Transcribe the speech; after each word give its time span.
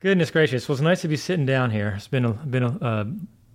Goodness 0.00 0.30
gracious. 0.30 0.66
Well, 0.66 0.74
it's 0.76 0.82
nice 0.82 1.02
to 1.02 1.08
be 1.08 1.18
sitting 1.18 1.44
down 1.44 1.70
here. 1.70 1.92
It's 1.94 2.08
been 2.08 2.24
a, 2.24 2.32
been 2.32 2.62
a 2.62 2.78
uh, 2.82 3.04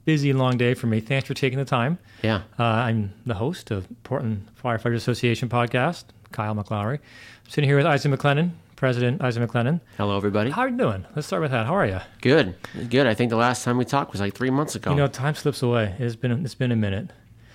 busy, 0.06 0.32
long 0.32 0.58
day 0.58 0.75
for 0.75 0.86
me. 0.86 1.00
Thanks 1.00 1.28
for 1.28 1.33
taking 1.33 1.58
the 1.58 1.66
time. 1.66 1.98
Yeah. 2.21 2.44
Uh, 2.60 2.64
I'm 2.64 3.14
the 3.25 3.33
host 3.33 3.71
of 3.71 3.88
Portland 4.04 4.47
Firefighter 4.63 4.93
Association 4.93 5.50
podcast, 5.50 6.03
Kyle 6.31 6.53
McLowry. 6.53 7.00
I'm 7.00 7.50
sitting 7.50 7.67
here 7.67 7.77
with 7.77 7.87
Isaac 7.87 8.11
McLennan, 8.11 8.52
President 8.75 9.23
Isaac 9.23 9.50
McLennan. 9.50 9.81
Hello, 9.97 10.16
everybody. 10.16 10.52
How 10.52 10.61
are 10.61 10.70
you 10.70 10.77
doing? 10.77 11.04
Let's 11.16 11.25
start 11.25 11.41
with 11.41 11.50
that. 11.50 11.66
How 11.66 11.73
are 11.73 11.88
you? 11.88 12.00
Good. 12.21 12.55
Good. 12.91 13.07
I 13.07 13.16
think 13.16 13.32
the 13.32 13.38
last 13.38 13.64
time 13.64 13.77
we 13.77 13.86
talked 13.86 14.12
was 14.12 14.21
like 14.21 14.36
three 14.36 14.52
months 14.52 14.75
ago. 14.75 14.91
You 14.91 14.98
know, 14.98 15.07
time 15.07 15.34
slips 15.34 15.64
away. 15.64 15.96
It's 15.98 16.16
been 16.16 16.32
it's 16.46 16.54
been 16.54 16.71
a 16.71 16.75
minute. 16.75 17.09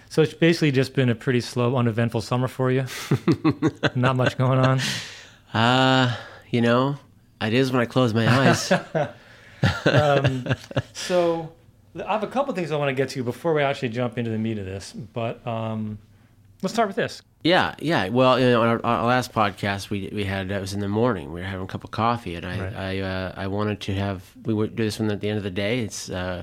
So 0.09 0.21
it's 0.23 0.35
basically 0.35 0.73
just 0.73 0.95
been 0.95 1.11
a 1.11 1.15
pretty 1.15 1.43
slow, 1.43 1.77
uneventful 1.77 2.23
summer 2.23 2.49
for 2.49 2.73
you. 2.73 2.87
Not 3.95 4.17
much 4.17 4.37
going 4.37 4.59
on. 4.59 4.81
uh, 5.55 6.17
you 6.51 6.61
know, 6.61 6.97
it 7.41 7.55
is 7.55 7.73
when 7.73 7.81
I 7.81 7.87
close 7.87 8.13
my 8.15 8.27
eyes. 8.29 8.73
um, 9.87 10.47
so 10.93 11.53
I 12.05 12.13
have 12.13 12.23
a 12.23 12.27
couple 12.29 12.55
things 12.55 12.71
I 12.73 12.77
want 12.77 12.89
to 12.89 12.95
get 12.95 13.09
to 13.11 13.23
before 13.23 13.55
we 13.55 13.63
actually 13.63 13.91
jump 13.91 14.19
into 14.19 14.31
the 14.31 14.39
meat 14.39 14.59
of 14.59 14.65
this. 14.67 14.93
But 14.93 15.45
um, 15.47 15.99
let's 16.63 16.73
start 16.73 16.89
with 16.89 16.97
this. 16.97 17.23
Yeah, 17.43 17.75
yeah. 17.79 18.09
Well, 18.11 18.39
you 18.39 18.47
know, 18.51 18.63
on 18.63 18.69
our, 18.69 18.81
our 18.87 19.07
last 19.07 19.33
podcast 19.33 19.89
we 19.91 20.11
we 20.13 20.25
had 20.25 20.51
it 20.51 20.61
was 20.61 20.75
in 20.75 20.81
the 20.81 20.89
morning. 20.89 21.33
We 21.33 21.41
were 21.41 21.47
having 21.47 21.65
a 21.65 21.69
cup 21.69 21.85
of 21.85 21.91
coffee, 21.91 22.35
and 22.35 22.45
I 22.45 22.61
Right. 22.61 22.77
I 22.77 23.01
uh, 23.01 23.35
I 23.37 23.47
wanted 23.47 23.81
to 23.83 23.95
have 23.95 24.23
we 24.45 24.53
would 24.53 24.77
do 24.77 24.85
this 24.85 24.99
one 25.01 25.11
at 25.11 25.21
the 25.21 25.29
end 25.29 25.39
of 25.39 25.45
the 25.45 25.51
day. 25.51 25.81
It's 25.81 26.11
uh, 26.11 26.43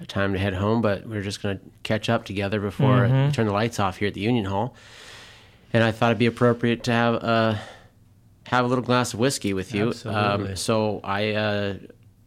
a 0.00 0.06
time 0.06 0.32
to 0.32 0.38
head 0.40 0.54
home, 0.54 0.82
but 0.82 1.06
we 1.06 1.16
are 1.16 1.22
just 1.22 1.40
going 1.40 1.58
to 1.58 1.64
catch 1.84 2.08
up 2.08 2.24
together 2.24 2.58
before 2.58 3.06
Mhm. 3.06 3.26
we 3.28 3.32
turn 3.32 3.46
the 3.46 3.52
lights 3.52 3.78
off 3.78 3.98
here 3.98 4.08
at 4.08 4.14
the 4.14 4.20
Union 4.22 4.46
Hall. 4.46 4.74
And 5.72 5.84
I 5.84 5.92
thought 5.92 6.08
it'd 6.08 6.18
be 6.18 6.26
appropriate 6.26 6.82
to 6.84 6.92
have 6.92 7.14
uh, 7.22 7.54
have 8.46 8.64
a 8.64 8.68
little 8.68 8.84
glass 8.84 9.14
of 9.14 9.20
whiskey 9.20 9.52
with 9.52 9.74
you. 9.74 9.92
Um, 10.04 10.56
so 10.56 11.00
I, 11.02 11.32
uh, 11.32 11.74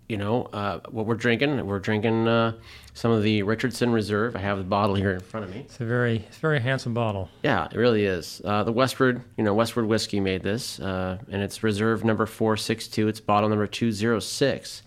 you 0.10 0.18
know, 0.18 0.44
uh, 0.54 0.80
what 0.90 1.06
we're 1.06 1.16
drinking, 1.16 1.66
we're 1.66 1.80
drinking 1.80 2.28
uh, 2.28 2.54
some 2.94 3.12
of 3.12 3.24
the 3.24 3.44
Richardson 3.44 3.92
Reserve. 3.92 4.36
I 4.36 4.40
have 4.40 4.58
the 4.58 4.64
bottle 4.64 4.96
here 4.96 5.12
in 5.12 5.20
front 5.20 5.46
of 5.46 5.54
me. 5.54 5.62
It's 5.62 5.80
a 5.80 5.86
very 5.86 6.18
it's 6.28 6.38
a 6.38 6.40
very 6.40 6.60
handsome 6.60 6.94
bottle. 6.94 7.30
Yeah, 7.44 7.66
it 7.66 7.76
really 7.76 8.06
is. 8.06 8.42
Uh, 8.44 8.64
the 8.64 8.72
Westward, 8.72 9.22
you 9.38 9.44
know, 9.44 9.54
Westward 9.54 9.86
Whiskey 9.86 10.20
made 10.20 10.44
this, 10.44 10.80
uh, 10.80 11.18
and 11.30 11.42
it's 11.42 11.62
reserve 11.62 12.04
number 12.04 12.26
462. 12.26 13.08
It's 13.08 13.20
bottle 13.20 13.50
number 13.50 13.68
206. 13.68 14.84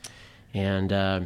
And 0.55 0.93
uh, 0.93 1.21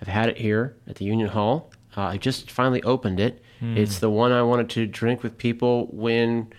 I've 0.00 0.08
had 0.08 0.28
it 0.28 0.38
here 0.38 0.76
at 0.88 0.96
the 0.96 1.04
Union 1.04 1.28
Hall. 1.28 1.70
Uh, 1.96 2.02
I 2.02 2.16
just 2.18 2.50
finally 2.50 2.82
opened 2.82 3.20
it. 3.20 3.42
Hmm. 3.60 3.76
It's 3.76 4.00
the 4.00 4.10
one 4.10 4.32
I 4.32 4.42
wanted 4.42 4.68
to 4.70 4.86
drink 4.86 5.22
with 5.22 5.38
people 5.38 5.86
when 5.92 6.52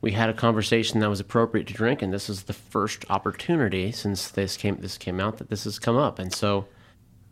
we 0.00 0.12
had 0.12 0.30
a 0.30 0.34
conversation 0.34 1.00
that 1.00 1.08
was 1.08 1.20
appropriate 1.20 1.66
to 1.68 1.74
drink, 1.74 2.02
and 2.02 2.12
this 2.12 2.30
is 2.30 2.44
the 2.44 2.52
first 2.52 3.04
opportunity 3.10 3.92
since 3.92 4.30
this 4.30 4.56
came 4.56 4.76
this 4.80 4.96
came 4.96 5.20
out 5.20 5.38
that 5.38 5.50
this 5.50 5.64
has 5.64 5.78
come 5.78 5.96
up. 5.96 6.18
And 6.18 6.32
so, 6.32 6.66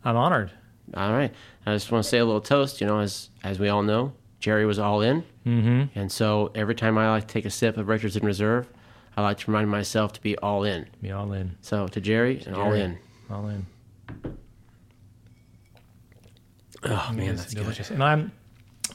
I'm 0.03 0.15
honored. 0.15 0.51
all 0.95 1.11
right, 1.11 1.33
I 1.65 1.73
just 1.73 1.91
want 1.91 2.03
to 2.03 2.09
say 2.09 2.19
a 2.19 2.25
little 2.25 2.41
toast. 2.41 2.81
You 2.81 2.87
know, 2.87 2.99
as 2.99 3.29
as 3.43 3.59
we 3.59 3.69
all 3.69 3.83
know, 3.83 4.13
Jerry 4.39 4.65
was 4.65 4.79
all 4.79 5.01
in. 5.01 5.23
Mm-hmm. 5.45 5.99
And 5.99 6.11
so 6.11 6.51
every 6.53 6.75
time 6.75 6.97
I 6.97 7.09
like 7.09 7.27
to 7.27 7.33
take 7.33 7.45
a 7.45 7.49
sip 7.49 7.77
of 7.77 7.87
Richardson 7.87 8.25
Reserve, 8.25 8.67
I 9.17 9.21
like 9.21 9.39
to 9.39 9.51
remind 9.51 9.69
myself 9.69 10.13
to 10.13 10.21
be 10.21 10.37
all 10.37 10.63
in. 10.63 10.87
Be 11.01 11.11
all 11.11 11.33
in. 11.33 11.57
So 11.61 11.87
to 11.87 12.01
Jerry, 12.01 12.43
and 12.45 12.55
all 12.55 12.73
in. 12.73 12.97
All 13.29 13.47
in. 13.47 13.65
Oh 16.83 17.11
man, 17.13 17.35
that's 17.35 17.53
delicious. 17.53 17.89
good. 17.89 17.95
And 17.95 18.03
I'm 18.03 18.31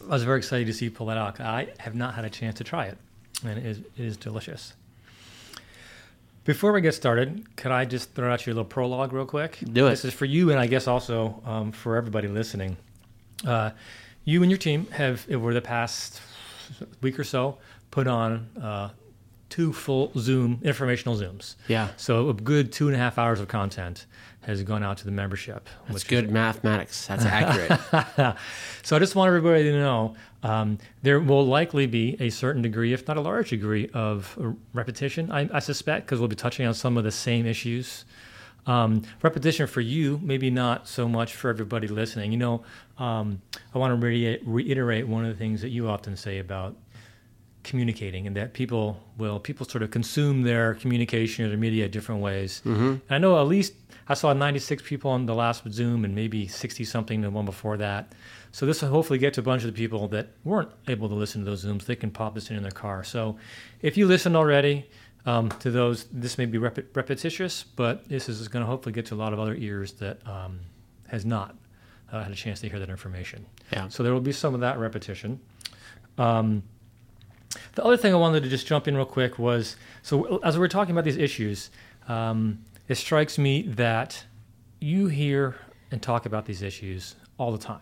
I 0.08 0.12
was 0.12 0.24
very 0.24 0.38
excited 0.38 0.66
to 0.66 0.72
see 0.72 0.86
you 0.86 0.90
pull 0.90 1.06
that 1.06 1.16
out. 1.16 1.40
I 1.40 1.68
have 1.78 1.94
not 1.94 2.14
had 2.14 2.24
a 2.24 2.30
chance 2.30 2.56
to 2.58 2.64
try 2.64 2.86
it, 2.86 2.98
and 3.42 3.58
it 3.58 3.66
is, 3.66 3.78
it 3.78 4.04
is 4.04 4.16
delicious. 4.16 4.74
Before 6.44 6.72
we 6.72 6.82
get 6.82 6.94
started, 6.94 7.56
could 7.56 7.72
I 7.72 7.86
just 7.86 8.12
throw 8.14 8.30
out 8.30 8.44
your 8.44 8.54
little 8.54 8.68
prologue 8.68 9.14
real 9.14 9.24
quick? 9.24 9.58
Do 9.72 9.86
it. 9.86 9.90
This 9.90 10.04
is 10.04 10.12
for 10.12 10.26
you, 10.26 10.50
and 10.50 10.60
I 10.60 10.66
guess 10.66 10.86
also 10.86 11.42
um, 11.46 11.72
for 11.72 11.96
everybody 11.96 12.28
listening. 12.28 12.76
Uh, 13.46 13.70
you 14.24 14.42
and 14.42 14.50
your 14.50 14.58
team 14.58 14.86
have, 14.88 15.26
over 15.30 15.54
the 15.54 15.62
past 15.62 16.20
week 17.00 17.18
or 17.18 17.24
so, 17.24 17.58
put 17.90 18.06
on 18.06 18.46
uh, 18.60 18.90
two 19.54 19.72
full 19.72 20.10
Zoom 20.18 20.58
informational 20.62 21.16
Zooms. 21.16 21.54
Yeah, 21.68 21.88
So 21.96 22.28
a 22.28 22.34
good 22.34 22.72
two 22.72 22.86
and 22.88 22.96
a 22.96 22.98
half 22.98 23.18
hours 23.18 23.38
of 23.40 23.46
content 23.48 24.06
has 24.42 24.62
gone 24.62 24.82
out 24.82 24.96
to 24.98 25.04
the 25.04 25.10
membership. 25.10 25.68
that's 25.82 25.94
which 25.94 26.02
is 26.04 26.08
good 26.08 26.30
mathematics. 26.30 27.06
That's 27.06 27.24
accurate. 27.38 28.36
so 28.82 28.96
I 28.96 28.98
just 28.98 29.14
want 29.14 29.28
everybody 29.28 29.62
to 29.64 29.72
know 29.72 30.14
um, 30.42 30.78
there 31.02 31.20
will 31.20 31.46
likely 31.46 31.86
be 31.86 32.16
a 32.20 32.30
certain 32.30 32.62
degree, 32.62 32.92
if 32.92 33.06
not 33.08 33.16
a 33.16 33.20
large 33.20 33.50
degree, 33.50 33.88
of 33.94 34.36
repetition. 34.74 35.30
I, 35.30 35.48
I 35.52 35.60
suspect 35.60 36.06
because 36.06 36.18
we'll 36.18 36.28
be 36.28 36.36
touching 36.36 36.66
on 36.66 36.74
some 36.74 36.96
of 36.98 37.04
the 37.04 37.12
same 37.12 37.46
issues. 37.46 38.04
Um, 38.66 39.02
repetition 39.22 39.66
for 39.66 39.82
you, 39.82 40.18
maybe 40.22 40.50
not 40.50 40.88
so 40.88 41.06
much 41.08 41.34
for 41.34 41.48
everybody 41.50 41.86
listening. 41.86 42.32
You 42.32 42.38
know, 42.38 42.62
um, 42.98 43.40
I 43.74 43.78
want 43.78 43.98
to 44.00 44.06
re- 44.06 44.40
reiterate 44.44 45.06
one 45.06 45.24
of 45.24 45.30
the 45.30 45.38
things 45.38 45.60
that 45.62 45.68
you 45.68 45.88
often 45.88 46.16
say 46.16 46.38
about 46.38 46.74
communicating 47.64 48.26
and 48.26 48.36
that 48.36 48.52
people 48.52 49.00
will 49.18 49.40
people 49.40 49.66
sort 49.66 49.82
of 49.82 49.90
consume 49.90 50.42
their 50.42 50.74
communication 50.74 51.44
or 51.44 51.48
their 51.48 51.58
media 51.58 51.88
different 51.88 52.20
ways. 52.20 52.60
hmm 52.64 52.96
I 53.10 53.18
know 53.18 53.40
at 53.40 53.46
least 53.48 53.72
I 54.06 54.14
saw 54.14 54.32
96 54.32 54.82
people 54.82 55.10
on 55.10 55.26
the 55.26 55.34
last 55.34 55.64
Zoom 55.72 56.04
and 56.04 56.14
maybe 56.14 56.46
60 56.46 56.84
something 56.84 57.22
the 57.22 57.30
one 57.30 57.46
before 57.46 57.76
that. 57.78 58.12
So 58.52 58.66
this 58.66 58.82
will 58.82 58.90
hopefully 58.90 59.18
get 59.18 59.34
to 59.34 59.40
a 59.40 59.42
bunch 59.44 59.64
of 59.64 59.74
the 59.74 59.76
people 59.76 60.06
that 60.08 60.28
weren't 60.44 60.70
able 60.88 61.08
to 61.08 61.14
listen 61.14 61.40
to 61.42 61.50
those 61.50 61.64
Zooms. 61.64 61.86
They 61.86 61.96
can 61.96 62.10
pop 62.10 62.34
this 62.34 62.50
in 62.50 62.56
in 62.56 62.62
their 62.62 62.70
car. 62.70 63.02
So 63.02 63.36
if 63.80 63.96
you 63.96 64.06
listened 64.06 64.36
already 64.36 64.86
um, 65.26 65.48
to 65.60 65.70
those, 65.70 66.04
this 66.12 66.36
may 66.36 66.44
be 66.44 66.58
rep- 66.58 66.94
repetitious, 66.94 67.64
but 67.64 68.06
this 68.08 68.28
is 68.28 68.46
going 68.46 68.62
to 68.62 68.66
hopefully 68.66 68.92
get 68.92 69.06
to 69.06 69.14
a 69.14 69.16
lot 69.16 69.32
of 69.32 69.38
other 69.40 69.54
ears 69.54 69.92
that 69.94 70.24
um, 70.28 70.60
has 71.08 71.24
not 71.24 71.56
uh, 72.12 72.22
had 72.22 72.30
a 72.30 72.36
chance 72.36 72.60
to 72.60 72.68
hear 72.68 72.78
that 72.78 72.90
information. 72.90 73.46
Yeah. 73.72 73.88
So 73.88 74.02
there 74.02 74.12
will 74.12 74.20
be 74.20 74.32
some 74.32 74.54
of 74.54 74.60
that 74.60 74.78
repetition. 74.78 75.40
Um, 76.18 76.62
the 77.74 77.84
other 77.84 77.96
thing 77.96 78.12
I 78.12 78.16
wanted 78.16 78.42
to 78.42 78.48
just 78.48 78.66
jump 78.66 78.88
in 78.88 78.96
real 78.96 79.06
quick 79.06 79.38
was 79.38 79.76
so 80.02 80.38
as 80.38 80.58
we're 80.58 80.68
talking 80.68 80.92
about 80.92 81.04
these 81.04 81.16
issues, 81.16 81.70
um, 82.08 82.60
it 82.88 82.96
strikes 82.96 83.38
me 83.38 83.62
that 83.62 84.24
you 84.80 85.06
hear 85.06 85.56
and 85.90 86.02
talk 86.02 86.26
about 86.26 86.46
these 86.46 86.62
issues 86.62 87.14
all 87.38 87.52
the 87.52 87.58
time. 87.58 87.80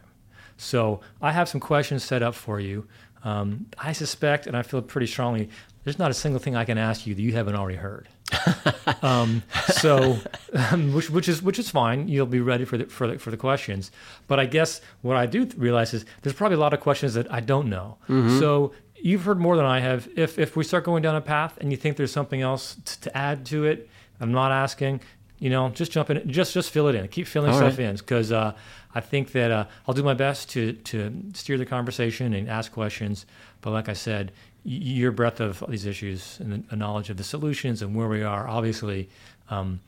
So 0.57 1.01
I 1.21 1.33
have 1.33 1.49
some 1.49 1.61
questions 1.61 2.05
set 2.05 2.23
up 2.23 2.35
for 2.35 2.61
you. 2.61 2.87
Um, 3.25 3.67
I 3.79 3.93
suspect, 3.93 4.47
and 4.47 4.57
I 4.57 4.63
feel 4.63 4.83
pretty 4.83 5.07
strongly, 5.07 5.49
there's 5.85 5.99
not 5.99 6.11
a 6.11 6.15
single 6.15 6.41
thing 6.41 6.55
I 6.55 6.65
can 6.65 6.79
ask 6.79 7.07
you 7.07 7.15
that 7.15 7.23
you 7.23 7.33
haven't 7.33 7.57
already 7.57 7.79
heard. 7.79 8.09
um, 9.03 9.43
so, 9.69 10.19
um, 10.55 10.93
which, 10.95 11.11
which 11.11 11.29
is 11.29 11.43
which 11.43 11.59
is 11.59 11.69
fine. 11.71 12.09
You'll 12.09 12.27
be 12.27 12.41
ready 12.41 12.65
for 12.65 12.79
the, 12.79 12.87
for 12.87 13.07
the 13.09 13.19
for 13.19 13.31
the 13.31 13.37
questions. 13.37 13.91
But 14.27 14.39
I 14.41 14.47
guess 14.47 14.81
what 15.03 15.17
I 15.17 15.27
do 15.27 15.49
realize 15.57 15.93
is 15.93 16.05
there's 16.23 16.35
probably 16.35 16.57
a 16.57 16.61
lot 16.61 16.73
of 16.73 16.81
questions 16.81 17.15
that 17.15 17.33
I 17.33 17.41
don't 17.41 17.69
know. 17.69 17.99
So 18.39 18.73
you've 19.03 19.25
heard 19.25 19.39
more 19.39 19.57
than 19.57 19.67
I 19.67 19.81
have. 19.81 20.09
If 20.17 20.39
if 20.39 20.57
we 20.57 20.65
start 20.65 20.85
going 20.85 21.03
down 21.03 21.17
a 21.17 21.21
path 21.21 21.59
and 21.61 21.71
you 21.71 21.77
think 21.77 21.97
there's 21.97 22.13
something 22.13 22.41
else 22.41 22.77
t- 22.85 22.97
to 23.03 23.17
add 23.17 23.45
to 23.47 23.65
it, 23.65 23.89
I'm 24.21 24.33
not 24.33 24.53
asking. 24.53 25.01
You 25.39 25.51
know, 25.51 25.71
just 25.71 25.91
jump 25.91 26.09
in, 26.11 26.31
just 26.31 26.55
just 26.55 26.71
fill 26.71 26.87
it 26.89 26.95
in. 26.95 27.09
Keep 27.09 27.27
filling 27.27 27.51
All 27.51 27.57
stuff 27.57 27.79
right. 27.79 27.89
in 27.89 27.97
because 27.97 28.31
uh, 28.31 28.55
I 28.95 29.01
think 29.01 29.33
that 29.33 29.51
uh, 29.51 29.65
I'll 29.89 29.95
do 29.95 30.03
my 30.05 30.15
best 30.15 30.51
to 30.51 30.73
to 30.75 31.13
steer 31.35 31.59
the 31.59 31.67
conversation 31.67 32.33
and 32.33 32.49
ask 32.49 32.71
questions. 32.73 33.27
But 33.61 33.73
like 33.73 33.89
I 33.89 33.93
said, 33.95 34.31
y- 34.65 34.71
your 34.73 35.11
breadth 35.11 35.41
of 35.41 35.65
these 35.69 35.85
issues 35.85 36.39
and 36.41 36.53
the- 36.53 36.63
the 36.71 36.77
knowledge 36.77 37.11
of 37.11 37.17
the 37.17 37.25
solutions 37.25 37.83
and 37.83 37.95
where 37.97 38.07
we 38.09 38.23
are, 38.23 38.47
obviously, 38.47 39.09
um, 39.51 39.81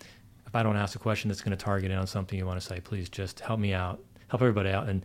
if 0.46 0.56
I 0.56 0.64
don't 0.64 0.76
ask 0.76 0.96
a 0.96 0.98
question 0.98 1.28
that's 1.28 1.40
going 1.40 1.56
to 1.56 1.64
target 1.64 1.92
it 1.92 1.94
on 1.94 2.06
something 2.08 2.36
you 2.36 2.46
want 2.46 2.60
to 2.60 2.66
say, 2.66 2.80
please 2.80 3.08
just 3.08 3.38
help 3.38 3.60
me 3.60 3.72
out, 3.72 4.00
help 4.28 4.42
everybody 4.42 4.70
out, 4.70 4.88
and 4.88 5.04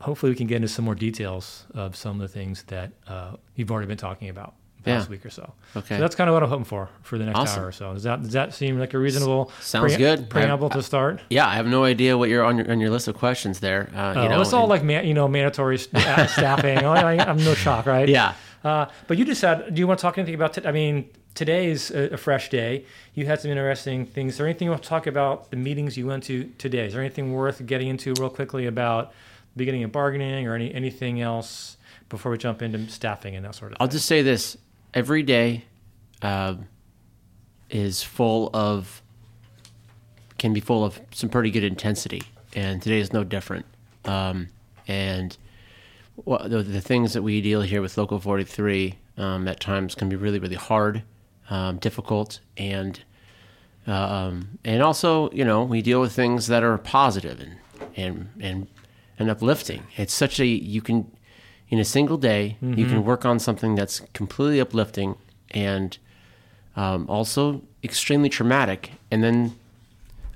hopefully 0.00 0.30
we 0.30 0.36
can 0.36 0.46
get 0.46 0.56
into 0.56 0.68
some 0.68 0.84
more 0.84 0.94
details 0.94 1.64
of 1.74 1.96
some 1.96 2.20
of 2.20 2.20
the 2.20 2.28
things 2.28 2.62
that 2.64 2.92
uh, 3.08 3.32
you've 3.56 3.70
already 3.70 3.86
been 3.88 3.96
talking 3.98 4.28
about 4.28 4.54
the 4.84 4.90
Yeah. 4.92 5.06
week 5.08 5.26
or 5.26 5.30
so. 5.30 5.54
Okay. 5.76 5.96
So 5.96 6.00
that's 6.00 6.14
kind 6.14 6.30
of 6.30 6.34
what 6.34 6.42
I'm 6.44 6.48
hoping 6.48 6.64
for 6.64 6.88
for 7.02 7.18
the 7.18 7.24
next 7.24 7.38
Awesome. 7.38 7.62
hour 7.62 7.68
or 7.68 7.72
so. 7.72 7.94
Does 7.94 8.04
that 8.04 8.22
does 8.22 8.32
that 8.32 8.54
seem 8.54 8.78
like 8.78 8.94
a 8.94 8.98
reasonable 8.98 9.50
Sounds 9.60 9.96
good. 9.96 10.30
preamble 10.30 10.70
to 10.70 10.82
start? 10.82 11.20
yeah, 11.30 11.46
I 11.48 11.54
have 11.54 11.66
no 11.66 11.82
idea 11.84 12.16
what 12.16 12.28
you're 12.30 12.44
on 12.44 12.58
your 12.58 12.70
on 12.70 12.78
your 12.80 12.90
list 12.90 13.08
of 13.08 13.16
questions 13.16 13.58
there. 13.60 13.90
Uh, 13.94 14.14
Oh, 14.16 14.22
you 14.22 14.28
know, 14.28 14.40
it's 14.40 14.52
all 14.52 14.62
and- 14.62 14.70
like 14.70 14.84
man, 14.84 15.04
you 15.06 15.14
know 15.14 15.26
mandatory 15.28 15.78
st- 15.78 16.06
uh, 16.06 16.26
staffing. 16.38 16.78
Oh, 16.84 16.92
I, 16.92 17.18
I'm 17.18 17.38
no 17.38 17.54
shock, 17.54 17.86
right? 17.86 18.08
yeah. 18.08 18.34
Uh, 18.64 18.86
but 19.06 19.16
you 19.18 19.24
just 19.24 19.40
said, 19.40 19.72
do 19.74 19.78
you 19.80 19.86
want 19.86 19.98
to 20.00 20.02
talk 20.02 20.18
anything 20.18 20.34
about? 20.34 20.52
T- 20.54 20.66
I 20.66 20.72
mean, 20.72 21.08
today 21.34 21.70
is 21.70 21.90
a, 21.92 22.14
a 22.14 22.16
fresh 22.16 22.48
day. 22.50 22.84
You 23.14 23.24
had 23.26 23.40
some 23.40 23.50
interesting 23.52 24.04
things. 24.04 24.32
Is 24.32 24.38
there 24.38 24.46
anything 24.48 24.66
you 24.66 24.70
want 24.72 24.82
to 24.82 24.88
talk 24.88 25.06
about 25.06 25.50
the 25.52 25.56
meetings 25.56 25.96
you 25.96 26.06
went 26.08 26.24
to 26.24 26.44
today? 26.58 26.86
Is 26.86 26.92
there 26.92 27.00
anything 27.02 27.32
worth 27.32 27.64
getting 27.66 27.86
into 27.88 28.14
real 28.18 28.30
quickly 28.30 28.66
about 28.66 29.12
beginning 29.58 29.84
of 29.84 29.92
bargaining 29.92 30.46
or 30.46 30.54
any 30.54 30.72
anything 30.74 31.20
else 31.20 31.76
before 32.08 32.32
we 32.32 32.38
jump 32.38 32.62
into 32.62 32.88
staffing 32.88 33.36
and 33.36 33.44
that 33.44 33.54
sort 33.54 33.72
of 33.72 33.78
I'll 33.80 33.88
thing? 33.88 33.92
just 33.92 34.06
say 34.06 34.22
this: 34.22 34.56
every 34.94 35.22
day 35.22 35.64
uh, 36.22 36.54
is 37.68 38.02
full 38.02 38.50
of 38.54 39.02
can 40.38 40.54
be 40.54 40.60
full 40.60 40.84
of 40.84 41.00
some 41.12 41.28
pretty 41.28 41.50
good 41.50 41.64
intensity, 41.64 42.22
and 42.54 42.80
today 42.80 43.00
is 43.00 43.12
no 43.12 43.24
different. 43.24 43.66
Um, 44.04 44.48
and 44.86 45.36
well, 46.24 46.48
the, 46.48 46.62
the 46.62 46.80
things 46.80 47.12
that 47.12 47.22
we 47.22 47.40
deal 47.42 47.60
here 47.60 47.82
with 47.82 47.98
Local 47.98 48.18
43 48.18 48.94
um, 49.18 49.46
at 49.46 49.60
times 49.60 49.94
can 49.94 50.08
be 50.08 50.16
really, 50.16 50.38
really 50.38 50.56
hard, 50.56 51.02
um, 51.50 51.76
difficult, 51.78 52.40
and 52.56 53.02
Um, 53.86 54.58
and 54.64 54.82
also, 54.82 55.30
you 55.30 55.44
know, 55.44 55.64
we 55.64 55.80
deal 55.80 56.00
with 56.00 56.12
things 56.12 56.46
that 56.48 56.62
are 56.62 56.76
positive 56.78 57.40
and 57.40 57.56
and 57.96 58.28
and 58.38 58.66
and 59.18 59.30
uplifting. 59.30 59.82
It's 59.96 60.12
such 60.14 60.38
a 60.40 60.46
you 60.46 60.80
can 60.80 61.10
in 61.68 61.78
a 61.78 61.84
single 61.84 62.16
day 62.16 62.56
you 62.62 62.86
can 62.86 63.04
work 63.04 63.24
on 63.26 63.38
something 63.38 63.74
that's 63.74 64.00
completely 64.14 64.60
uplifting 64.60 65.16
and 65.50 65.98
um, 66.76 67.06
also 67.08 67.62
extremely 67.84 68.28
traumatic, 68.28 68.92
and 69.10 69.22
then 69.22 69.54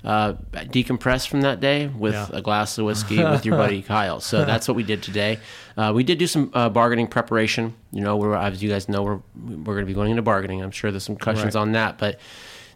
uh, 0.03 0.33
decompress 0.51 1.25
from 1.25 1.41
that 1.41 1.59
day 1.61 1.87
with 1.87 2.13
Yeah. 2.13 2.27
a 2.33 2.41
glass 2.41 2.77
of 2.77 2.85
whiskey 2.85 3.23
with 3.23 3.45
your 3.45 3.55
buddy 3.57 3.81
Kyle. 3.93 4.19
So 4.19 4.43
that's 4.43 4.67
what 4.67 4.75
we 4.75 4.83
did 4.83 5.01
today. 5.01 5.39
Uh, 5.77 5.91
we 5.95 6.03
did 6.03 6.17
do 6.17 6.27
some 6.27 6.51
uh, 6.53 6.67
bargaining 6.69 7.07
preparation. 7.07 7.73
You 7.93 8.01
know, 8.01 8.17
we're, 8.17 8.35
as 8.35 8.61
you 8.61 8.69
guys 8.69 8.89
know, 8.89 9.01
we're 9.03 9.19
we're 9.45 9.73
going 9.75 9.85
to 9.85 9.85
be 9.85 9.93
going 9.93 10.11
into 10.11 10.21
bargaining. 10.21 10.61
I'm 10.61 10.71
sure 10.71 10.91
there's 10.91 11.05
some 11.05 11.15
questions 11.15 11.55
Right. 11.55 11.61
on 11.61 11.71
that, 11.71 11.97
but 11.97 12.19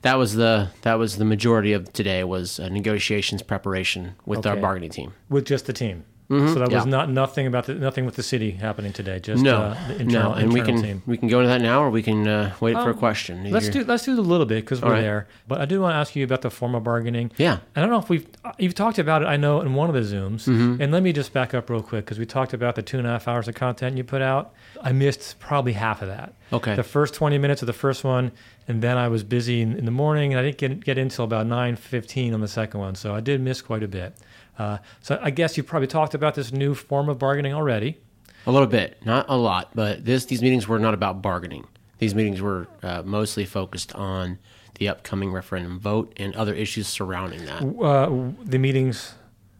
that 0.02 0.16
was 0.16 0.36
the 0.36 0.70
that 0.82 0.96
was 0.96 1.18
the 1.18 1.26
majority 1.26 1.74
of 1.74 1.92
today 1.94 2.24
was 2.24 2.60
uh, 2.60 2.70
negotiations 2.70 3.42
preparation 3.42 4.14
with 4.26 4.46
our 4.46 4.54
Okay. 4.54 4.62
bargaining 4.62 4.90
team. 4.90 5.14
with 5.30 5.46
just 5.46 5.66
the 5.66 5.74
team. 5.74 6.04
So 6.30 6.56
that 6.56 6.70
was 6.72 6.86
not 6.86 7.10
nothing 7.10 7.48
about 7.48 7.68
the 7.68 7.76
nothing 7.76 8.06
with 8.06 8.16
the 8.16 8.24
city 8.24 8.52
happening 8.52 8.92
today. 8.92 9.18
Just 9.20 9.42
No, 9.42 9.58
uh, 9.58 9.88
the 9.88 9.96
internal, 10.02 10.32
no, 10.32 10.36
and 10.36 10.52
we 10.52 10.60
can 10.62 10.82
team. 10.82 11.02
we 11.06 11.16
can 11.18 11.30
go 11.30 11.40
into 11.40 11.48
that 11.48 11.62
now, 11.62 11.82
or 11.82 11.90
we 11.90 12.04
can 12.04 12.28
uh, 12.28 12.54
wait 12.60 12.74
for 12.74 12.90
a 12.90 12.92
Um, 12.92 12.98
question. 12.98 13.50
Let's 13.50 13.70
do 13.70 13.86
let's 13.86 14.04
do 14.04 14.12
it 14.12 14.20
a 14.20 14.22
little 14.22 14.46
bit 14.46 14.66
because 14.66 14.82
we're 14.82 14.92
right. 14.92 15.02
there. 15.02 15.28
But 15.48 15.62
I 15.62 15.66
do 15.66 15.80
want 15.80 15.94
to 15.94 15.98
ask 15.98 16.18
you 16.18 16.26
about 16.26 16.42
the 16.42 16.50
form 16.50 16.76
of 16.76 16.84
bargaining. 16.84 17.32
Yeah. 17.38 17.60
I 17.78 17.80
don't 17.80 17.90
know 17.90 18.00
if 18.00 18.10
we've 18.10 18.28
uh, 18.44 18.52
you've 18.60 18.76
talked 18.76 19.00
about 19.00 19.22
it. 19.22 19.26
I 19.28 19.38
know 19.38 19.62
in 19.62 19.74
one 19.74 19.88
of 19.88 19.96
the 19.96 20.02
zooms. 20.02 20.48
Mm-hmm. 20.50 20.82
And 20.82 20.92
let 20.92 21.02
me 21.02 21.14
just 21.14 21.32
back 21.32 21.54
up 21.54 21.70
real 21.70 21.82
quick 21.82 22.04
because 22.04 22.20
we 22.20 22.26
talked 22.26 22.54
about 22.54 22.76
the 22.76 22.82
two 22.82 22.98
and 22.98 23.08
a 23.08 23.12
half 23.12 23.28
hours 23.30 23.48
of 23.48 23.56
content 23.56 23.96
you 23.96 24.04
put 24.04 24.22
out. 24.22 24.52
I 24.82 24.92
missed 24.92 25.40
probably 25.40 25.74
half 25.74 26.02
of 26.02 26.10
that. 26.10 26.34
Okay. 26.52 26.76
The 26.76 26.84
first 26.84 27.14
twenty 27.14 27.38
minutes 27.38 27.62
of 27.62 27.68
the 27.68 27.74
first 27.74 28.04
one, 28.04 28.34
and 28.68 28.82
then 28.82 28.98
I 28.98 29.08
was 29.08 29.24
busy 29.24 29.62
in, 29.62 29.78
in 29.78 29.86
the 29.86 29.92
morning, 29.92 30.34
and 30.34 30.40
I 30.42 30.44
didn't 30.44 30.58
get 30.58 30.84
get 30.84 30.98
in 30.98 31.04
until 31.04 31.24
about 31.24 31.48
nine 31.48 31.78
fifteen 31.78 32.34
on 32.34 32.42
the 32.42 32.50
second 32.50 32.82
one. 32.82 32.96
So 32.96 33.16
I 33.16 33.22
did 33.22 33.40
miss 33.40 33.62
quite 33.62 33.82
a 33.84 33.88
bit. 33.88 34.14
Uh, 34.58 34.78
so 35.02 35.20
I 35.22 35.30
guess 35.30 35.56
you 35.58 35.64
probably 35.64 35.88
talked 35.88 36.14
about 36.14 36.36
this 36.36 36.52
new 36.52 36.74
form 36.74 37.10
of 37.10 37.20
bargaining 37.20 37.54
already. 37.54 37.98
A 38.46 38.52
little 38.52 38.68
bit, 38.68 38.98
not 39.06 39.26
a 39.30 39.36
lot, 39.38 39.72
but 39.76 40.06
this 40.06 40.26
these 40.26 40.42
meetings 40.42 40.68
were 40.68 40.80
not 40.80 40.94
about 40.94 41.22
bargaining. 41.22 41.66
These 42.00 42.16
meetings 42.16 42.42
were 42.42 42.68
uh, 42.84 43.02
mostly 43.04 43.44
focused 43.46 43.94
on 43.96 44.40
the 44.76 44.88
upcoming 44.88 45.32
referendum 45.32 45.80
vote 45.80 46.14
and 46.18 46.36
other 46.36 46.54
issues 46.54 46.88
surrounding 46.88 47.46
that. 47.46 47.62
Uh, 47.64 48.32
the 48.44 48.58
meetings. 48.60 49.16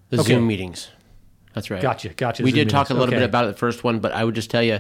The 0.10 0.20
Okay. 0.22 0.34
Zoom 0.34 0.48
meetings. 0.48 0.90
That's 1.54 1.70
right. 1.72 1.82
Gotcha, 1.82 2.10
gotcha, 2.10 2.44
We 2.44 2.52
Zoom 2.52 2.60
did 2.60 2.70
talk 2.70 2.90
a 2.90 2.94
meetings. 2.94 3.00
little 3.00 3.20
bit 3.20 3.26
about 3.26 3.46
it 3.46 3.48
the 3.48 3.58
first 3.58 3.84
one, 3.84 4.00
but 4.00 4.12
I 4.14 4.24
would 4.24 4.36
just 4.36 4.50
tell 4.52 4.62
you, 4.64 4.80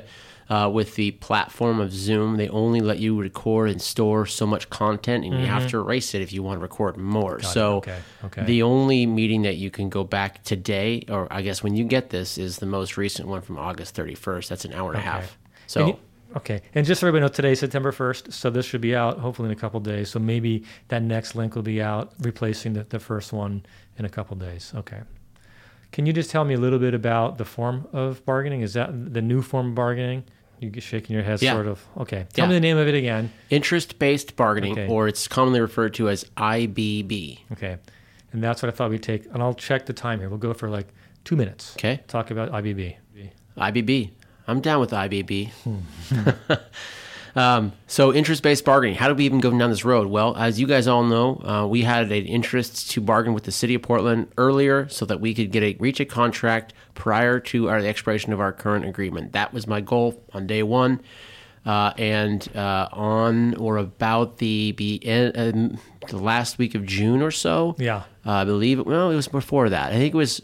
uh, 0.49 0.69
with 0.73 0.95
the 0.95 1.11
platform 1.11 1.79
of 1.79 1.91
Zoom, 1.91 2.37
they 2.37 2.47
only 2.49 2.79
let 2.79 2.99
you 2.99 3.19
record 3.19 3.69
and 3.69 3.81
store 3.81 4.25
so 4.25 4.45
much 4.47 4.69
content, 4.69 5.25
and 5.25 5.33
you 5.39 5.45
have 5.45 5.67
to 5.71 5.77
erase 5.79 6.13
it 6.15 6.21
if 6.21 6.31
you 6.31 6.41
want 6.41 6.57
to 6.57 6.61
record 6.61 6.95
more. 6.97 7.37
Mm-hmm. 7.37 7.47
so 7.51 7.75
Okay, 7.77 7.99
okay. 8.25 8.43
the 8.45 8.63
only 8.63 9.05
meeting 9.05 9.41
that 9.41 9.57
you 9.57 9.69
can 9.69 9.89
go 9.89 10.03
back 10.03 10.43
today, 10.43 11.03
or 11.09 11.27
I 11.31 11.41
guess 11.41 11.61
when 11.63 11.75
you 11.75 11.83
get 11.83 12.09
this, 12.11 12.37
is 12.37 12.59
the 12.59 12.65
most 12.65 12.95
recent 12.97 13.27
one 13.27 13.41
from 13.41 13.57
August 13.57 13.95
31st. 13.95 14.47
That's 14.47 14.63
an 14.65 14.73
hour 14.73 14.89
and 14.91 14.99
a 14.99 15.01
half. 15.01 15.37
So. 15.67 15.79
And 15.81 15.89
you- 15.89 15.99
okay, 16.37 16.61
and 16.75 16.85
just 16.85 17.01
so 17.01 17.07
everybody 17.07 17.21
knows, 17.27 17.35
today's 17.35 17.59
September 17.59 17.91
first, 17.91 18.31
so 18.31 18.49
this 18.49 18.65
should 18.65 18.79
be 18.81 18.95
out 18.95 19.19
hopefully 19.19 19.47
in 19.47 19.51
a 19.53 19.59
couple 19.59 19.79
days. 19.81 20.09
So 20.09 20.19
maybe 20.19 20.63
that 20.87 21.01
next 21.03 21.35
link 21.35 21.55
will 21.55 21.61
be 21.63 21.81
out, 21.81 22.13
replacing 22.21 22.71
the, 22.73 22.83
the 22.85 22.99
first 22.99 23.33
one 23.33 23.65
in 23.97 24.05
a 24.05 24.09
couple 24.09 24.37
days. 24.37 24.71
Okay. 24.75 25.01
Can 25.91 26.05
you 26.05 26.13
just 26.13 26.29
tell 26.29 26.43
me 26.45 26.53
a 26.53 26.57
little 26.59 26.79
bit 26.79 26.93
about 26.93 27.37
the 27.37 27.45
form 27.45 27.87
of 27.93 28.23
bargaining? 28.25 28.61
Is 28.61 28.73
that 28.73 29.13
the 29.13 29.21
new 29.21 29.41
form 29.41 29.69
of 29.69 29.75
bargaining? 29.75 30.23
You 30.59 30.69
get 30.69 30.83
shaking 30.83 31.13
your 31.13 31.23
head, 31.23 31.41
Yeah. 31.41 31.53
sort 31.53 31.67
of. 31.67 31.85
Okay. 31.97 32.25
Tell 32.33 32.45
Yeah. 32.45 32.49
me 32.49 32.55
the 32.55 32.61
name 32.61 32.77
of 32.77 32.87
it 32.87 32.95
again. 32.95 33.31
Interest 33.49 33.99
based 33.99 34.35
bargaining, 34.35 34.73
Okay. 34.73 34.87
or 34.87 35.07
it's 35.07 35.27
commonly 35.27 35.61
referred 35.61 35.93
to 35.95 36.09
as 36.09 36.25
IBB. 36.35 37.39
Okay. 37.51 37.77
And 38.33 38.43
that's 38.43 38.61
what 38.63 38.73
I 38.73 38.75
thought 38.75 38.89
we'd 38.89 39.03
take. 39.03 39.25
And 39.33 39.41
I'll 39.43 39.53
check 39.53 39.85
the 39.85 39.93
time 39.93 40.19
here. 40.19 40.29
We'll 40.29 40.39
go 40.39 40.53
for 40.53 40.69
like 40.69 40.87
two 41.23 41.35
minutes. 41.35 41.73
Okay. 41.77 42.01
Talk 42.07 42.31
about 42.31 42.51
IBB. 42.51 42.95
IBB. 43.57 44.11
I'm 44.47 44.61
down 44.61 44.79
with 44.79 44.91
IBB. 44.91 45.49
um, 47.35 47.73
so, 47.85 48.13
interest 48.13 48.41
based 48.43 48.65
bargaining. 48.65 48.95
How 48.95 49.07
did 49.07 49.17
we 49.17 49.25
even 49.25 49.39
go 49.39 49.51
down 49.57 49.69
this 49.69 49.85
road? 49.85 50.07
Well, 50.07 50.35
as 50.37 50.59
you 50.59 50.65
guys 50.67 50.87
all 50.87 51.03
know, 51.03 51.41
uh, 51.43 51.67
we 51.67 51.83
had 51.83 52.11
an 52.11 52.25
interest 52.25 52.89
to 52.91 53.01
bargain 53.01 53.33
with 53.33 53.43
the 53.43 53.51
city 53.51 53.75
of 53.75 53.81
Portland 53.81 54.27
earlier 54.37 54.87
so 54.89 55.05
that 55.05 55.19
we 55.19 55.33
could 55.33 55.51
get 55.51 55.63
a 55.63 55.75
reach 55.79 55.99
a 55.99 56.05
contract 56.05 56.73
prior 56.97 57.39
to 57.39 57.69
our, 57.69 57.81
the 57.81 57.87
expiration 57.87 58.33
of 58.33 58.39
our 58.41 58.51
current 58.51 58.83
agreement. 58.83 59.31
That 59.33 59.53
was 59.53 59.67
my 59.67 59.79
goal 59.81 60.21
on 60.33 60.47
day 60.47 60.63
one. 60.63 60.99
Uh, 61.65 61.91
and 61.97 62.47
uh, 62.55 62.87
on 62.93 63.53
or 63.55 63.75
about 63.77 64.37
the 64.37 64.71
be 64.71 65.01
um, 65.35 65.77
the 66.07 66.17
last 66.17 66.57
week 66.57 66.75
of 66.75 66.85
June 66.85 67.21
or 67.21 67.29
so, 67.31 67.75
Yeah. 67.77 68.03
uh, 68.25 68.31
I 68.31 68.45
believe. 68.45 68.85
Well, 68.85 69.11
it 69.11 69.15
was 69.17 69.27
before 69.27 69.69
that. 69.69 69.91
I 69.91 69.95
think 69.97 70.13
it 70.13 70.17
was 70.17 70.41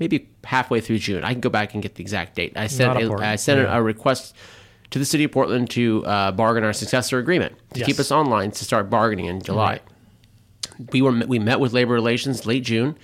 maybe 0.00 0.30
halfway 0.44 0.80
through 0.80 0.98
June. 1.00 1.24
I 1.24 1.32
can 1.32 1.40
go 1.42 1.50
back 1.50 1.74
and 1.74 1.82
get 1.82 1.96
the 1.96 2.02
exact 2.02 2.36
date. 2.36 2.54
I 2.56 2.68
sent 2.68 2.98
a. 3.02 3.12
I 3.12 3.36
sent 3.36 3.60
a- 3.60 3.64
Yeah. 3.64 3.76
a 3.76 3.82
request 3.82 4.34
to 4.92 4.98
the 4.98 5.04
city 5.04 5.24
of 5.24 5.32
Portland 5.32 5.68
to 5.70 6.06
uh, 6.06 6.32
bargain 6.32 6.64
our 6.64 6.72
successor 6.72 7.18
agreement 7.18 7.54
to 7.74 7.80
Yes. 7.80 7.86
keep 7.86 7.98
us 7.98 8.10
online 8.10 8.50
to 8.52 8.64
start 8.64 8.88
bargaining 8.88 9.26
in 9.26 9.42
July. 9.42 9.80
We 10.90 11.02
were 11.02 11.12
we 11.26 11.38
met 11.38 11.60
with 11.60 11.74
labor 11.74 11.92
relations 11.92 12.46
late 12.46 12.64
June. 12.64 12.96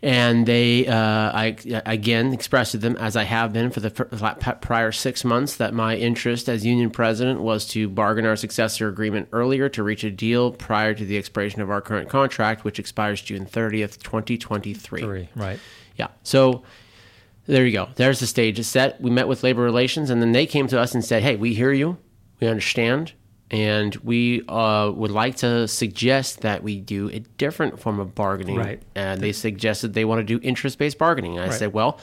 And 0.00 0.46
they, 0.46 0.86
uh, 0.86 0.94
I 0.94 1.56
again 1.84 2.32
expressed 2.32 2.72
to 2.72 2.78
them, 2.78 2.96
as 2.96 3.16
I 3.16 3.24
have 3.24 3.52
been 3.52 3.70
for 3.70 3.80
the 3.80 3.90
prior 4.60 4.92
six 4.92 5.24
months, 5.24 5.56
that 5.56 5.74
my 5.74 5.96
interest 5.96 6.48
as 6.48 6.64
union 6.64 6.90
president 6.90 7.40
was 7.40 7.66
to 7.68 7.88
bargain 7.88 8.24
our 8.24 8.36
successor 8.36 8.88
agreement 8.88 9.28
earlier 9.32 9.68
to 9.70 9.82
reach 9.82 10.04
a 10.04 10.10
deal 10.10 10.52
prior 10.52 10.94
to 10.94 11.04
the 11.04 11.18
expiration 11.18 11.60
of 11.62 11.70
our 11.70 11.80
current 11.80 12.08
contract, 12.08 12.62
which 12.62 12.78
expires 12.78 13.20
June 13.20 13.44
30th, 13.44 14.00
2023. 14.00 15.00
Three. 15.00 15.28
Right. 15.34 15.58
Yeah. 15.96 16.08
So 16.22 16.62
there 17.46 17.66
you 17.66 17.72
go. 17.72 17.88
There's 17.96 18.20
the 18.20 18.26
stage 18.28 18.64
set. 18.64 19.00
We 19.00 19.10
met 19.10 19.26
with 19.26 19.42
labor 19.42 19.62
relations, 19.62 20.10
and 20.10 20.22
then 20.22 20.30
they 20.30 20.46
came 20.46 20.68
to 20.68 20.78
us 20.78 20.94
and 20.94 21.04
said, 21.04 21.24
"Hey, 21.24 21.34
we 21.34 21.54
hear 21.54 21.72
you. 21.72 21.96
We 22.40 22.46
understand, 22.46 23.14
and 23.50 23.94
we 23.96 24.42
uh, 24.48 24.90
would 24.94 25.10
like 25.10 25.36
to 25.36 25.66
suggest 25.68 26.40
that 26.42 26.62
we 26.62 26.80
do 26.80 27.08
a 27.10 27.20
different 27.38 27.80
form 27.80 27.98
of 28.00 28.14
bargaining." 28.14 28.56
Right. 28.56 28.82
And 28.94 29.20
they 29.20 29.32
suggested 29.32 29.94
they 29.94 30.04
want 30.04 30.20
to 30.20 30.24
do 30.24 30.38
interest-based 30.46 30.98
bargaining. 30.98 31.32
And 31.36 31.44
I 31.44 31.48
Right. 31.48 31.58
said, 31.58 31.72
"Well, 31.72 31.98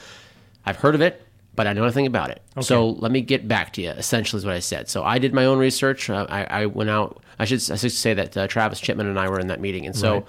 I've 0.64 0.76
heard 0.76 0.94
of 0.94 1.00
it." 1.00 1.22
But 1.54 1.66
I 1.66 1.72
know 1.72 1.84
nothing 1.86 2.06
about 2.06 2.28
it. 2.28 2.42
So 2.60 2.90
let 2.90 3.10
me 3.10 3.22
get 3.22 3.48
back 3.48 3.72
to 3.74 3.80
you. 3.82 3.88
Essentially, 3.88 4.36
is 4.40 4.44
what 4.44 4.54
I 4.54 4.58
said. 4.58 4.90
So 4.90 5.02
I 5.02 5.18
did 5.18 5.32
my 5.32 5.46
own 5.46 5.58
research. 5.58 6.10
Uh, 6.10 6.26
I, 6.28 6.44
I 6.44 6.66
went 6.66 6.90
out. 6.90 7.22
I 7.38 7.46
should, 7.46 7.62
I 7.70 7.76
should 7.76 7.92
say 7.92 8.12
that 8.12 8.36
uh, 8.36 8.46
Travis 8.46 8.78
Chipman 8.78 9.06
and 9.06 9.18
I 9.18 9.30
were 9.30 9.40
in 9.40 9.46
that 9.46 9.58
meeting, 9.60 9.86
and 9.86 9.96
so 9.96 10.12
Right. 10.16 10.24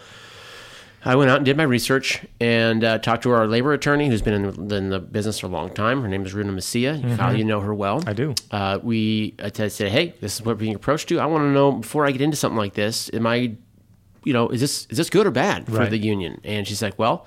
I 1.08 1.16
went 1.16 1.32
out 1.32 1.38
and 1.38 1.46
did 1.46 1.56
my 1.56 1.64
research 1.64 2.22
and 2.42 2.84
uh, 2.84 2.98
talked 2.98 3.24
to 3.24 3.32
our 3.32 3.48
labor 3.48 3.72
attorney, 3.72 4.10
who's 4.10 4.22
been 4.22 4.34
in 4.34 4.68
the, 4.68 4.76
in 4.76 4.90
the 4.90 5.00
business 5.00 5.40
for 5.40 5.48
a 5.48 5.50
long 5.50 5.70
time. 5.74 6.02
Her 6.02 6.08
name 6.10 6.26
is 6.26 6.34
Runa 6.34 6.52
Masia. 6.52 7.18
Kyle, 7.18 7.34
you 7.36 7.46
know 7.46 7.62
her 7.62 7.74
well. 7.74 8.02
Mm-hmm. 8.02 8.10
I 8.10 8.14
do. 8.14 8.36
Uh, 8.52 8.80
we 8.84 9.34
I 9.42 9.50
said, 9.70 9.90
"Hey, 9.92 10.14
this 10.20 10.36
is 10.36 10.42
what 10.42 10.56
we're 10.56 10.60
being 10.60 10.76
approached 10.76 11.08
to. 11.10 11.20
I 11.20 11.26
want 11.26 11.44
to 11.44 11.52
know 11.52 11.72
before 11.72 12.06
I 12.06 12.12
get 12.12 12.20
into 12.20 12.36
something 12.36 12.58
like 12.58 12.74
this. 12.74 13.10
Am 13.14 13.26
I, 13.26 13.56
you 14.26 14.34
know, 14.34 14.50
is 14.50 14.60
this 14.60 14.86
is 14.90 14.98
this 14.98 15.10
good 15.10 15.26
or 15.26 15.32
bad 15.32 15.66
for 15.68 15.72
Right. 15.78 15.90
the 15.90 15.98
union?" 15.98 16.42
And 16.44 16.68
she's 16.68 16.82
like, 16.82 17.00
"Well." 17.00 17.26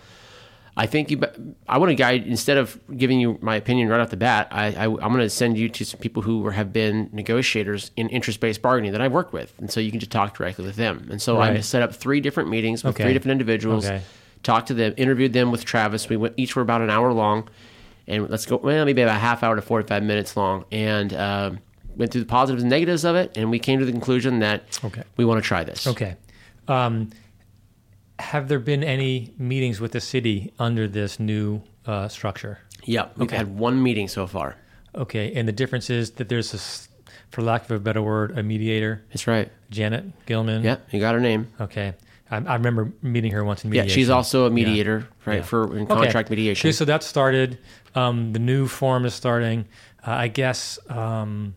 I 0.80 0.86
think 0.86 1.10
you. 1.10 1.20
I 1.68 1.76
want 1.76 1.90
to 1.90 1.94
guide 1.94 2.26
instead 2.26 2.56
of 2.56 2.80
giving 2.96 3.20
you 3.20 3.38
my 3.42 3.54
opinion 3.56 3.88
right 3.88 4.00
off 4.00 4.08
the 4.08 4.16
bat. 4.16 4.48
I, 4.50 4.68
I 4.68 4.84
I'm 4.84 4.98
going 4.98 5.18
to 5.18 5.28
send 5.28 5.58
you 5.58 5.68
to 5.68 5.84
some 5.84 6.00
people 6.00 6.22
who 6.22 6.48
have 6.48 6.72
been 6.72 7.10
negotiators 7.12 7.90
in 7.96 8.08
interest-based 8.08 8.62
bargaining 8.62 8.92
that 8.92 9.02
I've 9.02 9.12
worked 9.12 9.34
with, 9.34 9.52
and 9.58 9.70
so 9.70 9.78
you 9.78 9.90
can 9.90 10.00
just 10.00 10.10
talk 10.10 10.34
directly 10.36 10.64
with 10.64 10.76
them. 10.76 11.06
And 11.10 11.20
so 11.20 11.38
I 11.38 11.60
set 11.60 11.82
up 11.82 11.94
three 11.94 12.20
different 12.20 12.48
meetings 12.48 12.82
with 12.82 12.94
Okay. 12.94 13.04
three 13.04 13.12
different 13.12 13.32
individuals 13.32 13.84
Okay. 13.84 14.00
talked 14.42 14.68
to 14.68 14.74
them, 14.74 14.94
interviewed 14.96 15.34
them 15.34 15.50
with 15.50 15.66
Travis. 15.66 16.08
We 16.08 16.16
went 16.16 16.32
each 16.38 16.56
were 16.56 16.62
about 16.62 16.80
an 16.80 16.88
hour 16.88 17.12
long, 17.12 17.48
and 18.08 18.30
let's 18.30 18.46
go 18.46 18.56
well 18.56 18.86
maybe 18.86 19.02
about 19.02 19.16
a 19.16 19.18
half 19.20 19.42
hour 19.42 19.56
to 19.56 19.62
forty 19.62 19.86
five 19.86 20.02
minutes 20.02 20.34
long, 20.34 20.64
and 20.72 21.12
um 21.12 21.58
went 21.96 22.10
through 22.10 22.22
the 22.22 22.26
positives 22.26 22.62
and 22.62 22.70
negatives 22.70 23.04
of 23.04 23.16
it, 23.16 23.36
and 23.36 23.50
we 23.50 23.58
came 23.58 23.78
to 23.80 23.84
the 23.84 23.92
conclusion 23.92 24.38
that 24.38 24.80
Okay. 24.82 25.02
we 25.18 25.26
want 25.26 25.42
to 25.42 25.46
try 25.46 25.62
this. 25.62 25.86
Okay. 25.86 26.14
Um, 26.68 27.10
have 28.20 28.48
there 28.48 28.58
been 28.58 28.84
any 28.84 29.32
meetings 29.38 29.80
with 29.80 29.92
the 29.92 30.00
city 30.00 30.52
under 30.58 30.86
this 30.86 31.18
new 31.18 31.62
uh, 31.86 32.08
structure? 32.08 32.58
Yep, 32.84 33.12
we've 33.18 33.28
Okay. 33.28 33.36
had 33.36 33.58
one 33.58 33.82
meeting 33.82 34.08
so 34.08 34.26
far. 34.26 34.56
Okay, 34.94 35.32
and 35.34 35.46
the 35.46 35.52
difference 35.52 35.90
is 35.90 36.12
that 36.12 36.28
there's 36.28 36.52
this, 36.52 36.88
for 37.30 37.42
lack 37.42 37.64
of 37.64 37.70
a 37.70 37.78
better 37.78 38.02
word, 38.02 38.36
a 38.38 38.42
mediator, 38.42 39.02
That's 39.10 39.26
right. 39.26 39.50
Janet 39.70 40.04
Gilman. 40.26 40.62
Yeah, 40.64 40.76
you 40.90 41.00
got 41.00 41.14
her 41.14 41.20
name. 41.20 41.46
Okay, 41.60 41.94
I, 42.30 42.36
I 42.38 42.54
remember 42.54 42.92
meeting 43.02 43.32
her 43.32 43.44
once 43.44 43.64
in 43.64 43.72
Yeah, 43.72 43.86
she's 43.86 44.10
also 44.10 44.46
a 44.46 44.50
mediator, 44.50 45.08
right, 45.26 45.36
Yeah. 45.36 45.42
for 45.42 45.76
in 45.76 45.84
Okay. 45.84 45.94
contract 45.94 46.30
mediation. 46.30 46.68
Okay, 46.68 46.72
so 46.72 46.84
that 46.86 47.02
started. 47.02 47.58
Um, 47.94 48.32
the 48.32 48.38
new 48.38 48.66
form 48.66 49.04
is 49.04 49.14
starting. 49.14 49.66
Uh, 50.06 50.12
I 50.12 50.28
guess 50.28 50.78
um, 50.88 51.54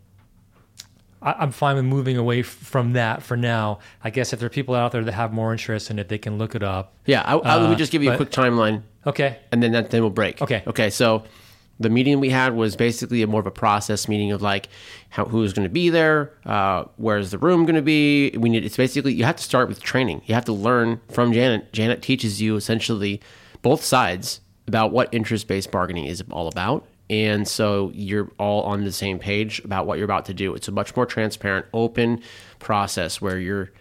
I, 1.23 1.33
I'm 1.39 1.51
fine 1.51 1.75
with 1.75 1.85
moving 1.85 2.17
away 2.17 2.43
from 2.43 2.93
that 2.93 3.23
for 3.23 3.37
now. 3.37 3.79
I 4.03 4.09
guess 4.09 4.33
if 4.33 4.39
there 4.39 4.47
are 4.47 4.51
people 4.51 4.75
out 4.75 4.91
there 4.91 5.03
that 5.03 5.13
have 5.13 5.33
more 5.33 5.51
interest 5.51 5.89
in 5.89 5.97
it, 5.97 6.09
they 6.09 6.17
can 6.17 6.37
look 6.37 6.53
it 6.53 6.63
up. 6.63 6.93
yeah, 7.05 7.21
I, 7.21 7.35
I 7.37 7.55
uh, 7.55 7.69
would 7.69 7.77
just 7.77 7.91
give 7.91 8.03
you 8.03 8.11
a 8.11 8.17
quick 8.17 8.29
timeline. 8.29 8.83
Okay. 9.05 9.39
and 9.51 9.61
then 9.61 9.71
that 9.71 9.91
then 9.91 10.01
we'll 10.01 10.09
break. 10.09 10.41
Okay. 10.41 10.63
Okay. 10.67 10.89
So 10.89 11.23
the 11.79 11.89
meeting 11.89 12.19
we 12.19 12.29
had 12.29 12.55
was 12.55 12.75
basically 12.75 13.21
a 13.21 13.27
more 13.27 13.39
of 13.39 13.47
a 13.47 13.51
process 13.51 14.07
meeting 14.07 14.31
of 14.31 14.41
like 14.41 14.69
how 15.09 15.25
who's 15.25 15.53
going 15.53 15.67
to 15.67 15.73
be 15.73 15.89
there, 15.89 16.33
uh, 16.45 16.85
where's 16.97 17.31
the 17.31 17.37
room 17.37 17.65
going 17.65 17.75
to 17.75 17.81
be. 17.81 18.31
We 18.37 18.49
need 18.49 18.65
it's 18.65 18.77
basically 18.77 19.13
you 19.13 19.23
have 19.23 19.35
to 19.37 19.43
start 19.43 19.67
with 19.67 19.81
training. 19.81 20.21
You 20.25 20.35
have 20.35 20.45
to 20.45 20.53
learn 20.53 21.01
from 21.11 21.33
Janet. 21.33 21.73
Janet 21.73 22.01
teaches 22.01 22.41
you 22.41 22.55
essentially 22.55 23.21
both 23.61 23.83
sides 23.83 24.41
about 24.67 24.91
what 24.91 25.09
interest 25.11 25.47
based 25.47 25.71
bargaining 25.71 26.05
is 26.05 26.23
all 26.31 26.47
about. 26.47 26.87
And 27.09 27.47
so 27.47 27.91
you're 27.93 28.31
all 28.39 28.63
on 28.63 28.83
the 28.83 28.91
same 28.91 29.19
page 29.19 29.59
about 29.65 29.85
what 29.85 29.97
you're 29.97 30.05
about 30.05 30.25
to 30.25 30.33
do. 30.33 30.55
It's 30.55 30.67
a 30.67 30.71
much 30.71 30.95
more 30.95 31.05
transparent, 31.05 31.65
open 31.73 32.21
process 32.59 33.21
where 33.21 33.37
you're 33.37 33.71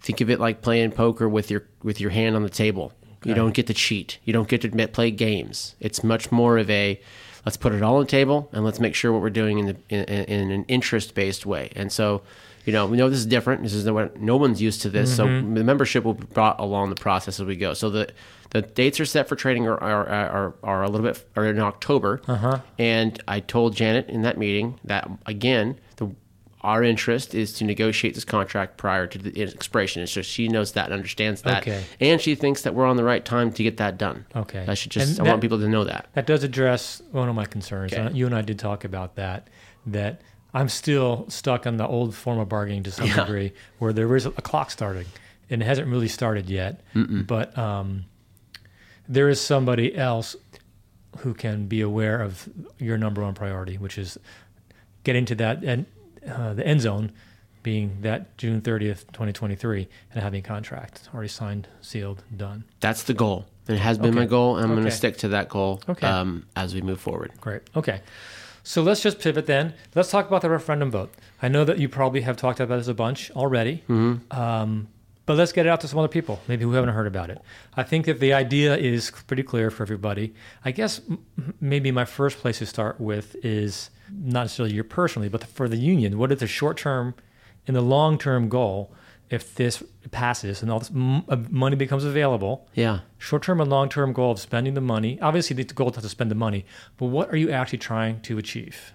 think 0.00 0.20
of 0.20 0.30
it 0.30 0.38
like 0.38 0.62
playing 0.62 0.92
poker 0.92 1.28
with 1.28 1.50
your 1.50 1.64
with 1.82 2.00
your 2.00 2.10
hand 2.10 2.36
on 2.36 2.42
the 2.42 2.50
table. 2.50 2.92
You 3.24 3.34
don't 3.34 3.52
get 3.52 3.66
to 3.66 3.74
cheat. 3.74 4.18
You 4.24 4.32
don't 4.32 4.48
get 4.48 4.62
to 4.62 4.88
play 4.88 5.10
games. 5.10 5.74
It's 5.80 6.04
much 6.04 6.30
more 6.30 6.56
of 6.56 6.70
a 6.70 7.00
let's 7.44 7.56
put 7.56 7.72
it 7.72 7.82
all 7.82 7.96
on 7.96 8.02
the 8.02 8.08
table 8.08 8.48
and 8.52 8.64
let's 8.64 8.78
make 8.78 8.94
sure 8.94 9.12
what 9.12 9.22
we're 9.22 9.30
doing 9.30 9.58
in, 9.58 9.66
the, 9.66 9.76
in, 9.88 10.24
in 10.24 10.50
an 10.50 10.64
interest 10.68 11.14
based 11.14 11.46
way. 11.46 11.70
And 11.74 11.90
so, 11.90 12.22
you 12.68 12.72
know, 12.72 12.84
we 12.84 12.98
know 12.98 13.08
this 13.08 13.20
is 13.20 13.24
different. 13.24 13.62
This 13.62 13.72
is 13.72 13.86
no, 13.86 14.10
no 14.18 14.36
one's 14.36 14.60
used 14.60 14.82
to 14.82 14.90
this. 14.90 15.16
Mm-hmm. 15.16 15.48
So 15.48 15.54
the 15.54 15.64
membership 15.64 16.04
will 16.04 16.12
be 16.12 16.26
brought 16.26 16.60
along 16.60 16.90
the 16.90 16.96
process 16.96 17.40
as 17.40 17.46
we 17.46 17.56
go. 17.56 17.72
So 17.72 17.88
the 17.88 18.10
the 18.50 18.60
dates 18.60 19.00
are 19.00 19.06
set 19.06 19.26
for 19.26 19.36
training 19.36 19.66
are 19.66 19.82
are, 19.82 20.06
are, 20.06 20.54
are 20.62 20.82
a 20.82 20.88
little 20.90 21.06
bit 21.06 21.26
are 21.34 21.46
in 21.46 21.58
October. 21.60 22.20
Uh-huh. 22.28 22.60
And 22.78 23.22
I 23.26 23.40
told 23.40 23.74
Janet 23.74 24.10
in 24.10 24.20
that 24.20 24.36
meeting 24.36 24.78
that 24.84 25.08
again 25.24 25.80
the 25.96 26.14
our 26.60 26.84
interest 26.84 27.34
is 27.34 27.54
to 27.54 27.64
negotiate 27.64 28.14
this 28.14 28.26
contract 28.26 28.76
prior 28.76 29.06
to 29.06 29.16
the 29.16 29.40
expiration. 29.42 30.02
And 30.02 30.08
so 30.10 30.20
she 30.20 30.46
knows 30.48 30.72
that 30.72 30.84
and 30.86 30.92
understands 30.92 31.40
that. 31.42 31.62
Okay. 31.62 31.84
And 32.00 32.20
she 32.20 32.34
thinks 32.34 32.60
that 32.64 32.74
we're 32.74 32.84
on 32.84 32.98
the 32.98 33.04
right 33.04 33.24
time 33.24 33.50
to 33.52 33.62
get 33.62 33.78
that 33.78 33.96
done. 33.96 34.26
Okay. 34.36 34.66
I 34.68 34.74
should 34.74 34.90
just, 34.90 35.12
And 35.12 35.20
I 35.20 35.24
that- 35.24 35.30
want 35.30 35.40
people 35.40 35.58
to 35.60 35.68
know 35.68 35.84
that. 35.84 36.08
That 36.12 36.26
does 36.26 36.44
address 36.44 37.00
one 37.12 37.30
of 37.30 37.34
my 37.34 37.46
concerns. 37.46 37.94
Okay. 37.94 38.02
Uh, 38.02 38.10
You 38.10 38.26
and 38.26 38.34
I 38.34 38.42
did 38.42 38.58
talk 38.58 38.84
about 38.84 39.14
that. 39.14 39.48
That 39.86 40.20
I'm 40.58 40.68
still 40.68 41.24
stuck 41.28 41.66
on 41.68 41.76
the 41.76 41.86
old 41.86 42.14
form 42.16 42.40
of 42.40 42.48
bargaining 42.48 42.82
to 42.82 42.90
some 42.90 43.06
Yeah. 43.06 43.20
degree, 43.24 43.52
where 43.78 43.92
there 43.92 44.14
is 44.16 44.26
a 44.26 44.30
clock 44.32 44.72
starting, 44.72 45.06
and 45.48 45.62
it 45.62 45.64
hasn't 45.64 45.86
really 45.86 46.08
started 46.08 46.50
yet. 46.50 46.80
But 46.94 47.56
um, 47.56 48.06
there 49.08 49.28
is 49.28 49.40
somebody 49.40 49.94
else 49.96 50.34
who 51.18 51.32
can 51.32 51.66
be 51.66 51.80
aware 51.80 52.20
of 52.20 52.48
your 52.78 52.98
number 52.98 53.22
one 53.22 53.34
priority, 53.34 53.78
which 53.78 53.98
is 53.98 54.18
getting 55.04 55.24
to 55.26 55.34
that 55.36 55.62
and 55.62 55.86
uh, 56.28 56.54
the 56.54 56.66
end 56.66 56.80
zone 56.80 57.12
being 57.62 57.98
that 58.00 58.36
June 58.36 58.60
30th, 58.60 59.06
2023, 59.12 59.86
and 60.12 60.22
having 60.22 60.40
a 60.40 60.42
contract 60.42 61.08
already 61.14 61.28
signed, 61.28 61.68
sealed, 61.80 62.24
done. 62.36 62.64
That's 62.80 63.04
the 63.04 63.14
goal. 63.14 63.46
It 63.68 63.78
has 63.78 63.96
been 63.98 64.08
Okay. 64.10 64.18
my 64.20 64.26
goal. 64.26 64.56
and 64.56 64.64
I'm 64.64 64.72
going 64.72 64.84
to 64.86 64.90
stick 64.90 65.18
to 65.18 65.28
that 65.28 65.48
goal 65.48 65.82
Okay. 65.88 66.06
um, 66.06 66.46
as 66.56 66.74
we 66.74 66.80
move 66.80 67.00
forward. 67.00 67.30
Great. 67.40 67.62
Okay. 67.76 68.00
So 68.68 68.82
let's 68.82 69.00
just 69.00 69.18
pivot 69.18 69.46
then. 69.46 69.72
Let's 69.94 70.10
talk 70.10 70.28
about 70.28 70.42
the 70.42 70.50
referendum 70.50 70.90
vote. 70.90 71.10
I 71.40 71.48
know 71.48 71.64
that 71.64 71.78
you 71.78 71.88
probably 71.88 72.20
have 72.20 72.36
talked 72.36 72.60
about 72.60 72.76
this 72.76 72.86
a 72.86 72.92
bunch 72.92 73.30
already, 73.30 73.82
um, 74.30 74.88
but 75.24 75.38
let's 75.38 75.52
get 75.52 75.64
it 75.64 75.70
out 75.70 75.80
to 75.80 75.88
some 75.88 75.98
other 75.98 76.08
people, 76.08 76.40
maybe 76.48 76.64
who 76.64 76.72
haven't 76.72 76.90
heard 76.92 77.06
about 77.06 77.30
it. 77.30 77.38
I 77.78 77.82
think 77.82 78.04
that 78.04 78.20
the 78.20 78.34
idea 78.34 78.76
is 78.76 79.10
pretty 79.26 79.42
clear 79.42 79.70
for 79.70 79.84
everybody. 79.84 80.34
I 80.66 80.72
guess 80.72 81.00
m- 81.08 81.54
maybe 81.62 81.90
my 81.90 82.04
first 82.04 82.36
place 82.40 82.58
to 82.58 82.66
start 82.66 83.00
with 83.00 83.36
is 83.42 83.88
not 84.10 84.42
necessarily 84.42 84.74
you 84.74 84.84
personally, 84.84 85.30
but 85.30 85.44
for 85.44 85.66
the 85.66 85.78
union. 85.78 86.18
What 86.18 86.30
is 86.30 86.40
the 86.40 86.46
short 86.46 86.76
term 86.76 87.14
and 87.66 87.74
the 87.74 87.80
long 87.80 88.18
term 88.18 88.50
goal 88.50 88.92
if 89.30 89.54
this 89.54 89.82
passes 90.10 90.62
and 90.62 90.70
all 90.70 90.78
this 90.78 90.90
m- 90.90 91.24
uh, 91.28 91.36
money 91.50 91.76
becomes 91.76 92.04
available? 92.04 92.68
Yeah. 92.74 93.00
short 93.18 93.42
term 93.42 93.60
and 93.60 93.70
long 93.70 93.88
term 93.88 94.12
goal 94.12 94.32
of 94.32 94.38
spending 94.38 94.74
the 94.74 94.80
money. 94.80 95.20
Obviously, 95.20 95.54
the 95.54 95.64
goal 95.74 95.90
is 95.90 95.96
to 95.96 96.08
spend 96.08 96.30
the 96.30 96.34
money, 96.34 96.64
but 96.96 97.06
what 97.06 97.30
are 97.30 97.36
you 97.36 97.50
actually 97.50 97.78
trying 97.78 98.20
to 98.22 98.38
achieve? 98.38 98.92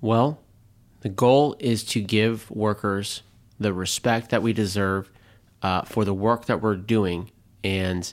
Well, 0.00 0.40
the 1.00 1.08
goal 1.08 1.56
is 1.58 1.84
to 1.84 2.00
give 2.00 2.50
workers 2.50 3.22
the 3.58 3.72
respect 3.72 4.30
that 4.30 4.42
we 4.42 4.52
deserve 4.52 5.10
uh, 5.62 5.82
for 5.82 6.04
the 6.04 6.14
work 6.14 6.46
that 6.46 6.62
we're 6.62 6.76
doing, 6.76 7.30
and 7.64 8.12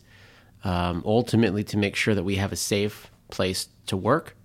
um, 0.63 1.03
ultimately 1.05 1.63
to 1.65 1.77
make 1.77 1.95
sure 1.95 2.15
that 2.15 2.23
we 2.23 2.35
have 2.37 2.51
a 2.51 2.55
safe 2.55 3.11
place 3.29 3.69
to 3.85 3.95
work 3.95 4.35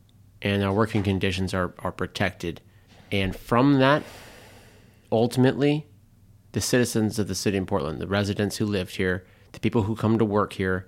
and 0.43 0.63
our 0.63 0.73
working 0.73 1.03
conditions 1.03 1.53
are, 1.55 1.75
are 1.81 1.93
protected. 1.93 2.61
And 3.13 3.35
from 3.35 3.79
that, 3.79 4.03
ultimately, 5.11 5.87
the 6.53 6.61
citizens 6.61 7.19
of 7.19 7.29
the 7.29 7.35
city 7.35 7.57
of 7.59 7.67
Portland, 7.67 8.01
the 8.01 8.07
residents 8.07 8.57
who 8.57 8.67
lived 8.67 8.97
here, 8.97 9.25
the 9.53 9.61
people 9.61 9.83
who 9.83 9.95
come 9.97 10.19
to 10.19 10.25
work 10.25 10.53
here, 10.55 10.87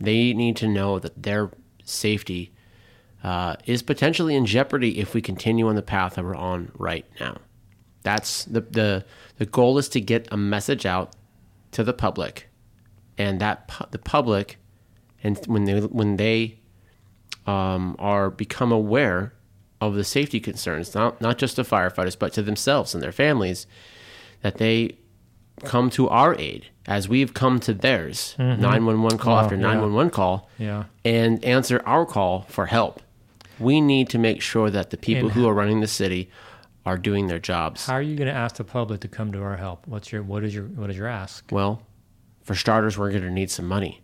they 0.00 0.32
need 0.32 0.56
to 0.56 0.68
know 0.68 0.98
that 0.98 1.22
their 1.22 1.50
safety 1.84 2.52
uh, 3.24 3.56
is 3.66 3.82
potentially 3.82 4.34
in 4.36 4.46
jeopardy 4.46 4.98
if 4.98 5.14
we 5.14 5.20
continue 5.20 5.68
on 5.68 5.74
the 5.74 5.82
path 5.82 6.14
that 6.14 6.24
we're 6.24 6.34
on 6.36 6.70
right 6.78 7.06
now. 7.20 7.38
That's 8.02 8.44
the 8.44 8.60
the 8.60 9.04
the 9.38 9.46
goal 9.46 9.76
is 9.78 9.88
to 9.90 10.00
get 10.00 10.28
a 10.30 10.36
message 10.36 10.86
out 10.86 11.12
to 11.72 11.82
the 11.84 11.92
public, 11.92 12.48
and 13.18 13.40
that 13.40 13.66
pu- 13.68 13.86
the 13.90 13.98
public, 13.98 14.56
and 15.22 15.36
when 15.46 15.64
they 15.64 15.80
when 15.80 16.16
they 16.16 16.58
um, 17.46 17.96
are 17.98 18.30
become 18.30 18.70
aware 18.72 19.32
of 19.80 19.94
the 19.94 20.04
safety 20.04 20.38
concerns, 20.40 20.94
not 20.94 21.20
not 21.20 21.38
just 21.38 21.56
to 21.56 21.62
firefighters 21.64 22.18
but 22.18 22.32
to 22.34 22.42
themselves 22.42 22.94
and 22.94 23.02
their 23.02 23.12
families, 23.12 23.66
that 24.42 24.58
they 24.58 24.96
come 25.64 25.90
to 25.90 26.08
our 26.08 26.34
aid 26.38 26.66
as 26.86 27.08
we've 27.08 27.34
come 27.34 27.58
to 27.60 27.74
theirs. 27.74 28.34
Nine 28.38 28.84
one 28.86 29.02
one 29.02 29.18
call 29.18 29.34
Wow, 29.36 29.42
after 29.42 29.56
yeah. 29.56 29.62
nine 29.62 29.80
one 29.80 29.92
one 29.94 30.10
call 30.10 30.48
Yeah. 30.58 30.84
and 31.04 31.44
answer 31.44 31.82
our 31.84 32.06
call 32.06 32.42
for 32.48 32.66
help. 32.66 33.02
We 33.58 33.80
need 33.80 34.08
to 34.10 34.18
make 34.18 34.40
sure 34.40 34.70
that 34.70 34.90
the 34.90 34.96
people 34.96 35.24
And- 35.24 35.32
who 35.32 35.48
are 35.48 35.54
running 35.54 35.80
the 35.80 35.88
city 35.88 36.30
are 36.86 36.96
doing 36.96 37.26
their 37.26 37.40
jobs. 37.40 37.86
How 37.86 37.94
are 37.94 38.02
you 38.02 38.16
going 38.16 38.28
to 38.28 38.34
ask 38.34 38.56
the 38.56 38.64
public 38.64 39.00
to 39.00 39.08
come 39.08 39.32
to 39.32 39.42
our 39.42 39.56
help? 39.56 39.86
What's 39.86 40.12
your 40.12 40.22
what 40.22 40.44
is 40.44 40.54
your 40.54 40.64
what 40.64 40.88
is 40.90 40.96
your 40.96 41.08
ask? 41.08 41.44
Well, 41.50 41.82
for 42.42 42.54
starters, 42.54 42.96
we're 42.96 43.10
going 43.10 43.24
to 43.24 43.30
need 43.30 43.50
some 43.50 43.66
money. 43.66 44.00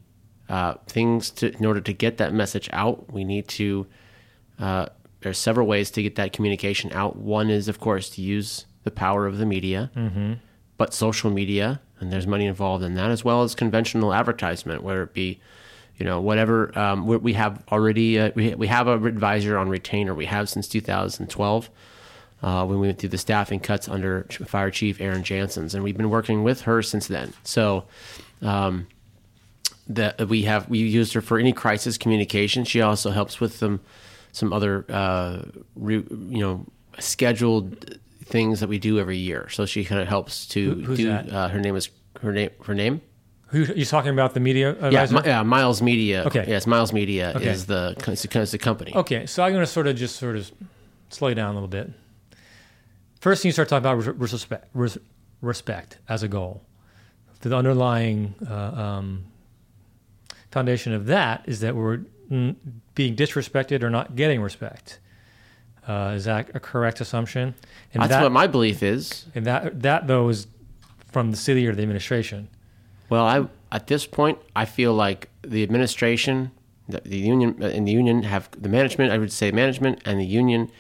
Uh, 0.48 0.74
things 0.86 1.30
to, 1.30 1.56
in 1.56 1.64
order 1.64 1.80
to 1.80 1.92
get 1.94 2.18
that 2.18 2.34
message 2.34 2.68
out, 2.72 3.10
we 3.10 3.24
need 3.24 3.48
to. 3.48 3.86
Uh, 4.58 4.86
there's 5.20 5.38
several 5.38 5.66
ways 5.66 5.90
to 5.92 6.02
get 6.02 6.16
that 6.16 6.34
communication 6.34 6.92
out. 6.92 7.16
One 7.16 7.48
is, 7.48 7.66
of 7.68 7.80
course, 7.80 8.10
to 8.10 8.20
use 8.20 8.66
the 8.84 8.90
power 8.90 9.26
of 9.26 9.38
the 9.38 9.46
media, 9.46 9.90
mm-hmm. 9.96 10.34
but 10.76 10.94
social 10.94 11.30
media, 11.30 11.80
and 12.00 12.12
there's 12.12 12.26
money 12.26 12.46
involved 12.46 12.84
in 12.84 12.94
that, 12.94 13.10
as 13.10 13.24
well 13.24 13.42
as 13.42 13.54
conventional 13.54 14.14
advertisement, 14.14 14.82
whether 14.82 15.02
it 15.02 15.14
be, 15.14 15.40
you 15.96 16.04
know, 16.04 16.20
whatever. 16.20 16.76
Um, 16.78 17.06
we, 17.06 17.16
we 17.16 17.32
have 17.32 17.62
already 17.72 18.18
uh, 18.18 18.30
we 18.34 18.54
we 18.54 18.66
have 18.68 18.86
a 18.86 18.94
advisor 18.94 19.58
on 19.58 19.68
retainer. 19.68 20.14
We 20.14 20.26
have 20.26 20.48
since 20.48 20.68
2012 20.68 21.70
uh, 22.42 22.66
when 22.66 22.78
we 22.78 22.86
went 22.86 22.98
through 22.98 23.08
the 23.08 23.18
staffing 23.18 23.58
cuts 23.58 23.88
under 23.88 24.24
Fire 24.46 24.70
Chief 24.70 25.00
Erin 25.00 25.22
Janssens, 25.22 25.74
and 25.74 25.82
we've 25.82 25.96
been 25.96 26.10
working 26.10 26.44
with 26.44 26.62
her 26.62 26.82
since 26.82 27.06
then. 27.06 27.32
So, 27.42 27.84
um, 28.42 28.86
that 29.88 30.28
we 30.28 30.42
have 30.42 30.68
we 30.68 30.78
used 30.78 31.14
her 31.14 31.22
for 31.22 31.38
any 31.38 31.52
crisis 31.52 31.96
communication. 31.96 32.64
She 32.64 32.82
also 32.82 33.10
helps 33.10 33.40
with 33.40 33.56
some 33.56 33.80
some 34.32 34.52
other 34.52 34.84
uh, 34.88 35.42
re, 35.74 35.96
you 35.96 36.40
know 36.40 36.66
scheduled 36.98 37.98
things 38.25 38.61
that 38.61 38.69
we 38.69 38.78
do 38.78 38.99
every 38.99 39.16
year. 39.19 39.49
So 39.50 39.66
she 39.66 39.85
kind 39.85 40.00
of 40.00 40.09
helps 40.09 40.47
to 40.49 40.75
Who- 40.75 40.83
who's 40.83 40.99
do. 40.99 41.09
that? 41.09 41.31
Uh, 41.33 41.49
her 41.49 41.61
name 41.61 41.76
is 41.76 41.90
her 42.21 42.33
name 42.33 42.50
her 42.64 42.75
name. 42.75 43.00
Who 43.49 43.61
you 43.75 43.85
talking 43.85 44.11
about 44.12 44.35
the 44.35 44.40
media 44.40 44.73
Yeah, 44.90 45.02
advisor? 45.02 45.23
Yeah, 45.25 45.43
Miles 45.43 45.81
Media. 45.81 46.25
Okay. 46.26 46.45
Yes, 46.49 46.66
Miles 46.66 46.93
Media 46.93 47.33
Okay. 47.37 47.49
is 47.49 47.66
the 47.66 47.95
is 48.35 48.50
the 48.50 48.59
company. 48.59 48.93
Okay, 48.95 49.26
so 49.26 49.43
I'm 49.45 49.52
going 49.52 49.62
to 49.64 49.71
sort 49.71 49.87
of 49.87 49.95
just 49.97 50.16
sort 50.16 50.37
of 50.37 50.50
slow 51.11 51.28
you 51.28 51.35
down 51.37 51.50
a 51.50 51.54
little 51.54 51.69
bit. 51.69 51.90
First 53.21 53.43
thing 53.43 53.49
you 53.49 53.52
start 53.52 53.69
talking 53.69 53.83
about 53.87 53.97
res- 54.19 54.33
respect, 54.33 54.69
res- 54.75 54.99
respect 55.40 55.99
as 56.09 56.23
a 56.23 56.28
goal. 56.28 56.62
The 57.43 57.54
underlying 57.57 58.35
uh, 58.49 58.54
um, 58.54 59.25
foundation 60.50 60.93
of 60.93 61.07
that 61.07 61.43
is 61.47 61.61
that 61.61 61.76
we're 61.76 62.00
being 62.28 63.14
disrespected 63.16 63.83
or 63.83 63.90
not 63.90 64.16
getting 64.16 64.40
respect. 64.40 64.99
Uh, 65.86 66.14
is 66.16 66.24
that 66.24 66.50
a 66.54 66.60
correct 66.60 67.00
assumption? 67.00 67.54
And 67.92 68.02
That's 68.02 68.10
that, 68.10 68.22
what 68.22 68.32
my 68.32 68.46
belief 68.46 68.82
is. 68.82 69.26
and 69.34 69.44
that 69.46 69.82
that 69.82 70.06
though 70.06 70.28
is 70.28 70.46
from 71.12 71.30
the 71.30 71.36
city 71.36 71.66
or 71.66 71.74
the 71.74 71.82
administration. 71.82 72.48
Well, 73.10 73.24
I 73.24 73.46
at 73.70 73.86
this 73.86 74.06
point 74.06 74.38
I 74.56 74.64
feel 74.64 74.94
like 74.94 75.28
the 75.42 75.62
administration, 75.62 76.50
the, 76.88 77.00
the 77.04 77.18
union, 77.18 77.56
uh, 77.62 77.66
and 77.66 77.86
the 77.86 77.92
union 77.92 78.22
have 78.22 78.48
the 78.58 78.68
management. 78.68 79.12
I 79.12 79.18
would 79.18 79.30
say 79.32 79.50
management 79.52 80.00
and 80.06 80.18
the 80.18 80.24
union 80.26 80.70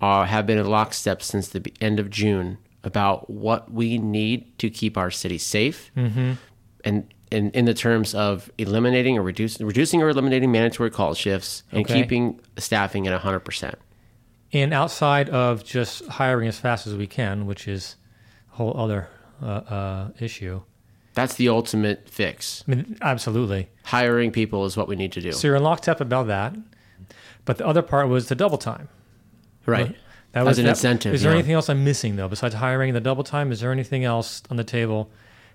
are 0.00 0.26
have 0.26 0.46
been 0.46 0.58
in 0.58 0.66
lockstep 0.66 1.22
since 1.22 1.48
the 1.48 1.62
end 1.80 2.00
of 2.00 2.10
June 2.10 2.58
about 2.82 3.30
what 3.30 3.72
we 3.72 3.98
need 3.98 4.58
to 4.58 4.68
keep 4.68 4.98
our 4.98 5.10
city 5.10 5.38
safe, 5.38 5.90
and 5.94 7.06
in 7.30 7.50
in 7.52 7.64
the 7.64 7.74
terms 7.74 8.14
of 8.14 8.50
eliminating 8.58 9.16
or 9.16 9.22
reducing 9.22 9.64
reducing 9.66 10.02
or 10.02 10.08
eliminating 10.08 10.50
mandatory 10.52 10.90
call 10.90 11.14
shifts 11.14 11.62
and 11.72 11.82
Okay. 11.84 12.02
keeping 12.02 12.40
staffing 12.58 13.06
at 13.06 13.18
hundred 13.20 13.40
percent. 13.40 13.76
And 14.54 14.72
outside 14.72 15.28
of 15.30 15.64
just 15.64 16.06
hiring 16.06 16.48
as 16.48 16.58
fast 16.58 16.86
as 16.86 16.94
we 16.94 17.06
can, 17.08 17.46
which 17.46 17.66
is 17.66 17.96
a 18.52 18.56
whole 18.56 18.78
other 18.78 19.08
uh, 19.42 19.46
uh, 19.46 20.08
issue. 20.20 20.62
That's 21.14 21.34
the 21.34 21.48
ultimate 21.48 22.08
fix. 22.08 22.64
I 22.66 22.74
mean, 22.74 22.96
absolutely. 23.02 23.68
Hiring 23.82 24.30
people 24.30 24.64
is 24.64 24.76
what 24.76 24.88
we 24.88 24.96
need 24.96 25.12
to 25.12 25.20
do. 25.20 25.32
So 25.32 25.48
you're 25.48 25.56
in 25.56 25.62
lockstep 25.62 26.00
about 26.00 26.28
that. 26.28 26.54
But 27.44 27.58
the 27.58 27.66
other 27.66 27.82
part 27.82 28.08
was 28.08 28.28
the 28.28 28.34
double 28.34 28.58
time. 28.58 28.88
Right. 29.66 29.96
That 30.32 30.46
As 30.46 30.58
an 30.58 30.66
incentive, 30.66 31.14
Is 31.14 31.22
there 31.22 31.30
yeah. 31.30 31.38
anything 31.38 31.54
else 31.54 31.68
I'm 31.68 31.84
missing 31.84 32.16
though 32.16 32.28
besides 32.28 32.54
hiring 32.54 32.92
the 32.94 33.00
double 33.00 33.22
time? 33.22 33.52
Is 33.52 33.60
there 33.60 33.70
anything 33.70 34.04
else 34.04 34.42
on 34.50 34.56
the 34.56 34.64
table 34.64 35.10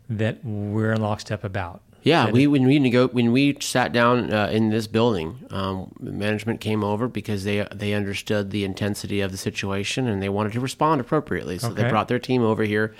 that 0.10 0.44
we're 0.44 0.94
in 0.94 1.02
lockstep 1.02 1.44
about? 1.44 1.82
Yeah, 2.04 2.30
we 2.32 2.48
when 2.48 2.66
we 2.66 2.80
nego- 2.80 3.10
when 3.10 3.32
we 3.32 3.58
sat 3.60 3.92
down 3.92 4.32
uh, 4.34 4.48
in 4.52 4.70
this 4.70 4.88
building, 4.88 5.40
um, 5.52 5.92
management 6.00 6.62
came 6.62 6.84
over 6.84 7.08
because 7.08 7.44
they 7.44 7.68
they 7.76 7.94
understood 7.94 8.52
the 8.52 8.64
intensity 8.64 9.22
of 9.22 9.32
the 9.32 9.38
situation 9.38 10.08
and 10.08 10.22
they 10.22 10.30
wanted 10.30 10.54
to 10.54 10.60
respond 10.60 11.02
appropriately. 11.02 11.58
So 11.60 11.70
they 11.74 11.90
brought 11.90 12.08
their 12.08 12.20
team 12.20 12.42
over 12.42 12.64
here, 12.64 12.96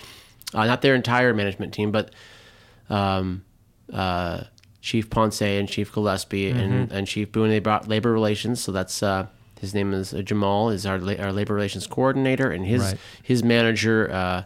uh, 0.54 0.66
not 0.66 0.82
their 0.82 0.96
entire 0.96 1.34
management 1.34 1.74
team, 1.74 1.92
but 1.92 2.12
um, 2.90 3.44
uh, 3.94 4.44
Chief 4.82 5.10
Ponce 5.10 5.42
and 5.42 5.68
Chief 5.68 5.92
Gillespie 5.94 6.52
Mm-hmm. 6.52 6.60
and, 6.60 6.92
and 6.92 7.08
Chief 7.08 7.32
Boone. 7.32 7.50
They 7.50 7.60
brought 7.60 7.88
labor 7.88 8.12
relations. 8.12 8.62
So 8.62 8.72
that's 8.72 9.02
uh, 9.04 9.28
his 9.60 9.74
name 9.74 9.94
is 9.94 10.14
uh, 10.14 10.22
Jamal, 10.22 10.70
is 10.70 10.86
our 10.86 10.98
la- 11.00 11.22
our 11.24 11.32
labor 11.34 11.54
relations 11.54 11.88
coordinator, 11.88 12.52
and 12.52 12.66
his 12.66 12.82
Right. 12.82 12.98
his 13.24 13.44
manager. 13.44 14.12
Uh, 14.12 14.44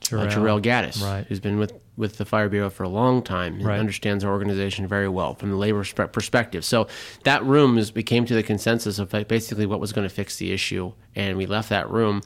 Jarrell. 0.00 0.26
uh, 0.26 0.30
Jarrell 0.30 0.62
Gaddis, 0.62 1.02
Right. 1.02 1.26
who's 1.26 1.40
been 1.40 1.58
with, 1.58 1.72
with 1.96 2.18
the 2.18 2.24
Fire 2.24 2.48
Bureau 2.48 2.70
for 2.70 2.82
a 2.82 2.88
long 2.88 3.22
time 3.22 3.54
and 3.54 3.64
Right. 3.64 3.78
understands 3.78 4.22
our 4.24 4.32
organization 4.32 4.86
very 4.86 5.08
well 5.08 5.34
from 5.34 5.50
the 5.50 5.56
labor 5.56 5.84
perspective. 5.84 6.64
So 6.64 6.88
that 7.24 7.44
room 7.44 7.78
is 7.78 7.94
we 7.94 8.02
came 8.02 8.26
to 8.26 8.34
the 8.34 8.42
consensus 8.42 8.98
of 8.98 9.10
basically 9.28 9.66
what 9.66 9.80
was 9.80 9.92
going 9.92 10.06
to 10.06 10.14
fix 10.14 10.36
the 10.36 10.52
issue, 10.52 10.92
and 11.14 11.36
we 11.36 11.46
left 11.46 11.68
that 11.70 11.90
room 11.90 12.22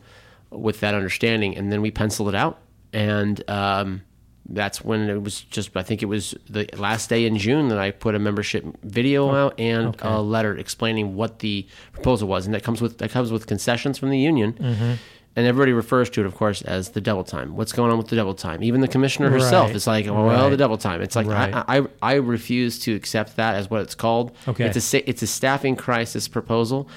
with 0.50 0.80
that 0.80 0.94
understanding, 0.94 1.56
and 1.56 1.70
then 1.70 1.80
we 1.80 1.90
penciled 1.90 2.28
it 2.28 2.34
out, 2.34 2.58
and 2.92 3.48
um, 3.48 4.02
that's 4.48 4.84
when 4.84 5.08
it 5.08 5.22
was 5.22 5.42
just 5.42 5.76
I 5.76 5.82
think 5.82 6.02
it 6.02 6.06
was 6.06 6.34
the 6.48 6.68
last 6.76 7.08
day 7.08 7.24
in 7.24 7.38
June 7.38 7.68
that 7.68 7.78
I 7.78 7.92
put 7.92 8.14
a 8.16 8.18
membership 8.18 8.64
video 8.82 9.32
out 9.32 9.58
and 9.60 9.88
okay. 9.88 10.08
a 10.08 10.20
letter 10.20 10.56
explaining 10.56 11.14
what 11.14 11.38
the 11.38 11.66
proposal 11.92 12.26
was, 12.26 12.46
and 12.46 12.54
that 12.54 12.64
comes 12.64 12.82
with 12.82 12.98
that 12.98 13.10
comes 13.10 13.30
with 13.30 13.46
concessions 13.46 13.98
from 13.98 14.10
the 14.10 14.18
union. 14.18 14.54
Mm-hmm. 14.54 14.92
And 15.36 15.46
everybody 15.46 15.72
refers 15.72 16.10
to 16.10 16.20
it, 16.20 16.26
of 16.26 16.34
course, 16.34 16.60
as 16.62 16.90
the 16.90 17.00
double 17.00 17.22
time. 17.22 17.54
What's 17.56 17.72
going 17.72 17.92
on 17.92 17.98
with 17.98 18.08
the 18.08 18.16
double 18.16 18.34
time? 18.34 18.64
Even 18.64 18.80
the 18.80 18.88
commissioner 18.88 19.30
herself 19.30 19.68
Right. 19.68 19.76
is 19.76 19.86
like, 19.86 20.06
well, 20.06 20.24
Right. 20.24 20.48
the 20.50 20.56
double 20.56 20.76
time. 20.76 21.00
It's 21.02 21.14
like 21.14 21.28
Right. 21.28 21.54
I, 21.54 21.78
I, 21.78 21.82
I 22.02 22.14
refuse 22.14 22.80
to 22.80 22.94
accept 22.96 23.36
that 23.36 23.54
as 23.54 23.70
what 23.70 23.80
it's 23.82 23.94
called. 23.94 24.32
Okay. 24.48 24.64
It's 24.66 24.92
a 24.92 25.08
it's 25.08 25.22
a 25.22 25.28
staffing 25.28 25.76
crisis 25.76 26.26
proposal. 26.26 26.88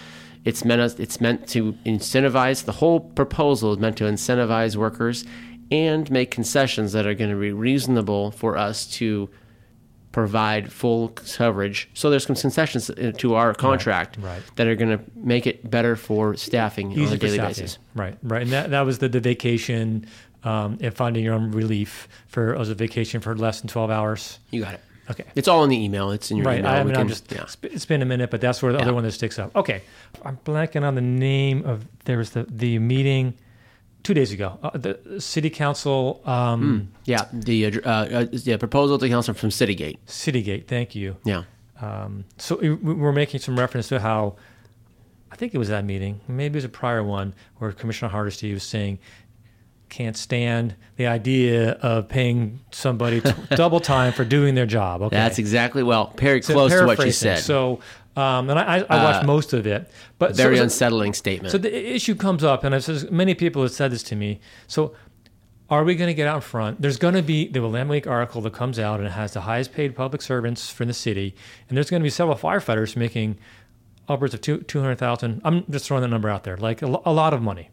It's 0.46 0.66
meant 0.66 1.00
it's 1.00 1.22
meant 1.22 1.48
to 1.50 1.74
incentivize. 1.86 2.66
The 2.66 2.72
whole 2.74 3.00
proposal 3.00 3.72
is 3.74 3.78
meant 3.80 3.98
to 3.98 4.06
incentivize 4.06 4.75
workers 4.75 5.25
and 5.72 6.10
make 6.12 6.32
concessions 6.32 6.92
that 6.94 7.06
are 7.06 7.13
going 7.13 7.30
to 7.32 7.40
be 7.40 7.52
reasonable 7.52 8.32
for 8.32 8.58
us 8.58 8.88
to 8.98 9.30
provide 10.13 10.72
full 10.72 11.10
coverage. 11.10 11.89
So 11.93 12.10
there's 12.10 12.25
some 12.25 12.36
concessions 12.36 12.89
to 13.17 13.36
our 13.36 13.53
contract 13.53 14.17
right. 14.22 14.41
that 14.55 14.67
are 14.67 14.75
going 14.75 14.98
to 14.98 15.03
make 15.15 15.46
it 15.48 15.70
better 15.70 15.96
for 15.98 16.38
staffing 16.38 16.93
on 16.93 17.00
a 17.13 17.17
daily 17.17 17.34
staffing. 17.34 17.48
basis. 17.50 17.77
Right, 17.96 18.15
right. 18.24 18.43
And 18.43 18.51
that, 18.51 18.70
that 18.70 18.82
was 18.82 19.00
the, 19.00 19.10
the 19.10 19.20
vacation 19.20 20.05
um, 20.43 20.77
and 20.82 20.93
finding 20.93 21.24
your 21.24 21.34
own 21.34 21.51
relief 21.51 22.08
for 22.27 22.55
as 22.55 22.70
a 22.70 22.75
vacation 22.75 23.22
for 23.22 23.36
less 23.36 23.60
than 23.60 23.67
12 23.70 23.89
hours. 23.89 24.39
You 24.51 24.62
got 24.62 24.75
it. 24.75 24.82
Okay. 25.10 25.25
It's 25.36 25.48
all 25.48 25.63
in 25.63 25.70
the 25.72 25.84
email. 25.84 26.12
It's 26.12 26.29
in 26.29 26.38
your 26.38 26.46
Right. 26.46 26.60
email. 26.60 26.72
I 26.72 26.84
mean, 26.84 26.96
I'm 26.96 27.10
just, 27.10 27.29
yeah. 27.32 27.39
it's- 27.39 27.58
it's 27.63 27.86
been 27.86 28.03
a 28.03 28.05
minute, 28.05 28.29
but 28.29 28.39
that's 28.39 28.62
where 28.62 28.72
the 28.72 28.77
Yeah. 28.77 28.84
other 28.84 28.93
one 28.93 29.03
that 29.03 29.12
sticks 29.13 29.39
up. 29.39 29.53
Okay. 29.55 29.82
I'm 30.24 30.38
blanking 30.46 30.84
on 30.84 30.93
the 30.93 31.01
name 31.01 31.65
of, 31.65 31.86
there 32.05 32.20
was 32.20 32.29
the, 32.29 32.46
the 32.48 32.77
meeting 32.77 33.34
two 34.03 34.13
days 34.13 34.31
ago. 34.31 34.60
Uh, 34.62 34.72
the 34.77 35.19
city 35.19 35.50
council, 35.50 36.22
um, 36.25 36.89
Yeah, 37.05 37.25
the 37.31 37.65
uh, 37.81 37.89
uh, 37.89 38.25
yeah 38.31 38.57
proposal 38.57 38.98
to 39.00 39.10
council 39.10 39.33
from 39.33 39.50
Citygate. 39.50 39.98
Citygate, 40.07 40.67
thank 40.67 40.93
you. 40.95 41.15
Yeah, 41.24 41.43
Um, 41.81 42.25
so 42.38 42.57
we 42.57 42.72
we 42.72 42.93
were 42.93 43.13
making 43.13 43.39
some 43.39 43.57
reference 43.57 43.88
to 43.89 44.00
how, 44.00 44.36
I 45.31 45.36
think 45.36 45.53
it 45.53 45.57
was 45.57 45.69
that 45.69 45.86
meeting, 45.86 46.22
maybe 46.27 46.53
it 46.53 46.57
was 46.57 46.65
a 46.65 46.69
prior 46.69 47.03
one, 47.03 47.33
where 47.57 47.72
Commissioner 47.72 48.10
Hardesty 48.12 48.53
was 48.53 48.63
saying, 48.63 49.00
can't 49.89 50.17
stand 50.17 50.75
the 50.95 51.05
idea 51.05 51.72
of 51.74 52.10
paying 52.10 52.60
somebody 52.72 53.22
t- 53.22 53.31
double 53.55 53.79
time 53.79 54.12
for 54.12 54.25
doing 54.25 54.55
their 54.55 54.65
job. 54.65 55.03
Okay, 55.03 55.15
that's 55.15 55.38
exactly 55.38 55.83
well, 55.83 56.12
very 56.17 56.41
So 56.41 56.53
close 56.53 56.72
to 56.72 56.86
what 56.86 57.03
you 57.05 57.12
said. 57.12 57.39
So, 57.39 57.79
um, 58.15 58.50
and 58.50 58.60
I, 58.60 58.86
I 58.89 59.03
watched 59.03 59.24
Uh, 59.24 59.27
most 59.27 59.53
of 59.53 59.65
it, 59.65 59.90
but 60.20 60.35
very 60.35 60.55
so, 60.57 60.59
so- 60.59 60.64
unsettling 60.64 61.14
statement. 61.14 61.51
so 61.51 61.57
the 61.57 61.96
issue 61.96 62.16
comes 62.16 62.44
up, 62.44 62.64
and 62.64 62.74
I've 62.75 62.83
said, 62.83 63.11
many 63.11 63.33
people 63.33 63.61
have 63.64 63.72
said 63.72 63.92
this 63.92 64.03
to 64.03 64.16
me. 64.16 64.40
So, 64.68 64.94
are 65.70 65.83
we 65.83 65.96
going 65.96 66.09
to 66.09 66.14
get 66.14 66.27
out 66.27 66.35
in 66.35 66.42
front? 66.42 66.81
There's 66.81 66.98
going 66.98 67.16
to 67.16 67.24
be 67.24 67.48
the 67.48 67.59
Willamette 67.61 67.88
Week 67.88 68.07
article 68.07 68.42
that 68.42 68.53
comes 68.53 68.77
out, 68.77 69.00
and 69.00 69.07
it 69.07 69.11
has 69.14 69.31
the 69.33 69.42
highest 69.42 69.74
paid 69.74 69.96
public 69.96 70.22
servants 70.22 70.70
from 70.70 70.88
the 70.88 70.94
city, 70.94 71.33
and 71.68 71.75
there's 71.77 71.90
going 71.90 72.01
to 72.01 72.03
be 72.05 72.09
several 72.11 72.38
firefighters 72.38 72.96
making 72.96 73.38
upwards 74.07 74.33
of 74.33 74.42
two 74.42 74.57
two 74.59 74.81
hundred 74.81 74.98
thousand. 75.00 75.42
I'm 75.44 75.66
just 75.72 75.88
throwing 75.88 76.01
that 76.01 76.09
number 76.09 76.29
out 76.29 76.44
there, 76.44 76.57
like 76.57 76.81
a, 76.83 76.85
a 77.05 77.14
lot 77.14 77.33
of 77.33 77.42
money. 77.42 77.70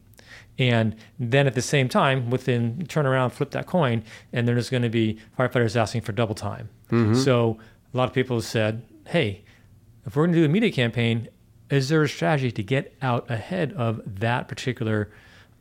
And 0.58 0.94
then 1.18 1.46
at 1.46 1.54
the 1.54 1.62
same 1.62 1.88
time, 1.88 2.28
within 2.30 2.84
turn 2.86 3.06
around, 3.06 3.30
flip 3.30 3.50
that 3.52 3.66
coin, 3.66 4.02
and 4.32 4.46
then 4.46 4.54
there's 4.54 4.68
going 4.70 4.82
to 4.82 4.90
be 4.90 5.18
firefighters 5.38 5.74
asking 5.76 6.02
for 6.02 6.12
double 6.12 6.34
time. 6.34 6.68
So 7.14 7.58
a 7.94 7.96
lot 7.96 8.08
of 8.08 8.14
people 8.14 8.36
have 8.36 8.44
said, 8.44 8.82
"Hey, 9.06 9.42
if 10.06 10.16
we're 10.16 10.24
going 10.24 10.32
to 10.32 10.38
do 10.40 10.44
a 10.44 10.48
media 10.48 10.72
campaign, 10.72 11.28
is 11.70 11.88
there 11.88 12.02
a 12.02 12.08
strategy 12.08 12.50
to 12.50 12.62
get 12.62 12.94
out 13.00 13.30
ahead 13.30 13.72
of 13.74 14.00
that 14.06 14.48
particular 14.48 15.10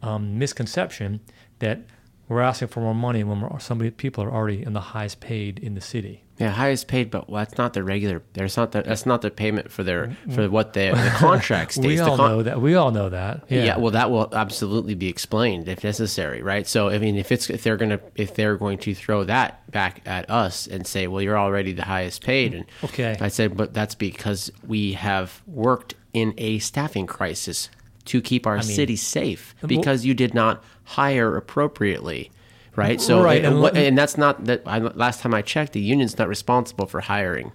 um, 0.02 0.38
misconception 0.40 1.20
that 1.60 1.82
we're 2.30 2.42
asking 2.42 2.70
for 2.70 2.80
more 2.80 2.96
money 2.96 3.24
when 3.24 3.42
we're, 3.42 3.60
somebody 3.60 3.92
people 3.92 4.24
are 4.24 4.32
already 4.32 4.64
in 4.64 4.74
the 4.74 4.80
highest 4.80 5.20
paid 5.20 5.60
in 5.60 5.76
the 5.76 5.82
city?" 5.82 6.24
yeah, 6.40 6.52
highest 6.52 6.88
paid, 6.88 7.12
but 7.12 7.30
well, 7.30 7.44
that's 7.44 7.58
not 7.58 7.74
the 7.74 7.84
regular. 7.84 8.24
There's 8.32 8.56
not 8.56 8.72
the, 8.72 8.82
that's 8.82 9.06
not 9.06 9.22
the 9.22 9.30
payment 9.30 9.70
for 9.70 9.84
their 9.84 10.16
for 10.34 10.50
what 10.50 10.72
the, 10.72 10.92
the 10.92 11.12
contract 11.16 11.74
states. 11.74 11.86
we 11.86 12.00
all 12.00 12.16
con- 12.16 12.32
know 12.32 12.44
that. 12.44 12.62
We 12.62 12.76
all 12.76 12.92
know 12.92 13.10
that. 13.10 13.44
Yeah. 13.50 13.66
Yeah. 13.66 13.78
well, 13.78 13.92
that 13.92 14.10
will 14.10 14.34
absolutely 14.34 14.96
be 14.96 15.10
explained 15.10 15.68
if 15.68 15.84
necessary, 15.84 16.42
right? 16.42 16.66
So, 16.66 16.88
I 16.88 16.98
mean, 16.98 17.18
if 17.18 17.34
it's 17.34 17.50
if 17.50 17.64
they're 17.64 17.76
gonna 17.76 18.00
if 18.16 18.36
they're 18.36 18.56
going 18.56 18.78
to 18.80 18.96
throw 18.96 19.26
that 19.26 19.70
back 19.70 20.02
at 20.06 20.30
us 20.30 20.66
and 20.66 20.88
say, 20.88 21.08
well, 21.08 21.22
you're 21.22 21.38
already 21.38 21.74
the 21.74 21.84
highest 21.84 22.24
paid, 22.24 22.54
and 22.54 22.66
Okay. 22.86 23.18
I 23.20 23.28
said, 23.28 23.58
but 23.58 23.74
that's 23.74 23.96
because 23.96 24.50
we 24.66 24.94
have 24.94 25.42
worked 25.46 25.96
in 26.14 26.34
a 26.38 26.60
staffing 26.60 27.06
crisis 27.06 27.70
to 28.10 28.22
keep 28.22 28.46
our 28.48 28.62
city 28.62 28.96
safe 28.96 29.56
because 29.66 30.06
you 30.06 30.14
did 30.14 30.34
not 30.34 30.64
hire 30.84 31.36
appropriately. 31.38 32.32
Right, 32.76 33.02
so 33.02 33.22
Right, 33.24 33.44
and, 33.44 33.54
and 33.56 33.62
what- 33.62 33.76
and 33.76 33.98
that's 33.98 34.18
not 34.18 34.46
that. 34.46 34.62
I, 34.66 34.78
last 34.80 35.20
time 35.22 35.34
I 35.34 35.42
checked, 35.42 35.74
the 35.74 35.82
union's 35.82 36.18
not 36.18 36.28
responsible 36.30 36.86
for 36.86 37.02
hiring. 37.02 37.52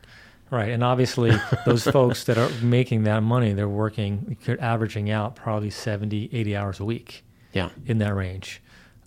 Right, 0.50 0.70
and 0.70 0.84
obviously 0.84 1.32
those 1.66 1.84
folks 1.84 2.24
that 2.24 2.36
are 2.36 2.50
making 2.62 3.04
that 3.04 3.22
money, 3.22 3.52
they're 3.54 3.68
working, 3.68 4.36
they're 4.44 4.60
averaging 4.62 5.10
out 5.10 5.34
probably 5.36 5.70
70, 5.70 6.28
80 6.32 6.56
hours 6.56 6.78
a 6.80 6.84
week 6.84 7.24
Yeah, 7.52 7.70
in 7.86 7.98
that 7.98 8.14
range. 8.14 8.60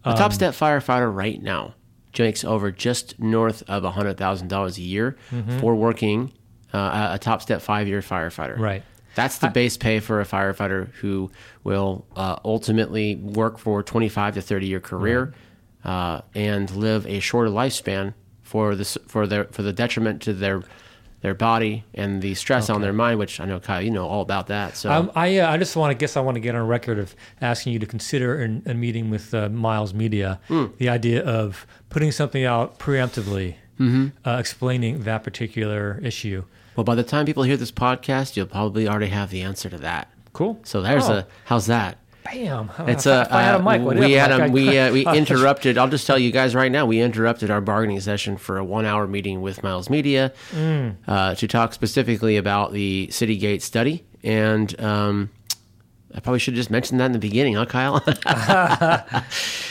A 0.05 0.15
top 0.15 0.31
step 0.33 0.53
firefighter 0.53 1.13
right 1.13 1.41
now 1.41 1.75
makes 2.17 2.43
over 2.43 2.71
just 2.71 3.19
north 3.19 3.61
of 3.67 3.83
hundred 3.83 4.17
thousand 4.17 4.47
dollars 4.47 4.77
a 4.79 4.81
year 4.81 5.17
for 5.59 5.75
working 5.75 6.33
uh, 6.73 7.09
a 7.11 7.19
top 7.19 7.41
step 7.43 7.61
five 7.61 7.87
year 7.87 7.99
firefighter. 8.01 8.57
Right. 8.57 8.81
That's 9.17 9.37
the 9.39 9.49
base 9.49 9.75
pay 9.77 9.99
for 9.99 10.21
a 10.21 10.25
firefighter 10.25 10.89
who 11.01 11.31
will 11.63 12.05
uh, 12.15 12.37
ultimately 12.45 13.15
work 13.15 13.57
for 13.57 13.83
twenty 13.83 14.09
five 14.09 14.35
to 14.35 14.41
thirty 14.41 14.67
year 14.67 14.79
career 14.79 15.33
uh, 15.83 16.21
and 16.35 16.69
live 16.71 17.05
a 17.07 17.19
shorter 17.19 17.49
lifespan 17.49 18.13
for 18.43 18.75
the 18.75 18.85
for 19.07 19.27
their 19.27 19.45
for 19.55 19.63
the 19.63 19.73
detriment 19.73 20.21
to 20.23 20.33
their 20.33 20.61
their 21.21 21.33
body 21.33 21.83
and 21.95 22.21
the 22.21 22.35
stress 22.35 22.69
on 22.69 22.79
their 22.81 22.93
mind, 22.93 23.17
which 23.17 23.39
I 23.39 23.45
know 23.45 23.59
Kyle, 23.59 23.81
you 23.81 23.89
know 23.89 24.07
all 24.07 24.21
about 24.21 24.47
that. 24.47 24.77
So 24.77 24.91
Um, 24.91 25.11
I 25.15 25.39
uh, 25.39 25.51
I 25.51 25.57
just 25.57 25.75
want 25.75 25.89
to 25.91 25.97
guess 25.97 26.15
I 26.15 26.19
want 26.21 26.35
to 26.35 26.39
get 26.41 26.53
on 26.55 26.67
record 26.67 26.99
of 26.99 27.15
asking 27.41 27.73
you 27.73 27.79
to 27.79 27.87
consider 27.87 28.39
in 28.39 28.61
a 28.67 28.75
meeting 28.75 29.09
with 29.09 29.33
uh, 29.33 29.49
Miles 29.49 29.93
Media 29.95 30.39
Hmm. 30.47 30.65
the 30.77 30.89
idea 30.89 31.23
of 31.25 31.65
putting 31.89 32.11
something 32.11 32.45
out 32.45 32.77
preemptively, 32.79 33.55
Mm-hmm. 33.79 34.07
uh, 34.27 34.37
explaining 34.39 35.03
that 35.03 35.23
particular 35.23 35.99
issue. 36.03 36.43
Well, 36.77 36.85
by 36.85 36.95
the 36.95 37.03
time 37.03 37.25
people 37.25 37.43
hear 37.43 37.57
this 37.57 37.71
podcast, 37.73 38.37
you'll 38.37 38.45
probably 38.45 38.87
already 38.87 39.07
have 39.07 39.29
the 39.31 39.41
answer 39.41 39.69
to 39.69 39.77
that. 39.79 40.09
Cool. 40.31 40.59
So 40.63 40.81
there's 40.81 41.09
Oh, 41.09 41.13
a 41.15 41.27
how's 41.45 41.65
that? 41.65 41.97
bam. 42.23 42.69
It's 42.87 43.05
a 43.05 43.21
if 43.21 43.31
I 43.31 43.41
had 43.41 43.55
a 43.55 43.59
mic, 43.63 43.81
uh, 43.81 43.83
what 43.85 43.97
we 43.97 44.11
had 44.13 44.31
a 44.31 44.49
we 44.49 44.77
uh, 44.77 44.91
we 44.93 45.05
interrupted. 45.17 45.77
I'll 45.77 45.87
just 45.89 46.05
tell 46.07 46.19
you 46.19 46.31
guys 46.31 46.53
right 46.55 46.71
now. 46.71 46.85
We 46.85 47.01
interrupted 47.01 47.49
our 47.49 47.61
bargaining 47.61 47.99
session 48.01 48.37
for 48.37 48.57
a 48.57 48.63
one 48.63 48.85
hour 48.85 49.07
meeting 49.07 49.41
with 49.41 49.63
Miles 49.63 49.89
Media 49.89 50.31
Mm. 50.53 50.95
uh, 51.07 51.35
to 51.35 51.47
talk 51.47 51.73
specifically 51.73 52.37
about 52.37 52.71
the 52.73 53.07
Citygate 53.11 53.61
study. 53.61 54.03
And 54.23 54.79
um, 54.81 55.29
I 56.13 56.19
probably 56.19 56.39
should 56.39 56.53
have 56.53 56.59
just 56.59 56.69
mentioned 56.71 56.99
that 56.99 57.05
in 57.07 57.11
the 57.13 57.19
beginning, 57.19 57.55
huh, 57.55 57.65
Kyle? 57.65 58.03
uh, 58.25 59.23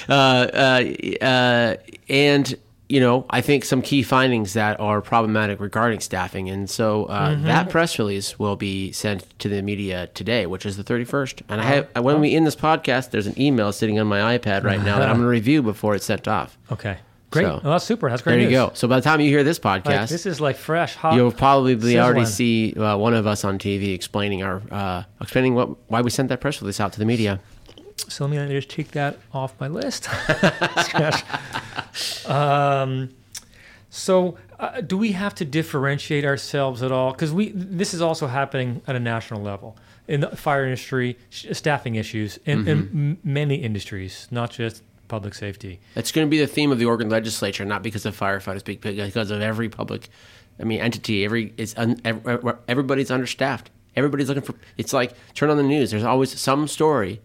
uh, 0.08 0.84
uh, 1.22 1.76
and 2.08 2.54
you 2.88 3.00
know, 3.00 3.26
I 3.30 3.40
think 3.40 3.64
some 3.64 3.82
key 3.82 4.02
findings 4.04 4.52
that 4.52 4.78
are 4.78 5.00
problematic 5.00 5.58
regarding 5.60 6.00
staffing, 6.00 6.48
and 6.48 6.70
so 6.70 7.06
uh, 7.06 7.30
Mm-hmm. 7.30 7.44
that 7.46 7.68
press 7.68 7.98
release 7.98 8.38
will 8.38 8.56
be 8.56 8.92
sent 8.92 9.38
to 9.40 9.48
the 9.48 9.60
media 9.62 10.08
today, 10.14 10.46
which 10.46 10.64
is 10.64 10.76
the 10.76 10.82
thirty 10.84 11.04
first. 11.04 11.42
And 11.48 11.60
I 11.60 11.64
have 11.64 11.88
when 12.04 12.20
we 12.20 12.34
end 12.34 12.46
this 12.46 12.54
podcast, 12.56 13.10
there's 13.10 13.26
an 13.26 13.40
email 13.40 13.72
sitting 13.72 13.98
on 13.98 14.06
my 14.06 14.38
iPad 14.38 14.62
right 14.64 14.80
now 14.80 14.98
that 15.00 15.08
I'm 15.08 15.16
going 15.16 15.22
to 15.26 15.28
review 15.28 15.62
before 15.62 15.94
it's 15.96 16.04
sent 16.06 16.28
off. 16.28 16.56
Okay. 16.70 16.98
Great. 17.32 17.42
So, 17.42 17.60
well, 17.64 17.72
that's 17.72 17.84
super. 17.84 18.08
That's 18.08 18.22
great. 18.22 18.36
there 18.36 18.44
you 18.44 18.50
go. 18.50 18.70
So 18.74 18.86
by 18.86 18.96
the 18.96 19.02
time 19.02 19.20
you 19.20 19.28
hear 19.28 19.42
this 19.42 19.62
Like, 19.62 19.82
podcast, 19.82 20.08
this 20.10 20.26
is 20.26 20.40
like 20.40 20.54
fresh, 20.56 20.94
hot. 20.94 21.14
you'll 21.14 21.32
probably 21.32 21.98
already 21.98 22.24
see 22.24 22.72
uh, 22.74 22.96
one 22.96 23.14
of 23.14 23.26
us 23.26 23.44
on 23.44 23.58
TV 23.58 23.92
explaining 23.94 24.44
our 24.44 24.62
uh, 24.70 25.02
explaining 25.20 25.54
what 25.56 25.70
why 25.90 26.02
we 26.02 26.10
sent 26.10 26.28
that 26.28 26.40
press 26.40 26.62
release 26.62 26.78
out 26.78 26.92
to 26.92 27.00
the 27.00 27.04
media. 27.04 27.40
So 28.08 28.26
let 28.26 28.48
me 28.48 28.54
just 28.54 28.70
take 28.70 28.92
that 28.92 29.18
off 29.34 29.58
my 29.60 29.66
list. 29.66 30.08
um, 32.26 33.10
so, 33.90 34.36
uh, 34.58 34.80
do 34.80 34.96
we 34.98 35.12
have 35.12 35.34
to 35.36 35.44
differentiate 35.44 36.24
ourselves 36.24 36.82
at 36.82 36.92
all? 36.92 37.12
Because 37.12 37.32
we 37.32 37.52
this 37.54 37.94
is 37.94 38.00
also 38.02 38.26
happening 38.26 38.82
at 38.86 38.96
a 38.96 39.00
national 39.00 39.42
level 39.42 39.76
in 40.08 40.20
the 40.20 40.36
fire 40.36 40.64
industry, 40.64 41.16
sh- 41.30 41.46
staffing 41.52 41.94
issues 41.96 42.38
in, 42.44 42.66
in 42.68 42.78
m- 42.78 43.18
many 43.24 43.56
industries, 43.56 44.28
not 44.30 44.50
just 44.50 44.82
public 45.08 45.34
safety. 45.34 45.80
It's 45.94 46.12
going 46.12 46.26
to 46.26 46.30
be 46.30 46.38
the 46.38 46.46
theme 46.46 46.72
of 46.72 46.78
the 46.78 46.84
Oregon 46.84 47.08
legislature, 47.08 47.64
not 47.64 47.82
because 47.82 48.04
of 48.06 48.18
firefighters, 48.18 48.64
but 48.64 48.80
because 48.82 49.30
of 49.30 49.40
every 49.40 49.68
public, 49.68 50.08
I 50.60 50.64
mean, 50.64 50.80
entity. 50.80 51.24
Every 51.24 51.54
it's 51.56 51.76
un, 51.76 52.00
ev- 52.04 52.56
everybody's 52.68 53.10
understaffed. 53.10 53.70
Everybody's 53.94 54.28
looking 54.28 54.42
for. 54.42 54.54
It's 54.76 54.92
like 54.92 55.14
turn 55.34 55.48
on 55.50 55.56
the 55.56 55.62
news. 55.62 55.90
There's 55.90 56.04
always 56.04 56.38
some 56.38 56.68
story 56.68 57.20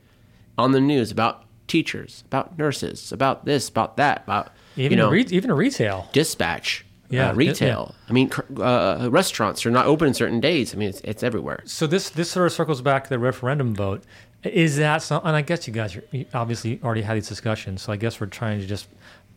on 0.58 0.72
the 0.72 0.82
news 0.82 1.12
about 1.12 1.44
teachers, 1.68 2.24
about 2.28 2.58
nurses, 2.58 3.12
about 3.12 3.46
this, 3.46 3.68
about 3.70 3.98
that, 3.98 4.24
about 4.24 4.52
Even 4.78 4.92
you 4.92 5.04
know 5.04 5.10
re- 5.12 5.28
even 5.30 5.50
a 5.50 5.56
retail. 5.56 6.08
dispatch, 6.14 6.86
Yeah, 7.10 7.30
uh, 7.30 7.34
retail. 7.34 7.94
I 8.10 8.14
mean, 8.14 8.32
uh, 8.58 9.10
restaurants 9.12 9.66
are 9.66 9.72
not 9.72 9.86
open 9.86 10.08
on 10.08 10.14
certain 10.14 10.40
days. 10.40 10.74
I 10.74 10.78
mean, 10.78 10.90
it's, 10.90 11.02
it's 11.02 11.24
everywhere. 11.24 11.62
So 11.66 11.88
this 11.88 12.10
this 12.10 12.32
sort 12.32 12.46
of 12.48 12.54
circles 12.54 12.82
back 12.82 13.04
to 13.06 13.10
the 13.10 13.20
referendum 13.20 13.76
vote. 13.76 14.04
Is 14.44 14.78
that 14.78 15.04
some? 15.04 15.22
And 15.26 15.36
I 15.36 15.42
guess 15.42 15.68
you 15.68 15.74
guys 15.74 15.96
are, 15.96 16.04
you 16.12 16.26
obviously 16.34 16.80
already 16.84 17.02
had 17.04 17.16
these 17.18 17.28
discussions. 17.28 17.82
So 17.84 17.94
I 17.94 17.96
guess 17.96 18.20
we're 18.20 18.28
trying 18.28 18.60
to 18.60 18.66
just 18.66 18.88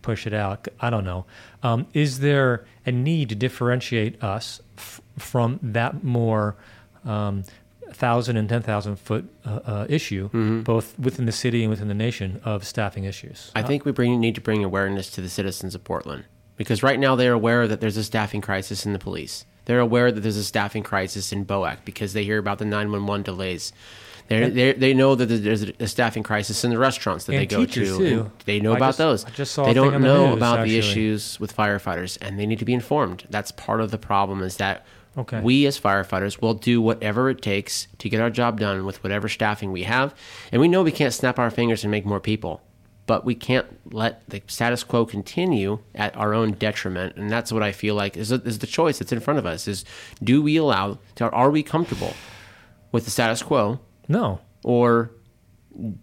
push 0.03 0.27
it 0.27 0.33
out. 0.35 0.69
I 0.81 0.89
don't 0.91 1.05
know. 1.05 1.27
Um, 1.63 1.87
is 1.95 2.21
there 2.21 2.65
a 2.87 2.93
need 2.93 3.29
to 3.31 3.35
differentiate 3.35 4.23
us 4.23 4.61
f- 4.79 5.01
from 5.19 5.59
that 5.63 6.05
more 6.05 6.57
um, 7.05 7.45
thousand 7.95 8.37
and 8.37 8.49
ten 8.49 8.63
thousand 8.63 8.97
foot 8.97 9.29
uh, 9.47 9.61
uh, 9.65 9.87
issue, 9.89 10.29
both 10.63 10.99
within 10.99 11.27
the 11.27 11.33
city 11.33 11.63
and 11.63 11.71
within 11.71 11.89
the 11.89 11.95
nation 11.95 12.41
of 12.45 12.65
staffing 12.67 13.05
issues? 13.05 13.51
I 13.55 13.63
think 13.63 13.85
we 13.85 13.93
bring, 13.93 14.21
need 14.21 14.35
to 14.35 14.41
bring 14.41 14.65
awareness 14.65 15.11
to 15.13 15.21
the 15.21 15.29
citizens 15.29 15.75
of 15.75 15.85
Portland 15.85 16.25
because 16.57 16.83
right 16.83 16.99
now 16.99 17.17
they're 17.17 17.33
aware 17.33 17.67
that 17.69 17.81
there's 17.81 17.97
a 17.97 18.05
staffing 18.05 18.41
crisis 18.41 18.85
in 18.87 18.93
the 18.93 18.99
police. 18.99 19.45
They're 19.67 19.81
aware 19.81 20.13
that 20.13 20.21
there's 20.21 20.37
a 20.37 20.45
staffing 20.45 20.83
crisis 20.83 21.33
in 21.33 21.47
BOEC 21.47 21.79
because 21.85 22.13
they 22.13 22.25
hear 22.25 22.39
about 22.39 22.59
the 22.59 22.67
911 22.67 23.23
delays. 23.23 23.73
They 24.29 24.49
they 24.49 24.73
they 24.73 24.95
know 24.95 25.15
that 25.15 25.27
there's 25.27 25.63
a 25.63 25.87
staffing 25.87 26.23
crisis 26.23 26.65
in 26.65 26.71
the 26.71 26.79
restaurants 26.79 27.27
that 27.27 27.33
And 27.35 27.43
they 27.43 27.47
go 27.47 27.67
to. 27.67 28.31
They 28.47 28.59
know 28.59 28.73
I 28.73 28.77
about 28.77 28.89
just- 28.89 28.99
those. 28.99 29.25
I 29.27 29.31
just 29.31 29.53
saw 29.53 29.67
they 29.67 29.75
don't 29.75 29.93
on 29.95 30.01
the 30.01 30.09
know 30.09 30.27
news, 30.29 30.37
about 30.39 30.61
actually. 30.61 30.73
the 30.73 30.79
issues 30.79 31.39
with 31.41 31.55
firefighters, 31.55 32.17
and 32.23 32.39
they 32.39 32.47
need 32.47 32.59
to 32.61 32.65
be 32.65 32.73
informed. 32.73 33.25
That's 33.29 33.53
part 33.53 33.81
of 33.83 33.91
the 33.91 33.99
problem. 33.99 34.43
Is 34.43 34.57
that 34.57 34.87
Okay. 35.17 35.41
we 35.41 35.67
as 35.67 35.79
firefighters 35.79 36.41
will 36.41 36.55
do 36.55 36.83
whatever 36.83 37.31
it 37.31 37.41
takes 37.41 37.87
to 37.99 38.09
get 38.09 38.21
our 38.21 38.31
job 38.31 38.59
done 38.59 38.85
with 38.85 39.03
whatever 39.03 39.29
staffing 39.29 39.71
we 39.71 39.85
have, 39.85 40.15
and 40.51 40.61
we 40.61 40.69
know 40.69 40.83
we 40.83 40.91
can't 40.93 41.15
snap 41.15 41.39
our 41.39 41.51
fingers 41.51 41.85
and 41.85 41.91
make 41.91 42.05
more 42.05 42.21
people 42.21 42.61
but 43.07 43.25
we 43.25 43.35
can't 43.35 43.67
let 43.93 44.29
the 44.29 44.43
status 44.47 44.83
quo 44.83 45.05
continue 45.05 45.79
at 45.95 46.17
our 46.17 46.33
own 46.35 46.53
detriment 46.53 47.17
and 47.17 47.31
that's 47.31 47.53
what 47.53 47.63
i 47.63 47.73
feel 47.73 47.95
like 47.95 48.17
is, 48.17 48.33
is 48.33 48.59
the 48.59 48.67
choice 48.67 48.99
that's 48.99 49.13
in 49.13 49.21
front 49.21 49.39
of 49.39 49.47
us 49.47 49.69
is 49.69 49.85
do 50.23 50.43
we 50.43 50.57
allow 50.57 50.99
are 51.21 51.51
we 51.51 51.63
comfortable 51.63 52.15
with 52.93 53.05
the 53.05 53.11
status 53.11 53.43
quo 53.43 53.79
no. 54.09 54.41
or 54.63 55.11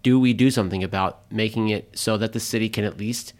do 0.02 0.20
we 0.20 0.32
do 0.32 0.50
something 0.50 0.84
about 0.84 1.22
making 1.30 1.68
it 1.68 1.98
so 1.98 2.16
that 2.16 2.32
the 2.32 2.40
city 2.40 2.68
can 2.68 2.84
at 2.84 2.98
least 2.98 3.32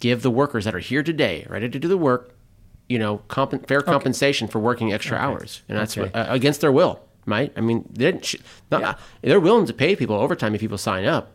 give 0.00 0.22
the 0.22 0.30
workers 0.30 0.64
that 0.64 0.74
are 0.74 0.80
here 0.80 1.02
today 1.02 1.46
ready 1.48 1.68
to 1.68 1.78
do 1.78 1.88
the 1.88 1.96
work 1.96 2.35
you 2.88 2.98
know 2.98 3.18
comp- 3.28 3.66
fair 3.66 3.82
compensation 3.82 4.48
for 4.48 4.58
working 4.58 4.92
extra 4.92 5.16
hours. 5.18 5.62
And 5.68 5.76
that's 5.78 5.96
Okay. 5.98 6.12
uh, 6.12 6.32
against 6.32 6.60
their 6.60 6.72
will 6.72 7.00
right? 7.28 7.52
I 7.56 7.60
mean 7.60 7.88
they 7.92 8.04
didn't 8.12 8.24
sh- 8.24 8.36
not, 8.70 9.00
they're 9.20 9.40
willing 9.40 9.66
to 9.66 9.72
pay 9.74 9.96
people 9.96 10.14
overtime 10.14 10.54
if 10.54 10.60
people 10.60 10.78
sign 10.78 11.04
up. 11.04 11.32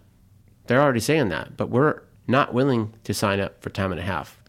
They're 0.67 0.81
already 0.81 1.01
saying 1.01 1.29
that 1.29 1.57
but 1.57 1.69
we're 1.69 2.01
not 2.27 2.53
willing 2.53 2.93
to 3.03 3.13
sign 3.13 3.39
up 3.41 3.61
for 3.61 3.69
time 3.71 3.91
and 3.91 3.99
a 3.99 4.03
half 4.03 4.40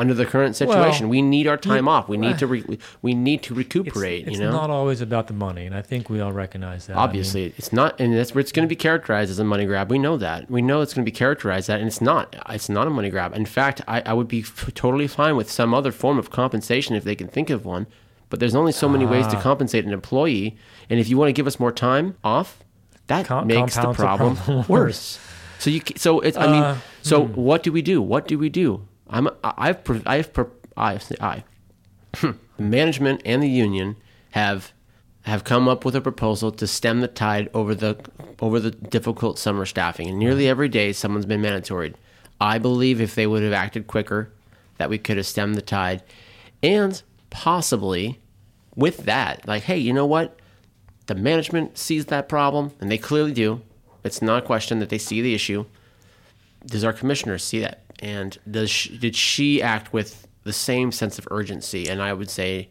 under 0.00 0.14
the 0.14 0.24
current 0.24 0.54
situation 0.54 1.06
Well, 1.06 1.10
we 1.10 1.22
need 1.22 1.46
our 1.48 1.56
time 1.56 1.88
off 1.88 2.08
we 2.08 2.16
need 2.16 2.38
to 2.38 2.46
re- 2.46 2.78
we 3.02 3.14
need 3.14 3.42
to 3.42 3.54
recuperate 3.54 4.28
it's 4.28 4.36
you 4.38 4.42
know 4.44 4.52
not 4.52 4.70
always 4.70 5.00
about 5.00 5.26
the 5.26 5.32
money, 5.32 5.66
and 5.66 5.74
I 5.74 5.82
think 5.82 6.08
we 6.08 6.20
all 6.20 6.32
recognize 6.32 6.86
that. 6.86 6.92
I 6.92 6.96
mean, 6.96 7.04
Obviously, 7.08 7.54
it's 7.58 7.72
not, 7.72 7.98
and 8.00 8.14
that's 8.16 8.34
where 8.34 8.40
it's 8.40 8.52
going 8.52 8.66
to 8.68 8.68
be 8.68 8.76
characterized 8.76 9.30
as 9.30 9.38
a 9.38 9.44
money 9.44 9.66
grab. 9.66 9.90
We 9.90 9.98
know 9.98 10.16
that. 10.18 10.50
We 10.50 10.62
know 10.62 10.80
it's 10.82 10.94
going 10.94 11.04
to 11.04 11.10
be 11.10 11.16
characterized 11.16 11.68
that, 11.68 11.78
and 11.80 11.88
it's 11.88 12.00
not. 12.00 12.36
It's 12.48 12.68
not 12.68 12.86
a 12.86 12.90
money 12.90 13.10
grab. 13.10 13.34
In 13.34 13.46
fact, 13.46 13.80
I, 13.88 14.02
I 14.06 14.12
would 14.12 14.28
be 14.28 14.40
f- 14.40 14.70
totally 14.74 15.08
fine 15.08 15.36
with 15.36 15.50
some 15.50 15.74
other 15.74 15.90
form 15.92 16.18
of 16.18 16.30
compensation 16.30 16.94
if 16.94 17.04
they 17.04 17.14
can 17.16 17.28
think 17.28 17.50
of 17.50 17.64
one. 17.64 17.86
But 18.30 18.40
there's 18.40 18.54
only 18.54 18.72
so 18.72 18.88
many 18.88 19.06
ways 19.06 19.24
Ah. 19.26 19.30
to 19.30 19.36
compensate 19.40 19.84
an 19.84 19.92
employee, 19.92 20.56
and 20.90 21.00
if 21.00 21.08
you 21.08 21.16
want 21.18 21.28
to 21.30 21.32
give 21.32 21.46
us 21.46 21.58
more 21.58 21.72
time 21.72 22.16
off, 22.22 22.62
that 23.08 23.26
Com- 23.26 23.46
makes 23.46 23.74
the 23.74 23.92
problem, 23.92 24.36
problem 24.36 24.64
worse. 24.68 25.18
So 25.58 25.70
you, 25.70 25.80
so 25.96 26.20
it's. 26.20 26.36
I 26.36 26.46
mean, 26.46 26.62
Uh, 26.62 26.76
so 27.02 27.24
hmm. 27.24 27.40
what 27.40 27.62
do 27.62 27.72
we 27.72 27.82
do? 27.82 28.00
What 28.02 28.28
do 28.28 28.38
we 28.38 28.48
do? 28.48 28.86
I'm. 29.10 29.28
I've. 29.42 29.78
I've. 30.06 30.32
pro- 30.32 30.50
I. 30.76 31.44
Management 32.58 33.22
and 33.24 33.42
the 33.42 33.48
union 33.48 33.96
have 34.32 34.72
have 35.22 35.44
come 35.44 35.68
up 35.68 35.84
with 35.84 35.94
a 35.94 36.00
proposal 36.00 36.50
to 36.52 36.66
stem 36.66 37.00
the 37.00 37.08
tide 37.08 37.50
over 37.52 37.74
the 37.74 37.98
over 38.40 38.60
the 38.60 38.70
difficult 38.70 39.38
summer 39.38 39.66
staffing. 39.66 40.08
And 40.08 40.18
nearly 40.18 40.48
every 40.48 40.68
day, 40.68 40.92
someone's 40.92 41.26
been 41.26 41.42
mandatory. 41.42 41.94
I 42.40 42.58
believe 42.58 43.00
if 43.00 43.14
they 43.14 43.26
would 43.26 43.42
have 43.42 43.52
acted 43.52 43.86
quicker, 43.86 44.32
that 44.78 44.90
we 44.90 44.98
could 44.98 45.16
have 45.16 45.26
stemmed 45.26 45.56
the 45.56 45.62
tide, 45.62 46.02
and 46.62 47.02
possibly 47.30 48.20
with 48.76 48.98
that, 48.98 49.46
like, 49.46 49.64
hey, 49.64 49.76
you 49.76 49.92
know 49.92 50.06
what? 50.06 50.38
The 51.06 51.16
management 51.16 51.76
sees 51.78 52.06
that 52.06 52.28
problem, 52.28 52.72
and 52.80 52.90
they 52.90 52.98
clearly 52.98 53.32
do. 53.32 53.62
It's 54.04 54.22
not 54.22 54.44
a 54.44 54.46
question 54.46 54.78
that 54.78 54.88
they 54.88 54.98
see 54.98 55.20
the 55.20 55.34
issue. 55.34 55.64
Does 56.64 56.84
our 56.84 56.92
commissioner 56.92 57.38
see 57.38 57.58
that? 57.60 57.82
And 58.00 58.38
does 58.48 58.70
she, 58.70 58.96
did 58.96 59.16
she 59.16 59.62
act 59.62 59.92
with 59.92 60.26
the 60.44 60.52
same 60.52 60.92
sense 60.92 61.18
of 61.18 61.26
urgency? 61.30 61.88
And 61.88 62.00
I 62.02 62.12
would 62.12 62.30
say, 62.30 62.68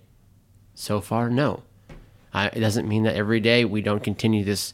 so 0.73 1.01
far, 1.01 1.29
no. 1.29 1.63
I, 2.33 2.47
it 2.47 2.59
doesn't 2.59 2.87
mean 2.87 3.03
that 3.03 3.15
every 3.15 3.39
day 3.39 3.65
we 3.65 3.81
don't 3.81 4.03
continue 4.03 4.43
this 4.43 4.73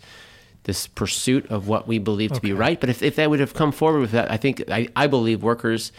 this 0.64 0.88
pursuit 0.88 1.46
of 1.52 1.68
what 1.68 1.88
we 1.88 2.00
believe 2.00 2.32
to 2.32 2.40
be 2.40 2.54
right. 2.54 2.80
But 2.80 2.90
if, 2.90 3.04
if 3.04 3.18
they 3.18 3.28
would 3.28 3.42
have 3.42 3.54
come 3.54 3.74
forward 3.74 4.00
with 4.00 4.12
that, 4.12 4.32
I 4.32 4.38
think 4.38 4.64
I, 4.72 4.88
I 4.96 5.08
believe 5.08 5.44
workers, 5.44 5.92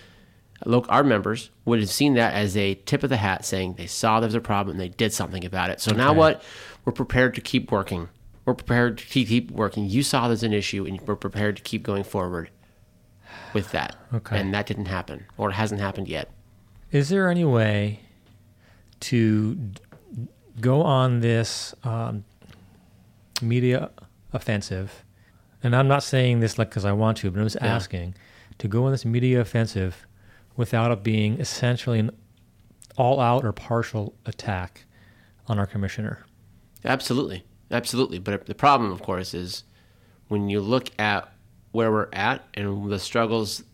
look, 0.64 0.86
our 0.88 1.04
members 1.04 1.50
would 1.66 1.80
have 1.80 1.90
seen 1.90 2.14
that 2.14 2.32
as 2.32 2.56
a 2.56 2.74
tip 2.74 3.02
of 3.02 3.10
the 3.10 3.18
hat, 3.18 3.44
saying 3.44 3.74
they 3.74 3.86
saw 3.86 4.20
there's 4.20 4.34
a 4.34 4.40
problem 4.40 4.72
and 4.72 4.80
they 4.80 4.88
did 4.88 5.12
something 5.12 5.44
about 5.44 5.68
it. 5.68 5.80
So 5.80 5.92
now 5.92 6.14
what? 6.14 6.42
We're 6.84 6.92
prepared 6.92 7.34
to 7.34 7.40
keep 7.42 7.70
working. 7.70 8.08
We're 8.46 8.54
prepared 8.54 8.98
to 8.98 9.06
keep, 9.06 9.28
keep 9.28 9.50
working. 9.50 9.88
You 9.88 10.02
saw 10.02 10.28
there's 10.28 10.42
an 10.42 10.52
issue, 10.52 10.86
and 10.86 11.00
we're 11.02 11.16
prepared 11.16 11.56
to 11.56 11.62
keep 11.62 11.82
going 11.82 12.04
forward 12.04 12.50
with 13.52 13.70
that. 13.72 13.96
Okay. 14.12 14.38
And 14.38 14.52
that 14.54 14.66
didn't 14.66 14.86
happen, 14.86 15.26
or 15.36 15.50
it 15.50 15.54
hasn't 15.54 15.80
happened 15.80 16.08
yet. 16.08 16.30
Is 16.90 17.08
there 17.08 17.28
any 17.28 17.44
way 17.44 18.00
to 19.00 19.58
go 20.60 20.82
on 20.82 21.20
this 21.20 21.74
um, 21.84 22.24
media 23.42 23.90
offensive? 24.32 25.04
And 25.62 25.74
I'm 25.74 25.88
not 25.88 26.02
saying 26.02 26.40
this 26.40 26.58
like 26.58 26.68
because 26.70 26.84
I 26.84 26.92
want 26.92 27.18
to, 27.18 27.30
but 27.30 27.40
I'm 27.40 27.46
just 27.46 27.56
Yeah. 27.60 27.74
asking 27.74 28.14
to 28.58 28.68
go 28.68 28.84
on 28.84 28.92
this 28.92 29.04
media 29.04 29.40
offensive 29.40 30.06
without 30.56 30.92
it 30.92 31.02
being 31.02 31.40
essentially 31.40 31.98
an 31.98 32.10
all-out 32.96 33.44
or 33.44 33.52
partial 33.52 34.14
attack 34.24 34.84
on 35.48 35.58
our 35.58 35.66
commissioner. 35.66 36.24
Absolutely, 36.84 37.44
absolutely. 37.70 38.18
But 38.20 38.46
the 38.46 38.54
problem, 38.54 38.92
of 38.92 39.02
course, 39.02 39.34
is 39.34 39.64
when 40.28 40.48
you 40.48 40.60
look 40.60 40.90
at 40.98 41.28
where 41.74 41.90
we're 41.90 42.08
at 42.12 42.46
and 42.54 42.88
the 42.88 43.00
struggles, 43.00 43.64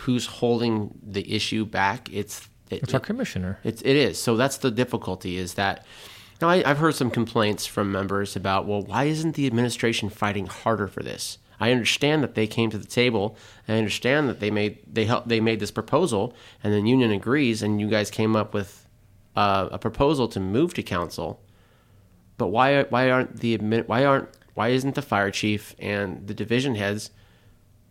who's 0.00 0.26
holding 0.26 0.96
the 1.02 1.34
issue 1.34 1.64
back? 1.64 2.08
It's 2.12 2.48
it, 2.70 2.84
It's 2.84 2.94
our 2.94 3.00
commissioner. 3.00 3.58
It's 3.64 3.82
it 3.82 3.96
is. 3.96 4.20
So 4.20 4.36
that's 4.36 4.58
the 4.58 4.70
difficulty. 4.70 5.38
Is 5.38 5.54
that 5.54 5.84
now 6.40 6.48
I, 6.48 6.62
I've 6.64 6.78
heard 6.78 6.94
some 6.94 7.10
complaints 7.10 7.66
from 7.66 7.90
members 7.90 8.36
about 8.36 8.66
well, 8.66 8.82
why 8.82 9.04
isn't 9.04 9.34
the 9.34 9.46
administration 9.46 10.08
fighting 10.08 10.46
harder 10.46 10.86
for 10.86 11.02
this? 11.02 11.38
I 11.58 11.72
understand 11.72 12.22
that 12.22 12.36
they 12.36 12.46
came 12.46 12.70
to 12.70 12.78
the 12.78 12.86
table. 12.86 13.36
I 13.66 13.72
understand 13.72 14.28
that 14.28 14.38
they 14.38 14.52
made 14.52 14.78
they 14.86 15.04
helped 15.06 15.28
they 15.28 15.40
made 15.40 15.58
this 15.58 15.72
proposal, 15.72 16.34
and 16.62 16.72
the 16.72 16.88
union 16.88 17.10
agrees, 17.10 17.60
and 17.60 17.80
you 17.80 17.88
guys 17.88 18.08
came 18.08 18.36
up 18.36 18.54
with 18.54 18.86
uh, 19.34 19.68
a 19.72 19.78
proposal 19.78 20.28
to 20.28 20.38
move 20.38 20.74
to 20.74 20.82
council. 20.84 21.40
But 22.36 22.48
why 22.48 22.84
why 22.84 23.10
aren't 23.10 23.40
the 23.40 23.56
why 23.56 24.04
aren't 24.04 24.28
why 24.54 24.68
isn't 24.68 24.94
the 24.94 25.02
fire 25.02 25.32
chief 25.32 25.74
and 25.80 26.26
the 26.28 26.34
division 26.34 26.76
heads 26.76 27.10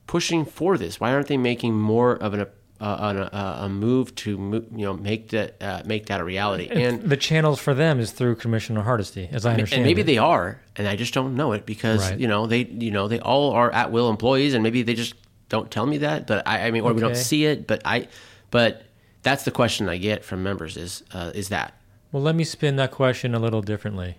pushing 0.07 0.45
for 0.45 0.77
this? 0.77 0.99
Why 0.99 1.13
aren't 1.13 1.27
they 1.27 1.37
making 1.37 1.73
more 1.75 2.13
of 2.15 2.33
an, 2.33 2.41
uh, 2.41 2.45
an, 2.79 3.17
uh, 3.17 3.57
a 3.61 3.69
move 3.69 4.13
to 4.15 4.65
you 4.75 4.85
know 4.85 4.93
make 4.95 5.29
that 5.29 5.61
uh, 5.61 5.81
make 5.85 6.07
that 6.07 6.19
a 6.19 6.23
reality? 6.23 6.67
And 6.69 6.81
And 6.81 7.01
the 7.03 7.17
channels 7.17 7.59
for 7.59 7.73
them 7.73 7.99
is 7.99 8.11
through 8.11 8.35
Commissioner 8.37 8.81
Hardesty, 8.83 9.27
as 9.31 9.45
I 9.45 9.51
understand. 9.53 9.81
and 9.81 9.87
maybe 9.87 10.01
it. 10.01 10.05
they 10.05 10.17
are, 10.17 10.61
and 10.75 10.87
I 10.87 10.95
just 10.95 11.13
don't 11.13 11.35
know 11.35 11.51
it 11.53 11.65
because 11.65 12.09
Right. 12.11 12.19
you 12.19 12.27
know 12.27 12.47
they 12.47 12.65
you 12.65 12.91
know 12.91 13.07
they 13.07 13.19
all 13.19 13.51
are 13.51 13.71
at 13.71 13.91
will 13.91 14.09
employees, 14.09 14.53
and 14.53 14.63
maybe 14.63 14.81
they 14.83 14.93
just 14.95 15.13
don't 15.49 15.69
tell 15.71 15.85
me 15.85 15.97
that. 15.99 16.27
But 16.27 16.47
I, 16.47 16.67
I 16.67 16.71
mean, 16.71 16.83
or 16.83 16.93
we 16.93 17.01
don't 17.01 17.15
see 17.15 17.45
it. 17.45 17.67
But 17.67 17.81
I, 17.85 18.07
But 18.51 18.83
that's 19.23 19.43
the 19.43 19.51
question 19.51 19.89
I 19.89 19.97
get 19.97 20.23
from 20.23 20.41
members 20.43 20.77
is 20.77 21.03
uh, 21.13 21.31
is 21.35 21.49
that 21.49 21.73
Well, 22.11 22.23
let 22.23 22.35
me 22.35 22.43
spin 22.43 22.75
that 22.77 22.91
question 22.91 23.33
a 23.35 23.39
little 23.39 23.61
differently. 23.61 24.17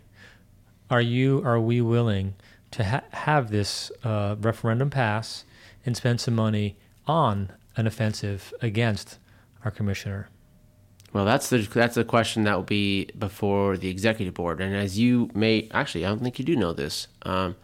Are 0.90 1.03
you, 1.03 1.42
are 1.44 1.61
we 1.61 1.81
willing 1.83 2.35
to 2.70 2.83
ha- 2.85 3.05
have 3.12 3.51
this 3.51 3.92
uh, 4.05 4.37
referendum 4.40 4.88
pass 4.90 5.44
and 5.87 5.97
spend 5.97 6.21
some 6.21 6.35
money 6.35 6.77
on 7.07 7.51
an 7.77 7.87
offensive 7.87 8.53
against 8.61 9.19
our 9.64 9.71
commissioner? 9.71 10.29
Well, 11.12 11.25
that's 11.25 11.49
the 11.49 11.59
that's 11.59 11.95
the 11.95 12.05
question 12.05 12.45
that 12.45 12.55
will 12.55 12.62
be 12.64 13.07
before 13.19 13.77
the 13.79 13.88
executive 13.88 14.35
board. 14.35 14.61
And 14.61 14.77
as 14.77 14.99
you 14.99 15.31
may 15.35 15.69
actually, 15.73 16.05
I 16.05 16.09
don't 16.11 16.23
think 16.23 16.38
you 16.38 16.45
do 16.45 16.55
know 16.55 16.73
this, 16.75 17.07
because 17.21 17.55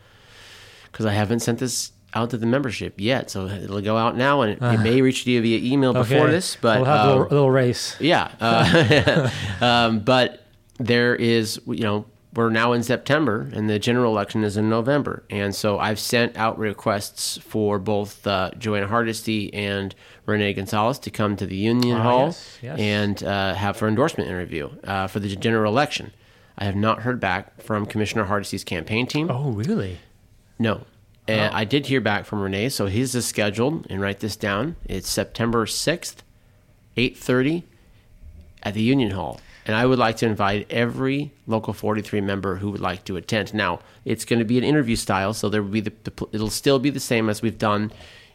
I 1.07 1.12
haven't 1.12 1.40
sent 1.40 1.59
this 1.59 1.92
out 2.14 2.31
to 2.31 2.38
the 2.38 2.46
membership 2.46 2.94
yet. 2.96 3.29
So 3.31 3.46
it'll 3.46 3.83
go 3.83 3.98
out 3.98 4.16
now, 4.16 4.40
and 4.42 4.53
it, 4.53 4.62
it 4.62 4.79
may 4.79 5.03
reach 5.03 5.27
you 5.27 5.42
via 5.42 5.59
email 5.72 5.92
before 5.92 6.20
Okay. 6.22 6.31
this. 6.31 6.57
But 6.59 6.79
we'll 6.81 6.85
have 6.87 7.00
a, 7.00 7.03
um, 7.03 7.09
little, 7.09 7.22
a 7.24 7.29
little 7.35 7.50
race. 7.50 7.96
yeah, 8.00 8.31
uh, 8.40 9.31
um, 9.61 10.00
but 10.00 10.46
there 10.79 11.14
is 11.14 11.61
you 11.66 11.83
know 11.83 12.07
we're 12.35 12.51
now 12.51 12.73
in 12.73 12.83
September 12.83 13.49
and 13.53 13.68
the 13.70 13.79
general 13.79 14.12
election 14.12 14.44
is 14.44 14.57
in 14.57 14.68
November, 14.68 15.23
and 15.31 15.55
so 15.55 15.79
I've 15.79 15.99
sent 15.99 16.37
out 16.37 16.59
requests 16.59 17.38
for 17.38 17.79
both 17.79 18.27
uh, 18.27 18.51
Jo 18.59 18.75
Ann 18.75 18.88
Hardesty 18.88 19.53
and 19.55 19.94
Rene 20.27 20.53
Gonzalez 20.55 20.99
to 21.01 21.11
come 21.11 21.37
to 21.37 21.47
the 21.47 21.57
Union 21.57 21.97
Ah, 21.99 22.03
Hall 22.03 22.27
yes, 22.27 22.59
yes. 22.62 22.79
and 22.79 23.23
uh, 23.25 23.55
have 23.55 23.79
her 23.81 23.88
endorsement 23.88 24.29
interview 24.29 24.70
uh, 24.85 25.07
for 25.07 25.20
the 25.20 25.35
general 25.37 25.70
election. 25.73 26.12
I 26.57 26.64
have 26.64 26.77
not 26.77 27.03
heard 27.03 27.20
back 27.20 27.61
from 27.62 27.85
Commissioner 27.87 28.25
Hardesty's 28.25 28.64
campaign 28.64 29.07
team. 29.07 29.31
Oh, 29.31 29.51
really? 29.51 29.99
No. 30.59 30.87
And 31.27 31.55
I 31.55 31.64
did 31.64 31.87
hear 31.87 32.01
back 32.01 32.27
from 32.27 32.40
Rene, 32.42 32.68
so 32.68 32.87
his 32.87 33.14
is 33.14 33.27
scheduled, 33.27 33.87
and 33.90 34.01
write 34.01 34.20
this 34.20 34.37
down. 34.37 34.77
It's 34.85 35.09
September 35.09 35.64
6th, 35.66 36.16
8.30 36.97 37.62
at 38.62 38.75
the 38.75 38.83
Union 38.83 39.12
Hall. 39.12 39.40
And 39.66 39.74
I 39.74 39.87
would 39.87 39.98
like 39.98 40.16
to 40.18 40.27
invite 40.27 40.70
every 40.70 41.33
Local 41.46 41.72
43 41.72 42.20
member 42.20 42.57
who 42.57 42.70
would 42.70 42.81
like 42.81 43.05
to 43.05 43.16
attend. 43.16 43.55
Now, 43.55 43.81
it's 44.05 44.24
going 44.24 44.38
to 44.38 44.44
be 44.44 44.59
an 44.59 44.64
interview 44.64 44.96
style, 44.96 45.33
so 45.33 45.48
there 45.48 45.62
will 45.62 45.70
be 45.70 45.81
the, 45.81 45.92
the 46.05 46.27
it'll 46.33 46.50
still 46.50 46.79
be 46.79 46.90
the 46.90 47.00
same 47.00 47.29
as 47.29 47.40
we've 47.40 47.59
done 47.59 47.92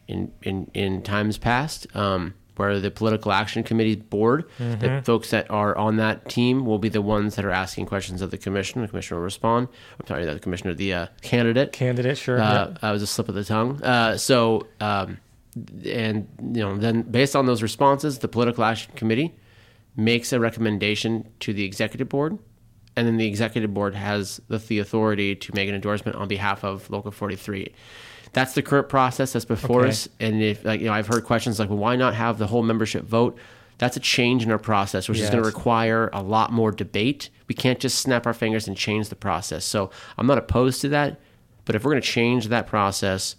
in, 0.08 0.32
in, 0.42 0.72
in 0.74 1.04
times 1.04 1.38
past, 1.38 1.86
um, 1.96 2.34
where 2.56 2.80
the 2.80 2.92
Political 2.92 3.32
Action 3.32 3.64
Committee 3.64 3.96
board, 3.96 4.46
the 4.58 5.02
folks 5.06 5.30
that 5.30 5.50
are 5.50 5.78
on 5.78 5.98
that 5.98 6.28
team 6.28 6.66
will 6.66 6.80
be 6.80 6.90
the 6.90 7.02
ones 7.02 7.36
that 7.36 7.46
are 7.46 7.52
asking 7.52 7.86
questions 7.86 8.22
of 8.22 8.32
the 8.32 8.38
commissioner. 8.38 8.82
The 8.82 8.90
commissioner 8.90 9.20
will 9.20 9.26
respond. 9.26 9.70
I'm 10.00 10.08
sorry, 10.08 10.26
the 10.26 10.40
commissioner, 10.40 10.74
the 10.74 10.94
uh, 10.94 11.08
candidate. 11.22 11.72
Candidate, 11.72 12.18
sure. 12.18 12.42
Uh, 12.42 12.66
yep. 12.66 12.82
That 12.82 12.92
was 12.92 13.02
a 13.02 13.08
slip 13.08 13.30
of 13.30 13.36
the 13.36 13.46
tongue. 13.46 13.82
Uh, 13.82 14.18
so, 14.18 14.68
um, 14.82 15.20
and 15.86 16.28
you 16.54 16.62
know, 16.62 16.76
then 16.78 17.04
based 17.04 17.36
on 17.36 17.46
those 17.46 17.62
responses, 17.62 18.20
the 18.20 18.28
political 18.28 18.64
action 18.64 18.92
committee 18.96 19.34
makes 19.96 20.32
a 20.34 20.40
recommendation 20.40 21.28
to 21.42 21.54
the 21.54 21.64
executive 21.64 22.10
board, 22.10 22.38
and 22.96 23.08
then 23.08 23.18
the 23.18 23.28
executive 23.28 23.74
board 23.74 23.96
has 23.96 24.42
the, 24.48 24.58
the 24.58 24.80
authority 24.80 25.36
to 25.36 25.56
make 25.56 25.70
an 25.70 25.76
endorsement 25.76 26.18
on 26.18 26.28
behalf 26.28 26.64
of 26.64 26.90
Local 26.90 27.12
43. 27.12 27.74
That's 28.34 28.54
the 28.54 28.62
current 28.62 28.90
process 28.90 29.34
that's 29.34 29.46
before 29.46 29.82
Okay. 29.82 29.90
us. 29.90 30.08
And 30.20 30.42
if 30.42 30.64
like 30.64 30.82
you 30.82 30.88
know, 30.88 30.94
I've 30.94 31.08
heard 31.08 31.24
questions 31.24 31.60
like, 31.60 31.70
well, 31.70 31.80
why 31.80 31.96
not 31.96 32.14
have 32.14 32.38
the 32.38 32.48
whole 32.48 32.62
membership 32.64 33.04
vote? 33.04 33.38
That's 33.80 33.96
a 33.96 34.02
change 34.02 34.44
in 34.44 34.52
our 34.52 34.60
process, 34.60 35.08
which 35.08 35.20
is 35.20 35.30
going 35.30 35.42
to 35.42 35.48
require 35.48 36.10
a 36.12 36.22
lot 36.22 36.52
more 36.52 36.70
debate. 36.72 37.30
We 37.48 37.56
can't 37.56 37.80
just 37.80 38.00
snap 38.00 38.28
our 38.28 38.34
fingers 38.34 38.68
and 38.68 38.76
change 38.76 39.08
the 39.08 39.16
process. 39.16 39.64
So 39.64 39.90
I'm 40.18 40.28
not 40.28 40.38
opposed 40.38 40.82
to 40.82 40.90
that, 40.90 41.18
but 41.64 41.76
if 41.76 41.86
we're 41.86 41.92
going 41.92 42.02
to 42.02 42.08
change 42.08 42.50
that 42.50 42.68
process, 42.68 43.38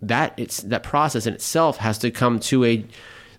that 0.00 0.34
it's 0.36 0.58
that 0.62 0.84
process 0.84 1.26
in 1.26 1.34
itself 1.34 1.78
has 1.78 1.98
to 1.98 2.10
come 2.12 2.38
to 2.40 2.64
a 2.64 2.86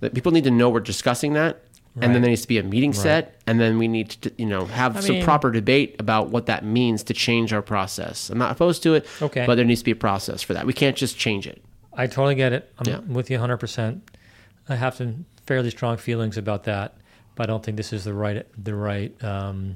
that 0.02 0.14
people 0.14 0.34
need 0.34 0.44
to 0.44 0.52
know 0.52 0.70
we're 0.70 0.82
discussing 0.82 1.32
that. 1.34 1.62
And 2.02 2.16
then 2.16 2.24
there 2.24 2.30
needs 2.30 2.42
to 2.42 2.48
be 2.48 2.58
a 2.58 2.64
meeting 2.64 2.92
set, 2.92 3.40
and 3.46 3.60
then 3.60 3.78
we 3.78 3.88
need 3.88 4.10
to, 4.10 4.32
you 4.38 4.48
know, 4.48 4.66
have 4.66 4.98
I 4.98 5.02
some 5.02 5.16
mean- 5.18 5.24
proper 5.24 5.52
debate 5.52 5.96
about 6.00 6.30
what 6.30 6.48
that 6.48 6.66
means 6.66 7.04
to 7.04 7.14
change 7.14 7.54
our 7.54 7.62
process. 7.62 8.32
I'm 8.32 8.40
not 8.40 8.52
opposed 8.52 8.82
to 8.84 8.96
it, 8.96 9.06
Okay. 9.22 9.46
but 9.46 9.56
there 9.56 9.66
needs 9.66 9.82
to 9.82 9.86
be 9.86 9.92
a 9.92 9.96
process 9.96 10.42
for 10.42 10.56
that. 10.56 10.66
We 10.66 10.74
can't 10.74 10.98
just 10.98 11.20
change 11.20 11.46
it. 11.46 11.62
I 11.94 12.08
totally 12.08 12.34
get 12.34 12.52
it. 12.52 12.74
I'm 12.80 12.88
Yeah. 12.92 13.00
with 13.08 13.30
you 13.30 13.38
100%. 13.38 14.02
I 14.68 14.76
have 14.76 14.96
some 14.96 15.26
fairly 15.46 15.70
strong 15.70 15.98
feelings 15.98 16.36
about 16.36 16.64
that, 16.64 16.96
but 17.36 17.44
I 17.44 17.48
don't 17.48 17.64
think 17.64 17.78
this 17.78 17.94
is 17.94 18.06
the 18.06 18.14
right 18.16 18.44
the 18.58 18.74
right 18.74 19.12
um, 19.24 19.76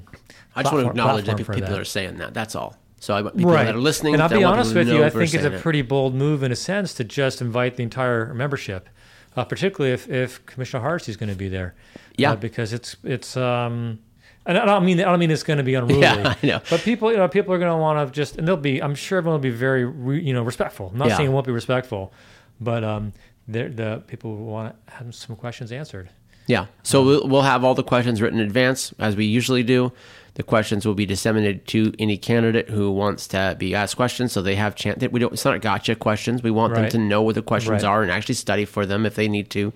I 0.56 0.62
just 0.64 0.72
want 0.74 0.86
to 0.86 0.90
acknowledge 0.90 1.26
that 1.26 1.36
people 1.36 1.54
that. 1.54 1.78
are 1.78 1.84
saying 1.84 2.16
that. 2.18 2.34
That's 2.34 2.56
all. 2.56 2.76
So 2.98 3.14
I 3.14 3.22
people 3.22 3.52
that 3.52 3.76
are 3.76 3.78
listening. 3.78 4.14
And 4.14 4.22
I'll 4.24 4.28
be 4.28 4.42
honest 4.42 4.74
with 4.74 4.88
you, 4.88 5.04
I 5.04 5.10
think 5.10 5.32
it's 5.34 5.44
a 5.44 5.54
it. 5.54 5.60
pretty 5.62 5.82
bold 5.82 6.16
move 6.16 6.42
in 6.42 6.50
a 6.50 6.56
sense 6.56 6.94
to 6.94 7.04
just 7.04 7.40
invite 7.40 7.76
the 7.76 7.84
entire 7.84 8.34
membership, 8.34 8.88
uh, 9.36 9.44
particularly 9.44 9.92
if, 9.94 10.08
if 10.08 10.44
Commissioner 10.46 10.80
Hardesty 10.82 11.12
is 11.12 11.16
going 11.16 11.28
to 11.30 11.36
be 11.36 11.48
there. 11.48 11.74
Yeah. 12.18 12.32
Uh, 12.32 12.36
because 12.36 12.72
it's 12.72 12.96
it's 13.04 13.36
um, 13.36 13.98
and 14.44 14.58
I 14.58 14.64
don't 14.66 14.84
mean 14.84 15.00
I 15.00 15.04
don't 15.04 15.18
mean 15.20 15.30
it's 15.30 15.42
going 15.42 15.58
to 15.58 15.62
be 15.64 15.74
unruly. 15.80 16.00
Yeah, 16.02 16.34
I 16.42 16.46
know. 16.46 16.60
But 16.68 16.80
people, 16.82 17.10
you 17.10 17.16
know, 17.18 17.28
people 17.28 17.54
are 17.54 17.58
going 17.58 17.70
to 17.70 17.76
want 17.76 18.06
to 18.08 18.12
just, 18.14 18.36
and 18.36 18.46
they'll 18.46 18.56
be. 18.56 18.82
I'm 18.82 18.94
sure 18.94 19.18
everyone 19.18 19.40
will 19.40 19.42
be 19.42 19.56
very, 19.56 19.84
re, 19.84 20.20
you 20.20 20.32
know, 20.34 20.42
respectful. 20.42 20.88
I'm 20.92 20.98
not 20.98 21.08
Yeah. 21.08 21.16
saying 21.16 21.30
it 21.30 21.32
won't 21.32 21.46
be 21.46 21.52
respectful, 21.52 22.12
but 22.60 22.82
um, 22.84 23.12
the 23.46 24.02
people 24.06 24.36
will 24.36 24.46
want 24.46 24.74
to 24.86 24.92
have 24.94 25.14
some 25.14 25.36
questions 25.36 25.72
answered. 25.72 26.10
Yeah. 26.46 26.66
So 26.82 27.02
we'll, 27.04 27.28
we'll 27.28 27.42
have 27.42 27.62
all 27.62 27.74
the 27.74 27.82
questions 27.82 28.20
written 28.22 28.40
in 28.40 28.46
advance, 28.46 28.92
as 28.98 29.16
we 29.16 29.26
usually 29.26 29.62
do. 29.62 29.92
The 30.38 30.44
questions 30.44 30.86
will 30.86 30.94
be 30.94 31.04
disseminated 31.04 31.66
to 31.66 31.92
any 31.98 32.16
candidate 32.16 32.70
who 32.70 32.92
wants 32.92 33.26
to 33.28 33.56
be 33.58 33.74
asked 33.74 33.96
questions, 33.96 34.30
so 34.30 34.40
they 34.40 34.54
have 34.54 34.76
chance. 34.76 35.00
That 35.00 35.10
we 35.10 35.18
don't. 35.18 35.32
It's 35.32 35.44
not 35.44 35.60
gotcha 35.60 35.96
questions. 35.96 36.44
We 36.44 36.52
want 36.52 36.74
them 36.76 36.88
to 36.90 36.96
know 36.98 37.22
what 37.22 37.34
the 37.34 37.42
questions 37.42 37.82
Right. 37.82 37.88
are 37.90 38.02
and 38.04 38.12
actually 38.12 38.36
study 38.36 38.64
for 38.64 38.86
them 38.86 39.04
if 39.04 39.16
they 39.16 39.26
need 39.26 39.50
to, 39.50 39.72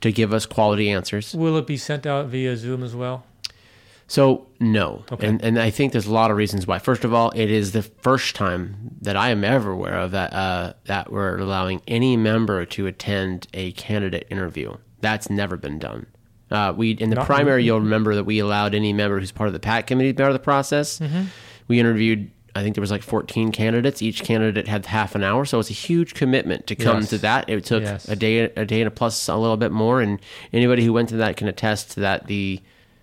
to 0.00 0.10
give 0.10 0.32
us 0.32 0.46
quality 0.46 0.88
answers. 0.90 1.34
Will 1.34 1.58
it 1.58 1.66
be 1.66 1.76
sent 1.76 2.06
out 2.06 2.28
via 2.28 2.56
Zoom 2.56 2.82
as 2.82 2.94
well? 2.96 3.26
So 4.08 4.46
no, 4.58 5.04
Okay. 5.12 5.26
and 5.26 5.42
and 5.42 5.58
I 5.58 5.68
think 5.68 5.92
there's 5.92 6.06
a 6.06 6.12
lot 6.14 6.30
of 6.30 6.38
reasons 6.38 6.66
why. 6.66 6.78
First 6.78 7.04
of 7.04 7.12
all, 7.12 7.30
it 7.34 7.50
is 7.50 7.72
the 7.72 7.82
first 7.82 8.34
time 8.36 8.96
that 9.02 9.16
I 9.16 9.28
am 9.28 9.44
ever 9.44 9.72
aware 9.72 9.98
of 9.98 10.12
that 10.12 10.32
uh, 10.32 10.72
that 10.86 11.12
we're 11.12 11.36
allowing 11.36 11.82
any 11.86 12.16
member 12.16 12.64
to 12.64 12.86
attend 12.86 13.48
a 13.52 13.72
candidate 13.72 14.26
interview. 14.30 14.76
That's 15.02 15.28
never 15.28 15.58
been 15.58 15.78
done. 15.78 16.06
Uh, 16.50 16.72
we 16.76 16.92
in 16.92 17.10
the 17.10 17.16
Not- 17.16 17.26
primary, 17.26 17.64
you'll 17.64 17.80
remember 17.80 18.14
that 18.14 18.24
we 18.24 18.38
allowed 18.38 18.74
any 18.74 18.92
member 18.92 19.18
who's 19.18 19.32
part 19.32 19.48
of 19.48 19.52
the 19.52 19.58
PAC 19.60 19.86
committee 19.88 20.10
to 20.10 20.14
be 20.14 20.18
part 20.22 20.30
of 20.30 20.34
the 20.34 20.38
process. 20.44 20.98
Mm-hmm. 21.00 21.22
We 21.68 21.80
interviewed. 21.80 22.30
I 22.54 22.62
think 22.62 22.74
there 22.74 22.80
was 22.80 22.90
like 22.90 23.02
14 23.02 23.52
candidates. 23.52 24.00
Each 24.00 24.22
candidate 24.22 24.66
had 24.66 24.86
half 24.86 25.14
an 25.14 25.22
hour, 25.22 25.44
so 25.44 25.58
it's 25.60 25.68
a 25.68 25.74
huge 25.74 26.14
commitment 26.14 26.66
to 26.68 26.74
come 26.74 27.00
Yes. 27.00 27.10
to 27.10 27.18
that. 27.18 27.50
It 27.50 27.64
took 27.66 27.82
Yes. 27.82 28.08
a 28.08 28.16
day, 28.16 28.38
a 28.38 28.64
day 28.64 28.80
and 28.80 28.88
a 28.88 28.90
plus 28.90 29.28
a 29.28 29.36
little 29.36 29.58
bit 29.58 29.72
more, 29.72 30.00
and 30.00 30.18
anybody 30.54 30.82
who 30.84 30.92
went 30.94 31.10
to 31.10 31.16
that 31.16 31.36
can 31.36 31.48
attest 31.48 31.90
to 31.92 32.00
that. 32.00 32.28
The 32.28 32.62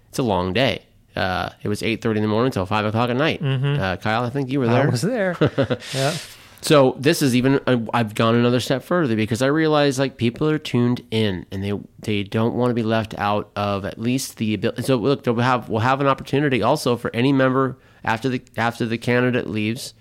it's 0.09 0.17
a 0.17 0.23
long 0.23 0.53
day. 0.53 0.81
Uh, 1.15 1.49
it 1.61 1.67
was 1.67 1.83
8:30 1.83 2.15
in 2.17 2.21
the 2.23 2.27
morning 2.29 2.47
until 2.47 2.65
five 2.65 2.85
o'clock 2.85 3.11
at 3.11 3.15
night. 3.17 3.43
Uh, 3.43 3.97
Kyle, 3.97 4.23
I 4.23 4.29
think 4.31 4.49
you 4.49 4.59
were 4.59 4.67
there. 4.67 4.87
Mm-hmm. 4.87 4.87
I 4.87 4.91
was 4.91 5.01
there. 5.01 5.37
yeah. 5.93 6.15
So 6.63 6.95
this 6.97 7.21
is 7.21 7.35
even 7.35 7.59
I've 7.93 8.15
gone 8.15 8.35
another 8.35 8.61
step 8.61 8.83
further 8.83 9.17
because 9.17 9.41
I 9.41 9.47
realize 9.47 9.99
like 9.99 10.15
people 10.15 10.49
are 10.49 10.57
tuned 10.57 11.05
in 11.11 11.45
and 11.51 11.61
they 11.61 11.73
they 11.99 12.23
don't 12.23 12.55
want 12.55 12.69
to 12.69 12.73
be 12.73 12.83
left 12.83 13.13
out 13.17 13.51
of 13.57 13.83
at 13.83 13.99
least 13.99 14.37
the 14.37 14.53
ability. 14.53 14.83
So 14.83 14.95
look, 14.95 15.25
we'll 15.25 15.39
have 15.39 15.67
we'll 15.67 15.81
have 15.81 15.99
an 15.99 16.07
opportunity 16.07 16.61
also 16.61 16.95
for 16.95 17.13
any 17.13 17.33
member 17.33 17.77
after 18.05 18.29
the 18.29 18.41
after 18.55 18.85
the 18.85 18.97
candidate 18.97 19.49
leaves, 19.49 19.93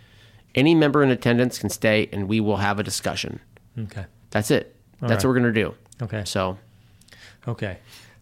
any 0.54 0.74
member 0.74 1.02
in 1.02 1.10
attendance 1.10 1.58
can 1.58 1.68
stay 1.68 2.08
and 2.12 2.28
we 2.28 2.38
will 2.38 2.58
have 2.58 2.78
a 2.78 2.84
discussion. 2.84 3.40
Okay. 3.76 4.06
That's 4.30 4.52
it. 4.52 4.76
That's 5.00 5.10
right. 5.10 5.16
what 5.16 5.28
we're 5.30 5.40
gonna 5.40 5.52
do. 5.52 5.74
Okay. 6.00 6.24
So 6.24 6.58
Okay. 7.48 7.78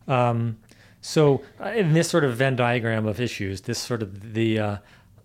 Um, 0.09 0.59
so 1.03 1.43
uh, 1.63 1.69
in 1.69 1.93
this 1.93 2.09
sort 2.09 2.25
of 2.25 2.37
Venn 2.37 2.57
diagram 2.57 3.07
of 3.07 3.21
issues, 3.21 3.63
this 3.63 3.79
sort 3.79 4.03
of 4.03 4.35
the 4.35 4.59
uh, 4.59 4.77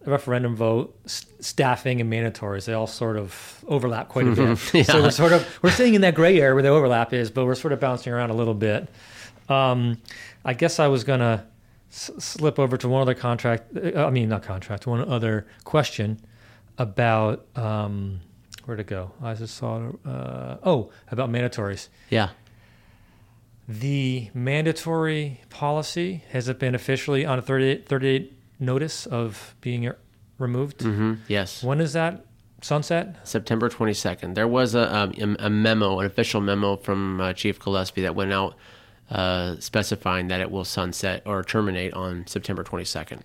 referendum 0.06 0.56
vote, 0.56 0.98
s- 1.06 1.26
staffing, 1.40 2.00
and 2.02 2.12
mandatories, 2.12 2.66
they 2.66 2.74
all 2.74 2.88
sort 2.88 3.18
of 3.18 3.64
overlap 3.68 4.10
quite 4.10 4.28
a 4.28 4.32
bit. 4.32 4.58
So 4.86 5.02
we're 5.02 5.12
sort 5.12 5.32
of 5.34 5.60
we're 5.62 5.72
staying 5.72 5.96
in 5.96 6.02
that 6.02 6.16
gray 6.16 6.40
area 6.40 6.54
where 6.54 6.64
the 6.64 6.70
overlap 6.70 7.14
is, 7.14 7.32
but 7.32 7.46
we're 7.46 7.56
sort 7.56 7.72
of 7.74 7.80
bouncing 7.80 8.14
around 8.14 8.30
a 8.30 8.34
little 8.36 8.54
bit. 8.54 8.88
Um, 9.50 9.98
I 10.44 10.54
guess 10.54 10.80
I 10.80 10.88
was 10.88 11.04
gonna 11.04 11.46
s- 11.92 12.12
slip 12.20 12.60
over 12.60 12.78
to 12.78 12.88
one 12.90 13.02
other 13.02 13.14
contract. 13.16 13.76
uh, 13.78 14.06
I 14.06 14.10
mean, 14.10 14.30
not 14.30 14.44
contract. 14.44 14.88
One 14.88 15.08
other 15.08 15.46
question 15.64 16.20
about 16.78 17.46
um, 17.56 18.20
where 18.66 18.76
to 18.78 18.84
go. 18.84 19.12
I 19.22 19.34
just 19.34 19.56
saw. 19.56 19.92
Uh, 20.06 20.58
oh, 20.64 20.92
about 21.12 21.30
mandatories. 21.32 21.90
yeah. 22.10 22.30
The 23.68 24.30
mandatory 24.36 25.42
policy 25.50 26.24
has 26.30 26.48
it 26.48 26.60
been 26.60 26.76
officially 26.76 27.26
on 27.26 27.40
a 27.40 27.42
38, 27.42 27.88
38 27.88 28.35
notice 28.60 29.06
of 29.06 29.56
being 29.62 29.92
removed? 30.38 30.82
hmm 30.82 31.16
Yes. 31.28 31.64
When 31.64 31.80
is 31.82 31.94
that 31.94 32.26
sunset? 32.62 33.16
September 33.28 33.70
22nd. 33.70 34.36
There 34.36 34.48
was 34.48 34.76
a, 34.76 34.94
um, 34.96 35.36
a 35.40 35.50
memo, 35.50 36.00
an 36.00 36.06
official 36.06 36.42
memo 36.42 36.78
from 36.78 37.22
uh, 37.22 37.34
Chief 37.34 37.60
Gillespie 37.60 38.02
that 38.02 38.16
went 38.16 38.34
out 38.34 38.56
uh, 39.10 39.56
specifying 39.60 40.28
that 40.30 40.42
it 40.42 40.50
will 40.50 40.66
sunset 40.66 41.22
or 41.26 41.44
terminate 41.44 41.94
on 41.94 42.26
September 42.28 42.64
22nd. 42.64 43.20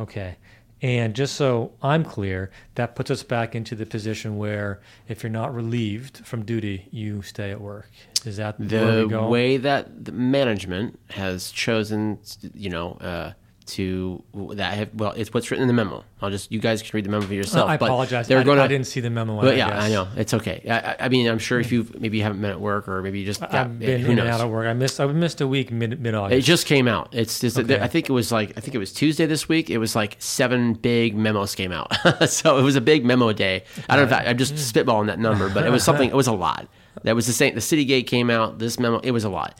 Okay. 0.00 0.36
And 0.80 1.14
just 1.14 1.34
so 1.34 1.72
I'm 1.82 2.04
clear, 2.04 2.50
that 2.76 2.94
puts 2.94 3.10
us 3.10 3.24
back 3.24 3.56
into 3.56 3.74
the 3.74 3.84
position 3.84 4.38
where 4.38 4.80
if 5.08 5.22
you're 5.24 5.30
not 5.30 5.52
relieved 5.52 6.18
from 6.24 6.44
duty, 6.44 6.86
you 6.92 7.20
stay 7.22 7.50
at 7.50 7.60
work. 7.60 7.90
Is 8.24 8.36
that 8.36 8.56
the 8.58 9.26
way 9.28 9.56
that 9.56 10.04
the 10.04 10.12
management 10.12 10.98
has 11.10 11.50
chosen, 11.50 12.20
you 12.54 12.70
know, 12.70 12.92
uh, 13.00 13.32
to 13.68 14.22
that 14.54 14.76
have, 14.76 14.94
well, 14.94 15.12
it's 15.12 15.32
what's 15.32 15.50
written 15.50 15.62
in 15.62 15.68
the 15.68 15.74
memo. 15.74 16.04
I'll 16.20 16.30
just 16.30 16.50
you 16.50 16.58
guys 16.58 16.82
can 16.82 16.90
read 16.92 17.04
the 17.04 17.10
memo 17.10 17.24
for 17.26 17.34
yourself. 17.34 17.68
I 17.68 17.76
but 17.76 17.86
apologize. 17.86 18.26
They're 18.26 18.40
I, 18.40 18.42
going 18.42 18.58
I 18.58 18.66
didn't 18.66 18.86
see 18.86 19.00
the 19.00 19.10
memo. 19.10 19.40
But 19.40 19.54
I 19.54 19.56
yeah, 19.56 19.68
guess. 19.68 19.82
I 19.82 19.88
know 19.90 20.08
it's 20.16 20.34
okay. 20.34 20.62
I, 20.68 21.04
I- 21.04 21.08
mean, 21.08 21.28
I'm 21.28 21.38
sure 21.38 21.60
if 21.60 21.70
you 21.70 21.86
maybe 21.98 22.18
you 22.18 22.22
haven't 22.22 22.40
been 22.40 22.50
at 22.50 22.60
work 22.60 22.88
or 22.88 23.02
maybe 23.02 23.20
you 23.20 23.26
just 23.26 23.40
got, 23.40 23.54
I've 23.54 23.78
been 23.78 24.00
who 24.00 24.10
in 24.10 24.16
knows. 24.16 24.24
and 24.26 24.34
out 24.34 24.40
of 24.40 24.50
work. 24.50 24.66
I 24.66 24.72
missed. 24.72 25.00
I 25.00 25.06
missed 25.06 25.40
a 25.40 25.46
week 25.46 25.70
mid 25.70 26.00
mid 26.00 26.14
August. 26.14 26.38
It 26.38 26.42
just 26.42 26.66
came 26.66 26.88
out. 26.88 27.08
It's 27.12 27.40
just 27.40 27.58
Okay. 27.58 27.80
I 27.80 27.88
think 27.88 28.08
it 28.08 28.12
was 28.12 28.32
like 28.32 28.50
I 28.56 28.60
think 28.60 28.74
it 28.74 28.78
was 28.78 28.92
Tuesday 28.92 29.26
this 29.26 29.48
week. 29.48 29.70
It 29.70 29.78
was 29.78 29.94
like 29.94 30.16
seven 30.18 30.74
big 30.74 31.14
memos 31.14 31.54
came 31.54 31.72
out. 31.72 31.92
so 32.28 32.58
it 32.58 32.62
was 32.62 32.76
a 32.76 32.80
big 32.80 33.04
memo 33.04 33.32
day. 33.32 33.64
I 33.88 33.96
don't 33.96 34.08
know 34.08 34.16
if 34.16 34.22
I, 34.26 34.30
I'm 34.30 34.38
just 34.38 34.54
spitballing 34.54 35.06
that 35.06 35.18
number, 35.18 35.48
but 35.48 35.64
it 35.66 35.70
was 35.70 35.84
something. 35.84 36.08
It 36.08 36.16
was 36.16 36.26
a 36.26 36.32
lot. 36.32 36.68
That 37.04 37.14
was 37.14 37.26
the 37.26 37.32
same. 37.32 37.54
The 37.54 37.60
Citygate 37.60 38.06
came 38.06 38.28
out. 38.30 38.58
This 38.58 38.78
memo. 38.78 38.98
It 39.00 39.12
was 39.12 39.24
a 39.24 39.28
lot. 39.28 39.58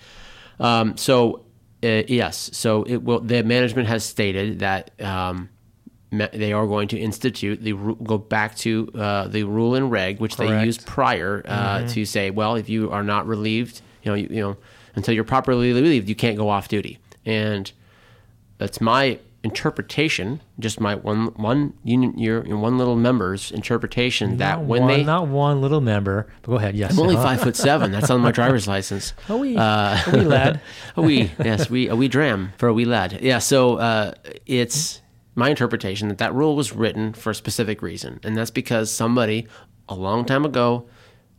Um, 0.61 0.97
so 0.97 1.45
uh, 1.83 2.03
yes. 2.09 2.51
So 2.53 2.83
it 2.85 3.03
will. 3.03 3.21
The 3.21 3.43
management 3.45 3.89
has 3.89 4.05
stated 4.05 4.61
that. 4.61 4.91
Um, 5.01 5.51
me- 6.11 6.29
they 6.33 6.53
are 6.55 6.67
going 6.67 6.89
to 6.89 6.99
institute 6.99 7.63
the 7.63 7.75
ru- 7.75 7.97
go 8.03 8.17
back 8.17 8.57
to 8.57 8.89
uh, 8.95 9.29
the 9.29 9.45
rule 9.45 9.75
and 9.75 9.91
reg 9.91 10.19
which 10.21 10.37
they 10.37 10.47
used 10.65 10.87
prior 10.87 11.43
uh, 11.47 11.87
to 11.89 12.05
say 12.07 12.31
well 12.31 12.55
if 12.57 12.71
you 12.71 12.91
are 12.91 13.03
not 13.03 13.27
relieved 13.27 13.83
you 14.03 14.11
know 14.11 14.15
you, 14.15 14.27
you 14.31 14.41
know 14.41 14.57
until 14.95 15.13
you're 15.15 15.23
properly 15.23 15.71
relieved 15.71 16.09
you 16.09 16.15
can't 16.15 16.39
go 16.39 16.49
off 16.49 16.67
duty 16.69 16.99
and 17.27 17.73
that's 18.57 18.81
my 18.81 19.19
interpretation 19.45 20.41
just 20.59 20.81
my 20.81 20.95
one 20.97 21.27
one 21.37 21.73
union 21.85 22.19
your 22.19 22.43
one 22.57 22.77
little 22.77 22.97
member's 22.97 23.53
interpretation 23.53 24.37
that 24.39 24.65
when 24.65 24.83
one, 24.83 24.89
they 24.91 25.05
not 25.05 25.29
one 25.29 25.61
little 25.61 25.81
member. 25.81 26.27
But 26.43 26.51
go 26.53 26.57
ahead. 26.59 26.75
Yes. 26.75 26.93
I'm 26.93 27.01
only 27.01 27.15
Uh-huh. 27.15 27.25
five 27.25 27.41
foot 27.43 27.57
seven. 27.57 27.93
That's 27.93 28.11
on 28.11 28.21
my 28.21 28.33
driver's 28.33 28.67
license. 28.75 29.13
A 29.29 29.37
wee, 29.37 29.57
Uh, 29.57 29.97
a 30.07 30.11
wee 30.13 30.25
lad. 30.25 30.61
a 30.97 31.03
wee, 31.03 31.31
yes, 31.45 31.71
we 31.71 31.89
a 31.89 31.95
wee 31.97 32.09
dram 32.09 32.53
for 32.59 32.69
a 32.69 32.73
wee 32.75 32.85
lad. 32.85 33.21
Yeah, 33.23 33.39
so 33.39 33.77
uh, 33.77 34.13
it's 34.47 35.01
my 35.35 35.49
interpretation 35.51 36.09
that 36.09 36.19
that 36.19 36.35
rule 36.35 36.57
was 36.57 36.73
written 36.73 37.13
for 37.13 37.31
a 37.31 37.35
specific 37.35 37.81
reason, 37.81 38.19
and 38.25 38.37
that's 38.37 38.51
because 38.51 38.91
somebody 38.91 39.47
a 39.89 39.95
long 39.95 40.25
time 40.25 40.45
ago 40.45 40.89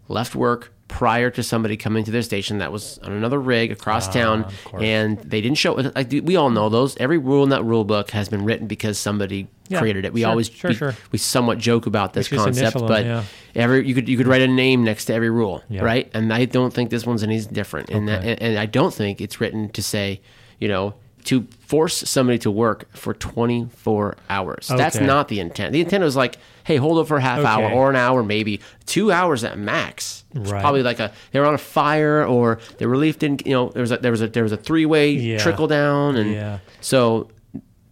left 0.07 0.35
work 0.35 0.73
prior 0.89 1.30
to 1.30 1.41
somebody 1.41 1.78
coming 1.78 2.04
to 2.04 2.12
their 2.12 2.23
station 2.23 2.58
that 2.58 2.71
was 2.71 2.97
on 2.99 3.13
another 3.13 3.39
rig 3.39 3.71
across 3.71 4.10
ah, 4.10 4.12
town, 4.12 4.43
of 4.43 4.63
course. 4.65 4.84
and 4.84 5.17
they 5.19 5.39
didn't 5.39 5.58
show. 5.58 5.73
Like 5.75 6.12
we 6.12 6.36
all 6.36 6.49
know 6.49 6.67
those. 6.67 6.97
Every 6.97 7.17
rule 7.17 7.43
in 7.43 7.49
that 7.49 7.63
rule 7.63 7.86
book 7.86 8.12
has 8.12 8.28
been 8.28 8.43
written 8.43 8.67
because 8.67 8.97
somebody 8.97 9.47
Yeah, 9.69 9.80
created 9.80 10.04
it. 10.04 10.12
We 10.12 10.21
sure, 10.21 10.30
always 10.30 10.49
sure, 10.49 10.71
we, 10.71 10.75
sure. 10.75 10.95
we 11.12 11.19
somewhat 11.19 11.60
joke 11.60 11.86
about 11.86 12.13
this 12.13 12.28
concept, 12.28 12.75
but 12.80 13.06
yeah. 13.06 13.23
every 13.56 13.88
you 13.88 13.95
could 13.95 14.10
you 14.10 14.17
could 14.17 14.28
write 14.28 14.41
a 14.41 14.47
name 14.47 14.84
next 14.84 15.06
to 15.06 15.13
every 15.13 15.30
rule, 15.30 15.63
Yeah. 15.69 15.84
right? 15.84 16.10
And 16.13 16.34
I 16.34 16.45
don't 16.45 16.73
think 16.73 16.89
this 16.89 17.06
one's 17.06 17.23
any 17.23 17.39
different. 17.39 17.89
And 17.91 18.08
that, 18.10 18.23
and, 18.23 18.41
and 18.41 18.60
I 18.60 18.65
don't 18.65 18.93
think 18.93 19.21
it's 19.21 19.39
written 19.39 19.69
to 19.69 19.82
say, 19.84 20.19
you 20.60 20.67
know, 20.67 20.95
to 21.25 21.47
force 21.60 21.97
somebody 22.10 22.39
to 22.39 22.49
work 22.51 22.91
for 22.95 23.13
24 23.13 24.17
hours. 24.29 24.67
That's 24.67 24.99
not 24.99 25.27
the 25.27 25.39
intent. 25.39 25.73
The 25.73 25.82
intent 25.82 26.03
was 26.03 26.15
like, 26.15 26.38
hey, 26.63 26.77
hold 26.77 26.97
up 26.99 27.08
for 27.08 27.17
a 27.17 27.21
half 27.21 27.43
hour 27.45 27.69
or 27.71 27.89
an 27.89 27.95
hour, 27.95 28.23
maybe 28.23 28.60
two 28.86 29.12
hours 29.12 29.43
at 29.43 29.58
max. 29.58 30.23
Right. 30.34 30.62
probably 30.62 30.84
like 30.84 30.99
a 30.99 31.12
they 31.32 31.39
were 31.39 31.47
on 31.47 31.55
a 31.55 31.58
fire 31.60 32.23
or 32.25 32.60
the 32.77 32.88
relief 32.88 33.17
didn't. 33.19 33.45
You 33.47 33.53
know, 33.53 33.69
there 33.69 33.82
was 33.82 33.91
a 33.91 33.97
there 33.97 34.12
was 34.12 34.21
a 34.21 34.27
there 34.27 34.43
was 34.43 34.51
a 34.51 34.58
three 34.58 34.86
way 34.86 35.12
Yeah. 35.12 35.39
trickle 35.39 35.65
down, 35.67 36.15
and 36.17 36.32
Yeah. 36.32 36.60
so 36.82 37.29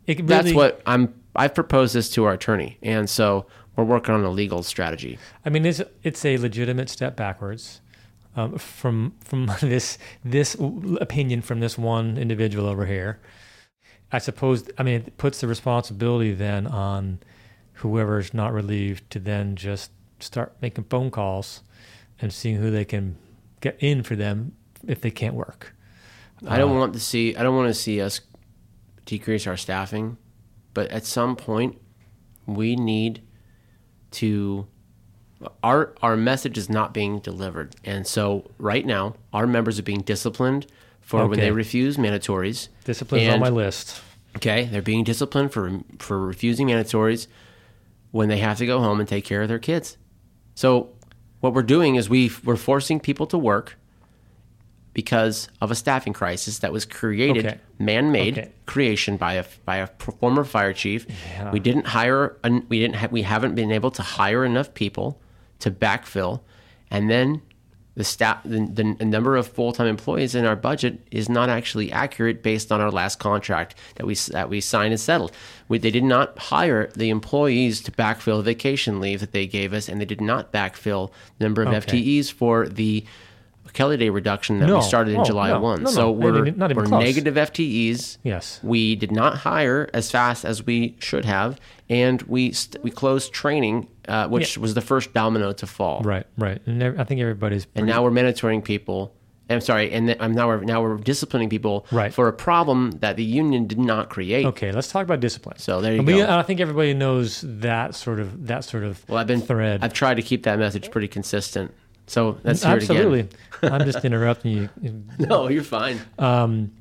It 0.05 0.17
really, 0.19 0.27
that's 0.27 0.53
what 0.53 0.81
I'm. 0.85 1.13
I've 1.35 1.53
proposed 1.55 1.93
this 1.95 2.09
to 2.11 2.23
our 2.25 2.33
attorney, 2.33 2.77
and 2.83 3.09
so 3.09 3.45
we're 3.75 3.83
working 3.83 4.13
on 4.15 4.23
a 4.23 4.29
legal 4.29 4.61
strategy. 4.63 5.17
I 5.45 5.49
mean, 5.49 5.65
it's 5.65 5.81
it's 6.03 6.23
a 6.25 6.37
legitimate 6.37 6.89
step 6.89 7.15
backwards 7.15 7.81
um, 8.37 8.57
from 8.57 9.15
from 9.19 9.51
this 9.61 9.97
this 10.23 10.55
opinion 11.01 11.41
from 11.41 11.59
this 11.59 11.77
one 11.77 12.17
individual 12.17 12.67
over 12.67 12.85
here. 12.85 13.19
I 14.11 14.19
suppose. 14.19 14.69
I 14.77 14.83
mean, 14.83 14.95
it 14.95 15.17
puts 15.17 15.41
the 15.41 15.47
responsibility 15.47 16.33
then 16.33 16.65
on 16.67 17.19
whoever's 17.73 18.33
not 18.33 18.53
relieved 18.53 19.09
to 19.11 19.19
then 19.19 19.55
just 19.55 19.91
start 20.19 20.55
making 20.61 20.85
phone 20.85 21.11
calls 21.11 21.61
and 22.19 22.31
seeing 22.31 22.55
who 22.55 22.71
they 22.71 22.85
can 22.85 23.17
get 23.59 23.75
in 23.79 24.03
for 24.03 24.15
them 24.15 24.53
if 24.87 25.01
they 25.01 25.11
can't 25.11 25.35
work. 25.35 25.75
I 26.47 26.57
don't 26.57 26.75
want 26.75 26.93
to 26.93 26.99
see. 26.99 27.35
I 27.35 27.43
don't 27.43 27.55
want 27.55 27.67
to 27.67 27.73
see 27.73 27.99
us 27.99 28.21
decrease 29.05 29.47
our 29.47 29.57
staffing, 29.57 30.17
but 30.73 30.89
at 30.91 31.05
some 31.05 31.35
point, 31.35 31.81
we 32.45 32.75
need 32.75 33.23
to. 34.11 34.67
Our 35.63 35.93
our 36.01 36.17
message 36.17 36.57
is 36.57 36.69
not 36.69 36.93
being 36.93 37.19
delivered, 37.19 37.75
and 37.83 38.07
so 38.07 38.49
right 38.57 38.85
now, 38.85 39.15
our 39.33 39.45
members 39.45 39.77
are 39.77 39.83
being 39.83 40.01
disciplined 40.01 40.65
for 41.01 41.27
when 41.27 41.39
they 41.39 41.51
refuse 41.51 41.97
mandatories. 41.97 42.69
Discipline's 42.85 43.33
on 43.33 43.39
my 43.39 43.49
list. 43.49 44.01
Okay, 44.35 44.65
they're 44.65 44.81
being 44.81 45.03
disciplined 45.03 45.51
for 45.51 45.79
for 45.99 46.19
refusing 46.19 46.67
mandatories 46.67 47.27
when 48.11 48.29
they 48.29 48.37
have 48.39 48.57
to 48.57 48.65
go 48.65 48.79
home 48.79 48.99
and 48.99 49.07
take 49.07 49.25
care 49.25 49.41
of 49.43 49.47
their 49.47 49.59
kids. 49.59 49.97
So 50.55 50.89
what 51.39 51.53
we're 51.53 51.61
doing 51.61 51.95
is 51.95 52.09
we 52.09 52.31
we're 52.43 52.55
forcing 52.55 52.99
people 52.99 53.27
to 53.27 53.37
work 53.37 53.77
because 54.93 55.49
of 55.61 55.69
a 55.69 55.75
staffing 55.75 56.13
crisis 56.13 56.59
that 56.59 56.73
was 56.73 56.83
created 56.85 57.45
Okay. 57.45 57.57
man-made 57.77 58.39
Okay. 58.39 58.51
creation 58.65 59.17
by 59.17 59.33
a 59.33 59.45
by 59.65 59.77
a 59.77 59.87
former 60.19 60.43
fire 60.43 60.73
chief. 60.73 61.05
Yeah. 61.35 61.51
We 61.51 61.59
didn't 61.59 61.85
hire 61.87 62.37
we 62.69 62.79
didn't 62.79 62.95
ha- 62.95 63.07
we 63.11 63.21
haven't 63.21 63.53
been 63.53 63.71
able 63.71 63.91
to 63.91 64.01
hire 64.01 64.43
enough 64.43 64.73
people 64.73 65.21
to 65.59 65.71
backfill 65.71 66.41
and 66.89 67.09
then 67.09 67.41
the 67.97 68.03
staff 68.03 68.43
the, 68.43 68.59
the 68.99 69.05
number 69.05 69.35
of 69.35 69.47
full-time 69.47 69.87
employees 69.87 70.35
in 70.35 70.45
our 70.45 70.55
budget 70.55 70.99
is 71.09 71.27
not 71.27 71.49
actually 71.49 71.91
accurate 71.91 72.43
based 72.43 72.71
on 72.71 72.79
our 72.79 72.91
last 72.91 73.17
contract 73.17 73.73
that 73.95 74.05
we 74.05 74.13
that 74.13 74.49
we 74.49 74.61
signed 74.61 74.93
and 74.93 75.01
settled. 75.01 75.31
We, 75.67 75.79
they 75.79 75.89
did 75.89 76.03
not 76.03 76.37
hire 76.37 76.91
the 76.95 77.09
employees 77.09 77.81
to 77.81 77.91
backfill 77.91 78.43
vacation 78.43 78.99
leave 78.99 79.19
that 79.19 79.31
they 79.31 79.47
gave 79.47 79.73
us, 79.73 79.89
and 79.89 79.99
they 79.99 80.05
did 80.05 80.21
not 80.21 80.53
backfill 80.53 81.09
the 81.39 81.45
number 81.45 81.63
of 81.63 81.69
Okay. 81.69 82.03
FTEs 82.03 82.31
for 82.31 82.67
the 82.67 83.03
Kelly 83.77 83.95
Day 83.95 84.09
reduction 84.09 84.57
that 84.59 84.65
No. 84.65 84.77
we 84.77 84.81
started 84.81 85.13
in 85.13 85.19
Oh, 85.19 85.23
July 85.23 85.49
no. 85.49 85.59
1. 85.59 85.83
No. 85.83 85.89
So 85.91 86.11
we're, 86.11 86.45
not 86.45 86.71
even 86.71 86.77
we're 86.83 86.89
close. 86.89 87.03
negative 87.03 87.35
FTEs. 87.35 88.17
Yes. 88.23 88.59
We 88.63 88.95
did 88.95 89.11
not 89.11 89.37
hire 89.37 89.87
as 89.93 90.09
fast 90.09 90.45
as 90.45 90.65
we 90.65 90.95
should 90.99 91.25
have, 91.25 91.59
and 91.87 92.23
we 92.23 92.51
st- 92.53 92.83
we 92.83 92.89
closed 92.89 93.31
training, 93.33 93.87
uh, 94.07 94.29
which 94.29 94.57
was 94.57 94.73
the 94.73 94.81
first 94.81 95.13
domino 95.13 95.51
to 95.53 95.67
fall. 95.67 96.01
Right, 96.01 96.25
right. 96.39 96.59
And 96.65 96.83
I 96.99 97.03
think 97.03 97.21
everybody's 97.21 97.67
And 97.75 97.85
now 97.85 98.03
we're 98.03 98.09
mentoring 98.09 98.63
people. 98.63 99.13
I'm 99.49 99.61
sorry, 99.61 99.93
and 99.93 100.13
I'm 100.19 100.33
now 100.33 100.47
we're 100.47 100.61
now 100.63 100.81
we're 100.81 100.97
disciplining 100.97 101.47
people 101.47 101.85
Right. 101.91 102.11
for 102.11 102.27
a 102.27 102.33
problem 102.33 102.91
that 102.99 103.15
the 103.15 103.23
union 103.23 103.67
did 103.67 103.79
not 103.79 104.09
create. 104.09 104.45
Okay, 104.47 104.71
let's 104.73 104.91
talk 104.91 105.03
about 105.05 105.19
discipline. 105.21 105.57
So 105.59 105.79
there 105.81 105.93
you 105.93 105.99
And 105.99 106.07
we- 106.07 106.13
go. 106.15 106.27
I 106.37 106.41
think 106.41 106.59
everybody 106.59 106.93
knows 106.95 107.45
that 107.47 107.93
sort 107.95 108.19
of 108.19 108.47
that 108.47 108.63
sort 108.65 108.83
of 108.83 109.07
Well, 109.07 109.19
I've 109.19 109.27
been 109.27 109.39
thread. 109.41 109.79
I've 109.83 109.93
tried 109.93 110.15
to 110.15 110.23
keep 110.23 110.43
that 110.43 110.57
message 110.57 110.89
pretty 110.91 111.07
consistent. 111.07 111.71
So 112.07 112.37
let's 112.43 112.63
Absolutely. 112.65 113.27
I'm 113.61 113.85
just 113.85 114.03
interrupting 114.03 114.69
you. 114.81 115.03
No, 115.19 115.49
you're 115.49 115.63
fine. 115.63 115.99
Um, 116.17 116.71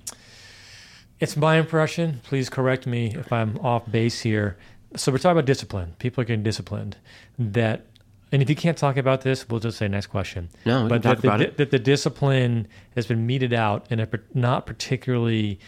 it's 1.19 1.37
my 1.37 1.57
impression. 1.57 2.21
Please 2.23 2.49
correct 2.49 2.87
me 2.87 3.15
if 3.15 3.33
I'm 3.33 3.59
off 3.59 3.91
base 3.91 4.21
here. 4.21 4.57
So 4.95 5.11
we're 5.11 5.19
talking 5.19 5.33
about 5.33 5.47
discipline. 5.47 5.95
People 5.99 6.23
are 6.23 6.25
getting 6.25 6.45
disciplined. 6.45 6.97
That, 7.39 7.87
and 8.31 8.41
if 8.41 8.49
you 8.49 8.57
can't 8.57 8.79
talk 8.79 8.97
about 8.97 9.23
this, 9.23 9.49
we'll 9.49 9.61
just 9.61 9.79
say 9.79 9.89
next 9.89 10.07
question. 10.07 10.49
No, 10.65 10.89
but 10.89 11.03
that, 11.03 11.23
the, 11.23 11.29
about 11.29 11.41
it. 11.41 11.57
that 11.57 11.71
the 11.71 11.79
discipline 11.79 12.69
has 12.95 13.07
been 13.07 13.27
meted 13.27 13.53
out 13.53 13.87
in 13.91 13.99
a 13.99 14.09
not 14.33 14.67
particularly 14.67 15.59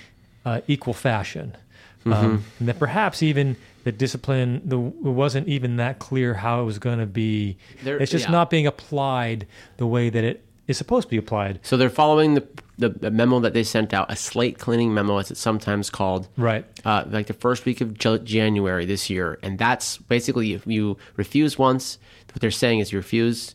uh, 0.44 0.60
equal 0.66 0.94
fashion. 0.94 1.56
Mm-hmm. 2.00 2.12
Um, 2.12 2.44
and 2.58 2.68
that 2.68 2.78
perhaps 2.78 3.22
even 3.22 3.56
the 3.84 3.92
discipline, 3.92 4.62
the, 4.64 4.78
it 4.78 4.92
wasn't 5.02 5.48
even 5.48 5.76
that 5.76 5.98
clear 5.98 6.34
how 6.34 6.62
it 6.62 6.64
was 6.64 6.78
going 6.78 6.98
to 6.98 7.06
be. 7.06 7.56
There- 7.82 7.98
it's 7.98 8.12
just 8.12 8.26
yeah. 8.26 8.30
not 8.30 8.50
being 8.50 8.66
applied 8.66 9.46
the 9.76 9.86
way 9.86 10.10
that 10.10 10.24
it 10.24 10.44
is 10.66 10.76
supposed 10.76 11.08
to 11.08 11.10
be 11.10 11.16
applied. 11.16 11.60
So 11.62 11.76
they're 11.76 11.88
following 11.90 12.34
the, 12.34 12.46
the 12.76 12.90
the 12.90 13.10
memo 13.10 13.40
that 13.40 13.54
they 13.54 13.64
sent 13.64 13.94
out, 13.94 14.10
a 14.12 14.16
slate 14.16 14.58
cleaning 14.58 14.92
memo, 14.92 15.16
as 15.16 15.30
it's 15.30 15.40
sometimes 15.40 15.90
called. 15.90 16.28
Right. 16.36 16.64
uh, 16.84 17.04
like 17.08 17.26
the 17.26 17.32
first 17.32 17.64
week 17.64 17.80
of 17.80 17.98
J- 17.98 18.18
January 18.18 18.84
this 18.84 19.08
year, 19.08 19.38
and 19.42 19.58
that's 19.58 19.96
basically 19.96 20.52
if 20.52 20.66
you 20.66 20.98
refuse 21.16 21.58
once, 21.58 21.98
what 22.32 22.40
they're 22.40 22.50
saying 22.50 22.80
is 22.80 22.92
you 22.92 22.98
refuse 22.98 23.54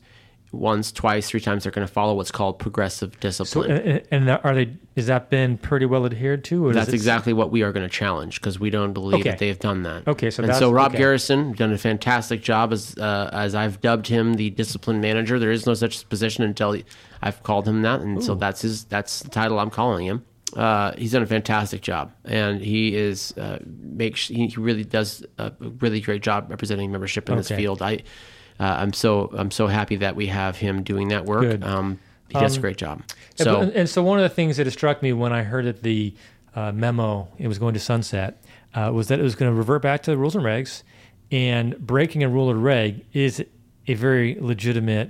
once, 0.53 0.91
twice, 0.91 1.27
three 1.29 1.41
times, 1.41 1.63
they're 1.63 1.71
going 1.71 1.85
to 1.85 1.91
follow 1.91 2.13
what's 2.13 2.31
called 2.31 2.59
progressive 2.59 3.11
So, 3.15 3.19
discipline. 3.19 3.71
and, 3.71 4.01
and 4.11 4.30
are 4.30 4.53
they? 4.55 4.78
Is 4.95 5.07
that 5.07 5.30
been 5.30 5.57
pretty 5.57 5.86
well 5.88 6.05
adhered 6.05 6.43
to? 6.45 6.65
Or 6.67 6.73
that's 6.73 6.89
it, 6.89 6.93
exactly 6.93 7.34
what 7.34 7.49
we 7.51 7.63
are 7.63 7.71
going 7.71 7.84
to 7.86 7.89
challenge 7.93 8.39
because 8.39 8.59
we 8.59 8.69
don't 8.69 8.93
believe 8.93 9.21
Okay. 9.21 9.32
that 9.32 9.39
they've 9.39 9.57
done 9.59 9.82
that. 9.84 10.07
Okay, 10.07 10.30
so 10.30 10.43
and 10.43 10.53
so 10.55 10.71
Rob 10.71 10.91
okay. 10.91 10.99
Garrison 10.99 11.53
done 11.53 11.73
a 11.73 11.78
fantastic 11.78 12.41
job 12.43 12.71
as 12.71 12.95
uh, 12.97 13.30
as 13.34 13.55
I've 13.55 13.82
dubbed 13.82 14.07
him 14.07 14.36
the 14.36 14.51
discipline 14.51 15.01
manager. 15.01 15.39
There 15.39 15.51
is 15.51 15.65
no 15.65 15.73
such 15.73 16.07
position 16.07 16.43
until 16.43 16.73
he, 16.73 16.86
I've 17.21 17.41
called 17.43 17.67
him 17.67 17.82
that, 17.82 18.01
and 18.01 18.23
so 18.23 18.36
that's 18.36 18.61
his 18.61 18.84
that's 18.86 19.21
the 19.21 19.30
title 19.30 19.59
I'm 19.59 19.71
calling 19.71 20.05
him. 20.05 20.23
uh, 20.55 20.91
he's 20.99 21.13
done 21.13 21.23
a 21.23 21.25
fantastic 21.25 21.82
job, 21.82 22.11
and 22.25 22.61
he 22.61 22.95
is 22.95 23.36
uh, 23.39 23.57
makes 23.65 24.28
he 24.28 24.45
he 24.45 24.55
really 24.59 24.84
does 24.84 25.25
a 25.39 25.51
really 25.80 25.99
great 26.01 26.21
job 26.21 26.51
representing 26.51 26.91
membership 26.91 27.28
in 27.30 27.38
this 27.38 27.47
field. 27.49 27.82
I 27.82 28.03
uh, 28.60 28.64
I'm 28.80 28.93
so 28.93 29.30
I'm 29.34 29.51
so 29.51 29.68
happy 29.68 29.95
that 29.97 30.16
we 30.16 30.28
have 30.28 30.58
him 30.58 30.84
doing 30.84 31.10
that 31.10 31.26
work. 31.26 31.64
Um, 31.64 31.99
he 32.30 32.34
does 32.39 32.54
a 32.54 32.58
Um, 32.58 32.62
great 32.62 32.78
job. 32.78 32.99
And- 32.99 33.14
So 33.36 33.60
and, 33.62 33.72
and 33.74 33.89
so 33.89 34.01
one 34.04 34.18
of 34.20 34.24
the 34.24 34.34
things 34.36 34.58
that 34.58 34.70
struck 34.72 35.01
me 35.04 35.14
when 35.14 35.34
I 35.34 35.43
heard 35.43 35.66
that 35.66 35.84
the 35.84 36.14
uh, 36.56 36.72
memo 36.72 37.28
it 37.38 37.47
was 37.47 37.58
going 37.60 37.74
to 37.74 37.80
sunset 37.80 38.43
uh, 38.76 38.91
was 38.93 39.08
that 39.08 39.20
it 39.20 39.24
was 39.24 39.36
going 39.36 39.51
to 39.51 39.56
revert 39.58 39.82
back 39.82 40.04
to 40.04 40.12
the 40.12 40.18
rules 40.18 40.36
and 40.36 40.43
regs, 40.45 40.84
and 41.32 41.78
breaking 41.80 42.24
a 42.24 42.30
rule 42.30 42.49
or 42.49 42.56
reg 42.56 43.04
is 43.14 43.43
a 43.88 43.93
very 43.95 44.38
legitimate 44.39 45.10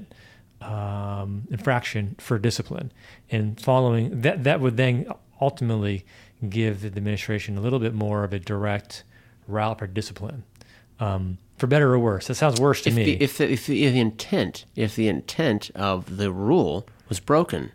um, 0.61 1.43
infraction 1.51 2.15
for 2.19 2.39
discipline, 2.39 2.91
and 3.29 3.59
following 3.59 4.21
that 4.21 4.43
that 4.45 4.59
would 4.61 4.77
then 4.77 5.05
ultimately 5.41 6.05
give 6.49 6.81
the 6.81 6.87
administration 6.87 7.57
a 7.57 7.61
little 7.61 7.79
bit 7.79 7.93
more 7.93 8.23
of 8.23 8.33
a 8.33 8.39
direct 8.39 9.03
route 9.47 9.79
for 9.79 9.87
discipline. 9.87 10.43
Um, 10.99 11.37
for 11.63 11.67
better 11.67 11.93
or 11.93 11.97
worse, 11.99 12.27
that 12.27 12.35
sounds 12.35 12.59
worse 12.59 12.81
to 12.81 12.89
if 12.89 12.95
me. 12.97 13.05
the, 13.05 13.23
if 13.23 13.37
the, 13.37 13.49
if 13.49 13.67
the, 13.67 13.85
if 13.85 13.93
the 13.93 13.99
intent 14.01 14.65
if 14.75 14.97
the 14.97 15.07
intent 15.07 15.71
of 15.75 16.17
the 16.17 16.29
rule 16.29 16.85
was 17.07 17.21
broken, 17.21 17.71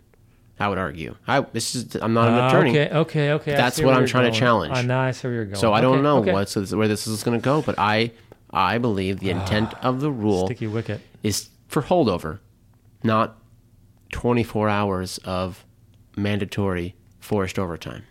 I 0.59 0.69
would 0.69 0.77
argue. 0.77 1.15
I 1.27 1.41
this 1.41 1.73
is 1.73 1.95
I'm 1.95 2.13
not 2.13 2.27
an 2.27 2.35
Ah, 2.35 2.49
attorney. 2.49 2.69
Okay, 2.69 2.95
okay, 2.95 3.31
okay. 3.31 3.51
That's 3.53 3.81
what 3.81 3.95
I'm 3.95 4.05
trying 4.05 4.31
to 4.31 4.37
challenge. 4.37 4.73
Ah, 4.75 4.83
now 4.83 5.01
I 5.01 5.09
see 5.09 5.27
where 5.27 5.33
you're 5.33 5.45
going. 5.45 5.55
So 5.55 5.73
I 5.73 5.81
don't 5.81 6.03
know 6.03 6.19
okay. 6.19 6.31
what's 6.31 6.55
where 6.71 6.87
this 6.87 7.07
is 7.07 7.23
going 7.23 7.39
to 7.39 7.43
go, 7.43 7.63
but 7.63 7.79
I 7.79 8.11
I 8.51 8.77
believe 8.77 9.21
the 9.21 9.31
intent 9.31 9.73
of 9.83 10.01
the 10.01 10.11
rule 10.11 10.45
sticky 10.45 10.67
wicket. 10.67 11.01
is 11.23 11.49
for 11.67 11.81
holdover, 11.81 12.37
not 13.03 13.39
24 14.11 14.69
hours 14.69 15.17
of 15.25 15.65
mandatory 16.15 16.93
forced 17.19 17.57
overtime. 17.57 18.03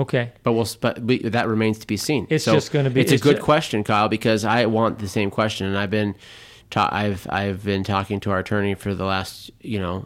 Okay, 0.00 0.32
But 0.42 0.52
we'll 0.52 0.66
but 0.80 0.98
we, 1.00 1.18
that 1.18 1.46
remains 1.48 1.78
to 1.80 1.86
be 1.86 1.96
seen. 1.96 2.26
It's 2.30 2.44
just 2.46 2.72
gonna 2.72 2.90
be- 2.90 3.00
It's 3.02 3.12
a 3.12 3.18
good 3.18 3.40
question, 3.40 3.84
Kyle, 3.84 4.08
because 4.08 4.44
I 4.44 4.66
want 4.66 4.98
the 4.98 5.08
same 5.08 5.30
question, 5.30 5.66
and 5.66 5.76
I've 5.78 5.90
been. 5.90 6.14
Ta- 6.70 6.88
I've 6.92 7.26
I've 7.28 7.64
been 7.64 7.82
talking 7.82 8.20
to 8.20 8.30
our 8.30 8.38
attorney 8.38 8.74
for 8.74 8.94
the 8.94 9.04
last 9.04 9.50
you 9.60 9.80
know 9.80 10.04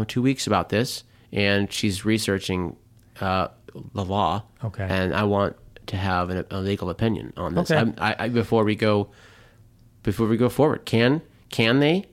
uh, 0.00 0.04
two 0.06 0.20
weeks 0.20 0.46
about 0.46 0.68
this, 0.68 1.04
and 1.32 1.72
she's 1.72 2.04
researching 2.04 2.76
uh, 3.20 3.48
the 3.94 4.04
law. 4.04 4.42
Okay. 4.62 4.86
And 4.88 5.14
I 5.14 5.24
want 5.24 5.56
to 5.86 5.96
have 5.96 6.28
an, 6.28 6.44
a 6.50 6.60
legal 6.60 6.90
opinion 6.90 7.32
on 7.38 7.54
this. 7.54 7.70
Okay. 7.70 7.92
I, 7.98 8.14
I, 8.24 8.28
before 8.28 8.62
we 8.62 8.76
go, 8.76 9.08
before 10.02 10.26
we 10.28 10.36
go 10.36 10.50
forward, 10.50 10.84
can 10.84 11.22
can 11.48 11.80
they 11.80 12.04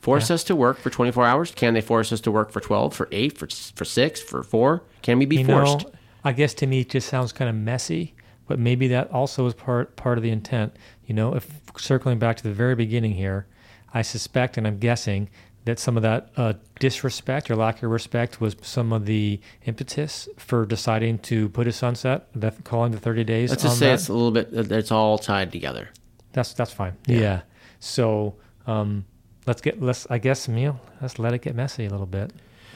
force 0.00 0.30
us 0.30 0.42
to 0.44 0.56
work 0.56 0.78
for 0.78 0.90
24 0.90 1.24
hours? 1.26 1.50
Can 1.50 1.74
they 1.74 1.80
force 1.82 2.12
us 2.12 2.20
to 2.22 2.30
work 2.30 2.50
for 2.50 2.60
12, 2.60 2.94
for 2.94 3.08
eight, 3.12 3.36
for 3.36 3.46
for 3.76 3.84
six, 3.84 4.20
for 4.22 4.42
four? 4.42 4.82
Can 5.02 5.18
we 5.18 5.26
be 5.26 5.36
you 5.40 5.44
forced? 5.46 5.84
know, 5.84 5.92
I 6.24 6.32
guess 6.32 6.54
to 6.54 6.66
me 6.66 6.80
it 6.80 6.90
just 6.90 7.08
sounds 7.08 7.32
kind 7.32 7.48
of 7.48 7.56
messy, 7.56 8.14
but 8.46 8.58
maybe 8.58 8.88
that 8.88 9.10
also 9.10 9.46
is 9.46 9.54
part 9.54 9.96
part 9.96 10.18
of 10.18 10.24
the 10.24 10.30
intent. 10.30 10.76
You 11.06 11.14
know, 11.14 11.34
if 11.34 11.48
circling 11.76 12.18
back 12.18 12.36
to 12.38 12.42
the 12.42 12.52
very 12.52 12.74
beginning 12.74 13.12
here, 13.12 13.46
I 13.92 14.02
suspect 14.02 14.56
and 14.56 14.66
I'm 14.66 14.78
guessing 14.78 15.28
that 15.64 15.78
some 15.78 15.96
of 15.96 16.02
that 16.02 16.30
uh, 16.36 16.54
disrespect 16.80 17.50
or 17.50 17.56
lack 17.56 17.82
of 17.82 17.90
respect 17.90 18.40
was 18.40 18.56
some 18.62 18.92
of 18.92 19.04
the 19.04 19.38
impetus 19.66 20.28
for 20.38 20.64
deciding 20.64 21.18
to 21.18 21.50
put 21.50 21.66
a 21.66 21.72
sunset, 21.72 22.28
that 22.34 22.64
calling 22.64 22.90
the 22.92 22.98
30 22.98 23.24
days. 23.24 23.50
Let's 23.50 23.64
just 23.64 23.78
say 23.78 23.88
that. 23.88 23.94
it's 23.94 24.08
a 24.08 24.14
little 24.14 24.30
bit. 24.30 24.48
It's 24.52 24.90
all 24.90 25.18
tied 25.18 25.52
together. 25.52 25.90
That's 26.32 26.54
that's 26.54 26.72
fine. 26.72 26.96
Yeah. 27.06 27.42
So 27.80 28.36
um, 28.66 29.04
let's 29.46 29.60
get 29.60 29.82
let's 29.82 30.06
I 30.10 30.18
guess 30.18 30.48
Emil, 30.48 30.80
let's 31.00 31.18
let 31.18 31.34
it 31.34 31.42
get 31.42 31.54
messy 31.54 31.86
a 31.86 31.90
little 31.90 32.06
bit. 32.06 32.32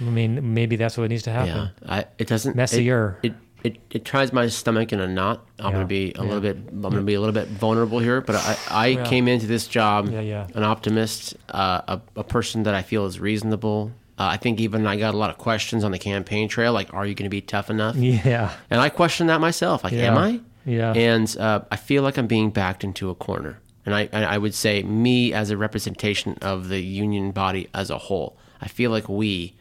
I 0.06 0.10
mean, 0.10 0.54
maybe 0.54 0.76
that's 0.76 0.96
what 0.98 1.08
needs 1.10 1.22
to 1.24 1.30
happen. 1.30 1.70
Yeah, 1.82 1.94
I, 1.96 2.04
it 2.18 2.26
doesn't 2.28 2.56
Messier. 2.56 3.18
It, 3.22 3.32
it, 3.32 3.34
it 3.64 3.76
it 3.90 4.04
tries 4.04 4.32
my 4.32 4.48
stomach 4.48 4.92
in 4.92 5.00
a 5.00 5.06
knot. 5.06 5.46
I'm 5.58 5.66
Yeah, 5.66 5.72
gonna 5.72 5.84
be 5.86 6.12
a 6.16 6.18
yeah. 6.18 6.22
little 6.22 6.40
bit. 6.40 6.56
I'm 6.56 6.80
gonna 6.82 7.02
be 7.02 7.14
a 7.14 7.20
little 7.20 7.32
bit 7.34 7.48
vulnerable 7.48 7.98
here. 8.00 8.20
But 8.20 8.36
I 8.36 8.56
I 8.70 8.86
Yeah. 8.88 9.04
came 9.04 9.28
into 9.28 9.46
this 9.46 9.66
job 9.66 10.10
Yeah, 10.10 10.20
yeah. 10.20 10.46
an 10.54 10.64
optimist, 10.64 11.36
uh, 11.50 11.80
a 11.86 12.00
a 12.20 12.24
person 12.24 12.64
that 12.64 12.74
I 12.74 12.82
feel 12.82 13.06
is 13.06 13.20
reasonable. 13.20 13.92
Uh, 14.18 14.24
I 14.34 14.36
think 14.36 14.60
even 14.60 14.86
I 14.86 14.96
got 14.98 15.14
a 15.14 15.16
lot 15.16 15.30
of 15.30 15.38
questions 15.38 15.84
on 15.84 15.90
the 15.92 15.98
campaign 15.98 16.48
trail, 16.48 16.72
like, 16.72 16.92
"Are 16.92 17.06
you 17.06 17.14
going 17.14 17.24
to 17.30 17.30
be 17.30 17.40
tough 17.40 17.70
enough?" 17.70 17.96
Yeah. 17.96 18.50
And 18.70 18.80
I 18.80 18.88
question 18.90 19.28
that 19.28 19.40
myself. 19.40 19.84
Like, 19.84 19.94
am 19.94 20.18
I? 20.18 20.40
Yeah. 20.66 20.92
And 20.92 21.34
uh, 21.38 21.60
I 21.70 21.76
feel 21.76 22.02
like 22.02 22.18
I'm 22.18 22.26
being 22.26 22.50
backed 22.50 22.84
into 22.84 23.10
a 23.10 23.14
corner. 23.14 23.58
And 23.86 23.94
I, 23.96 24.08
and 24.12 24.24
I 24.24 24.38
would 24.38 24.54
say 24.54 24.82
me 24.84 25.32
as 25.32 25.50
a 25.50 25.56
representation 25.56 26.36
of 26.40 26.68
the 26.68 26.80
union 26.80 27.32
body 27.32 27.68
as 27.74 27.90
a 27.90 27.98
whole. 27.98 28.36
I 28.60 28.68
feel 28.68 28.92
like 28.92 29.08
we 29.08 29.54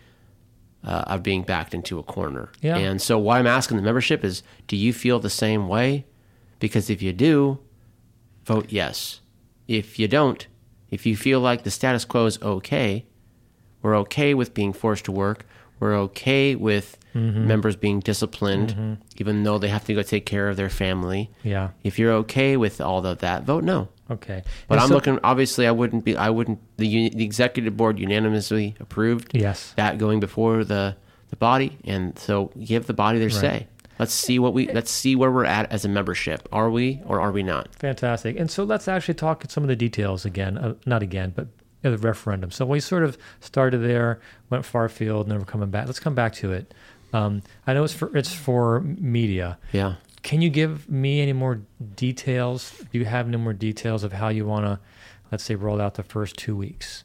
uh, 0.84 1.04
are 1.08 1.20
being 1.20 1.44
backed 1.44 1.74
into 1.74 2.00
a 2.00 2.04
corner. 2.04 2.52
Yeah. 2.62 2.78
And 2.78 3.02
so 3.02 3.18
what 3.20 3.38
I'm 3.38 3.48
asking 3.48 3.78
the 3.78 3.84
membership 3.84 4.24
is, 4.24 4.44
do 4.68 4.76
you 4.76 4.94
feel 4.94 5.20
the 5.20 5.30
same 5.30 5.68
way? 5.68 6.06
Because 6.60 6.90
if 6.90 7.02
you 7.02 7.14
do, 7.14 7.60
vote 8.46 8.68
yes. 8.70 9.22
If 9.68 10.00
you 10.00 10.08
don't, 10.08 10.46
if 10.90 11.06
you 11.06 11.16
feel 11.16 11.40
like 11.40 11.64
the 11.64 11.72
status 11.72 12.06
quo 12.06 12.26
is 12.26 12.42
okay, 12.42 13.06
we're 13.82 13.98
okay 13.98 14.34
with 14.34 14.54
being 14.54 14.74
forced 14.74 15.06
to 15.06 15.12
work. 15.12 15.46
We're 15.80 15.96
okay 15.96 16.56
with 16.56 16.98
Mm-hmm. 17.14 17.46
members 17.48 17.76
being 17.76 18.00
disciplined, 18.00 18.98
even 19.18 19.44
though 19.44 19.58
they 19.58 19.68
have 19.68 19.84
to 19.86 19.94
go 19.94 20.02
take 20.02 20.26
care 20.26 20.48
of 20.48 20.56
their 20.56 20.70
family. 20.70 21.30
Yeah. 21.44 21.72
If 21.84 22.00
you're 22.00 22.14
okay 22.24 22.56
with 22.58 22.80
all 22.80 23.06
of 23.06 23.20
that, 23.20 23.44
vote 23.44 23.64
no. 23.66 23.90
Okay. 24.10 24.44
But 24.68 24.76
And 24.76 24.82
I'm 24.82 24.88
so- 24.90 24.94
looking. 24.96 25.20
Obviously, 25.24 25.68
I 25.68 25.72
wouldn't 25.72 26.06
be. 26.06 26.16
I 26.16 26.30
wouldn't. 26.30 26.60
The, 26.78 27.10
the 27.10 27.24
executive 27.26 27.76
board 27.76 28.00
unanimously 28.00 28.76
approved 28.80 29.32
Yes. 29.34 29.74
that 29.76 29.98
going 29.98 30.20
before 30.22 30.64
the 30.64 30.96
the 31.30 31.36
body, 31.36 31.78
and 31.86 32.18
so 32.20 32.52
give 32.64 32.88
the 32.88 32.94
body 32.94 33.20
their 33.20 33.30
say. 33.30 33.68
Let's 34.00 34.14
see 34.14 34.40
what 34.40 34.54
we. 34.54 34.72
Let's 34.72 34.90
see 34.92 35.16
where 35.16 35.32
we're 35.32 35.46
at 35.46 35.72
as 35.72 35.86
a 35.86 35.90
membership. 35.90 36.48
Are 36.52 36.70
we 36.72 37.02
or 37.06 37.22
are 37.22 37.32
we 37.32 37.44
not? 37.44 37.74
Fantastic. 37.76 38.40
And 38.40 38.50
so 38.50 38.64
let's 38.64 38.88
actually 38.88 39.14
talk 39.16 39.46
some 39.50 39.64
of 39.64 39.68
the 39.68 39.76
details 39.76 40.26
again. 40.26 40.58
Uh, 40.58 40.74
not 40.86 41.04
again, 41.04 41.34
but 41.36 41.48
the 41.84 41.98
referendum. 41.98 42.52
So 42.52 42.66
we 42.66 42.80
sort 42.80 43.04
of 43.04 43.18
started 43.40 43.80
there, 43.80 44.20
went 44.50 44.66
far 44.66 44.88
field, 44.90 45.28
never 45.28 45.46
coming 45.46 45.70
back. 45.72 45.88
Let's 45.88 46.00
come 46.00 46.16
back 46.16 46.34
to 46.36 46.52
it. 46.52 46.74
Um, 47.14 47.42
I 47.68 47.74
know 47.74 47.84
it's 47.84 47.94
for 47.94 48.16
it's 48.16 48.34
for 48.34 48.82
media. 48.82 49.58
Yeah. 49.72 49.96
Can 50.24 50.42
you 50.42 50.50
give 50.50 50.90
me 50.90 51.20
any 51.22 51.34
more 51.34 51.62
details? 51.96 52.74
Do 52.92 53.00
you 53.00 53.06
have 53.06 53.28
any 53.28 53.38
more 53.38 53.54
details 53.54 54.04
of 54.04 54.14
how 54.14 54.30
you 54.30 54.46
want 54.46 54.66
to, 54.66 54.80
let's 55.32 55.44
say, 55.44 55.56
roll 55.56 55.82
out 55.82 55.96
the 55.96 56.04
first 56.04 56.38
two 56.38 56.56
weeks 56.56 57.04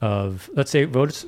of, 0.00 0.48
let's 0.54 0.70
say, 0.70 0.84
votes, 0.84 1.26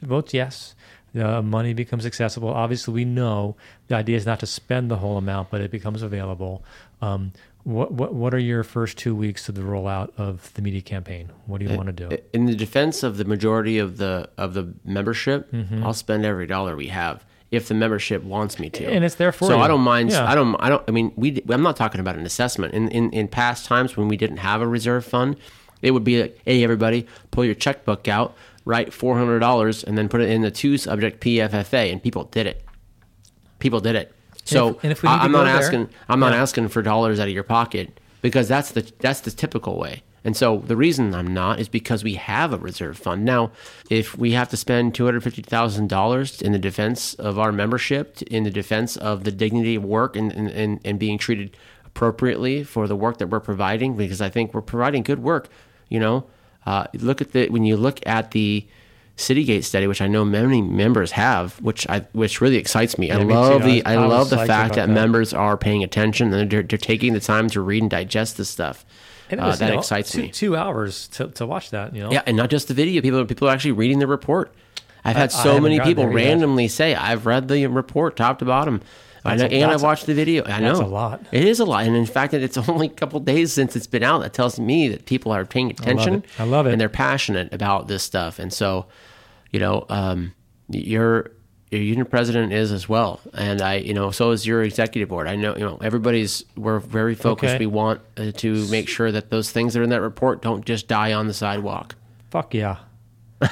votes 0.00 0.32
yes, 0.32 0.74
uh, 1.18 1.42
money 1.42 1.74
becomes 1.74 2.06
accessible. 2.06 2.48
Obviously, 2.48 2.94
we 2.94 3.04
know 3.04 3.56
the 3.88 3.96
idea 3.96 4.16
is 4.16 4.24
not 4.24 4.40
to 4.40 4.46
spend 4.46 4.90
the 4.90 4.96
whole 4.96 5.18
amount, 5.18 5.50
but 5.50 5.60
it 5.60 5.70
becomes 5.70 6.02
available. 6.02 6.64
Um, 7.02 7.32
what, 7.64 7.92
what 7.92 8.14
what 8.14 8.32
are 8.32 8.38
your 8.38 8.62
first 8.62 8.96
two 8.96 9.14
weeks 9.14 9.48
of 9.50 9.54
the 9.54 9.60
rollout 9.60 10.10
of 10.16 10.52
the 10.54 10.62
media 10.62 10.80
campaign? 10.80 11.30
What 11.44 11.60
do 11.60 11.66
you 11.66 11.76
want 11.76 11.88
to 11.88 12.08
do? 12.08 12.16
In 12.32 12.46
the 12.46 12.54
defense 12.54 13.02
of 13.02 13.18
the 13.18 13.24
majority 13.26 13.78
of 13.78 13.98
the 13.98 14.30
of 14.38 14.54
the 14.54 14.72
membership, 14.84 15.50
Mm-hmm. 15.52 15.84
I'll 15.84 15.92
spend 15.92 16.24
every 16.24 16.46
dollar 16.46 16.74
we 16.74 16.86
have 16.88 17.24
if 17.50 17.68
the 17.68 17.74
membership 17.74 18.22
wants 18.22 18.58
me 18.58 18.70
to. 18.70 18.84
And 18.86 19.04
it's 19.04 19.16
there 19.16 19.32
for 19.32 19.46
so 19.46 19.56
you. 19.56 19.62
I 19.62 19.68
don't 19.68 19.80
mind. 19.80 20.10
Yeah. 20.10 20.24
I 20.30 20.34
don't. 20.34 20.54
I 20.60 20.68
don't. 20.68 20.82
I 20.88 20.92
mean, 20.92 21.12
we. 21.16 21.42
I'm 21.48 21.62
not 21.62 21.76
talking 21.76 22.00
about 22.00 22.16
an 22.16 22.24
assessment. 22.26 22.74
In 22.74 22.88
in 22.88 23.10
in 23.10 23.28
past 23.28 23.64
times 23.66 23.96
when 23.96 24.08
we 24.08 24.16
didn't 24.16 24.38
have 24.38 24.60
a 24.60 24.66
reserve 24.68 25.04
fund, 25.04 25.36
it 25.82 25.90
would 25.90 26.04
be 26.04 26.22
like, 26.22 26.38
hey, 26.44 26.62
everybody, 26.62 27.06
pull 27.30 27.44
your 27.44 27.54
checkbook 27.54 28.06
out, 28.08 28.34
write 28.64 28.92
four 28.92 29.18
hundred 29.18 29.40
dollars, 29.40 29.82
and 29.82 29.98
then 29.98 30.08
put 30.08 30.20
it 30.20 30.28
in 30.30 30.42
the 30.42 30.50
two 30.50 30.78
subject 30.78 31.20
PFFA, 31.22 31.90
and 31.92 32.02
people 32.02 32.24
did 32.24 32.46
it. 32.46 32.64
People 33.58 33.80
did 33.80 33.96
it. 33.96 34.14
So 34.44 34.78
and 34.82 34.92
if 34.92 35.02
we 35.02 35.08
need 35.08 35.14
I, 35.14 35.24
I'm 35.24 35.32
go 35.32 35.38
not 35.38 35.44
there- 35.44 35.56
asking. 35.56 35.88
I'm 36.08 36.20
not 36.20 36.32
asking 36.32 36.68
for 36.68 36.82
dollars 36.82 37.18
out 37.20 37.28
of 37.28 37.34
your 37.34 37.42
pocket 37.44 37.98
because 38.22 38.48
that's 38.48 38.72
the 38.72 38.90
that's 39.00 39.20
the 39.20 39.30
typical 39.30 39.78
way. 39.78 40.02
And 40.24 40.36
so 40.36 40.58
the 40.58 40.76
reason 40.76 41.14
I'm 41.14 41.32
not 41.32 41.60
is 41.60 41.68
because 41.68 42.04
we 42.04 42.14
have 42.14 42.52
a 42.52 42.58
reserve 42.58 42.98
fund. 42.98 43.24
Now, 43.24 43.52
if 43.88 44.16
we 44.18 44.32
have 44.32 44.48
to 44.50 44.56
spend 44.56 44.94
two 44.94 45.04
hundred 45.06 45.22
fifty 45.22 45.42
thousand 45.42 45.88
dollars 45.88 46.42
in 46.42 46.52
the 46.52 46.58
defense 46.58 47.14
of 47.14 47.38
our 47.38 47.52
membership, 47.52 48.20
in 48.22 48.44
the 48.44 48.50
defense 48.50 48.96
of 48.96 49.24
the 49.24 49.32
dignity 49.32 49.76
of 49.76 49.84
work 49.84 50.16
and, 50.16 50.32
and, 50.32 50.80
and, 50.84 50.98
being 50.98 51.16
treated 51.16 51.56
appropriately 51.86 52.62
for 52.62 52.86
the 52.86 52.96
work 52.96 53.18
that 53.18 53.28
we're 53.28 53.40
providing, 53.40 53.96
because 53.96 54.20
I 54.20 54.28
think 54.28 54.52
we're 54.52 54.60
providing 54.60 55.02
good 55.02 55.22
work. 55.22 55.48
You 55.88 56.00
know, 56.00 56.26
uh, 56.66 56.86
look 56.94 57.20
at 57.20 57.32
the 57.32 57.48
when 57.48 57.64
you 57.64 57.76
look 57.76 58.06
at 58.06 58.32
the 58.32 58.66
Citygate 59.16 59.64
study, 59.64 59.86
which 59.86 60.00
I 60.00 60.06
know 60.06 60.24
many 60.24 60.62
members 60.62 61.12
have, 61.12 61.60
which 61.60 61.86
I 61.88 62.06
which 62.12 62.40
really 62.40 62.56
excites 62.56 62.96
me. 62.96 63.10
I 63.10 63.18
Yeah, 63.18 63.24
me 63.24 63.34
love 63.34 63.64
the 63.64 63.84
I 63.84 63.92
I, 63.92 63.94
I 63.96 64.06
love 64.06 64.30
the 64.30 64.38
fact 64.38 64.76
that, 64.76 64.86
that. 64.86 64.92
members 64.92 65.34
are 65.34 65.58
paying 65.58 65.84
attention 65.84 66.32
and 66.32 66.50
they're, 66.50 66.62
they're 66.62 66.78
taking 66.78 67.12
the 67.12 67.20
time 67.20 67.48
to 67.50 67.60
read 67.60 67.82
and 67.82 67.90
digest 67.90 68.38
this 68.38 68.48
stuff. 68.48 68.84
And 69.30 69.40
it 69.40 69.42
Uh, 69.42 69.46
was, 69.46 69.60
you 69.60 69.66
that 69.66 69.72
know, 69.72 69.78
excites 69.78 70.10
two, 70.12 70.22
me. 70.22 70.28
Two 70.28 70.56
hours 70.56 71.08
to, 71.08 71.28
to 71.28 71.46
watch 71.46 71.70
that. 71.70 71.94
You 71.94 72.02
know. 72.02 72.12
Yeah, 72.12 72.22
and 72.26 72.36
not 72.36 72.50
just 72.50 72.68
the 72.68 72.74
video. 72.74 73.00
People 73.00 73.24
people 73.24 73.48
are 73.48 73.52
actually 73.52 73.72
reading 73.72 73.98
the 74.00 74.06
report. 74.06 74.52
I've 75.04 75.16
had 75.16 75.30
I- 75.32 75.38
I 75.38 75.42
so 75.42 75.48
haven't 75.54 75.62
many 75.62 75.80
people 75.80 76.04
there 76.04 76.18
yet. 76.18 76.26
randomly 76.26 76.68
say, 76.68 76.94
"I've 76.94 77.24
read 77.24 77.48
the 77.48 77.66
report 77.68 78.16
top 78.16 78.38
to 78.40 78.44
bottom." 78.44 78.82
I 79.24 79.36
know, 79.36 79.44
a- 79.44 79.48
and 79.48 79.70
I've 79.70 79.82
watched 79.82 80.06
the 80.06 80.14
video. 80.14 80.44
I 80.46 80.60
know 80.60 80.68
that's 80.68 80.80
a 80.80 80.84
lot. 80.86 81.20
It 81.30 81.44
is 81.44 81.60
a 81.60 81.64
lot, 81.64 81.84
and 81.86 81.94
in 81.94 82.06
fact, 82.06 82.32
it's 82.34 82.56
only 82.68 82.86
a 82.86 82.90
couple 82.90 83.20
days 83.20 83.52
since 83.52 83.76
it's 83.76 83.86
been 83.86 84.02
out. 84.02 84.22
That 84.22 84.32
tells 84.32 84.58
me 84.58 84.88
that 84.88 85.04
people 85.06 85.30
are 85.32 85.44
paying 85.44 85.70
attention. 85.70 86.14
it. 86.16 86.24
I 86.38 86.44
love 86.44 86.66
it. 86.66 86.72
and 86.72 86.80
they're 86.80 86.88
passionate 86.88 87.52
about 87.52 87.86
this 87.88 88.02
stuff. 88.02 88.38
And 88.38 88.52
so, 88.52 88.86
you 89.52 89.60
know, 89.60 89.84
um, 89.90 90.32
you're 90.70 91.32
your 91.70 91.80
union 91.82 92.06
president 92.06 92.52
is 92.52 92.72
as 92.72 92.88
well, 92.88 93.20
and 93.34 93.62
I, 93.62 93.76
you 93.76 93.94
know, 93.94 94.10
so 94.10 94.32
is 94.32 94.46
your 94.46 94.62
executive 94.62 95.08
board. 95.08 95.28
I 95.28 95.36
know, 95.36 95.54
you 95.54 95.60
know, 95.60 95.78
everybody's 95.80 96.44
we're 96.56 96.80
very 96.80 97.14
focused. 97.14 97.54
Okay. 97.54 97.58
We 97.60 97.66
want 97.66 98.00
uh, 98.16 98.32
to 98.32 98.66
make 98.68 98.88
sure 98.88 99.12
that 99.12 99.30
those 99.30 99.50
things 99.52 99.74
that 99.74 99.80
are 99.80 99.84
in 99.84 99.90
that 99.90 100.00
report 100.00 100.42
don't 100.42 100.64
just 100.64 100.88
die 100.88 101.12
on 101.12 101.26
the 101.28 101.34
sidewalk. 101.34 101.94
Fuck 102.30 102.54
yeah. 102.54 102.78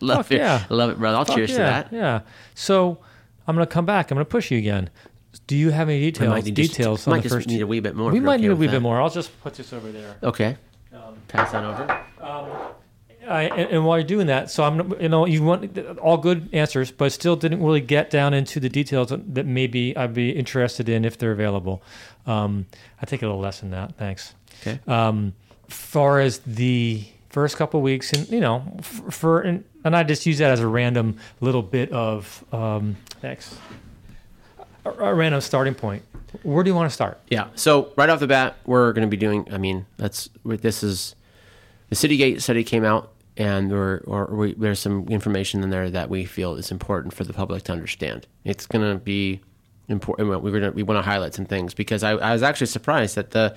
love 0.00 0.26
Fuck 0.26 0.32
it, 0.32 0.38
yeah. 0.38 0.64
Love 0.70 0.90
it, 0.90 0.98
brother. 0.98 1.18
I'll 1.18 1.24
Fuck 1.24 1.36
cheers 1.36 1.50
yeah, 1.50 1.56
to 1.56 1.62
that. 1.62 1.92
Yeah. 1.92 2.20
So 2.54 2.98
I'm 3.46 3.54
going 3.54 3.66
to 3.66 3.72
come 3.72 3.86
back. 3.86 4.10
I'm 4.10 4.16
going 4.16 4.24
to 4.24 4.30
push 4.30 4.50
you 4.50 4.58
again. 4.58 4.90
Do 5.46 5.56
you 5.56 5.70
have 5.70 5.88
any 5.90 6.00
details? 6.00 6.30
might 6.30 6.44
need 6.44 6.56
just- 6.56 6.72
details 6.74 7.06
might 7.06 7.16
the 7.18 7.22
just 7.24 7.34
first? 7.34 7.48
need 7.48 7.60
a 7.60 7.66
wee 7.66 7.80
bit 7.80 7.94
more. 7.94 8.10
we 8.10 8.20
might 8.20 8.34
okay 8.36 8.42
need 8.44 8.50
a 8.52 8.56
wee 8.56 8.66
that. 8.66 8.72
bit 8.72 8.82
more. 8.82 9.00
I'll 9.00 9.10
just 9.10 9.38
put 9.42 9.54
this 9.54 9.72
over 9.74 9.92
there. 9.92 10.16
Okay, 10.22 10.56
Um, 10.92 11.16
pass 11.28 11.52
that 11.52 11.64
over. 11.64 12.02
I, 13.28 13.42
and, 13.44 13.70
and 13.70 13.86
while 13.86 13.98
you're 13.98 14.06
doing 14.06 14.26
that, 14.28 14.50
so 14.50 14.64
I'm, 14.64 15.00
you 15.00 15.08
know, 15.08 15.26
you 15.26 15.42
want 15.42 15.78
all 15.98 16.16
good 16.16 16.48
answers, 16.52 16.90
but 16.90 17.12
still 17.12 17.36
didn't 17.36 17.62
really 17.62 17.80
get 17.80 18.10
down 18.10 18.34
into 18.34 18.60
the 18.60 18.68
details 18.68 19.08
that 19.10 19.46
maybe 19.46 19.96
I'd 19.96 20.14
be 20.14 20.30
interested 20.30 20.88
in 20.88 21.04
if 21.04 21.18
they're 21.18 21.32
available. 21.32 21.82
Um, 22.26 22.66
I 23.00 23.06
take 23.06 23.22
a 23.22 23.26
little 23.26 23.40
less 23.40 23.60
than 23.60 23.70
that. 23.70 23.96
Thanks. 23.96 24.34
Okay. 24.60 24.80
Um, 24.86 25.34
far 25.68 26.20
as 26.20 26.38
the 26.40 27.04
first 27.28 27.56
couple 27.56 27.82
weeks, 27.82 28.12
and 28.12 28.28
you 28.30 28.40
know, 28.40 28.76
f- 28.78 29.02
for 29.10 29.40
and, 29.42 29.64
and 29.84 29.94
I 29.96 30.02
just 30.02 30.24
use 30.26 30.38
that 30.38 30.50
as 30.50 30.60
a 30.60 30.66
random 30.66 31.18
little 31.40 31.62
bit 31.62 31.92
of 31.92 32.44
um, 32.52 32.96
thanks, 33.20 33.56
a, 34.84 34.90
a 34.90 35.14
random 35.14 35.40
starting 35.40 35.74
point. 35.74 36.02
Where 36.42 36.62
do 36.64 36.70
you 36.70 36.74
want 36.74 36.90
to 36.90 36.94
start? 36.94 37.20
Yeah. 37.28 37.48
So 37.54 37.92
right 37.96 38.08
off 38.08 38.20
the 38.20 38.26
bat, 38.26 38.56
we're 38.66 38.92
going 38.92 39.06
to 39.06 39.10
be 39.10 39.16
doing. 39.16 39.46
I 39.52 39.58
mean, 39.58 39.86
that's 39.96 40.28
this 40.44 40.82
is 40.82 41.14
the 41.88 41.94
Citygate 41.96 42.42
study 42.42 42.64
came 42.64 42.84
out, 42.84 43.12
and 43.36 43.70
there 43.70 44.02
or 44.06 44.26
we, 44.26 44.54
there's 44.54 44.78
some 44.78 45.06
information 45.08 45.62
in 45.62 45.70
there 45.70 45.90
that 45.90 46.08
we 46.08 46.24
feel 46.24 46.54
is 46.54 46.70
important 46.70 47.14
for 47.14 47.24
the 47.24 47.32
public 47.32 47.64
to 47.64 47.72
understand. 47.72 48.26
It's 48.44 48.66
going 48.66 48.88
to 48.88 48.98
be 48.98 49.40
important. 49.88 50.28
We're 50.28 50.50
going 50.50 50.62
to 50.62 50.70
we 50.70 50.82
want 50.82 50.98
to 50.98 51.02
highlight 51.02 51.34
some 51.34 51.46
things 51.46 51.74
because 51.74 52.02
I, 52.02 52.12
I 52.12 52.32
was 52.32 52.42
actually 52.42 52.68
surprised 52.68 53.16
that 53.16 53.30
the 53.32 53.54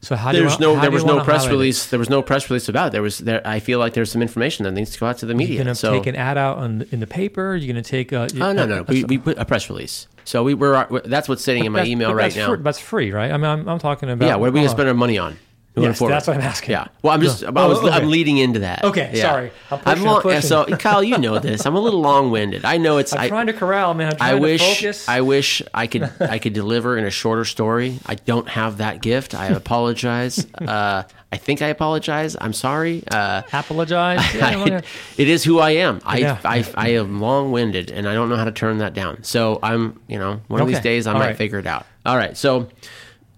So 0.00 0.14
how 0.14 0.32
do 0.32 0.38
you 0.38 0.48
no 0.60 0.78
there 0.80 0.90
was 0.90 1.04
no 1.04 1.22
press 1.24 1.42
highlight 1.42 1.48
it? 1.48 1.52
release. 1.52 1.86
There 1.86 1.98
was 1.98 2.10
no 2.10 2.22
press 2.22 2.48
release 2.48 2.68
about 2.68 2.88
it. 2.88 2.92
There 2.92 3.02
was 3.02 3.18
there. 3.18 3.42
I 3.46 3.60
feel 3.60 3.78
like 3.78 3.94
there's 3.94 4.12
some 4.12 4.22
information 4.22 4.64
that 4.64 4.72
needs 4.72 4.90
to 4.92 5.00
go 5.00 5.06
out 5.06 5.18
to 5.18 5.26
the 5.26 5.34
media. 5.34 5.56
You're 5.56 5.64
gonna 5.64 5.74
so 5.74 5.92
take 5.92 6.06
an 6.06 6.16
ad 6.16 6.38
out 6.38 6.58
on 6.58 6.86
in 6.92 7.00
the 7.00 7.06
paper. 7.06 7.56
You're 7.56 7.72
gonna 7.72 7.82
take 7.82 8.12
a. 8.12 8.28
oh 8.40 8.52
no 8.52 8.66
no, 8.66 8.82
we, 8.82 9.04
we 9.04 9.18
put 9.18 9.36
a 9.38 9.44
press 9.44 9.68
release. 9.68 10.06
So 10.24 10.42
we 10.42 10.54
were 10.54 11.02
that's 11.04 11.28
what's 11.28 11.42
sitting 11.42 11.64
in 11.64 11.72
my 11.72 11.84
email 11.84 12.12
right 12.14 12.24
that's 12.24 12.36
now. 12.36 12.48
Free, 12.48 12.62
that's 12.62 12.80
free, 12.80 13.12
right? 13.12 13.30
I 13.30 13.36
mean, 13.36 13.46
I'm, 13.46 13.68
I'm 13.68 13.78
talking 13.78 14.10
about. 14.10 14.26
Yeah, 14.26 14.36
what 14.36 14.48
are 14.48 14.52
we 14.52 14.60
gonna 14.60 14.70
spend 14.70 14.88
our 14.88 14.94
money 14.94 15.18
on? 15.18 15.38
Yes, 15.76 15.98
forward. 15.98 16.12
that's 16.14 16.26
what 16.26 16.36
I'm 16.36 16.42
asking. 16.42 16.70
Yeah. 16.70 16.86
Well, 17.02 17.12
I'm 17.12 17.20
just. 17.20 17.44
I 17.44 17.50
was. 17.50 17.78
Oh, 17.78 17.86
okay. 17.86 17.94
I'm 17.94 18.08
leading 18.08 18.38
into 18.38 18.60
that. 18.60 18.82
Okay, 18.82 19.10
Yeah. 19.12 19.22
sorry. 19.30 19.52
I'm 19.70 19.78
pushing, 19.78 19.98
I'm 19.98 20.04
long, 20.04 20.20
pushing. 20.22 20.40
So, 20.40 20.64
Kyle, 20.64 21.04
you 21.04 21.18
know 21.18 21.38
this. 21.38 21.66
I'm 21.66 21.74
a 21.76 21.80
little 21.80 22.00
long-winded. 22.00 22.64
I 22.64 22.78
know 22.78 22.96
it's. 22.96 23.12
I'm 23.12 23.20
I, 23.20 23.28
trying 23.28 23.46
to 23.48 23.52
corral, 23.52 23.92
man. 23.92 24.12
I'm 24.12 24.16
trying 24.16 24.30
I 24.30 24.34
to 24.36 24.40
wish. 24.40 24.76
focus. 24.80 25.08
I 25.08 25.20
wish 25.20 25.62
I 25.74 25.86
could. 25.86 26.10
I 26.20 26.38
could 26.38 26.54
deliver 26.54 26.96
in 26.96 27.04
a 27.04 27.10
shorter 27.10 27.44
story. 27.44 27.98
I 28.06 28.14
don't 28.14 28.48
have 28.48 28.78
that 28.78 29.02
gift. 29.02 29.34
I 29.34 29.46
apologize. 29.48 30.46
uh, 30.60 31.02
I 31.32 31.36
think 31.36 31.60
I 31.60 31.66
apologize. 31.66 32.36
I'm 32.40 32.52
sorry. 32.54 33.02
Uh, 33.10 33.42
apologize. 33.52 34.20
Yeah, 34.34 34.46
I'm 34.46 34.58
gonna- 34.60 34.82
it 35.18 35.28
is 35.28 35.44
who 35.44 35.58
I 35.58 35.70
am. 35.72 36.00
I, 36.04 36.18
Yeah. 36.18 36.38
I, 36.44 36.64
I 36.74 36.88
am 36.90 37.20
long 37.20 37.52
winded 37.52 37.90
and 37.90 38.08
I 38.08 38.14
don't 38.14 38.28
know 38.28 38.36
how 38.36 38.44
to 38.44 38.52
turn 38.52 38.78
that 38.78 38.94
down. 38.94 39.24
So 39.24 39.58
I'm, 39.62 40.00
you 40.06 40.18
know, 40.18 40.40
one 40.48 40.60
of 40.62 40.68
these 40.68 40.80
days 40.80 41.06
I 41.06 41.12
All 41.12 41.18
might 41.18 41.26
right. 41.26 41.36
figure 41.36 41.58
it 41.58 41.66
out. 41.66 41.84
All 42.06 42.16
right. 42.16 42.36
So 42.36 42.68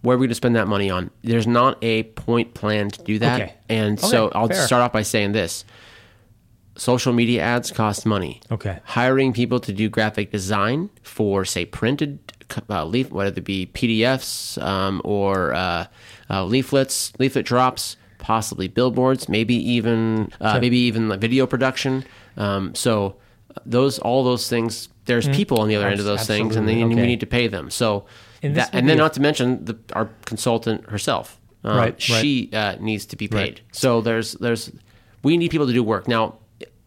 where 0.03 0.15
are 0.15 0.19
we 0.19 0.27
going 0.27 0.31
to 0.31 0.35
spend 0.35 0.57
that 0.57 0.69
money 0.69 0.91
on? 0.91 1.11
There's 1.23 1.47
not 1.47 1.83
a 1.83 2.05
point 2.05 2.55
plan 2.55 2.91
to 2.91 3.03
do 3.03 3.19
that. 3.19 3.41
Okay. 3.41 3.55
And 3.69 3.99
so 3.99 4.31
I'll 4.35 4.49
fair. 4.49 4.67
start 4.67 4.83
off 4.83 4.93
by 4.93 5.03
saying 5.03 5.33
this 5.33 5.65
social 6.77 7.13
media 7.13 7.43
ads 7.43 7.71
cost 7.73 8.07
money. 8.07 8.41
Okay. 8.51 8.79
Hiring 8.85 9.33
people 9.33 9.59
to 9.61 9.73
do 9.73 9.89
graphic 9.89 10.31
design 10.31 10.91
for, 11.03 11.45
say, 11.45 11.65
printed 11.65 12.19
uh, 12.71 12.85
leaf, 12.85 13.11
whether 13.11 13.37
it 13.37 13.45
be 13.45 13.67
PDFs 13.67 14.63
um, 14.63 15.03
or 15.05 15.53
uh, 15.55 15.87
uh, 16.31 16.45
leaflets, 16.45 17.13
leaflet 17.19 17.45
drops, 17.45 17.97
possibly 18.19 18.69
billboards, 18.69 19.29
maybe 19.29 19.55
even 19.55 20.33
uh, 20.41 20.51
Okay. 20.51 20.61
maybe 20.61 20.79
even 20.79 21.09
like 21.09 21.21
video 21.21 21.47
production. 21.47 22.05
Um, 22.37 22.75
so 22.75 23.17
those 23.67 23.99
all 23.99 24.23
those 24.25 24.49
things. 24.49 24.89
There's 25.07 25.27
people 25.29 25.59
on 25.61 25.69
the 25.69 25.77
other 25.77 25.89
end 25.89 26.01
of 26.01 26.07
those 26.07 26.27
things, 26.27 26.55
and 26.55 26.69
then 26.69 26.77
Mm-hmm. 26.77 26.89
We 27.01 27.07
need 27.07 27.21
to 27.21 27.27
pay 27.27 27.49
them. 27.49 27.71
So, 27.71 28.05
And 28.43 28.57
that, 28.57 28.71
and 28.73 28.89
then 28.89 28.97
a- 28.99 29.03
not 29.03 29.15
to 29.15 29.21
mention 29.21 29.65
the, 29.65 29.79
our 29.95 30.11
consultant 30.25 30.89
herself. 30.91 31.41
Um, 31.65 31.77
Right, 31.77 31.85
right. 31.87 32.01
She 32.01 32.51
uh, 32.53 32.77
needs 32.81 33.05
to 33.07 33.17
be 33.17 33.27
paid. 33.29 33.37
Right. 33.39 33.61
So 33.73 34.01
there's 34.01 34.33
there's 34.35 34.71
we 35.25 35.37
need 35.37 35.51
people 35.51 35.67
to 35.67 35.73
do 35.73 35.83
work. 35.83 36.07
Now 36.07 36.37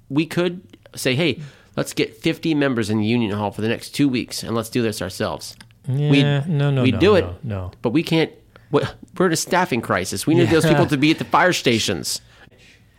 we 0.09 0.25
could 0.25 0.61
say, 0.95 1.13
hey, 1.15 1.41
let's 1.75 1.93
get 1.93 2.15
50 2.15 2.55
members 2.55 2.89
in 2.89 2.99
the 2.99 3.05
union 3.05 3.31
hall 3.31 3.51
for 3.51 3.61
the 3.61 3.67
next 3.67 3.89
two 3.91 4.07
weeks, 4.07 4.43
and 4.43 4.55
let's 4.55 4.69
do 4.69 4.81
this 4.81 5.01
ourselves. 5.01 5.55
Yeah, 5.87 6.43
no, 6.47 6.69
no, 6.71 6.83
we 6.83 6.91
no, 6.91 6.99
do 6.99 7.15
it, 7.15 7.23
no, 7.23 7.35
no. 7.43 7.71
but 7.81 7.89
we 7.89 8.01
can't. 8.03 8.31
we- 8.71 8.83
We're 9.17 9.25
in 9.27 9.33
a 9.33 9.35
staffing 9.35 9.81
crisis. 9.81 10.25
We 10.25 10.35
need 10.35 10.49
those 10.49 10.65
people 10.65 10.85
to 10.87 10.97
be 10.97 11.11
at 11.11 11.17
the 11.17 11.25
fire 11.37 11.53
stations. 11.53 12.21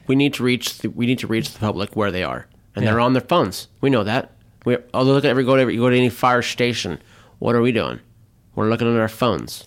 We 0.09 0.15
need 0.17 0.35
to 0.35 0.43
reach. 0.43 0.79
The, 0.79 0.89
we 0.91 1.07
need 1.07 1.21
to 1.21 1.27
reach 1.27 1.53
the 1.53 1.59
public 1.59 1.97
where 1.97 2.11
they 2.11 2.23
are, 2.25 2.47
and 2.77 2.87
they're 2.87 3.01
on 3.01 3.13
their 3.15 3.23
phones. 3.23 3.69
We 3.81 3.89
know 3.89 4.05
that. 4.05 4.33
We 4.67 4.77
although 4.93 5.13
look 5.15 5.25
at 5.25 5.31
every 5.31 5.45
go 5.45 5.57
to 5.57 5.63
every, 5.63 5.75
you 5.75 5.81
go 5.81 5.89
to 5.91 5.97
any 5.97 6.11
fire 6.11 6.43
station. 6.43 7.01
What 7.39 7.55
are 7.55 7.63
we 7.63 7.73
doing? 7.73 7.99
We're 8.55 8.69
looking 8.69 8.93
at 8.93 9.01
our 9.01 9.09
phones. 9.09 9.65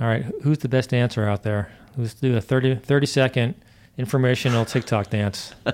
All 0.00 0.06
right, 0.06 0.24
who's 0.42 0.58
the 0.58 0.68
best 0.68 0.90
dancer 0.90 1.24
out 1.26 1.42
there? 1.42 1.70
Let's 1.96 2.14
do 2.14 2.36
a 2.36 2.40
30, 2.40 2.76
30 2.76 3.06
second 3.06 3.54
informational 3.96 4.64
TikTok 4.64 5.10
dance. 5.10 5.54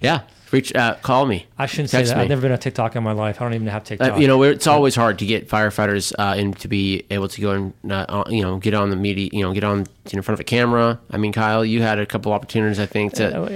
Yeah, 0.00 0.20
reach. 0.52 0.74
Uh, 0.74 0.94
call 1.02 1.26
me. 1.26 1.46
I 1.58 1.66
shouldn't 1.66 1.90
say 1.90 2.02
that. 2.02 2.16
me. 2.16 2.22
I've 2.22 2.28
never 2.28 2.42
been 2.42 2.52
on 2.52 2.58
TikTok 2.58 2.96
in 2.96 3.02
my 3.02 3.12
life. 3.12 3.40
I 3.40 3.44
don't 3.44 3.54
even 3.54 3.66
have 3.68 3.84
TikTok. 3.84 4.12
Uh, 4.14 4.16
you 4.16 4.26
know, 4.26 4.42
it's 4.42 4.66
always 4.66 4.94
hard 4.94 5.18
to 5.18 5.26
get 5.26 5.48
firefighters 5.48 6.12
uh, 6.18 6.36
in 6.36 6.54
to 6.54 6.68
be 6.68 7.04
able 7.10 7.28
to 7.28 7.40
go 7.40 7.50
and 7.52 7.92
uh, 7.92 8.24
you 8.28 8.42
know 8.42 8.58
get 8.58 8.74
on 8.74 8.90
the 8.90 8.96
media, 8.96 9.28
you 9.32 9.42
know, 9.42 9.52
get 9.52 9.64
on 9.64 9.86
in 10.10 10.22
front 10.22 10.34
of 10.36 10.40
a 10.40 10.44
camera. 10.44 10.98
I 11.10 11.16
mean, 11.18 11.32
Kyle, 11.32 11.64
you 11.64 11.82
had 11.82 11.98
a 11.98 12.06
couple 12.06 12.32
opportunities, 12.32 12.78
I 12.80 12.86
think. 12.86 13.14
To 13.14 13.36
Oh, 13.36 13.48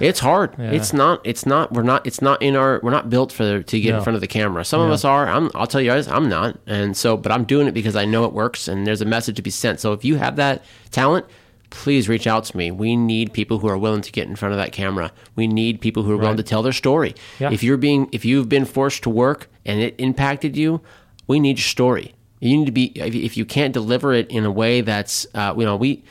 it's 0.00 0.20
hard. 0.20 0.54
It's 0.58 0.92
not. 0.92 1.20
It's 1.24 1.46
not. 1.46 1.72
We're 1.72 1.82
not. 1.82 2.06
It's 2.06 2.20
not 2.20 2.42
in 2.42 2.54
our. 2.56 2.80
We're 2.82 2.90
not 2.90 3.08
built 3.10 3.32
for 3.32 3.62
to 3.62 3.80
get 3.80 3.90
No. 3.92 3.98
in 3.98 4.02
front 4.04 4.14
of 4.14 4.20
the 4.20 4.26
camera. 4.26 4.64
Some 4.64 4.80
of 4.80 4.90
us 4.90 5.04
are. 5.04 5.26
I'm. 5.28 5.50
I'll 5.54 5.66
tell 5.66 5.80
you 5.80 5.90
guys, 5.90 6.08
I'm 6.08 6.28
not. 6.28 6.58
And 6.66 6.96
so, 6.96 7.16
but 7.16 7.32
I'm 7.32 7.44
doing 7.44 7.66
it 7.66 7.72
because 7.72 7.96
I 7.96 8.04
know 8.04 8.24
it 8.24 8.32
works, 8.32 8.68
and 8.68 8.86
there's 8.86 9.00
a 9.00 9.06
message 9.06 9.36
to 9.36 9.42
be 9.42 9.50
sent. 9.50 9.80
So 9.80 9.92
if 9.92 10.04
you 10.04 10.16
have 10.16 10.36
that 10.36 10.62
talent. 10.90 11.26
Please 11.70 12.08
reach 12.08 12.26
out 12.26 12.44
to 12.44 12.56
me. 12.56 12.70
We 12.70 12.96
need 12.96 13.32
people 13.32 13.58
who 13.58 13.68
are 13.68 13.78
willing 13.78 14.02
to 14.02 14.12
get 14.12 14.28
in 14.28 14.36
front 14.36 14.52
of 14.52 14.58
that 14.58 14.72
camera. 14.72 15.12
We 15.34 15.46
need 15.46 15.80
people 15.80 16.02
who 16.02 16.12
are 16.12 16.16
willing 16.16 16.36
to 16.36 16.42
tell 16.42 16.62
their 16.62 16.72
story. 16.72 17.14
Yeah. 17.38 17.50
If 17.50 17.62
you're 17.62 17.76
being, 17.76 18.08
if 18.12 18.24
you've 18.24 18.48
been 18.48 18.64
forced 18.64 19.02
to 19.04 19.10
work 19.10 19.48
and 19.64 19.80
it 19.80 19.94
impacted 19.98 20.56
you, 20.56 20.80
we 21.26 21.40
need 21.40 21.58
your 21.58 21.64
story. 21.64 22.14
You 22.40 22.56
need 22.58 22.66
to 22.66 22.72
be. 22.72 22.92
If 22.94 23.14
if 23.14 23.36
you 23.36 23.44
can't 23.44 23.72
deliver 23.72 24.12
it 24.12 24.30
in 24.30 24.44
a 24.44 24.50
way 24.50 24.80
that's, 24.82 25.26
uh, 25.34 25.54
you 25.56 25.64
know, 25.64 25.76
we. 25.76 26.04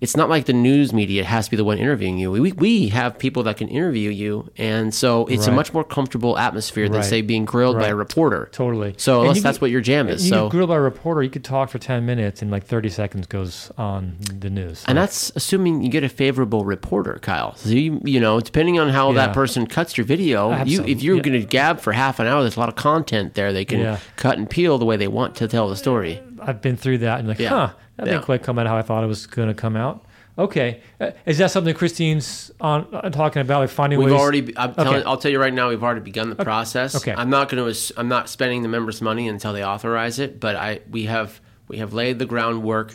It's 0.00 0.14
not 0.16 0.28
like 0.28 0.44
the 0.44 0.52
news 0.52 0.92
media 0.92 1.24
has 1.24 1.46
to 1.46 1.50
be 1.50 1.56
the 1.56 1.64
one 1.64 1.78
interviewing 1.78 2.18
you. 2.18 2.30
We 2.30 2.52
we 2.52 2.88
have 2.88 3.18
people 3.18 3.42
that 3.44 3.56
can 3.56 3.68
interview 3.68 4.10
you, 4.10 4.50
and 4.58 4.92
so 4.94 5.26
it's 5.26 5.46
a 5.46 5.52
much 5.52 5.72
more 5.72 5.84
comfortable 5.84 6.36
atmosphere 6.38 6.86
than 6.88 6.96
Right. 7.00 7.04
say 7.04 7.22
being 7.22 7.44
grilled 7.46 7.78
by 7.78 7.88
a 7.88 7.94
reporter. 7.94 8.48
Totally. 8.52 8.94
So 8.98 9.22
unless 9.22 9.40
that's 9.42 9.56
could- 9.58 9.62
what 9.62 9.70
your 9.70 9.80
jam 9.80 10.08
is, 10.08 10.24
You 10.24 10.30
so 10.30 10.48
grilled 10.50 10.68
by 10.68 10.76
a 10.76 10.80
reporter. 10.80 11.22
You 11.22 11.30
could 11.30 11.44
talk 11.44 11.70
for 11.70 11.78
ten 11.78 12.04
minutes, 12.04 12.42
and 12.42 12.50
like 12.50 12.64
thirty 12.66 12.90
seconds 12.90 13.26
goes 13.26 13.70
on 13.78 14.16
the 14.38 14.50
news. 14.50 14.84
And 14.86 14.98
that's 14.98 15.32
assuming 15.34 15.82
you 15.82 15.88
get 15.88 16.04
a 16.04 16.08
favorable 16.10 16.64
reporter, 16.64 17.18
Kyle. 17.22 17.54
So 17.56 17.70
you, 17.70 18.00
you 18.04 18.20
know, 18.20 18.40
depending 18.40 18.78
on 18.78 18.90
how 18.90 19.08
Yeah. 19.12 19.26
that 19.26 19.32
person 19.34 19.66
cuts 19.66 19.96
your 19.96 20.04
video, 20.04 20.62
you 20.64 20.84
if 20.84 21.02
you're 21.02 21.16
Yeah. 21.16 21.22
going 21.22 21.40
to 21.40 21.46
gab 21.46 21.80
for 21.80 21.92
half 21.92 22.20
an 22.20 22.26
hour, 22.26 22.42
there's 22.42 22.56
a 22.56 22.60
lot 22.60 22.68
of 22.68 22.76
content 22.76 23.32
there. 23.34 23.52
They 23.52 23.64
can 23.64 23.80
Yeah. 23.80 23.96
cut 24.16 24.36
and 24.36 24.48
peel 24.48 24.76
the 24.76 24.84
way 24.84 24.96
they 24.98 25.08
want 25.08 25.34
to 25.36 25.48
tell 25.48 25.68
the 25.70 25.76
story. 25.76 26.20
I've 26.42 26.60
been 26.60 26.76
through 26.76 26.98
that, 26.98 27.18
and 27.20 27.28
like, 27.28 27.40
huh, 27.40 27.70
that 27.96 28.04
didn't 28.04 28.22
quite 28.24 28.42
come 28.42 28.58
out 28.58 28.66
how 28.66 28.76
I 28.76 28.82
thought 28.82 29.02
it 29.04 29.08
was 29.08 29.26
going 29.26 29.48
to 29.48 29.54
come 29.54 29.76
out. 29.76 30.04
Okay, 30.38 30.82
uh, 31.00 31.12
is 31.24 31.38
that 31.38 31.50
something 31.50 31.74
Christine's 31.74 32.50
on 32.60 32.86
uh, 32.92 33.08
talking 33.08 33.40
about, 33.40 33.60
like 33.60 33.70
finding 33.70 33.98
We've 33.98 34.10
ways? 34.12 34.20
already. 34.20 34.52
I'm 34.58 34.74
telling, 34.74 34.96
Okay. 34.96 35.02
I'll 35.06 35.16
tell 35.16 35.30
you 35.30 35.40
right 35.40 35.52
now. 35.52 35.70
We've 35.70 35.82
already 35.82 36.02
begun 36.02 36.28
the 36.28 36.36
process. 36.44 36.94
Okay. 36.94 37.14
I'm 37.16 37.30
not 37.30 37.48
going 37.48 37.72
to. 37.72 37.94
I'm 37.96 38.08
not 38.08 38.28
spending 38.28 38.60
the 38.60 38.68
members' 38.68 39.00
money 39.00 39.28
until 39.28 39.54
they 39.54 39.64
authorize 39.64 40.18
it. 40.18 40.38
But 40.38 40.56
I. 40.56 40.80
We 40.90 41.04
have. 41.06 41.40
We 41.68 41.78
have 41.78 41.94
laid 41.94 42.18
the 42.18 42.26
groundwork. 42.26 42.92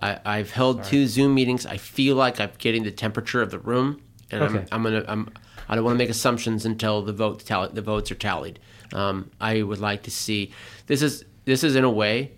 I, 0.00 0.20
I've 0.24 0.52
held 0.52 0.84
two 0.84 1.06
Zoom 1.08 1.34
meetings. 1.34 1.66
I 1.66 1.76
feel 1.78 2.14
like 2.16 2.40
I'm 2.40 2.50
getting 2.58 2.84
the 2.84 2.90
temperature 2.92 3.42
of 3.42 3.50
the 3.50 3.58
room, 3.58 4.00
and 4.30 4.42
Okay. 4.44 4.58
I'm. 4.58 4.66
I'm 4.70 4.82
gonna. 4.84 5.04
I'm. 5.08 5.30
I 5.68 5.74
don't 5.74 5.84
want 5.84 5.94
to 5.96 5.98
make 5.98 6.10
assumptions 6.10 6.64
until 6.64 7.02
the 7.02 7.12
vote 7.12 7.44
tally, 7.44 7.70
the 7.72 7.82
votes 7.82 8.12
are 8.12 8.16
tallied. 8.16 8.60
Um, 8.92 9.30
I 9.40 9.62
would 9.62 9.78
like 9.80 10.04
to 10.04 10.12
see. 10.12 10.52
This 10.86 11.02
is. 11.02 11.24
This 11.44 11.64
is 11.64 11.74
in 11.74 11.82
a 11.82 11.90
way, 11.90 12.34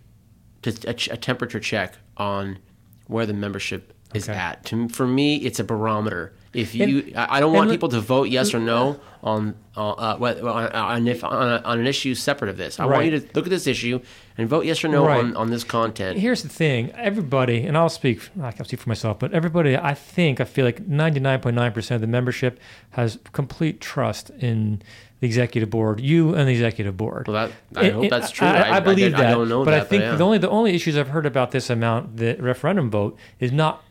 just 0.64 0.84
a, 0.86 1.12
a 1.12 1.16
temperature 1.16 1.60
check 1.60 1.94
on 2.16 2.58
where 3.06 3.26
the 3.26 3.34
membership 3.34 3.92
is 4.14 4.28
Okay. 4.28 4.38
at. 4.38 4.64
To, 4.66 4.88
for 4.88 5.06
me, 5.06 5.36
it's 5.36 5.60
a 5.60 5.64
barometer. 5.64 6.32
If 6.54 6.72
you, 6.74 6.98
And- 7.14 7.16
I 7.16 7.40
don't 7.40 7.52
want 7.52 7.68
people 7.70 7.88
to 7.90 8.00
vote 8.00 8.28
yes 8.30 8.54
or 8.54 8.60
no 8.60 9.00
on 9.24 9.56
uh, 9.76 9.90
uh, 9.90 10.16
on, 10.20 10.68
on, 10.72 11.08
if, 11.08 11.24
on, 11.24 11.32
on 11.64 11.80
an 11.80 11.86
issue 11.86 12.14
separate 12.14 12.48
of 12.48 12.56
this. 12.56 12.78
I 12.78 12.84
want 12.86 13.06
you 13.06 13.18
to 13.18 13.26
look 13.34 13.44
at 13.46 13.50
this 13.50 13.66
issue 13.66 14.00
and 14.38 14.48
vote 14.48 14.64
yes 14.64 14.84
or 14.84 14.88
no 14.88 15.04
Right. 15.04 15.18
on, 15.18 15.36
on 15.36 15.50
this 15.50 15.64
content. 15.64 16.18
Here's 16.18 16.42
the 16.44 16.48
thing: 16.48 16.92
everybody, 16.92 17.66
and 17.66 17.76
I'll 17.76 17.88
speak. 17.88 18.28
I 18.40 18.52
can 18.52 18.64
speak 18.66 18.78
for 18.80 18.88
myself, 18.88 19.18
but 19.18 19.32
everybody, 19.34 19.76
I 19.76 19.94
think, 19.94 20.40
I 20.40 20.44
feel 20.44 20.64
like 20.64 20.86
99.9% 20.86 21.90
of 21.96 22.00
the 22.00 22.06
membership 22.06 22.60
has 22.90 23.18
complete 23.32 23.80
trust 23.80 24.30
in 24.30 24.80
the 25.24 25.28
executive 25.28 25.70
board, 25.70 26.00
you 26.00 26.34
and 26.34 26.46
the 26.46 26.52
executive 26.52 26.96
board. 26.96 27.26
Well, 27.26 27.48
that 27.48 27.52
I 27.82 27.86
And- 27.86 27.94
hope 27.94 28.10
that's 28.10 28.30
true. 28.30 28.46
I, 28.46 28.76
I 28.76 28.80
believe 28.80 28.98
did- 28.98 29.14
that. 29.14 29.26
I 29.26 29.30
don't 29.30 29.48
know 29.48 29.64
but 29.64 29.70
that, 29.72 29.80
I 29.80 29.84
think 29.84 30.02
yeah. 30.02 30.16
the 30.16 30.24
only 30.24 30.38
the 30.38 30.50
only 30.50 30.74
issues 30.74 30.96
I've 30.96 31.08
heard 31.08 31.26
about 31.26 31.50
this 31.50 31.70
amount, 31.70 32.16
the 32.18 32.36
referendum 32.38 32.90
vote, 32.90 33.16
is 33.40 33.50
not, 33.52 33.82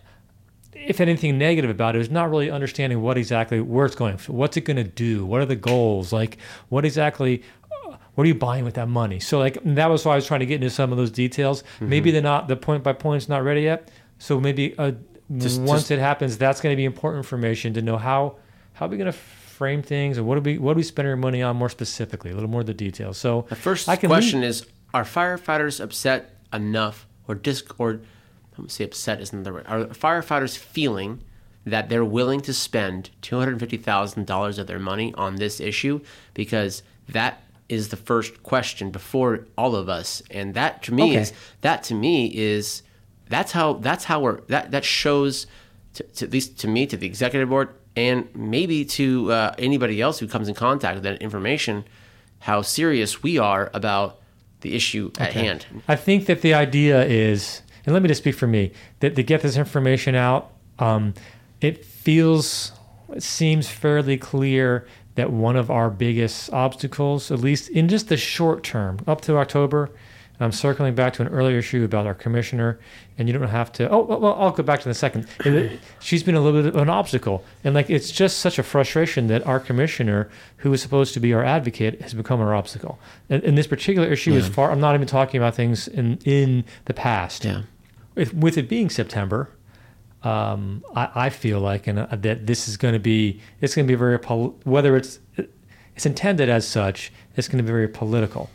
if 0.73 1.01
anything 1.01 1.38
negative 1.38 1.69
about 1.71 1.95
it, 1.95 2.01
is 2.01 2.11
not 2.11 2.29
really 2.29 2.49
understanding 2.51 3.01
what 3.01 3.17
exactly 3.17 3.59
where 3.59 3.86
it's 3.86 3.95
going. 3.95 4.17
What's 4.27 4.57
it 4.57 4.61
going 4.61 4.77
to 4.77 4.84
do? 4.84 5.25
What 5.25 5.41
are 5.41 5.45
the 5.45 5.55
goals? 5.55 6.13
Like, 6.13 6.38
what 6.69 6.86
exactly? 6.86 7.41
uh, 7.88 7.95
What 8.15 8.25
are 8.25 8.27
you 8.27 8.36
buying 8.36 8.63
with 8.63 8.75
that 8.75 8.88
money? 8.88 9.19
So, 9.19 9.39
like, 9.39 9.57
that 9.63 9.89
was 9.89 10.05
why 10.05 10.13
I 10.13 10.15
was 10.15 10.27
trying 10.27 10.41
to 10.41 10.45
get 10.45 10.55
into 10.55 10.69
some 10.69 10.91
of 10.91 10.97
those 10.97 11.11
details. 11.11 11.63
Mm-hmm. 11.63 11.89
Maybe 11.89 12.11
they're 12.11 12.21
not 12.21 12.47
the 12.47 12.55
point 12.55 12.84
by 12.84 12.93
point 12.93 13.23
is 13.23 13.27
not 13.29 13.43
ready 13.43 13.61
yet. 13.61 13.89
So 14.19 14.39
maybe 14.39 14.77
uh, 14.77 14.91
Just- 15.38 15.61
once 15.61 15.81
just- 15.84 15.91
it 15.91 15.99
happens, 15.99 16.38
that's 16.38 16.61
going 16.61 16.73
to 16.73 16.77
be 16.77 16.86
important 16.86 17.25
information 17.25 17.73
to 17.73 17.81
know 17.81 17.97
how 17.97 18.36
how 18.73 18.86
are 18.88 18.89
we 18.89 18.97
going 18.97 19.11
to 19.11 19.17
frame 19.54 19.82
things 19.82 20.18
or 20.18 20.24
what 20.24 20.38
are 20.38 20.41
we 20.41 20.58
what 20.58 20.72
are 20.74 20.76
we 20.76 20.84
spending 20.84 21.12
our 21.12 21.18
money 21.18 21.41
on 21.41 21.56
more 21.56 21.70
specifically, 21.70 22.32
a 22.32 22.34
little 22.34 22.49
more 22.49 22.62
of 22.62 22.68
the 22.68 22.74
details. 22.74 23.18
So 23.18 23.45
The 23.49 23.56
first 23.56 23.86
question 23.86 24.41
leave- 24.41 24.49
is: 24.49 24.66
Are 24.93 25.04
firefighters 25.04 25.80
upset 25.80 26.36
enough, 26.51 27.08
or 27.28 27.36
dis, 27.36 27.64
or 27.78 27.99
I'm 28.58 28.68
say 28.70 28.84
upset 28.84 29.22
isn't 29.22 29.43
the 29.43 29.51
right? 29.51 29.66
Are 29.68 29.86
firefighters 29.86 30.58
feeling 30.58 31.22
that 31.66 31.88
they're 31.89 32.04
willing 32.06 32.41
to 32.41 32.54
spend 32.54 33.10
two 33.22 33.38
hundred 33.39 33.60
fifty 33.60 33.78
thousand 33.78 34.26
dollars 34.26 34.58
of 34.60 34.68
their 34.68 34.80
money 34.80 35.14
on 35.16 35.36
this 35.38 35.60
issue? 35.60 36.01
Because 36.34 36.84
that 37.10 37.41
is 37.70 37.89
the 37.89 37.95
first 37.97 38.43
question 38.43 38.91
before 38.91 39.47
all 39.58 39.76
of 39.76 39.88
us, 39.89 40.22
and 40.30 40.54
that 40.54 40.84
to 40.84 40.93
me 40.93 41.04
Okay. 41.04 41.22
is 41.22 41.34
that 41.62 41.82
to 41.84 41.93
me 41.95 42.26
is 42.28 42.84
that's 43.30 43.54
how 43.54 43.74
that's 43.74 44.04
how 44.06 44.20
we're 44.20 44.41
that 44.47 44.72
that 44.72 44.84
shows 44.84 45.47
to, 45.93 46.04
to 46.04 46.26
at 46.26 46.32
least 46.32 46.60
to 46.60 46.68
me 46.68 46.86
to 46.86 46.97
the 46.97 47.08
executive 47.08 47.49
board 47.49 47.70
and 47.95 48.27
maybe 48.35 48.85
to 48.85 49.31
uh, 49.31 49.53
anybody 49.57 50.01
else 50.01 50.19
who 50.19 50.27
comes 50.27 50.47
in 50.47 50.55
contact 50.55 50.95
with 50.95 51.03
that 51.03 51.21
information 51.21 51.85
how 52.43 52.61
serious 52.61 53.23
we 53.23 53.37
are 53.37 53.71
about 53.73 54.19
the 54.61 54.75
issue 54.75 55.09
at 55.17 55.31
hand. 55.31 55.65
I 55.87 55.95
think 55.95 56.25
that 56.25 56.41
the 56.41 56.53
idea 56.53 57.05
is, 57.05 57.61
and 57.85 57.93
let 57.93 58.01
me 58.01 58.09
just 58.09 58.21
speak 58.21 58.35
for 58.35 58.47
me, 58.47 58.73
that 58.99 59.15
to 59.15 59.23
get 59.23 59.41
this 59.41 59.55
information 59.55 60.13
out, 60.13 60.51
um, 60.77 61.13
it 61.61 61.85
feels, 61.85 62.73
it 63.13 63.23
seems 63.23 63.69
fairly 63.69 64.17
clear 64.17 64.85
that 65.15 65.31
one 65.31 65.55
of 65.55 65.71
our 65.71 65.89
biggest 65.89 66.51
obstacles, 66.51 67.31
at 67.31 67.39
least 67.39 67.69
in 67.69 67.87
just 67.87 68.09
the 68.09 68.17
short 68.17 68.61
term, 68.61 68.99
up 69.07 69.21
to 69.21 69.37
October, 69.37 69.89
I'm 70.43 70.51
circling 70.51 70.95
back 70.95 71.13
to 71.13 71.21
an 71.21 71.27
earlier 71.29 71.57
issue 71.57 71.83
about 71.83 72.05
our 72.05 72.13
commissioner, 72.13 72.79
and 73.17 73.27
you 73.27 73.37
don't 73.37 73.47
have 73.47 73.71
to. 73.73 73.89
Oh, 73.89 74.01
well, 74.03 74.33
I'll 74.33 74.51
go 74.51 74.63
back 74.63 74.81
to 74.81 74.89
the 74.89 74.93
second. 74.93 75.27
She's 75.99 76.23
been 76.23 76.35
a 76.35 76.41
little 76.41 76.61
bit 76.61 76.75
of 76.75 76.81
an 76.81 76.89
obstacle, 76.89 77.43
and 77.63 77.75
like 77.75 77.89
it's 77.89 78.11
just 78.11 78.39
such 78.39 78.59
a 78.59 78.63
frustration 78.63 79.27
that 79.27 79.45
our 79.45 79.59
commissioner, 79.59 80.29
who 80.57 80.73
is 80.73 80.81
supposed 80.81 81.13
to 81.13 81.19
be 81.19 81.33
our 81.33 81.43
advocate, 81.43 82.01
has 82.01 82.13
become 82.13 82.41
our 82.41 82.53
obstacle. 82.53 82.99
And, 83.29 83.43
and 83.43 83.57
this 83.57 83.67
particular 83.67 84.07
issue 84.07 84.33
is 84.33 84.47
far. 84.47 84.71
I'm 84.71 84.79
not 84.79 84.95
even 84.95 85.07
talking 85.07 85.39
about 85.39 85.55
things 85.55 85.87
in 85.87 86.17
in 86.25 86.65
the 86.85 86.93
past. 86.93 87.45
yeah 87.45 87.63
With, 88.15 88.33
with 88.33 88.57
it 88.57 88.67
being 88.67 88.89
September, 88.89 89.49
um, 90.23 90.83
I, 90.95 91.09
I 91.15 91.29
feel 91.29 91.59
like 91.59 91.87
and 91.87 91.99
uh, 91.99 92.07
that 92.11 92.47
this 92.47 92.67
is 92.67 92.77
going 92.77 92.93
to 92.93 92.99
be 92.99 93.39
it's 93.61 93.75
going 93.75 93.87
to 93.87 93.91
be 93.91 93.97
very 93.97 94.17
whether 94.63 94.95
it's 94.95 95.19
it's 95.95 96.05
intended 96.05 96.49
as 96.49 96.67
such, 96.67 97.11
it's 97.35 97.47
going 97.47 97.57
to 97.57 97.63
be 97.63 97.67
very 97.67 97.87
political 97.87 98.49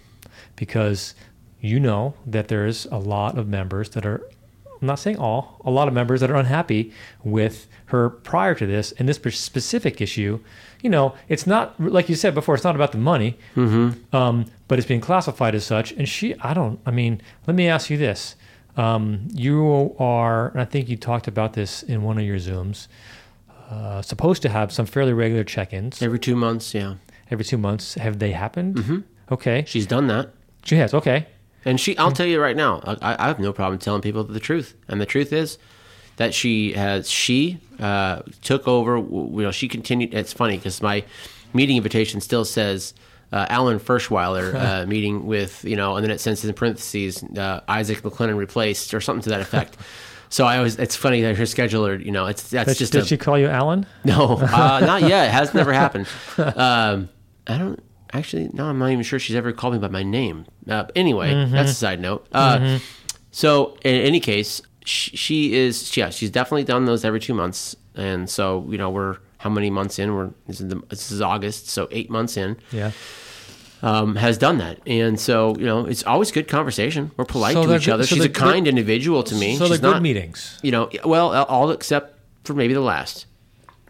because 0.56 1.14
you 1.60 1.80
know 1.80 2.14
that 2.26 2.48
there's 2.48 2.86
a 2.86 2.98
lot 2.98 3.36
of 3.38 3.48
members 3.48 3.90
that 3.90 4.06
are 4.06 4.22
I'm 4.80 4.86
not 4.86 5.00
saying 5.00 5.16
all, 5.18 5.60
a 5.64 5.70
lot 5.70 5.88
of 5.88 5.94
members 5.94 6.20
that 6.20 6.30
are 6.30 6.36
unhappy 6.36 6.92
with 7.24 7.66
her 7.86 8.08
prior 8.10 8.54
to 8.54 8.64
this 8.66 8.92
and 8.92 9.08
this 9.08 9.16
specific 9.16 10.00
issue. 10.00 10.38
You 10.82 10.90
know, 10.90 11.14
it's 11.28 11.48
not 11.48 11.78
like 11.80 12.08
you 12.08 12.14
said 12.14 12.32
before. 12.32 12.54
It's 12.54 12.62
not 12.62 12.76
about 12.76 12.92
the 12.92 12.98
money, 12.98 13.36
um, 14.12 14.44
but 14.68 14.78
it's 14.78 14.86
being 14.86 15.00
classified 15.00 15.56
as 15.56 15.64
such. 15.64 15.90
And 15.92 16.08
she, 16.08 16.38
I 16.40 16.54
don't. 16.54 16.78
I 16.86 16.92
mean, 16.92 17.20
let 17.48 17.56
me 17.56 17.66
ask 17.66 17.90
you 17.90 17.96
this: 17.96 18.36
um, 18.76 19.26
You 19.32 19.96
are, 19.98 20.50
and 20.50 20.60
I 20.60 20.64
think 20.64 20.88
you 20.88 20.96
talked 20.96 21.26
about 21.26 21.54
this 21.54 21.82
in 21.82 22.04
one 22.04 22.16
of 22.16 22.24
your 22.24 22.38
zooms. 22.38 22.86
Uh, 23.68 24.00
supposed 24.00 24.42
to 24.42 24.48
have 24.48 24.72
some 24.72 24.86
fairly 24.86 25.12
regular 25.12 25.44
check-ins 25.44 26.00
every 26.00 26.18
two 26.18 26.34
months 26.34 26.72
yeah 26.72 26.94
every 27.30 27.44
two 27.44 27.58
months. 27.58 27.94
Have 27.94 28.18
they 28.18 28.32
happened? 28.32 28.76
Mm-hmm. 28.76 28.98
Okay, 29.30 29.64
she's 29.66 29.86
done 29.86 30.06
that 30.06 30.30
she 30.64 30.76
has. 30.76 30.94
Okay, 30.94 31.26
and 31.64 31.80
she 31.80 31.96
i'll 31.98 32.12
tell 32.12 32.26
you 32.26 32.40
right 32.40 32.56
now 32.56 32.80
I, 32.84 33.16
I 33.18 33.26
have 33.28 33.38
no 33.38 33.52
problem 33.52 33.78
telling 33.78 34.02
people 34.02 34.24
the 34.24 34.40
truth 34.40 34.74
and 34.88 35.00
the 35.00 35.06
truth 35.06 35.32
is 35.32 35.58
that 36.16 36.34
she 36.34 36.72
has 36.72 37.10
she 37.10 37.60
uh, 37.80 38.22
took 38.42 38.66
over 38.66 38.98
you 38.98 39.42
know 39.42 39.50
she 39.50 39.68
continued 39.68 40.14
it's 40.14 40.32
funny 40.32 40.56
because 40.56 40.82
my 40.82 41.04
meeting 41.52 41.76
invitation 41.76 42.20
still 42.20 42.44
says 42.44 42.94
uh, 43.32 43.46
Alan 43.48 43.78
Ferschweiler 43.78 44.54
uh, 44.82 44.86
meeting 44.86 45.26
with 45.26 45.64
you 45.64 45.76
know, 45.76 45.96
and 45.96 46.04
then 46.04 46.10
it 46.10 46.20
says 46.20 46.44
in 46.44 46.52
parentheses 46.54 47.22
uh, 47.22 47.60
Isaac 47.68 48.02
McLennan 48.02 48.36
replaced 48.36 48.94
or 48.94 49.00
something 49.00 49.22
to 49.22 49.30
that 49.30 49.40
effect. 49.40 49.76
so 50.28 50.44
I 50.44 50.58
always 50.58 50.78
it's 50.78 50.96
funny 50.96 51.22
that 51.22 51.36
her 51.36 51.44
scheduler 51.44 52.02
you 52.02 52.12
know 52.12 52.26
it's 52.26 52.50
that's 52.50 52.72
did, 52.72 52.78
just 52.78 52.92
did 52.92 53.02
a, 53.02 53.06
she 53.06 53.16
call 53.16 53.38
you 53.38 53.48
Alan? 53.48 53.86
no 54.04 54.36
uh, 54.38 54.80
not 54.80 55.02
yet 55.02 55.28
it 55.28 55.30
has 55.30 55.54
never 55.54 55.72
happened. 55.72 56.06
Um, 56.38 57.08
I 57.46 57.56
don't 57.56 57.82
actually 58.12 58.50
no 58.52 58.66
I'm 58.66 58.78
not 58.78 58.90
even 58.90 59.02
sure 59.04 59.18
she's 59.18 59.36
ever 59.36 59.52
called 59.52 59.74
me 59.74 59.78
by 59.80 59.88
my 59.88 60.02
name. 60.02 60.46
Uh, 60.68 60.84
anyway, 60.96 61.32
Mm-hmm. 61.32 61.52
that's 61.54 61.70
a 61.70 61.74
side 61.74 62.00
note. 62.00 62.26
Uh, 62.32 62.78
So 63.30 63.76
in 63.84 63.94
any 63.94 64.20
case, 64.20 64.62
she, 64.84 65.16
she 65.16 65.54
is 65.54 65.96
yeah 65.96 66.10
she's 66.10 66.30
definitely 66.30 66.64
done 66.64 66.86
those 66.86 67.04
every 67.04 67.20
two 67.20 67.34
months, 67.34 67.76
and 67.94 68.28
so 68.28 68.66
you 68.70 68.78
know 68.78 68.90
we're 68.90 69.18
how 69.38 69.50
many 69.50 69.70
months 69.70 69.98
in? 69.98 70.14
We're 70.14 70.30
this 70.46 70.60
is, 70.60 70.68
the, 70.68 70.82
this 70.88 71.12
is 71.12 71.20
August, 71.20 71.68
so 71.68 71.86
eight 71.92 72.10
months 72.10 72.36
in 72.36 72.56
Yeah. 72.72 72.90
um, 73.82 74.16
has 74.16 74.38
done 74.38 74.58
that, 74.58 74.80
and 74.86 75.20
so 75.20 75.54
you 75.58 75.66
know 75.66 75.84
it's 75.86 76.02
always 76.04 76.32
good 76.32 76.48
conversation. 76.48 77.10
We're 77.16 77.26
polite 77.26 77.52
So 77.54 77.64
to 77.66 77.76
each 77.76 77.88
other. 77.88 78.02
so 78.04 78.08
She's 78.16 78.24
a 78.24 78.28
they're 78.28 78.28
good- 78.28 78.52
kind 78.52 78.66
individual 78.66 79.22
to 79.24 79.34
me. 79.34 79.56
So 79.56 79.66
she's 79.66 79.80
they're 79.80 79.92
good 79.92 80.02
meetings. 80.02 80.58
you 80.62 80.72
know, 80.72 80.88
well, 81.04 81.32
all 81.44 81.70
except 81.70 82.18
for 82.44 82.54
maybe 82.54 82.74
the 82.74 82.80
last. 82.80 83.26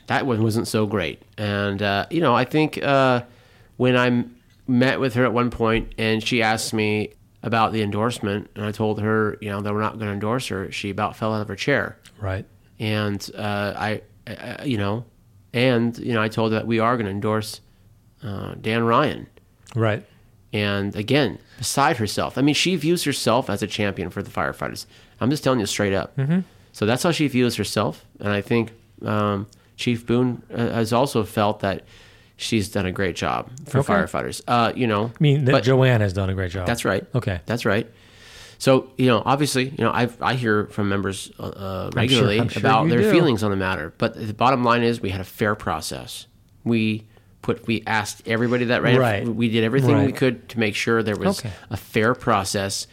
That 0.08 0.26
one 0.26 0.42
wasn't 0.42 0.66
so 0.68 0.86
great, 0.86 1.22
and 1.38 1.80
uh, 1.82 2.06
you 2.10 2.20
know, 2.20 2.34
I 2.34 2.44
think 2.44 2.82
uh, 2.82 3.22
when 3.78 3.96
I 3.96 4.24
met 4.66 5.00
with 5.00 5.14
her 5.14 5.24
at 5.24 5.32
one 5.32 5.50
point, 5.50 5.94
and 5.96 6.22
she 6.22 6.42
asked 6.42 6.74
me 6.74 7.14
about 7.42 7.72
the 7.72 7.80
endorsement, 7.82 8.50
and 8.54 8.64
I 8.66 8.72
told 8.72 9.00
her, 9.00 9.38
you 9.40 9.48
know, 9.48 9.62
that 9.62 9.72
we're 9.72 9.80
not 9.80 9.94
going 9.94 10.08
to 10.08 10.12
endorse 10.12 10.48
her. 10.48 10.70
She 10.70 10.90
about 10.90 11.16
fell 11.16 11.32
out 11.32 11.40
of 11.40 11.48
her 11.48 11.56
chair, 11.56 11.96
Right. 12.20 12.44
and 12.78 13.26
uh, 13.34 13.72
I, 13.76 14.02
I, 14.26 14.64
you 14.64 14.76
know, 14.76 15.04
and 15.54 15.96
you 15.98 16.12
know, 16.12 16.20
I 16.20 16.28
told 16.28 16.52
her 16.52 16.58
that 16.58 16.66
we 16.66 16.78
are 16.80 16.96
going 16.96 17.06
to 17.06 17.10
endorse 17.12 17.62
uh, 18.22 18.54
Dan 18.60 18.84
Ryan. 18.84 19.26
Right. 19.74 20.04
And 20.52 20.94
again, 20.96 21.38
beside 21.58 21.98
herself. 21.98 22.36
I 22.38 22.42
mean, 22.42 22.54
she 22.54 22.74
views 22.76 23.04
herself 23.04 23.48
as 23.48 23.62
a 23.62 23.66
champion 23.66 24.10
for 24.10 24.22
the 24.22 24.30
firefighters. 24.30 24.86
I'm 25.20 25.30
just 25.30 25.44
telling 25.44 25.60
you 25.60 25.66
straight 25.66 25.92
up. 25.94 26.16
Mm-hmm. 26.16 26.40
So 26.72 26.86
that's 26.86 27.02
how 27.02 27.10
she 27.12 27.28
views 27.28 27.56
herself. 27.56 28.04
And 28.20 28.28
I 28.30 28.40
think 28.40 28.72
um, 29.04 29.46
Chief 29.76 30.06
Boone 30.06 30.42
uh, 30.52 30.56
has 30.70 30.92
also 30.92 31.22
felt 31.24 31.60
that 31.60 31.84
she's 32.38 32.70
done 32.70 32.86
a 32.86 32.92
great 32.92 33.16
job 33.16 33.50
for 33.66 33.80
Okay. 33.80 33.92
firefighters. 33.92 34.40
Uh, 34.48 34.72
you 34.74 34.86
know, 34.86 35.06
I 35.14 35.16
mean, 35.20 35.44
that 35.44 35.62
Jo 35.64 35.82
Ann 35.84 36.00
has 36.00 36.14
done 36.14 36.30
a 36.30 36.34
great 36.34 36.50
job. 36.52 36.66
that's 36.66 36.86
right. 36.86 37.04
Okay. 37.14 37.40
That's 37.44 37.66
right. 37.66 37.86
So 38.60 38.90
you 38.96 39.06
know, 39.06 39.22
obviously, 39.24 39.68
you 39.68 39.84
know, 39.84 39.90
I 39.90 40.08
I 40.20 40.34
hear 40.34 40.66
from 40.66 40.88
members 40.88 41.30
uh, 41.38 41.42
uh, 41.42 41.90
regularly 41.94 42.40
I'm 42.40 42.48
sure 42.48 42.60
about 42.60 42.84
you 42.84 42.90
their 42.90 43.00
do. 43.02 43.10
feelings 43.10 43.42
on 43.42 43.50
the 43.50 43.56
matter. 43.56 43.92
But 43.98 44.14
the 44.26 44.32
bottom 44.34 44.64
line 44.64 44.82
is, 44.82 45.00
we 45.00 45.10
had 45.10 45.20
a 45.20 45.24
fair 45.24 45.54
process. 45.54 46.26
We 46.64 47.06
put 47.42 47.66
we 47.68 47.82
asked 47.86 48.26
everybody 48.26 48.64
that 48.66 48.82
ran. 48.82 48.98
Right. 48.98 49.28
We 49.28 49.48
did 49.48 49.62
everything 49.62 50.04
we 50.04 50.12
could 50.12 50.48
to 50.50 50.58
make 50.58 50.74
sure 50.74 51.02
there 51.02 51.16
was 51.16 51.38
Okay. 51.40 51.50
a 51.70 51.76
fair 51.76 52.14
process. 52.14 52.86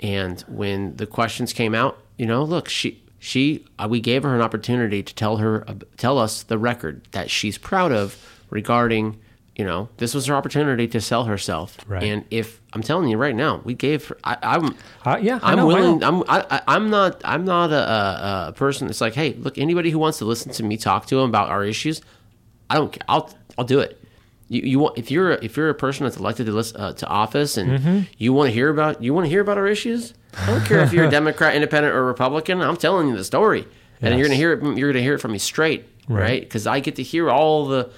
And 0.00 0.40
when 0.48 0.96
the 0.96 1.06
questions 1.06 1.52
came 1.52 1.74
out, 1.74 1.98
you 2.16 2.24
know, 2.26 2.42
look, 2.42 2.68
she 2.70 3.02
she 3.18 3.64
uh, 3.78 3.86
we 3.90 4.00
gave 4.00 4.22
her 4.22 4.34
an 4.34 4.40
opportunity 4.40 5.02
to 5.02 5.14
tell 5.14 5.36
her 5.36 5.62
uh, 5.68 5.74
tell 5.98 6.18
us 6.18 6.42
the 6.42 6.56
record 6.58 7.06
that 7.12 7.30
she's 7.30 7.58
proud 7.58 7.92
of 7.92 8.16
regarding. 8.52 9.18
You 9.54 9.66
know, 9.66 9.90
this 9.98 10.14
was 10.14 10.24
her 10.26 10.34
opportunity 10.34 10.88
to 10.88 10.98
sell 10.98 11.24
herself. 11.24 11.76
Right. 11.86 12.02
And 12.04 12.24
if 12.30 12.62
I'm 12.72 12.82
telling 12.82 13.10
you 13.10 13.18
right 13.18 13.34
now, 13.36 13.60
we 13.64 13.74
gave 13.74 14.06
her. 14.06 14.16
I, 14.24 14.38
I'm. 14.40 14.74
Uh, 15.04 15.18
yeah, 15.20 15.40
I'm 15.42 15.58
know, 15.58 15.66
willing. 15.66 16.02
I'm. 16.02 16.22
I, 16.26 16.62
I'm 16.66 16.88
not. 16.88 17.20
I'm 17.22 17.44
not 17.44 17.70
a, 17.70 18.48
a, 18.48 18.52
person 18.56 18.86
that's 18.86 19.02
like, 19.02 19.12
hey, 19.14 19.34
look, 19.34 19.58
anybody 19.58 19.90
who 19.90 19.98
wants 19.98 20.16
to 20.18 20.24
listen 20.24 20.52
to 20.52 20.62
me 20.62 20.78
talk 20.78 21.04
to 21.08 21.16
them 21.16 21.28
about 21.28 21.50
our 21.50 21.64
issues, 21.64 22.00
I 22.70 22.76
don't. 22.76 22.96
I'll. 23.08 23.28
I'll 23.58 23.66
do 23.66 23.80
it. 23.80 24.02
You, 24.48 24.62
you 24.62 24.78
want 24.78 24.96
if 24.96 25.10
you're 25.10 25.32
a, 25.32 25.44
if 25.44 25.54
you're 25.58 25.68
a 25.68 25.74
person 25.74 26.04
that's 26.04 26.16
elected 26.16 26.46
to 26.46 26.52
listen, 26.52 26.80
uh, 26.80 26.94
to 26.94 27.06
office 27.06 27.58
and 27.58 27.78
Mm-hmm. 27.78 28.00
you 28.16 28.32
want 28.32 28.48
to 28.48 28.54
hear 28.54 28.70
about 28.70 29.02
you 29.02 29.12
want 29.12 29.26
to 29.26 29.28
hear 29.28 29.42
about 29.42 29.58
our 29.58 29.66
issues. 29.66 30.14
I 30.38 30.46
don't 30.46 30.64
care 30.64 30.80
if 30.80 30.94
you're 30.94 31.04
a 31.04 31.10
Democrat, 31.20 31.54
Independent, 31.54 31.94
or 31.94 32.06
Republican. 32.06 32.62
I'm 32.62 32.78
telling 32.78 33.06
you 33.08 33.16
the 33.16 33.22
story. 33.24 33.66
and 34.00 34.18
you're 34.18 34.26
gonna 34.28 34.36
hear 34.36 34.54
it. 34.54 34.78
You're 34.78 34.92
gonna 34.94 35.02
hear 35.04 35.12
it 35.16 35.18
from 35.20 35.32
me 35.32 35.38
straight, 35.38 35.84
Right. 36.08 36.20
right? 36.22 36.40
Because 36.40 36.66
I 36.66 36.80
get 36.80 36.96
to 36.96 37.02
hear 37.02 37.30
all 37.30 37.66
the. 37.66 37.90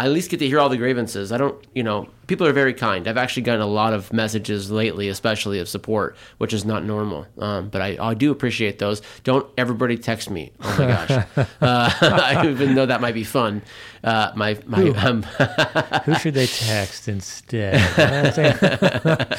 I 0.00 0.04
at 0.04 0.12
least 0.12 0.30
get 0.30 0.38
to 0.38 0.46
hear 0.46 0.58
all 0.58 0.70
the 0.70 0.78
grievances. 0.78 1.30
I 1.30 1.36
don't, 1.36 1.62
you 1.74 1.82
know, 1.82 2.08
people 2.26 2.46
are 2.46 2.54
very 2.54 2.72
kind. 2.72 3.06
I've 3.06 3.18
actually 3.18 3.42
gotten 3.42 3.60
a 3.60 3.66
lot 3.66 3.92
of 3.92 4.14
messages 4.14 4.70
lately, 4.70 5.10
especially 5.10 5.58
of 5.58 5.68
support, 5.68 6.16
which 6.38 6.54
is 6.54 6.64
not 6.64 6.84
normal. 6.84 7.26
Um, 7.36 7.68
but 7.68 7.82
I, 7.82 7.98
I 8.00 8.14
do 8.14 8.30
appreciate 8.30 8.78
those. 8.78 9.02
Don't 9.24 9.46
everybody 9.58 9.98
text 9.98 10.30
me. 10.30 10.52
Oh 10.62 10.76
my 10.78 10.86
gosh, 10.86 11.26
uh, 11.60 12.42
even 12.46 12.76
though 12.76 12.86
that 12.86 13.02
might 13.02 13.12
be 13.12 13.24
fun. 13.24 13.60
Uh, 14.02 14.32
my 14.34 14.58
my 14.64 14.88
um, 14.88 15.22
Who 16.04 16.14
should 16.14 16.32
they 16.32 16.46
text 16.46 17.06
instead? 17.06 17.74
You 17.74 18.06
know 18.06 18.22
what 18.22 19.06
I'm? 19.06 19.38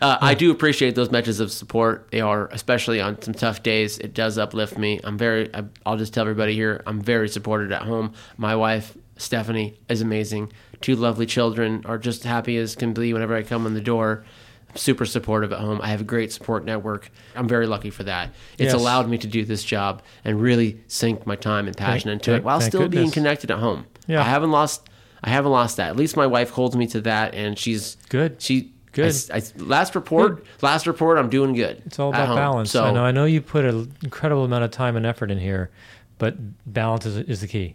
Uh, 0.00 0.18
I 0.20 0.34
do 0.34 0.50
appreciate 0.50 0.96
those 0.96 1.12
messages 1.12 1.38
of 1.38 1.52
support. 1.52 2.08
They 2.10 2.20
are, 2.20 2.48
especially 2.48 3.00
on 3.00 3.22
some 3.22 3.34
tough 3.34 3.62
days, 3.62 3.98
it 3.98 4.14
does 4.14 4.36
uplift 4.36 4.76
me. 4.76 4.98
I'm 5.04 5.16
very, 5.16 5.54
I, 5.54 5.62
I'll 5.86 5.96
just 5.96 6.12
tell 6.12 6.22
everybody 6.22 6.54
here, 6.54 6.82
I'm 6.86 7.00
very 7.00 7.28
supported 7.28 7.70
at 7.70 7.82
home. 7.82 8.14
My 8.36 8.56
wife, 8.56 8.96
Stephanie, 9.16 9.78
is 9.88 10.00
amazing. 10.00 10.52
Two 10.80 10.96
lovely 10.96 11.26
children 11.26 11.82
are 11.86 11.98
just 11.98 12.24
happy 12.24 12.56
as 12.56 12.74
can 12.74 12.92
be 12.92 13.12
whenever 13.12 13.34
I 13.36 13.42
come 13.42 13.66
in 13.66 13.74
the 13.74 13.80
door. 13.80 14.24
I'm 14.70 14.76
super 14.76 15.04
supportive 15.04 15.52
at 15.52 15.60
home. 15.60 15.80
I 15.82 15.88
have 15.88 16.00
a 16.00 16.04
great 16.04 16.32
support 16.32 16.64
network. 16.64 17.10
I'm 17.36 17.46
very 17.46 17.66
lucky 17.66 17.90
for 17.90 18.04
that. 18.04 18.30
It's 18.54 18.72
Yes. 18.72 18.74
allowed 18.74 19.08
me 19.08 19.18
to 19.18 19.26
do 19.26 19.44
this 19.44 19.62
job 19.62 20.02
and 20.24 20.40
really 20.40 20.80
sink 20.88 21.26
my 21.26 21.36
time 21.36 21.66
and 21.66 21.76
passion 21.76 22.08
Thank- 22.08 22.22
into 22.26 22.34
it 22.34 22.42
while 22.44 22.58
thank 22.58 22.72
still 22.72 22.88
being 22.88 23.10
connected 23.10 23.50
at 23.50 23.58
home. 23.58 23.84
Yeah. 24.06 24.20
I 24.20 24.24
haven't 24.24 24.50
lost. 24.50 24.88
I 25.22 25.30
haven't 25.30 25.52
lost 25.52 25.76
that. 25.76 25.90
At 25.90 25.96
least 25.96 26.16
my 26.16 26.26
wife 26.26 26.50
holds 26.50 26.74
me 26.74 26.86
to 26.88 27.00
that, 27.02 27.34
and 27.34 27.56
she's 27.58 27.96
Good. 28.08 28.40
She 28.42 28.72
Good. 28.92 29.14
I, 29.32 29.36
I- 29.38 29.42
last 29.58 29.94
report, 29.94 30.44
last 30.62 30.86
report, 30.86 31.16
I'm 31.18 31.30
doing 31.30 31.52
good. 31.54 31.80
It's 31.86 31.98
all 31.98 32.08
about 32.10 32.34
balance. 32.34 32.70
So 32.72 32.84
I 32.84 32.90
know. 32.90 33.04
I 33.04 33.10
know 33.12 33.24
you 33.24 33.40
put 33.40 33.64
an 33.64 33.92
incredible 34.02 34.44
amount 34.44 34.64
of 34.64 34.70
time 34.70 34.96
and 34.96 35.06
effort 35.06 35.30
in 35.30 35.38
here, 35.38 35.70
but 36.18 36.34
balance 36.70 37.06
is, 37.06 37.16
is 37.18 37.40
the 37.40 37.46
key. 37.46 37.74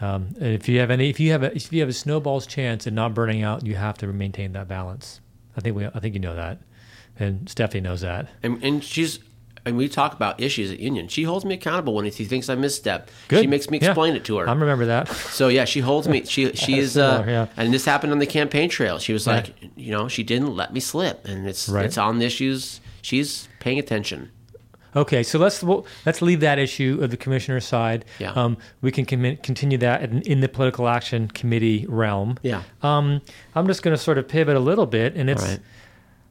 Um, 0.00 0.28
and 0.40 0.48
if 0.54 0.68
you 0.68 0.78
have 0.80 0.90
any, 0.90 1.10
if 1.10 1.20
you 1.20 1.30
have 1.32 1.42
a, 1.42 1.54
if 1.54 1.72
you 1.72 1.80
have 1.80 1.88
a 1.88 1.92
snowball's 1.94 2.46
chance 2.46 2.86
at 2.86 2.92
not 2.92 3.12
burning 3.14 3.42
out, 3.42 3.66
you 3.66 3.74
have 3.74 3.98
to 3.98 4.06
maintain 4.06 4.52
that 4.52 4.66
balance. 4.68 5.20
I 5.56 5.60
think 5.60 5.76
we, 5.76 5.86
I 5.86 6.00
think 6.00 6.14
you 6.14 6.20
know 6.20 6.34
that, 6.36 6.58
and 7.18 7.48
Stephanie 7.48 7.80
knows 7.82 8.00
that. 8.00 8.28
and, 8.42 8.62
and 8.64 8.82
she's 8.82 9.18
and 9.66 9.76
we 9.76 9.90
talk 9.90 10.14
about 10.14 10.40
issues 10.40 10.70
at 10.70 10.80
Union. 10.80 11.06
She 11.08 11.24
holds 11.24 11.44
me 11.44 11.54
accountable 11.54 11.92
when 11.92 12.10
she 12.10 12.24
thinks 12.24 12.48
I 12.48 12.54
misstep. 12.54 13.10
Good. 13.28 13.42
She 13.42 13.46
makes 13.46 13.68
me 13.68 13.78
Yeah. 13.78 13.88
explain 13.90 14.16
it 14.16 14.24
to 14.24 14.38
her. 14.38 14.48
I 14.48 14.52
remember 14.54 14.86
that. 14.86 15.08
So 15.08 15.48
yeah, 15.48 15.66
she 15.66 15.80
holds 15.80 16.08
me. 16.08 16.24
She 16.24 16.50
she 16.54 16.78
is, 16.78 16.96
uh, 16.96 17.22
yeah. 17.28 17.46
and 17.58 17.74
this 17.74 17.84
happened 17.84 18.12
on 18.14 18.20
the 18.20 18.26
campaign 18.26 18.70
trail. 18.70 18.98
She 18.98 19.12
was 19.12 19.26
Yeah. 19.26 19.34
like, 19.34 19.54
you 19.76 19.90
know, 19.90 20.08
she 20.08 20.22
didn't 20.22 20.56
let 20.56 20.72
me 20.72 20.80
slip, 20.80 21.26
and 21.26 21.46
it's 21.46 21.68
Right. 21.68 21.84
it's 21.84 21.98
on 21.98 22.20
the 22.20 22.24
issues. 22.24 22.80
She's 23.02 23.48
paying 23.58 23.78
attention. 23.78 24.30
Okay, 24.96 25.22
so 25.22 25.38
let's 25.38 25.62
well, 25.62 25.86
let's 26.04 26.20
leave 26.20 26.40
that 26.40 26.58
issue 26.58 26.98
of 27.00 27.10
the 27.10 27.16
commissioner's 27.16 27.64
side. 27.64 28.04
Yeah. 28.18 28.32
Um, 28.32 28.56
we 28.80 28.90
can 28.90 29.06
commi- 29.06 29.42
continue 29.42 29.78
that 29.78 30.02
in, 30.02 30.22
in 30.22 30.40
the 30.40 30.48
political 30.48 30.88
action 30.88 31.28
committee 31.28 31.86
realm. 31.88 32.38
Yeah. 32.42 32.62
Um, 32.82 33.20
I'm 33.54 33.66
just 33.66 33.82
going 33.82 33.96
to 33.96 34.02
sort 34.02 34.18
of 34.18 34.28
pivot 34.28 34.56
a 34.56 34.60
little 34.60 34.86
bit, 34.86 35.14
and 35.14 35.30
it's 35.30 35.42
right. 35.42 35.60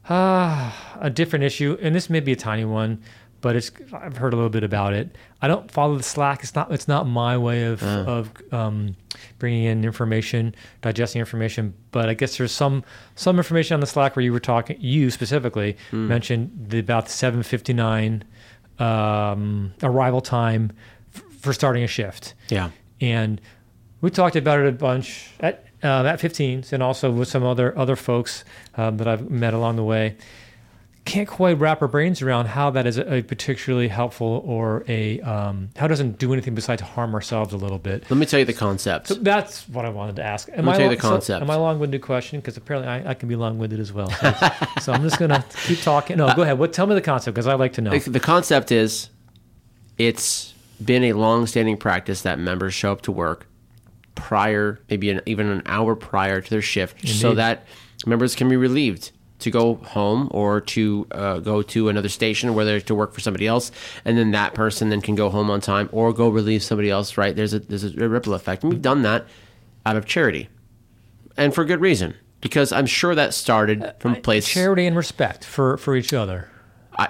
ah, 0.10 0.97
a 0.99 1.10
different 1.10 1.45
issue, 1.45 1.78
and 1.82 1.95
this 1.95 2.10
may 2.10 2.20
be 2.20 2.32
a 2.34 2.36
tiny 2.36 2.66
one, 2.66 3.01
but 3.41 3.55
it's 3.55 3.72
I've 3.93 4.18
heard 4.18 4.34
a 4.34 4.36
little 4.36 4.49
bit 4.49 4.64
about 4.64 4.93
it. 4.93 5.16
I 5.41 5.47
don't 5.47 5.72
follow 5.72 5.95
the 5.95 6.03
Slack. 6.03 6.43
It's 6.43 6.55
not 6.55 6.72
it's 6.72 6.88
not 6.88 7.07
my 7.07 7.38
way 7.38 7.64
of 7.64 7.82
of 7.82 8.32
um, 8.51 8.95
bringing 9.38 9.64
in 9.64 9.86
information, 9.86 10.53
digesting 10.82 11.22
information. 11.22 11.74
But 11.91 12.10
I 12.10 12.14
guess 12.14 12.38
there's 12.38 12.51
some 12.51 12.84
some 13.16 13.38
information 13.38 13.76
on 13.76 13.80
the 13.80 13.88
Slack 13.88 14.16
where 14.16 14.24
you 14.24 14.34
were 14.34 14.39
talking, 14.41 14.78
you 14.80 15.12
specifically 15.12 15.78
mentioned 15.91 16.51
the, 16.70 16.80
about 16.80 17.05
the 17.05 17.12
7:59 17.12 18.24
um, 18.80 19.73
arrival 19.84 20.21
time 20.21 20.71
f- 21.15 21.21
for 21.39 21.53
starting 21.53 21.84
a 21.84 21.88
shift 21.88 22.34
Yeah. 22.49 22.69
and 23.01 23.39
we 24.01 24.09
talked 24.09 24.36
about 24.36 24.59
it 24.59 24.67
a 24.67 24.71
bunch 24.71 25.27
at 25.39 25.65
uh, 25.84 26.03
at 26.05 26.19
15s 26.19 26.73
and 26.73 26.82
also 26.84 27.09
with 27.11 27.27
some 27.27 27.43
other 27.43 27.77
other 27.77 27.95
folks 27.95 28.43
um, 28.77 28.97
that 28.97 29.07
I've 29.07 29.30
met 29.30 29.53
along 29.53 29.75
the 29.77 29.84
way. 29.84 30.15
Can't 31.06 31.28
quite 31.28 31.58
wrap 31.58 31.82
our 31.82 31.88
brains 31.88 32.22
around 32.22 32.45
how 32.47 32.70
that 32.72 32.86
is 32.86 32.97
a, 33.00 33.24
particularly 33.24 33.88
helpful 33.88 34.43
or 34.45 34.84
a 34.88 35.20
um, 35.22 35.70
how 35.76 35.86
it 35.86 35.89
doesn't 35.89 36.20
do 36.20 36.32
anything 36.34 36.54
besides 36.54 36.82
harm 36.84 37.16
ourselves 37.16 37.52
a 37.52 37.58
little 37.58 37.80
bit. 37.80 38.04
Let 38.12 38.18
me 38.18 38.26
tell 38.28 38.39
you 38.39 38.45
the 38.45 38.54
concept. 38.54 39.08
So 39.08 39.16
that's 39.16 39.68
what 39.70 39.86
I 39.86 39.89
wanted 39.89 40.18
to 40.18 40.24
ask. 40.24 40.50
Am 40.54 40.66
me 40.66 40.72
I 40.72 40.78
tell 40.78 40.82
you 40.82 40.88
long- 40.89 40.95
the 40.97 41.02
so- 41.02 41.10
concept. 41.10 41.41
am 41.41 41.50
I 41.50 41.56
long-winded 41.56 42.02
question? 42.02 42.39
Because 42.39 42.58
apparently 42.58 42.89
I, 42.91 43.12
I 43.12 43.14
can 43.16 43.28
be 43.28 43.36
long-winded 43.36 43.80
as 43.80 43.91
well. 43.91 44.10
So, 44.12 44.34
so 44.82 44.93
I'm 44.93 45.02
just 45.02 45.18
gonna 45.18 45.43
keep 45.66 45.82
talking. 45.82 46.18
No, 46.18 46.34
go 46.36 46.43
ahead. 46.43 46.60
What? 46.60 46.74
Tell 46.74 46.86
me 46.86 46.93
the 46.93 47.02
concept 47.02 47.34
because 47.34 47.47
I 47.47 47.56
like 47.56 47.74
to 47.74 47.82
know. 47.82 47.97
The, 47.97 48.20
concept 48.20 48.72
is 48.72 49.10
it's 49.97 50.54
been 50.84 51.04
a 51.06 51.14
long-standing 51.14 51.78
practice 51.78 52.22
that 52.22 52.38
members 52.39 52.74
show 52.76 52.91
up 52.91 53.02
to 53.04 53.12
work 53.12 53.47
prior, 54.16 54.80
maybe 54.89 55.10
an, 55.10 55.22
even 55.26 55.47
an 55.47 55.64
hour 55.66 55.95
prior 55.95 56.41
to 56.41 56.50
their 56.50 56.62
shift, 56.62 57.08
so 57.08 57.34
that 57.34 57.66
members 58.06 58.36
can 58.36 58.47
be 58.47 58.56
relieved 58.58 59.12
to 59.40 59.50
go 59.52 59.76
home 59.76 60.28
or 60.32 60.62
to 60.62 61.08
uh, 61.12 61.40
go 61.40 61.62
to 61.62 61.90
another 61.90 62.10
station, 62.10 62.54
whether 62.56 62.80
to 62.80 62.96
work 62.96 63.14
for 63.14 63.20
somebody 63.22 63.48
else, 63.48 63.72
and 64.06 64.18
then 64.18 64.32
that 64.32 64.54
person 64.54 64.90
then 64.90 65.02
can 65.02 65.16
go 65.16 65.30
home 65.30 65.50
on 65.50 65.62
time 65.62 65.90
or 65.92 66.14
go 66.14 66.30
relieve 66.30 66.64
somebody 66.64 66.90
else. 66.90 67.18
Right? 67.18 67.36
There's 67.36 67.54
a 67.54 67.60
there's 67.60 67.84
a 67.84 68.10
ripple 68.10 68.34
effect, 68.34 68.64
and 68.64 68.72
we've 68.72 68.82
done 68.82 69.02
that 69.04 69.26
out 69.86 69.96
of 69.96 70.06
charity, 70.06 70.50
and 71.38 71.54
for 71.54 71.66
good 71.66 71.82
reason. 71.82 72.16
Because 72.42 72.72
I'm 72.72 72.86
sure 72.86 73.16
that 73.16 73.34
started 73.34 73.96
from 74.00 74.14
a 74.14 74.22
place 74.22 74.48
Charity 74.48 74.86
and 74.86 74.96
respect 74.96 75.44
for 75.44 75.76
for 75.76 75.96
each 75.96 76.14
other. 76.14 76.50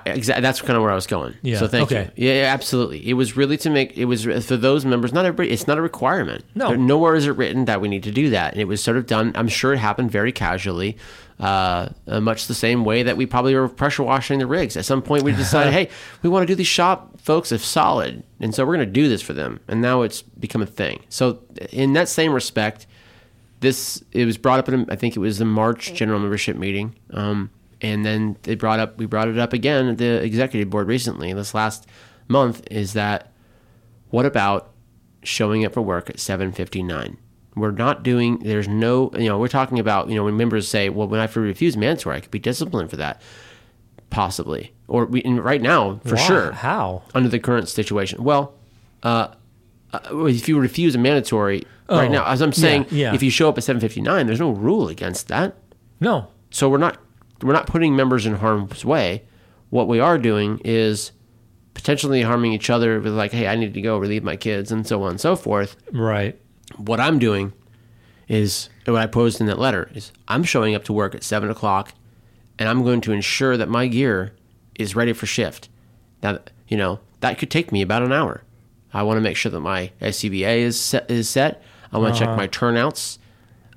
Exactly. 0.06 0.42
That's 0.42 0.62
kind 0.62 0.76
of 0.76 0.82
where 0.84 0.92
I 0.92 0.96
was 0.96 1.08
going. 1.08 1.36
Yeah, 1.42 1.58
So 1.58 1.68
thank 1.68 1.92
okay. 1.92 2.12
you. 2.16 2.28
Yeah, 2.28 2.42
yeah, 2.42 2.54
absolutely. 2.54 3.08
It 3.08 3.14
was 3.14 3.36
really 3.36 3.58
to 3.58 3.70
make. 3.70 3.98
It 3.98 4.06
was 4.06 4.24
for 4.46 4.58
those 4.58 4.86
members. 4.86 5.14
Not 5.14 5.26
everybody. 5.26 5.52
It's 5.52 5.68
not 5.68 5.78
a 5.78 5.82
requirement. 5.82 6.46
No. 6.56 6.70
There- 6.70 6.78
nowhere 6.78 7.16
is 7.16 7.26
it 7.26 7.32
written 7.32 7.66
that 7.66 7.82
we 7.82 7.88
need 7.88 8.04
to 8.04 8.12
do 8.12 8.30
that. 8.30 8.54
And 8.54 8.62
it 8.62 8.66
was 8.66 8.84
sort 8.84 8.98
of 8.98 9.08
done. 9.08 9.32
I'm 9.36 9.48
sure 9.48 9.74
it 9.74 9.78
happened 9.78 10.12
very 10.12 10.32
casually, 10.32 10.98
uh, 11.40 11.90
uh, 12.08 12.20
much 12.20 12.48
the 12.48 12.54
same 12.54 12.84
way 12.84 13.04
that 13.04 13.16
we 13.16 13.26
probably 13.26 13.56
were 13.56 13.70
pressure 13.70 14.04
washing 14.04 14.40
the 14.40 14.48
rigs. 14.48 14.76
At 14.76 14.86
some 14.86 15.02
point, 15.02 15.24
we 15.24 15.32
decided, 15.32 15.74
hey, 15.80 15.90
we 16.22 16.30
want 16.30 16.44
to 16.44 16.48
do 16.48 16.56
these 16.56 16.68
shop 16.68 17.20
folks 17.22 17.52
if 17.52 17.64
solid, 17.64 18.24
and 18.40 18.54
so 18.54 18.66
we're 18.66 18.76
going 18.76 18.88
to 18.88 18.92
do 18.92 19.08
this 19.08 19.22
for 19.22 19.34
them. 19.34 19.60
And 19.68 19.82
now 19.82 20.02
it's 20.02 20.22
become 20.22 20.62
a 20.62 20.66
thing. 20.66 21.04
So 21.10 21.40
in 21.72 21.94
that 21.94 22.10
same 22.10 22.34
respect, 22.34 22.88
this 23.62 24.04
it 24.12 24.26
was 24.26 24.38
brought 24.38 24.60
up 24.60 24.70
in 24.70 24.90
I 24.90 24.96
think 24.96 25.16
it 25.16 25.20
was 25.20 25.38
the 25.38 25.46
March 25.46 25.94
general 25.94 26.20
membership 26.20 26.58
meeting, 26.58 26.96
um, 27.12 27.50
and 27.82 28.06
then 28.06 28.38
they 28.44 28.56
brought 28.56 28.80
up 28.80 28.98
we 28.98 29.06
brought 29.06 29.28
it 29.28 29.38
up 29.38 29.54
again 29.54 29.88
at 29.90 29.98
the 29.98 30.24
executive 30.24 30.70
board 30.70 30.88
recently 30.88 31.34
this 31.34 31.54
last 31.54 31.88
month. 32.28 32.66
Is 32.72 32.94
that 32.94 33.32
what 34.10 34.26
about 34.26 34.72
showing 35.24 35.66
up 35.66 35.74
for 35.74 35.82
work 35.82 36.10
at 36.10 36.20
seven 36.20 36.52
fifty 36.52 36.84
nine? 36.84 37.18
We're 37.60 37.72
not 37.72 38.04
doing. 38.04 38.40
There's 38.40 38.68
no. 38.68 39.12
You 39.18 39.28
know, 39.30 39.38
we're 39.38 39.48
talking 39.48 39.80
about. 39.80 40.10
You 40.10 40.16
know, 40.16 40.24
when 40.24 40.38
members 40.38 40.68
say, 40.68 40.90
"Well, 40.90 41.08
when 41.08 41.20
I 41.20 41.26
refuse 41.34 41.76
mandatory, 41.78 42.18
I 42.18 42.20
could 42.22 42.32
be 42.32 42.40
disciplined 42.40 42.90
for 42.90 42.98
that." 42.98 43.22
Possibly, 44.10 44.74
or 44.88 45.06
we 45.06 45.22
right 45.24 45.62
now 45.62 46.00
for 46.04 46.18
sure 46.18 46.52
How? 46.52 47.04
under 47.14 47.30
the 47.30 47.38
current 47.38 47.70
situation. 47.70 48.24
Well, 48.24 48.56
uh, 49.04 49.28
uh, 49.94 50.00
if 50.26 50.50
you 50.50 50.60
refuse 50.60 50.96
a 50.96 50.98
mandatory 50.98 51.64
right 51.88 52.10
Oh, 52.10 52.12
now, 52.12 52.26
as 52.26 52.42
I'm 52.42 52.52
saying, 52.52 52.88
yeah, 52.90 53.10
yeah. 53.10 53.14
if 53.14 53.22
you 53.22 53.30
show 53.30 53.50
up 53.50 53.58
at 53.60 53.64
7:59, 53.64 54.26
there's 54.26 54.40
no 54.40 54.50
rule 54.50 54.88
against 54.90 55.28
that. 55.28 55.56
No. 56.00 56.28
So 56.50 56.70
we're 56.70 56.80
not 56.80 56.98
we're 57.44 57.54
not 57.54 57.68
putting 57.68 57.96
members 57.96 58.26
in 58.26 58.34
harm's 58.36 58.84
way. 58.84 59.26
What 59.70 59.88
we 59.88 60.00
are 60.00 60.18
doing 60.18 60.60
is 60.66 61.12
potentially 61.76 62.24
harming 62.24 62.52
each 62.54 62.70
other 62.72 63.00
with 63.00 63.14
like, 63.14 63.32
hey, 63.32 63.48
I 63.48 63.56
need 63.56 63.76
to 63.76 63.82
go 63.82 64.00
relieve 64.00 64.24
my 64.24 64.36
kids 64.36 64.72
and 64.72 64.88
so 64.88 65.04
on 65.04 65.12
and 65.12 65.22
so 65.22 65.36
forth. 65.36 65.76
Right. 65.94 66.36
What 66.78 67.00
I'm 67.00 67.20
doing 67.20 67.54
is 68.28 68.70
what 68.86 69.02
I 69.02 69.08
posed 69.08 69.42
in 69.42 69.48
that 69.48 69.60
letter 69.60 69.90
is 69.94 70.12
I'm 70.28 70.44
showing 70.44 70.76
up 70.76 70.84
to 70.86 70.94
work 70.94 71.16
at 71.16 71.24
seven 71.24 71.50
o'clock, 71.50 71.94
and 72.58 72.70
I'm 72.70 72.84
going 72.84 73.02
to 73.02 73.12
ensure 73.12 73.58
that 73.58 73.70
my 73.70 73.88
gear 73.88 74.34
is 74.76 74.96
ready 74.96 75.14
for 75.14 75.26
shift. 75.26 75.70
Now, 76.22 76.40
you 76.68 76.78
know 76.78 77.00
that 77.22 77.38
could 77.38 77.52
take 77.52 77.72
me 77.72 77.82
about 77.82 78.04
an 78.04 78.12
hour. 78.12 78.44
I 78.94 79.04
want 79.04 79.18
to 79.18 79.22
make 79.22 79.38
sure 79.38 79.52
that 79.52 79.60
my 79.60 79.92
SCBA 80.02 80.60
is 80.60 80.80
set. 80.80 81.10
Is 81.10 81.30
set. 81.30 81.62
I 81.92 81.98
want 81.98 82.16
to 82.16 82.20
check 82.20 82.36
my 82.36 82.48
turnouts. 82.48 83.20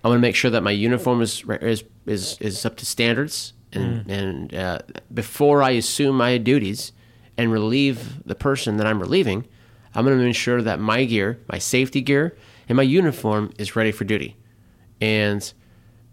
I 0.05 0.09
want 0.09 0.19
to 0.19 0.23
make 0.23 0.37
sure 0.37 0.51
that 0.51 0.63
my 0.63 0.71
uniform 0.71 1.23
is 1.23 1.45
is 1.49 1.85
is, 2.07 2.37
is 2.41 2.67
up 2.67 2.77
to 2.77 2.87
standards. 2.87 3.53
And 3.73 4.11
and 4.11 4.55
uh, 4.55 4.79
before 5.13 5.63
I 5.63 5.71
assume 5.71 6.17
my 6.17 6.37
duties 6.39 6.93
and 7.39 7.51
relieve 7.51 8.23
the 8.27 8.35
person 8.35 8.77
that 8.77 8.87
I'm 8.87 9.01
relieving, 9.01 9.47
I'm 9.95 10.05
going 10.05 10.19
to 10.19 10.25
ensure 10.25 10.61
that 10.63 10.79
my 10.79 11.05
gear, 11.05 11.41
my 11.49 11.59
safety 11.59 12.01
gear, 12.03 12.37
and 12.69 12.77
my 12.77 12.83
uniform 12.83 13.53
is 13.59 13.77
ready 13.77 13.93
for 13.93 14.05
duty. 14.05 14.37
And 15.01 15.53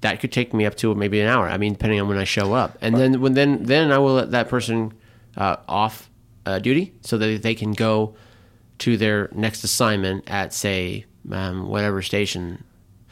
that 0.02 0.20
could 0.20 0.32
take 0.32 0.54
me 0.54 0.66
up 0.66 0.76
to 0.76 0.93
maybe 0.95 1.20
an 1.20 1.28
hour. 1.28 1.47
I 1.47 1.58
mean, 1.58 1.74
depending 1.74 2.00
on 2.00 2.08
when 2.08 2.18
I 2.18 2.24
show 2.24 2.54
up. 2.54 2.78
And 2.82 2.95
then 2.95 3.22
when 3.22 3.34
then 3.34 3.64
then 3.64 3.91
I 3.91 3.97
will 3.97 4.14
let 4.14 4.32
that 4.32 4.50
person 4.50 4.93
uh, 5.38 5.58
off 5.68 6.10
uh, 6.45 6.60
duty 6.60 6.93
so 7.02 7.18
that 7.18 7.43
they 7.43 7.56
can 7.56 7.74
go 7.74 8.16
to 8.80 8.97
their 8.97 9.30
next 9.34 9.64
assignment 9.64 10.30
at 10.30 10.54
say 10.54 11.06
um, 11.32 11.68
whatever 11.68 12.02
station. 12.02 12.64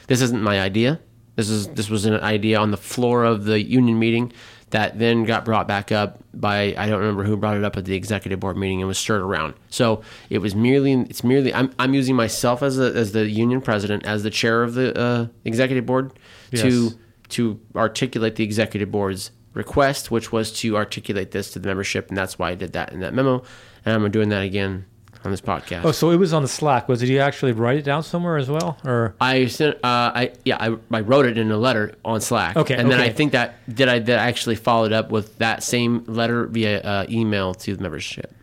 This 0.07 0.21
isn't 0.21 0.41
my 0.41 0.59
idea. 0.61 0.99
This 1.35 1.49
is 1.49 1.67
this 1.69 1.89
was 1.89 2.05
an 2.05 2.15
idea 2.15 2.57
on 2.57 2.71
the 2.71 2.77
floor 2.77 3.23
of 3.23 3.43
the 3.43 3.61
union 3.61 3.99
meeting 3.99 4.31
that 4.71 4.99
then 4.99 5.23
got 5.23 5.45
brought 5.45 5.67
back 5.67 5.91
up 5.91 6.19
by 6.33 6.75
I 6.77 6.87
don't 6.89 6.99
remember 6.99 7.23
who 7.23 7.37
brought 7.37 7.55
it 7.57 7.63
up 7.63 7.77
at 7.77 7.85
the 7.85 7.95
executive 7.95 8.39
board 8.39 8.57
meeting 8.57 8.81
and 8.81 8.87
was 8.87 8.97
stirred 8.97 9.21
around. 9.21 9.53
So 9.69 10.01
it 10.29 10.39
was 10.39 10.55
merely 10.55 10.93
it's 10.93 11.23
merely 11.23 11.53
I'm 11.53 11.71
I'm 11.79 11.93
using 11.93 12.15
myself 12.15 12.61
as 12.61 12.77
a, 12.77 12.93
as 12.93 13.13
the 13.13 13.29
union 13.29 13.61
president 13.61 14.05
as 14.05 14.23
the 14.23 14.29
chair 14.29 14.63
of 14.63 14.73
the 14.73 14.97
uh, 14.99 15.27
executive 15.45 15.85
board 15.85 16.11
Yes. 16.51 16.61
to 16.63 16.91
to 17.29 17.59
articulate 17.75 18.35
the 18.35 18.43
executive 18.43 18.89
board's 18.91 19.31
request, 19.53 20.11
which 20.11 20.31
was 20.31 20.51
to 20.51 20.77
articulate 20.77 21.31
this 21.31 21.51
to 21.51 21.59
the 21.59 21.67
membership, 21.67 22.09
and 22.09 22.17
that's 22.17 22.37
why 22.39 22.51
I 22.51 22.55
did 22.55 22.73
that 22.73 22.93
in 22.93 22.99
that 23.01 23.13
memo, 23.13 23.43
and 23.85 23.95
I'm 24.03 24.11
doing 24.11 24.29
that 24.29 24.43
again 24.43 24.85
on 25.23 25.31
this 25.31 25.41
podcast. 25.41 25.83
Oh, 25.85 25.91
so 25.91 26.11
it 26.11 26.17
was 26.17 26.33
on 26.33 26.41
the 26.41 26.47
Slack. 26.47 26.87
Was 26.87 27.01
it 27.03 27.09
you 27.09 27.19
actually 27.19 27.51
write 27.51 27.77
it 27.77 27.81
down 27.83 28.03
somewhere 28.03 28.37
as 28.37 28.49
well, 28.49 28.77
or 28.85 29.15
I 29.19 29.47
sent. 29.47 29.75
Uh, 29.77 30.11
I 30.15 30.31
yeah. 30.45 30.57
I, 30.59 30.77
I 30.95 31.01
wrote 31.01 31.25
it 31.25 31.37
in 31.37 31.51
a 31.51 31.57
letter 31.57 31.95
on 32.05 32.21
Slack. 32.21 32.55
Okay, 32.55 32.75
And 32.75 32.89
then 32.91 32.99
I 32.99 33.09
think 33.09 33.31
that 33.33 33.55
did 33.73 33.89
I 33.89 33.99
that 33.99 34.19
I 34.19 34.27
actually 34.27 34.55
followed 34.55 34.93
up 34.93 35.09
with 35.11 35.37
that 35.39 35.63
same 35.63 36.03
letter 36.07 36.45
via 36.45 36.81
uh, 36.81 37.05
email 37.09 37.53
to 37.55 37.75
the 37.75 37.81
membership. 37.81 38.33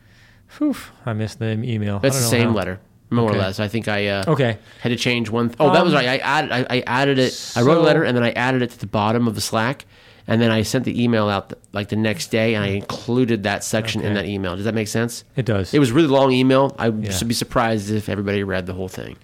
Phew, 0.48 0.76
I 1.04 1.12
missed 1.14 1.38
the 1.38 1.50
email. 1.52 1.98
That's 1.98 2.16
the 2.16 2.22
same 2.24 2.50
how. 2.50 2.54
letter, 2.54 2.80
more 3.10 3.28
Okay. 3.30 3.38
or 3.38 3.42
less. 3.42 3.58
I 3.60 3.66
think 3.68 3.88
I 3.88 4.06
uh, 4.08 4.24
Okay. 4.28 4.58
had 4.80 4.90
to 4.90 4.96
change 4.96 5.28
one. 5.30 5.52
oh, 5.58 5.72
that 5.72 5.82
was 5.84 5.92
Um, 5.92 5.98
right. 5.98 6.08
I 6.08 6.16
added. 6.18 6.52
I, 6.52 6.66
I 6.70 6.80
added 6.86 7.18
it. 7.18 7.52
I 7.56 7.62
wrote 7.62 7.78
a 7.78 7.80
letter 7.80 8.04
and 8.04 8.16
then 8.16 8.22
I 8.24 8.30
added 8.32 8.62
it 8.62 8.70
to 8.70 8.78
the 8.78 8.86
bottom 8.86 9.26
of 9.26 9.34
the 9.34 9.40
Slack, 9.40 9.84
and 10.26 10.40
then 10.40 10.50
I 10.50 10.62
sent 10.62 10.84
the 10.84 11.02
email 11.02 11.28
out 11.28 11.50
th- 11.50 11.62
like 11.72 11.88
the 11.88 11.96
next 11.96 12.28
day, 12.28 12.54
and 12.54 12.64
I 12.64 12.70
mm. 12.70 12.76
included 12.76 13.42
that 13.42 13.64
section 13.64 14.00
in 14.00 14.14
that 14.14 14.26
email. 14.26 14.56
Does 14.56 14.64
that 14.64 14.74
make 14.74 14.88
sense? 14.88 15.24
It 15.36 15.44
does. 15.44 15.74
It 15.74 15.78
was 15.78 15.90
a 15.90 15.94
really 15.94 16.08
long 16.08 16.32
email. 16.32 16.74
I 16.78 16.88
Yeah. 16.88 17.10
should 17.10 17.28
be 17.28 17.34
surprised 17.34 17.90
if 17.90 18.08
everybody 18.08 18.42
read 18.42 18.66
the 18.66 18.72
whole 18.74 18.88
thing. 18.88 19.16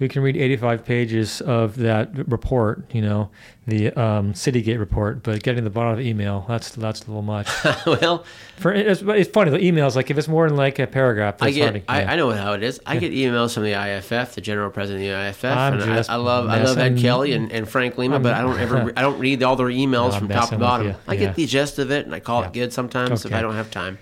We 0.00 0.08
can 0.08 0.22
read 0.22 0.36
85 0.36 0.84
pages 0.84 1.40
of 1.40 1.76
that 1.76 2.28
report. 2.28 2.84
You 2.92 3.02
know, 3.02 3.30
the 3.66 3.92
um, 3.92 4.32
Citygate 4.34 4.78
report, 4.78 5.22
but 5.22 5.42
getting 5.42 5.64
the 5.64 5.70
bottom 5.70 5.92
of 5.92 5.98
the 5.98 6.08
email 6.08 6.44
that's 6.48 6.70
that's 6.70 7.02
a 7.02 7.06
little 7.06 7.22
much. 7.22 7.48
well, 7.86 8.24
For 8.56 8.72
it's, 8.72 9.02
it's 9.02 9.30
funny 9.30 9.50
the 9.50 9.58
emails 9.58 9.94
like 9.96 10.10
if 10.10 10.18
it's 10.18 10.28
more 10.28 10.48
than 10.48 10.56
like 10.56 10.78
a 10.78 10.86
paragraph, 10.86 11.36
I 11.40 11.50
get. 11.50 11.72
to- 11.74 11.82
I, 11.88 12.00
yeah. 12.02 12.12
I 12.12 12.16
know 12.16 12.30
how 12.30 12.54
it 12.54 12.62
is. 12.62 12.80
I 12.86 12.96
get 12.98 13.12
emails 13.12 13.54
from 13.54 13.62
the 13.64 13.72
IFF, 13.72 14.34
the 14.34 14.40
general 14.40 14.70
president 14.70 15.04
of 15.04 15.10
the 15.10 15.28
IFF, 15.28 15.44
I'm 15.44 15.74
and 15.80 15.82
I, 15.92 16.04
I 16.08 16.16
love. 16.16 16.48
I 16.48 16.62
love 16.62 16.76
Ed 16.78 16.98
Kelly 16.98 17.32
and, 17.32 17.52
and 17.52 17.68
Frank 17.68 17.96
Lima, 17.98 18.14
I'm- 18.16 18.22
but 18.22 18.34
I 18.34 18.42
don't 18.42 18.58
ever. 18.58 18.92
I 18.96 19.02
don't 19.02 19.18
read 19.18 19.42
all 19.42 19.56
their 19.56 19.68
emails 19.68 20.12
No, 20.12 20.18
from 20.18 20.28
top 20.28 20.48
to 20.50 20.58
bottom. 20.58 20.88
you. 20.88 20.94
I 21.06 21.16
get 21.16 21.34
the 21.36 21.46
gist 21.46 21.78
of 21.78 21.90
it, 21.90 22.04
and 22.06 22.14
I 22.14 22.20
call 22.20 22.40
Yeah. 22.42 22.48
it 22.48 22.52
good 22.52 22.72
sometimes 22.72 23.24
if 23.24 23.32
I 23.32 23.40
don't 23.42 23.54
have 23.54 23.70
time. 23.70 23.98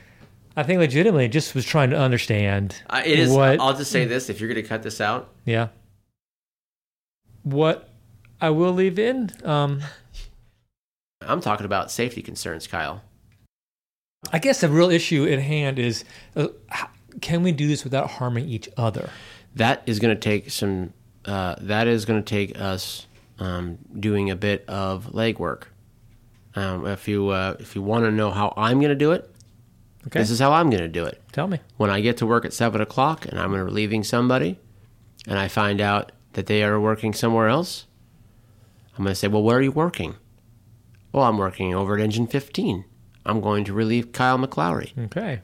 I 0.55 0.62
think 0.64 0.80
legitimately 0.80 1.28
just 1.28 1.55
was 1.55 1.64
trying 1.64 1.90
to 1.90 1.99
understand. 1.99 2.76
I, 2.90 3.05
it 3.05 3.18
is. 3.18 3.30
What, 3.30 3.59
I'll 3.61 3.74
just 3.76 3.90
say 3.90 4.05
this: 4.05 4.28
if 4.28 4.40
you're 4.40 4.53
going 4.53 4.62
to 4.62 4.68
cut 4.68 4.82
this 4.82 5.01
out, 5.01 5.30
yeah. 5.47 5.68
What 7.43 7.88
I 8.40 8.51
will 8.51 8.72
leave 8.72 8.99
in. 8.99 9.30
Um, 9.45 9.82
I'm 11.20 11.40
talking 11.40 11.66
about 11.66 11.90
safety 11.90 12.22
concerns, 12.22 12.66
Kyle. 12.66 13.03
I 14.32 14.38
guess 14.38 14.61
the 14.61 14.68
real 14.68 14.90
issue 14.90 15.26
at 15.26 15.40
hand 15.40 15.78
is 15.78 16.05
uh, 16.36 16.49
can 17.20 17.43
we 17.43 17.53
do 17.53 17.66
this 17.68 17.84
without 17.84 18.11
harming 18.11 18.49
each 18.49 18.68
other? 18.76 19.11
That 19.55 19.82
is 19.86 19.99
going 19.99 20.14
to 20.14 20.20
take 20.20 20.51
some. 20.51 20.93
Uh, 21.24 21.55
that 21.61 21.86
is 21.86 22.05
going 22.05 22.22
to 22.22 22.28
take 22.28 22.59
us 22.61 23.07
um, 23.38 23.78
doing 23.99 24.30
a 24.30 24.36
bit 24.36 24.64
of 24.68 25.07
legwork. 25.12 25.64
Um, 26.55 26.86
if 26.86 27.07
you 27.09 27.28
uh, 27.28 27.57
if 27.61 27.74
you 27.74 27.82
want 27.82 28.05
to 28.05 28.11
know 28.11 28.30
how 28.30 28.53
I'm 28.57 28.78
going 28.78 28.90
to 28.90 28.95
do 28.97 29.12
it, 29.12 29.28
Okay. 30.07 30.18
this 30.18 30.30
is 30.30 30.38
how 30.40 30.53
I'm 30.53 30.68
going 30.70 30.82
to 30.82 30.88
do 30.88 31.05
it. 31.05 31.22
Tell 31.32 31.47
me. 31.47 31.61
when 31.76 31.90
I 31.90 32.01
get 32.01 32.16
to 32.18 32.26
work 32.26 32.45
at 32.45 32.53
seven 32.53 32.80
o'clock 32.80 33.24
and 33.26 33.38
I'm 33.38 33.55
relieving 33.55 34.03
somebody, 34.05 34.59
and 35.28 35.38
I 35.38 35.49
find 35.49 35.80
out 35.80 36.11
that 36.33 36.47
they 36.47 36.62
are 36.62 36.80
working 36.80 37.12
somewhere 37.12 37.49
else, 37.49 37.87
I'm 38.97 39.05
going 39.05 39.12
to 39.12 39.14
say, 39.14 39.28
"Well, 39.28 39.43
where 39.43 39.59
are 39.59 39.62
you 39.62 39.72
working?" 39.72 40.16
Well, 41.12 41.24
I'm 41.24 41.39
working 41.39 41.74
over 41.74 41.95
at 41.95 42.01
Engine 42.01 42.26
15. 42.26 42.85
I'm 43.26 43.41
going 43.41 43.64
to 43.64 43.72
relieve 43.72 44.12
Kyle 44.12 44.39
McLowry. 44.39 44.97
Okay. 45.07 45.41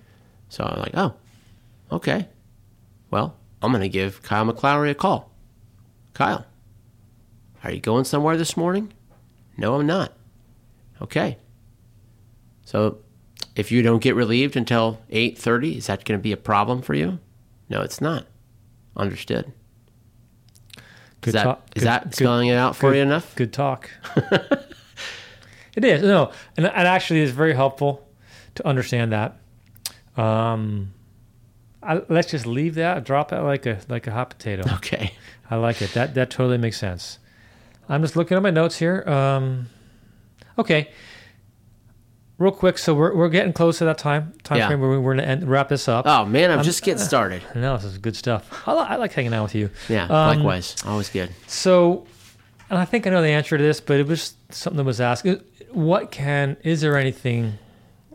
So 0.48 0.64
I'm 0.64 0.80
like, 0.80 0.94
"Oh, 0.94 1.14
okay. 1.92 2.28
Well, 3.10 3.36
I'm 3.62 3.72
going 3.72 3.82
to 3.82 3.88
give 3.88 4.22
Kyle 4.22 4.44
McLowry 4.44 4.90
a 4.90 4.94
call. 4.94 5.30
Kyle, 6.14 6.46
are 7.64 7.70
you 7.70 7.80
going 7.80 8.04
somewhere 8.04 8.36
this 8.36 8.56
morning? 8.56 8.92
No, 9.56 9.74
I'm 9.74 9.86
not. 9.86 10.12
Okay. 11.02 11.38
So 12.64 12.98
if 13.56 13.72
you 13.72 13.82
don't 13.82 14.02
get 14.02 14.14
relieved 14.14 14.56
until 14.56 15.00
8:30, 15.10 15.76
is 15.76 15.86
that 15.86 16.04
going 16.04 16.18
to 16.18 16.22
be 16.22 16.32
a 16.32 16.36
problem 16.36 16.82
for 16.82 16.94
you? 16.94 17.18
No, 17.68 17.82
it's 17.82 18.00
not. 18.00 18.26
Understood. 18.96 19.52
Good 21.20 21.28
Is 21.28 21.34
that, 21.34 21.42
talk. 21.44 21.62
is 21.74 21.82
Good- 21.82 21.86
that 21.88 22.04
good- 22.04 22.14
spelling 22.14 22.48
it 22.48 22.54
out 22.56 22.76
for 22.76 22.90
good- 22.90 22.96
you 22.96 23.02
enough? 23.02 23.34
Good 23.34 23.52
talk. 23.52 23.90
it 25.74 25.84
is 25.84 26.02
no, 26.02 26.32
and 26.56 26.66
it 26.66 26.72
actually 26.74 27.20
is 27.20 27.30
very 27.30 27.54
helpful 27.54 28.06
to 28.56 28.66
understand 28.66 29.12
that. 29.12 29.36
Um, 30.16 30.92
I, 31.82 32.02
let's 32.08 32.30
just 32.30 32.46
leave 32.46 32.74
that, 32.76 33.04
drop 33.04 33.32
it 33.32 33.40
like 33.42 33.66
a 33.66 33.78
like 33.88 34.06
a 34.06 34.10
hot 34.12 34.30
potato. 34.30 34.62
Okay. 34.76 35.12
I 35.50 35.56
like 35.56 35.80
it. 35.80 35.92
That 35.94 36.14
that 36.14 36.30
totally 36.30 36.58
makes 36.58 36.76
sense. 36.78 37.18
I'm 37.88 38.02
just 38.02 38.16
looking 38.16 38.36
at 38.36 38.42
my 38.42 38.50
notes 38.50 38.76
here. 38.78 39.02
Um, 39.08 39.68
okay, 40.58 40.90
real 42.38 42.52
quick. 42.52 42.78
So 42.78 42.94
we're 42.94 43.14
we're 43.14 43.28
getting 43.28 43.52
close 43.52 43.78
to 43.78 43.84
that 43.84 43.98
time 43.98 44.32
time 44.42 44.58
Yeah. 44.58 44.68
frame 44.68 44.80
where 44.80 44.90
we're 45.00 45.14
going 45.14 45.24
to 45.24 45.28
end, 45.28 45.48
wrap 45.48 45.68
this 45.68 45.88
up. 45.88 46.06
Oh 46.06 46.24
man, 46.24 46.50
I'm, 46.50 46.58
I'm- 46.58 46.64
just 46.64 46.82
getting 46.82 47.02
started. 47.12 47.42
I 47.54 47.58
know 47.58 47.76
this 47.76 47.84
is 47.84 47.98
good 47.98 48.16
stuff. 48.16 48.62
I, 48.66 48.72
li- 48.72 48.86
I 48.88 48.96
like 48.96 49.12
hanging 49.12 49.34
out 49.34 49.42
with 49.44 49.54
you. 49.54 49.70
Yeah, 49.88 50.04
Um, 50.04 50.36
likewise. 50.38 50.76
Always 50.86 51.10
good. 51.10 51.30
So, 51.46 52.06
and 52.70 52.78
I 52.78 52.84
think 52.84 53.06
I 53.06 53.10
know 53.10 53.22
the 53.22 53.28
answer 53.28 53.56
to 53.58 53.62
this, 53.62 53.80
but 53.80 53.98
it 54.00 54.06
was 54.06 54.34
something 54.50 54.76
that 54.78 54.84
was 54.84 55.00
asked. 55.00 55.26
What 55.70 56.10
can, 56.10 56.56
is 56.62 56.80
there 56.80 56.96
anything 56.96 57.58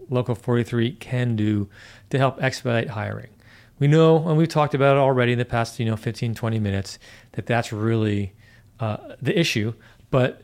Local 0.09 0.35
43 0.35 0.91
can 0.93 1.35
do 1.35 1.69
to 2.09 2.17
help 2.17 2.41
expedite 2.43 2.89
hiring? 2.89 3.29
We 3.79 3.87
know, 3.87 4.27
and 4.29 4.37
we've 4.37 4.47
talked 4.47 4.73
about 4.75 4.95
it 4.95 4.99
already 4.99 5.33
in 5.33 5.39
the 5.39 5.45
past, 5.45 5.79
you 5.79 5.85
know, 5.85 5.95
15, 5.97 6.35
20 6.35 6.59
minutes, 6.59 6.99
that 7.33 7.45
that's 7.47 7.73
really 7.73 8.33
uh, 8.79 8.97
the 9.21 9.37
issue. 9.37 9.73
But 10.11 10.42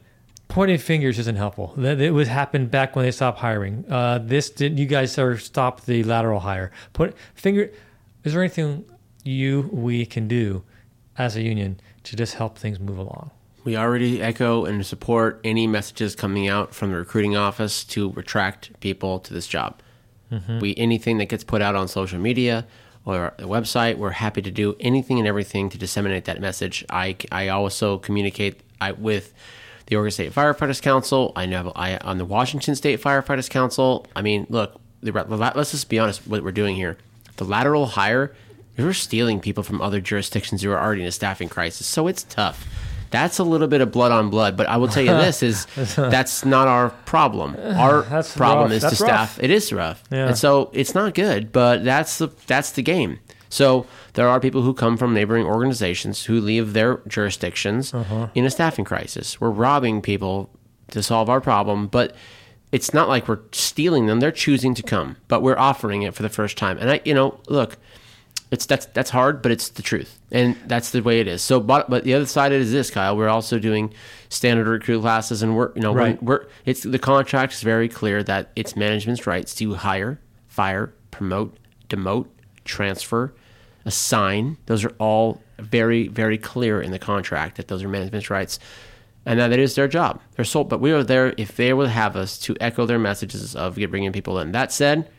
pointing 0.50 0.80
fingers 0.80 1.18
isn't 1.18 1.38
helpful. 1.38 1.74
That 1.78 2.02
it 2.02 2.12
would 2.12 2.28
happen 2.28 2.68
back 2.68 2.95
when 2.95 3.06
they 3.06 3.12
stopped 3.12 3.39
hiring. 3.39 3.86
Uh, 3.89 4.20
this 4.22 4.50
didn't. 4.50 4.78
you 4.78 4.86
guys 4.86 5.18
ever 5.18 5.38
stopped 5.38 5.86
the 5.86 6.04
lateral 6.04 6.41
hire. 6.41 6.72
Put 6.91 7.16
finger. 7.36 7.72
Is 8.26 8.34
there 8.34 8.41
anything 8.41 8.84
you 9.24 9.70
we 9.72 10.06
can 10.06 10.28
do 10.28 10.64
as 11.18 11.38
a 11.38 11.41
union 11.41 11.80
to 12.04 12.18
just 12.18 12.34
help 12.34 12.58
things 12.58 12.80
move 12.80 12.97
along? 12.97 13.32
We 13.64 13.78
already 13.78 14.22
echo 14.22 14.66
and 14.66 14.86
support 14.86 15.39
any 15.43 15.68
messages 15.68 16.16
coming 16.16 16.47
out 16.47 16.74
from 16.74 16.91
the 16.91 16.97
recruiting 16.97 17.38
office 17.38 17.84
to 17.86 18.12
retract 18.12 18.78
people 18.80 19.20
to 19.20 19.34
this 19.34 19.47
job. 19.47 19.82
We 20.62 20.76
anything 20.78 21.18
that 21.18 21.28
gets 21.30 21.43
put 21.43 21.62
out 21.62 21.76
on 21.76 21.88
social 21.88 22.20
media 22.20 22.68
or 23.04 23.34
the 23.38 23.47
website, 23.47 23.97
we're 23.97 24.12
happy 24.12 24.43
to 24.43 24.52
do 24.52 24.76
anything 24.80 25.18
and 25.18 25.28
everything 25.28 25.70
to 25.72 25.78
disseminate 25.78 26.26
that 26.26 26.39
message. 26.39 26.86
I, 26.89 27.16
I 27.32 27.47
also 27.47 27.97
communicate 27.97 28.62
I, 28.80 28.91
with 28.91 29.34
the 29.89 29.95
Oregon 29.95 30.11
State 30.11 30.33
Firefighters 30.33 30.81
Council. 30.81 31.33
I 31.35 31.45
know 31.45 31.71
I 31.75 31.97
on 31.97 32.17
the 32.17 32.25
Washington 32.25 32.75
State 32.75 33.01
Firefighters 33.01 33.49
Council. 33.49 34.05
I 34.15 34.21
mean, 34.21 34.47
look, 34.49 34.79
the, 35.01 35.11
let's 35.11 35.71
just 35.71 35.89
be 35.89 35.99
honest. 35.99 36.25
What 36.27 36.43
we're 36.43 36.51
doing 36.51 36.75
here, 36.75 36.97
the 37.37 37.43
lateral 37.45 37.85
hire, 37.87 38.33
we're 38.77 38.93
stealing 38.93 39.39
people 39.39 39.63
from 39.63 39.81
other 39.81 39.99
jurisdictions 39.99 40.61
who 40.61 40.71
are 40.71 40.79
already 40.79 41.01
in 41.01 41.07
a 41.07 41.11
staffing 41.11 41.49
crisis. 41.49 41.85
So 41.87 42.07
it's 42.07 42.23
tough. 42.23 42.65
That's 43.11 43.39
a 43.39 43.43
little 43.43 43.67
bit 43.67 43.81
of 43.81 43.91
blood 43.91 44.11
on 44.11 44.29
blood, 44.29 44.55
but 44.55 44.69
I 44.69 44.77
will 44.77 44.87
tell 44.87 45.01
you 45.01 45.09
this 45.17 45.41
is 45.41 45.65
that's 45.95 46.45
not 46.45 46.67
our 46.67 46.91
problem. 46.91 47.55
Our 47.59 48.03
problem 48.35 48.65
rough. 48.65 48.71
is 48.71 48.81
That's 48.83 48.97
to 48.99 49.03
staff. 49.03 49.39
It 49.41 49.49
is 49.49 49.73
rough, 49.73 50.03
Yeah. 50.11 50.27
and 50.27 50.37
so 50.37 50.69
it's 50.73 50.93
not 50.93 51.15
good. 51.15 51.51
But 51.51 51.83
that's 51.83 52.19
the 52.19 52.27
that's 52.45 52.71
the 52.73 52.83
game. 52.83 53.17
So 53.50 53.86
there 54.14 54.28
are 54.28 54.39
people 54.39 54.62
who 54.62 54.74
come 54.74 54.95
from 54.97 55.14
neighboring 55.14 55.45
organizations 55.45 56.26
who 56.26 56.39
leave 56.39 56.74
their 56.74 57.02
jurisdictions 57.08 57.93
Uh-huh. 57.93 58.28
in 58.36 58.45
a 58.45 58.50
staffing 58.50 58.86
crisis. 58.86 59.41
We're 59.41 59.50
robbing 59.50 60.02
people 60.02 60.50
to 60.91 61.02
solve 61.04 61.30
our 61.30 61.41
problem, 61.41 61.88
but 61.88 62.16
it's 62.72 62.93
not 62.93 63.10
like 63.10 63.28
we're 63.28 63.39
stealing 63.52 64.06
them. 64.06 64.20
They're 64.20 64.32
choosing 64.32 64.76
to 64.76 64.84
come, 64.84 65.18
but 65.28 65.41
we're 65.41 65.58
offering 65.58 66.04
it 66.04 66.14
for 66.14 66.22
the 66.22 66.30
first 66.30 66.58
time. 66.58 66.78
And 66.78 66.91
I, 66.91 67.02
you 67.04 67.14
know, 67.16 67.39
look, 67.47 67.78
it's 68.52 68.66
that's 68.66 68.86
that's 68.88 69.12
hard, 69.12 69.41
but 69.43 69.52
it's 69.52 69.70
the 69.70 69.84
truth, 69.84 70.20
and 70.32 70.56
that's 70.66 70.89
the 70.89 71.02
way 71.02 71.20
it 71.20 71.28
is. 71.28 71.41
So, 71.43 71.60
but 71.60 71.88
but 71.89 72.04
the 72.04 72.16
other 72.16 72.26
side 72.26 72.52
is 72.52 72.72
this, 72.72 72.89
Kyle. 72.89 73.16
We're 73.16 73.28
also 73.30 73.60
doing 73.60 73.93
standard 74.30 74.68
recruit 74.68 75.02
classes, 75.02 75.43
and 75.43 75.56
we're 75.56 75.72
you 75.76 75.82
know 75.82 75.93
Right. 75.93 76.22
we're, 76.24 76.39
we're 76.39 76.45
it's 76.66 76.82
the 76.82 76.97
contract 76.97 77.54
is 77.54 77.62
very 77.62 77.88
clear 77.88 78.24
that 78.24 78.50
it's 78.56 78.76
management's 78.76 79.28
rights 79.28 79.54
to 79.56 79.76
hire, 79.76 80.20
fire, 80.47 80.91
promote, 81.12 81.58
demote, 81.89 82.26
transfer, 82.66 83.34
assign. 83.89 84.57
Those 84.67 84.85
are 84.85 84.95
all 84.99 85.41
very 85.57 86.07
very 86.07 86.37
clear 86.37 86.81
in 86.81 86.91
the 86.91 86.99
contract 86.99 87.57
that 87.57 87.67
those 87.67 87.83
are 87.83 87.89
management's 87.89 88.29
rights, 88.29 88.59
and 89.25 89.39
that 89.39 89.51
it 89.51 89.59
is 89.59 89.75
their 89.75 89.87
job. 89.87 90.21
They're 90.35 90.45
sole, 90.45 90.63
but 90.63 90.79
we 90.79 90.91
are 90.91 91.03
there 91.03 91.33
if 91.37 91.55
they 91.55 91.73
will 91.73 91.87
have 91.87 92.15
us 92.15 92.39
to 92.39 92.55
echo 92.61 92.85
their 92.85 92.99
messages 92.99 93.55
of 93.55 93.75
bringing 93.75 94.13
people 94.13 94.39
in. 94.39 94.51
That 94.53 94.71
said, 94.71 95.09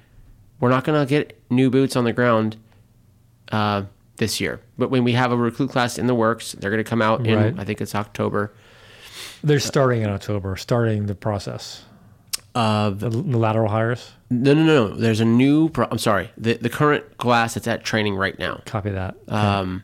we're 0.60 0.70
not 0.70 0.84
going 0.84 1.00
to 1.00 1.08
get 1.08 1.38
new 1.50 1.68
boots 1.70 1.96
on 1.96 2.04
the 2.04 2.12
ground 2.12 2.56
uh, 3.52 3.82
this 4.16 4.40
year. 4.40 4.60
But 4.78 4.90
when 4.90 5.04
we 5.04 5.12
have 5.12 5.32
a 5.32 5.36
recruit 5.36 5.70
class 5.70 5.98
in 5.98 6.06
the 6.06 6.14
works, 6.14 6.52
they're 6.52 6.70
going 6.70 6.84
to 6.84 6.88
come 6.88 7.02
out 7.02 7.26
in 7.26 7.38
Right. 7.38 7.54
I 7.58 7.64
think 7.64 7.80
it's 7.80 7.94
October. 7.94 8.52
They're 9.42 9.60
starting 9.60 10.02
in 10.02 10.10
October, 10.10 10.56
starting 10.56 11.06
the 11.06 11.14
process. 11.14 11.84
Of 12.54 13.00
The, 13.00 13.08
the 13.10 13.38
lateral 13.38 13.68
hires. 13.68 14.12
no, 14.30 14.54
no, 14.54 14.62
no, 14.64 14.88
no. 14.88 14.94
There's 14.96 15.20
a 15.20 15.24
new. 15.24 15.68
Pro- 15.68 15.88
I'm 15.90 15.98
sorry. 15.98 16.30
The 16.36 16.54
the 16.54 16.68
current 16.70 17.16
class 17.18 17.54
that's 17.54 17.66
at 17.68 17.84
training 17.84 18.16
right 18.16 18.38
now. 18.38 18.60
Copy 18.66 18.90
that. 18.90 19.16
Um, 19.28 19.82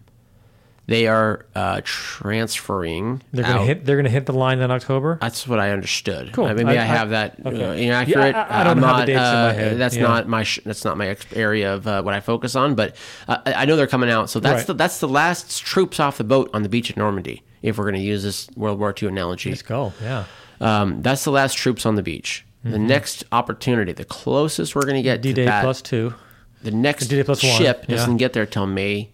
they 0.89 1.09
are 1.09 1.47
uh, 1.57 1.81
transferring. 1.85 3.23
they're 3.33 3.45
gonna 3.45 3.61
out. 3.61 3.67
hit. 3.67 3.85
They're 3.87 3.97
gonna 3.97 4.09
hit 4.09 4.27
the 4.27 4.33
line 4.33 4.61
in 4.61 4.71
October. 4.71 5.19
That's 5.21 5.47
what 5.49 5.59
I 5.59 5.71
understood. 5.71 6.33
Cool. 6.33 6.47
Uh, 6.47 6.55
maybe 6.55 6.71
I, 6.71 6.75
I- 6.77 6.83
I- 6.83 6.85
have 6.85 7.11
that 7.11 7.37
okay. 7.45 7.65
uh, 7.65 7.73
inaccurate. 7.73 8.31
Yeah, 8.31 8.47
I- 8.49 8.61
I 8.61 8.65
don't 8.65 8.79
I'm 8.79 8.83
have 8.85 8.97
the 8.97 8.99
not, 8.99 9.07
dates 9.07 9.19
in 9.19 9.23
my 9.25 9.49
uh, 9.49 9.53
head. 9.55 9.79
That's 9.79 9.97
Yeah. 9.97 10.03
not 10.03 10.29
my. 10.29 10.43
Sh- 10.45 10.61
that's 10.65 10.85
not 10.85 10.97
my 10.97 11.09
ex- 11.09 11.27
area 11.35 11.75
of 11.75 11.87
uh, 11.87 12.03
what 12.03 12.15
I 12.15 12.21
focus 12.21 12.55
on. 12.55 12.75
But 12.77 12.95
uh, 13.29 13.39
I 13.47 13.53
I 13.53 13.65
know 13.65 13.75
they're 13.77 13.87
coming 13.89 14.11
out. 14.11 14.31
So 14.31 14.39
that's 14.41 14.59
Right. 14.61 14.67
the 14.69 14.75
that's 14.75 15.01
the 15.01 15.09
last 15.09 15.65
troops 15.65 15.99
off 15.99 16.19
the 16.19 16.25
boat 16.25 16.51
on 16.55 16.63
the 16.63 16.69
beach 16.69 16.91
at 16.91 16.97
Normandy. 16.97 17.43
If 17.63 17.79
we're 17.79 17.85
going 17.85 17.95
to 17.97 18.01
use 18.01 18.23
this 18.23 18.49
World 18.55 18.79
War 18.79 18.95
II 19.01 19.09
analogy, 19.09 19.51
Let's 19.51 19.63
go. 19.63 19.93
Yeah. 20.01 20.25
um, 20.61 21.03
that's 21.03 21.25
the 21.25 21.33
last 21.33 21.55
troops 21.57 21.85
on 21.85 21.97
the 21.97 22.03
beach. 22.03 22.46
The 22.71 22.79
next 22.79 23.25
opportunity, 23.33 23.93
the 23.93 24.05
closest 24.05 24.75
we're 24.75 24.83
going 24.83 24.97
to 24.97 25.03
get 25.03 25.23
D 25.23 25.31
to 25.31 25.35
Day 25.35 25.45
that, 25.47 25.63
plus 25.63 25.83
two. 25.83 26.15
the 26.63 26.71
next 26.71 27.07
D-Day 27.09 27.23
plus 27.25 27.43
one, 27.43 27.53
ship 27.53 27.85
yeah. 27.89 27.97
doesn't 27.97 28.17
get 28.17 28.33
there 28.33 28.47
till 28.47 28.67
May. 28.67 29.11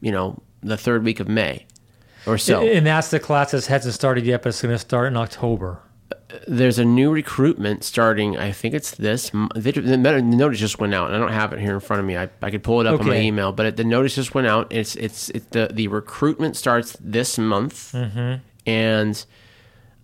You 0.00 0.12
know, 0.12 0.42
the 0.62 0.76
third 0.76 1.04
week 1.04 1.20
of 1.20 1.28
May, 1.28 1.66
or 2.26 2.36
so. 2.38 2.62
And 2.66 2.86
that's 2.86 3.10
the 3.10 3.20
class 3.20 3.52
that 3.52 3.64
hasn't 3.66 3.94
started 3.94 4.24
yet, 4.26 4.42
but 4.42 4.50
it's 4.50 4.62
gonna 4.62 4.78
start 4.78 5.08
in 5.08 5.16
October. 5.16 5.80
there's 6.46 6.78
a 6.78 6.84
new 6.84 7.10
recruitment 7.12 7.82
starting. 7.84 8.36
I 8.36 8.52
think 8.52 8.74
it's 8.74 8.90
this. 8.92 9.30
The, 9.30 10.22
notice 10.24 10.58
just 10.60 10.78
went 10.78 10.94
out. 10.94 11.06
and 11.08 11.16
I 11.16 11.18
don't 11.18 11.32
have 11.32 11.52
it 11.52 11.60
here 11.60 11.74
in 11.74 11.80
front 11.80 12.00
of 12.00 12.06
me. 12.06 12.16
I, 12.16 12.28
I 12.42 12.50
could 12.50 12.62
pull 12.62 12.80
it 12.80 12.86
up 12.86 13.00
on 13.00 13.06
my 13.06 13.18
email, 13.20 13.52
but 13.52 13.66
it, 13.66 13.76
the 13.76 13.84
notice 13.84 14.14
just 14.16 14.34
went 14.34 14.46
out. 14.46 14.66
It's 14.72 14.96
it's 14.96 15.30
it, 15.30 15.50
the 15.52 15.70
the 15.72 15.88
recruitment 15.88 16.56
starts 16.56 16.96
this 17.00 17.38
month, 17.38 17.92
Mm-hmm. 17.92 18.42
and 18.68 19.24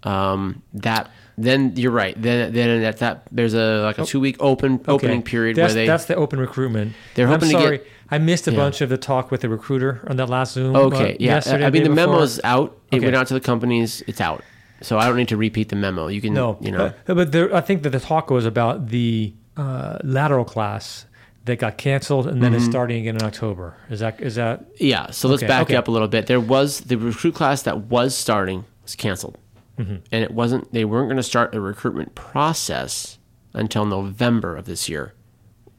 um 0.05 0.63
that 0.75 1.11
then 1.39 1.73
you're 1.77 1.91
right. 1.93 2.21
Then 2.21 2.53
then 2.53 2.83
at 2.85 2.99
that 2.99 3.23
there's 3.33 3.55
a 3.55 3.83
like 3.83 3.99
a 3.99 4.05
two 4.05 4.21
week 4.21 4.37
open 4.41 4.81
opening 4.89 5.19
Okay. 5.21 5.31
period 5.31 5.57
That's, 5.57 5.75
where 5.75 5.83
they 5.83 5.87
that's 5.87 6.05
the 6.07 6.15
open 6.17 6.39
recruitment. 6.41 6.93
They're 7.15 7.27
hoping 7.27 7.51
to 7.51 7.57
I'm 7.59 7.71
get- 7.73 7.87
I 8.11 8.19
missed 8.19 8.47
a 8.47 8.51
Yeah. 8.53 8.59
bunch 8.59 8.81
of 8.83 8.91
the 8.91 8.99
talk 8.99 9.31
with 9.31 9.41
the 9.41 9.49
recruiter 9.49 10.05
on 10.07 10.17
that 10.17 10.29
last 10.29 10.53
Zoom. 10.55 10.77
okay 10.77 11.15
uh, 11.15 11.17
yeah. 11.19 11.41
I 11.47 11.71
mean 11.71 11.85
the 11.85 11.89
before. 11.89 11.95
memo's 11.95 12.41
out. 12.45 12.77
It 12.91 12.97
Okay. 12.97 13.07
went 13.07 13.17
out 13.17 13.27
to 13.29 13.35
the 13.35 13.41
companies. 13.41 14.03
It's 14.07 14.21
out. 14.21 14.43
So 14.83 14.99
I 14.99 15.07
don't 15.07 15.17
need 15.17 15.29
to 15.29 15.37
repeat 15.37 15.69
the 15.71 15.77
memo. 15.77 16.09
You 16.09 16.21
can 16.21 16.35
No, 16.35 16.59
you 16.61 16.73
know. 16.73 16.93
but, 17.07 17.15
but 17.15 17.33
there, 17.33 17.55
I 17.55 17.61
think 17.61 17.83
that 17.85 17.91
the 17.91 18.01
talk 18.01 18.31
was 18.31 18.45
about 18.45 18.89
the 18.89 19.33
uh, 19.57 19.99
lateral 20.03 20.45
class 20.45 21.07
that 21.45 21.59
got 21.59 21.77
canceled 21.79 22.27
and 22.27 22.43
then 22.43 22.51
Mm-hmm. 22.53 22.59
is 22.59 22.65
starting 22.67 23.01
again 23.01 23.17
in 23.17 23.23
October. 23.23 23.77
Is 23.91 24.01
that 24.01 24.21
is 24.21 24.35
that 24.35 24.65
Yeah, 24.79 25.11
so 25.11 25.29
let's 25.29 25.43
Okay, 25.43 25.49
back 25.49 25.63
okay. 25.63 25.77
up 25.77 25.89
a 25.89 25.91
little 25.91 26.09
bit. 26.09 26.27
There 26.27 26.41
was 26.41 26.81
the 26.81 26.97
recruit 26.97 27.35
class 27.35 27.63
that 27.63 27.79
was 27.89 28.15
starting 28.15 28.65
was 28.83 28.95
canceled, 28.95 29.39
Mm-hmm. 29.79 29.97
and 30.13 30.23
it 30.23 30.31
wasn't. 30.33 30.73
They 30.73 30.85
weren't 30.85 31.09
going 31.09 31.17
to 31.17 31.23
start 31.23 31.53
the 31.53 31.61
recruitment 31.61 32.15
process 32.15 33.19
until 33.55 33.87
November 33.87 34.57
of 34.57 34.67
this 34.67 34.89
year. 34.89 35.15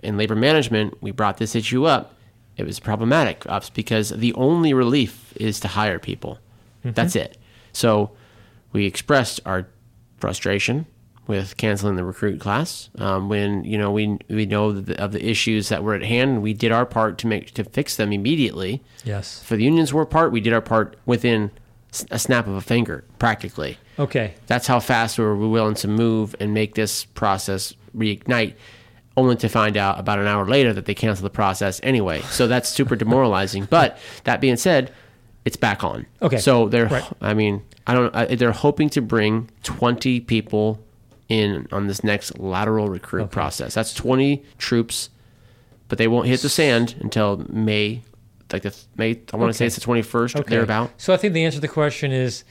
In 0.02 0.18
labor 0.18 0.36
management, 0.36 1.02
we 1.02 1.12
brought 1.12 1.38
this 1.38 1.56
issue 1.56 1.86
up. 1.86 2.16
It 2.58 2.66
was 2.66 2.80
problematic 2.80 3.46
ups 3.48 3.70
because 3.70 4.10
the 4.10 4.34
only 4.34 4.74
relief 4.74 5.34
is 5.38 5.60
to 5.62 5.68
hire 5.70 6.00
people. 6.00 6.40
Mm-hmm. 6.80 6.94
That's 6.94 7.16
it. 7.16 7.38
So 7.72 8.12
we 8.72 8.86
expressed 8.86 9.40
our 9.46 9.68
frustration 10.18 10.86
with 11.26 11.56
canceling 11.58 11.96
the 11.96 12.04
recruit 12.04 12.40
class 12.40 12.90
um, 12.98 13.30
when 13.30 13.64
you 13.64 13.78
know 13.78 13.92
we 13.92 14.18
we 14.28 14.46
know 14.46 14.74
the, 14.74 15.02
of 15.02 15.12
the 15.14 15.26
issues 15.26 15.70
that 15.70 15.84
were 15.84 15.94
at 15.94 16.04
hand. 16.04 16.42
We 16.42 16.54
did 16.54 16.72
our 16.72 16.86
part 16.86 17.18
to 17.20 17.28
make 17.28 17.54
to 17.54 17.64
fix 17.64 17.96
them 17.96 18.12
immediately. 18.12 18.84
yes? 19.04 19.42
For 19.44 19.56
the 19.56 19.64
union's 19.64 19.94
work 19.94 20.10
part, 20.10 20.32
we 20.32 20.42
did 20.42 20.54
our 20.54 20.62
part 20.62 20.98
within 21.06 21.52
a 22.10 22.20
snap 22.20 22.48
of 22.48 22.56
a 22.56 22.62
finger, 22.62 23.04
practically. 23.20 23.78
Okay, 24.00 24.34
That's 24.48 24.66
how 24.68 24.80
fast 24.80 25.18
we 25.20 25.24
were 25.26 25.36
willing 25.36 25.76
to 25.76 25.88
move 25.88 26.36
and 26.40 26.54
make 26.54 26.74
this 26.76 27.06
process 27.06 27.74
reignite, 27.96 28.56
only 29.16 29.36
to 29.38 29.48
find 29.50 29.78
out 29.78 30.00
about 30.00 30.18
an 30.20 30.26
hour 30.28 30.46
later 30.48 30.74
that 30.74 30.86
they 30.86 30.96
canceled 30.96 31.26
the 31.26 31.30
process 31.36 31.80
anyway. 31.84 32.22
So 32.24 32.48
that's 32.48 32.70
super 32.70 32.96
demoralizing. 32.96 33.66
But 33.66 33.98
that 34.24 34.42
being 34.42 34.58
said, 34.58 34.92
it's 35.46 35.58
back 35.58 35.84
on. 35.84 36.08
Okay. 36.22 36.38
So 36.40 36.70
they're, 36.70 36.88
Right. 36.88 37.08
I 37.22 37.34
mean, 37.36 37.62
I 37.86 37.94
don't. 37.94 38.16
I, 38.16 38.26
they're 38.36 38.52
hoping 38.52 38.90
to 38.92 39.02
bring 39.02 39.50
twenty 39.62 40.20
people 40.22 40.80
in 41.30 41.68
on 41.72 41.88
this 41.88 42.04
next 42.04 42.40
lateral 42.40 42.88
recruit 42.88 43.30
process. 43.30 43.74
That's 43.76 43.94
twenty 43.94 44.44
troops, 44.58 45.10
but 45.90 45.98
they 45.98 46.08
won't 46.08 46.28
hit 46.28 46.40
the 46.42 46.50
sand 46.50 46.96
until 47.02 47.46
May. 47.50 48.02
Like 48.52 48.62
the 48.64 48.76
May, 48.98 49.20
I 49.34 49.38
want 49.38 49.52
to 49.52 49.58
say 49.58 49.66
it's 49.66 49.76
the 49.76 49.82
twenty 49.82 50.02
first. 50.02 50.36
okay. 50.36 50.50
Thereabout. 50.50 50.92
So 50.98 51.14
I 51.14 51.18
think 51.18 51.34
the 51.34 51.44
answer 51.44 51.58
to 51.58 51.62
the 51.62 51.68
question 51.68 52.12
is 52.12 52.44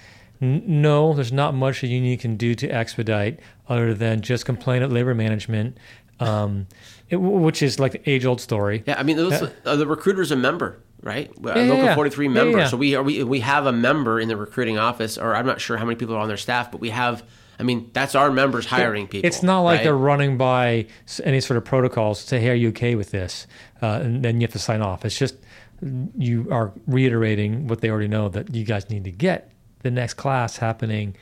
no. 0.43 1.15
There's 1.15 1.33
not 1.33 1.55
much 1.55 1.83
a 1.83 1.87
union 1.87 2.19
can 2.19 2.37
do 2.37 2.55
to 2.57 2.69
expedite 2.69 3.41
other 3.69 3.95
than 3.95 4.21
just 4.21 4.45
complain 4.45 4.83
at 4.83 4.91
labor 4.91 5.15
management, 5.15 5.79
um, 6.21 6.67
it, 7.09 7.17
which 7.17 7.63
is 7.63 7.79
like 7.79 7.93
the 7.93 8.11
age 8.11 8.25
old 8.27 8.41
story. 8.41 8.83
Yeah, 8.87 8.99
I 8.99 9.03
mean, 9.03 9.17
those, 9.17 9.43
uh, 9.65 9.77
the 9.77 9.87
recruiter's 9.87 10.31
a 10.31 10.37
member, 10.37 10.83
right? 11.03 11.31
A 11.45 11.65
yeah, 11.65 11.71
local 11.71 11.85
yeah. 11.85 11.95
43 11.95 12.27
Yeah, 12.27 12.33
member. 12.33 12.59
yeah. 12.59 12.67
So 12.69 12.77
we 12.77 12.95
are 12.95 13.03
we 13.03 13.23
we 13.25 13.41
have 13.41 13.67
a 13.67 13.73
member 13.73 14.21
in 14.21 14.29
the 14.29 14.37
recruiting 14.37 14.79
office, 14.79 15.19
or 15.19 15.35
I'm 15.35 15.47
not 15.47 15.61
sure 15.61 15.77
how 15.77 15.85
many 15.85 15.97
people 15.97 16.15
are 16.17 16.21
on 16.21 16.29
their 16.29 16.37
staff, 16.37 16.71
but 16.71 16.81
we 16.81 16.91
have. 16.91 17.23
I 17.59 17.65
mean, 17.65 17.91
that's 17.93 18.17
our 18.17 18.33
members 18.33 18.67
hiring 18.67 19.07
people. 19.07 19.29
It's 19.29 19.43
not 19.43 19.61
like 19.61 19.79
right? 19.79 19.85
they're 19.85 19.97
running 19.97 20.37
by 20.37 20.87
any 21.23 21.41
sort 21.41 21.59
of 21.59 21.65
protocols 21.65 22.23
to 22.23 22.29
say, 22.29 22.41
"Hey, 22.41 22.51
are 22.51 22.55
you 22.55 22.71
okay 22.71 22.97
with 22.97 23.11
this?" 23.11 23.47
Uh, 23.81 24.01
and 24.03 24.25
then 24.25 24.41
you 24.41 24.47
have 24.47 24.53
to 24.53 24.59
sign 24.59 24.83
off. 24.83 25.05
It's 25.05 25.17
just 25.17 25.37
you 26.17 26.49
are 26.51 26.73
reiterating 26.87 27.69
what 27.69 27.81
they 27.81 27.91
already 27.91 28.09
know 28.09 28.29
that 28.31 28.55
you 28.55 28.65
guys 28.65 28.89
need 28.89 29.05
to 29.05 29.11
get 29.13 29.53
the 29.83 29.91
next 29.91 30.15
class 30.15 30.57
happening 30.59 31.17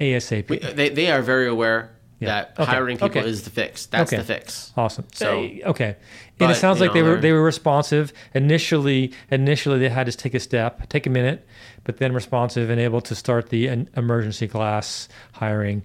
ASAP. 0.00 0.48
We- 0.48 0.58
they 0.58 0.88
they 0.88 1.10
are 1.10 1.22
very 1.22 1.48
aware 1.48 1.90
Yeah. 2.18 2.28
that 2.28 2.54
Okay. 2.58 2.70
hiring 2.70 2.96
people 2.96 3.20
Okay. 3.20 3.28
is 3.28 3.42
the 3.42 3.50
fix. 3.50 3.86
That's 3.86 4.12
Okay. 4.12 4.18
the 4.20 4.24
fix. 4.24 4.72
Awesome. 4.76 5.04
So- 5.12 5.28
okay, 5.66 5.86
and 5.86 5.96
but, 6.38 6.50
it 6.50 6.54
sounds 6.56 6.80
like 6.80 6.92
they 6.92 7.00
know, 7.00 7.06
were 7.06 7.12
they're- 7.14 7.20
they 7.22 7.32
were 7.32 7.42
responsive 7.42 8.12
initially. 8.34 9.12
Initially, 9.30 9.78
they 9.78 9.88
had 9.88 10.06
to 10.06 10.12
take 10.16 10.34
a 10.34 10.40
step, 10.40 10.88
take 10.88 11.06
a 11.06 11.10
minute, 11.10 11.46
but 11.84 11.98
then 11.98 12.12
responsive 12.12 12.70
and 12.70 12.80
able 12.80 13.00
to 13.00 13.14
start 13.14 13.48
the 13.50 13.66
an 13.68 13.88
emergency 13.96 14.48
class 14.48 15.08
hiring. 15.32 15.82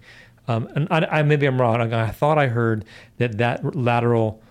Um, 0.48 0.70
and 0.76 0.88
I, 0.90 1.20
I 1.20 1.24
maybe 1.24 1.46
I'm 1.46 1.60
wrong. 1.60 1.94
I, 1.94 2.06
I 2.06 2.12
thought 2.12 2.38
I 2.38 2.48
heard 2.48 2.86
that 3.18 3.38
that 3.40 3.76
lateral 3.76 4.42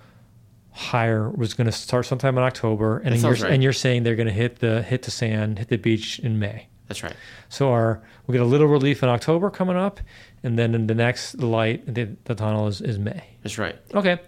hire 0.73 1.31
was 1.31 1.55
going 1.55 1.65
to 1.67 1.73
start 1.73 2.05
sometime 2.05 2.37
in 2.37 2.45
October, 2.45 2.99
and 2.99 3.17
you're, 3.17 3.33
right. 3.33 3.51
and 3.51 3.63
you're 3.63 3.73
saying 3.73 4.03
they're 4.03 4.15
going 4.17 4.27
to 4.27 4.33
hit 4.33 4.59
the 4.59 4.83
hit 4.83 5.03
the 5.03 5.11
sand, 5.11 5.59
hit 5.59 5.69
the 5.69 5.79
beach 5.79 6.19
in 6.19 6.39
May. 6.39 6.67
That's 6.89 7.03
right. 7.03 7.15
So 7.49 7.71
our 7.71 8.03
we 8.27 8.33
get 8.33 8.43
a 8.43 8.47
little 8.47 8.69
relief 8.69 9.03
in 9.03 9.09
October 9.09 9.51
coming 9.51 9.77
up, 9.77 10.01
and 10.43 10.59
then 10.59 10.75
in 10.75 10.87
the 10.87 10.95
next 10.95 11.37
light, 11.37 11.93
the, 11.93 12.17
the 12.25 12.35
tunnel 12.35 12.67
is, 12.67 12.81
is 12.81 12.99
May. 12.99 13.25
That's 13.43 13.59
right. 13.59 13.77
Okay, 13.95 14.19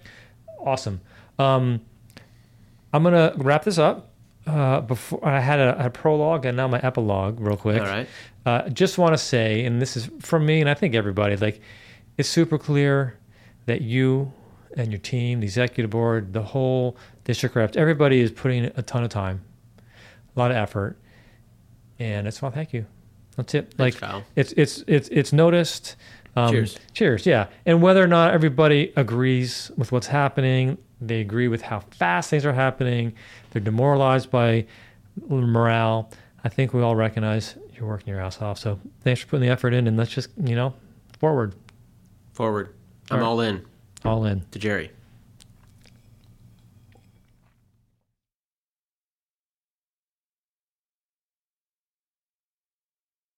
awesome. 0.61 1.01
Um, 1.39 1.81
I'm 2.93 3.03
gonna 3.03 3.33
wrap 3.37 3.65
this 3.65 3.79
up. 3.79 4.11
Uh, 4.47 4.81
before 4.81 5.23
I 5.23 5.41
had 5.41 5.59
a, 5.59 5.87
a 5.87 5.91
prologue 5.91 6.47
and 6.47 6.57
now 6.57 6.67
my 6.69 6.81
epilogue, 6.81 7.39
real 7.39 7.57
quick. 7.57 7.83
All 7.83 7.87
right. 7.87 8.09
Uh, 8.47 8.69
just 8.71 8.97
want 8.97 9.13
to 9.13 9.19
say, 9.19 9.67
and 9.67 9.83
this 9.83 9.95
is 9.95 10.09
from 10.21 10.47
me, 10.47 10.63
and 10.63 10.71
I 10.71 10.75
think 10.75 10.95
everybody, 10.95 11.37
like, 11.37 11.61
it's 12.17 12.31
super 12.31 12.57
clear 12.57 13.19
that 13.67 13.83
you 13.83 14.33
and 14.75 14.91
your 14.91 15.01
team, 15.01 15.41
the 15.41 15.47
executive 15.47 15.91
board, 15.91 16.33
the 16.33 16.43
whole 16.43 16.97
district 17.25 17.57
reps, 17.57 17.77
everybody 17.77 18.21
is 18.21 18.31
putting 18.31 18.65
a 18.65 18.81
ton 18.81 19.05
of 19.05 19.11
time, 19.11 19.43
a 20.35 20.39
lot 20.39 20.51
of 20.51 20.57
effort, 20.57 20.97
and 21.99 22.27
I 22.27 22.31
just 22.31 22.43
want 22.43 22.55
to 22.55 22.59
thank 22.59 22.73
you. 22.73 22.87
That's 23.37 23.55
it. 23.55 23.75
Thanks, 23.75 24.01
like, 24.01 24.11
Kyle. 24.11 24.25
it's 24.37 24.53
it's 24.57 24.83
it's 24.87 25.09
it's 25.11 25.33
noticed. 25.33 25.97
Um, 26.37 26.51
Cheers. 26.53 26.79
Cheers. 26.93 27.27
Yeah, 27.27 27.47
and 27.67 27.83
whether 27.83 28.03
or 28.03 28.07
not 28.07 28.33
everybody 28.35 28.93
agrees 28.97 29.71
with 29.77 29.91
what's 29.93 30.07
happening, 30.09 30.79
they 31.01 31.21
agree 31.21 31.49
with 31.49 31.63
how 31.63 31.81
fast 31.81 32.31
things 32.31 32.45
are 32.45 32.53
happening. 32.53 33.15
They're 33.51 33.63
demoralized 33.63 34.31
by 34.31 34.67
morale. 35.29 36.11
I 36.45 36.49
think 36.49 36.73
we 36.73 36.83
all 36.83 36.95
recognize 36.97 37.57
you're 37.77 37.89
working 37.89 38.09
your 38.13 38.21
ass 38.21 38.41
off. 38.41 38.59
So 38.59 38.79
thanks 39.03 39.21
for 39.21 39.27
putting 39.29 39.47
the 39.47 39.53
effort 39.53 39.75
in, 39.75 39.87
and 39.87 39.97
let's 39.97 40.11
just 40.11 40.31
you 40.43 40.55
know 40.55 40.75
forward, 41.19 41.55
Forward. 42.33 42.75
I'm 43.11 43.17
All 43.17 43.23
right. 43.23 43.27
all 43.29 43.41
in 43.41 43.65
all 44.05 44.25
in. 44.27 44.45
to 44.53 44.59
Jerry. 44.59 44.91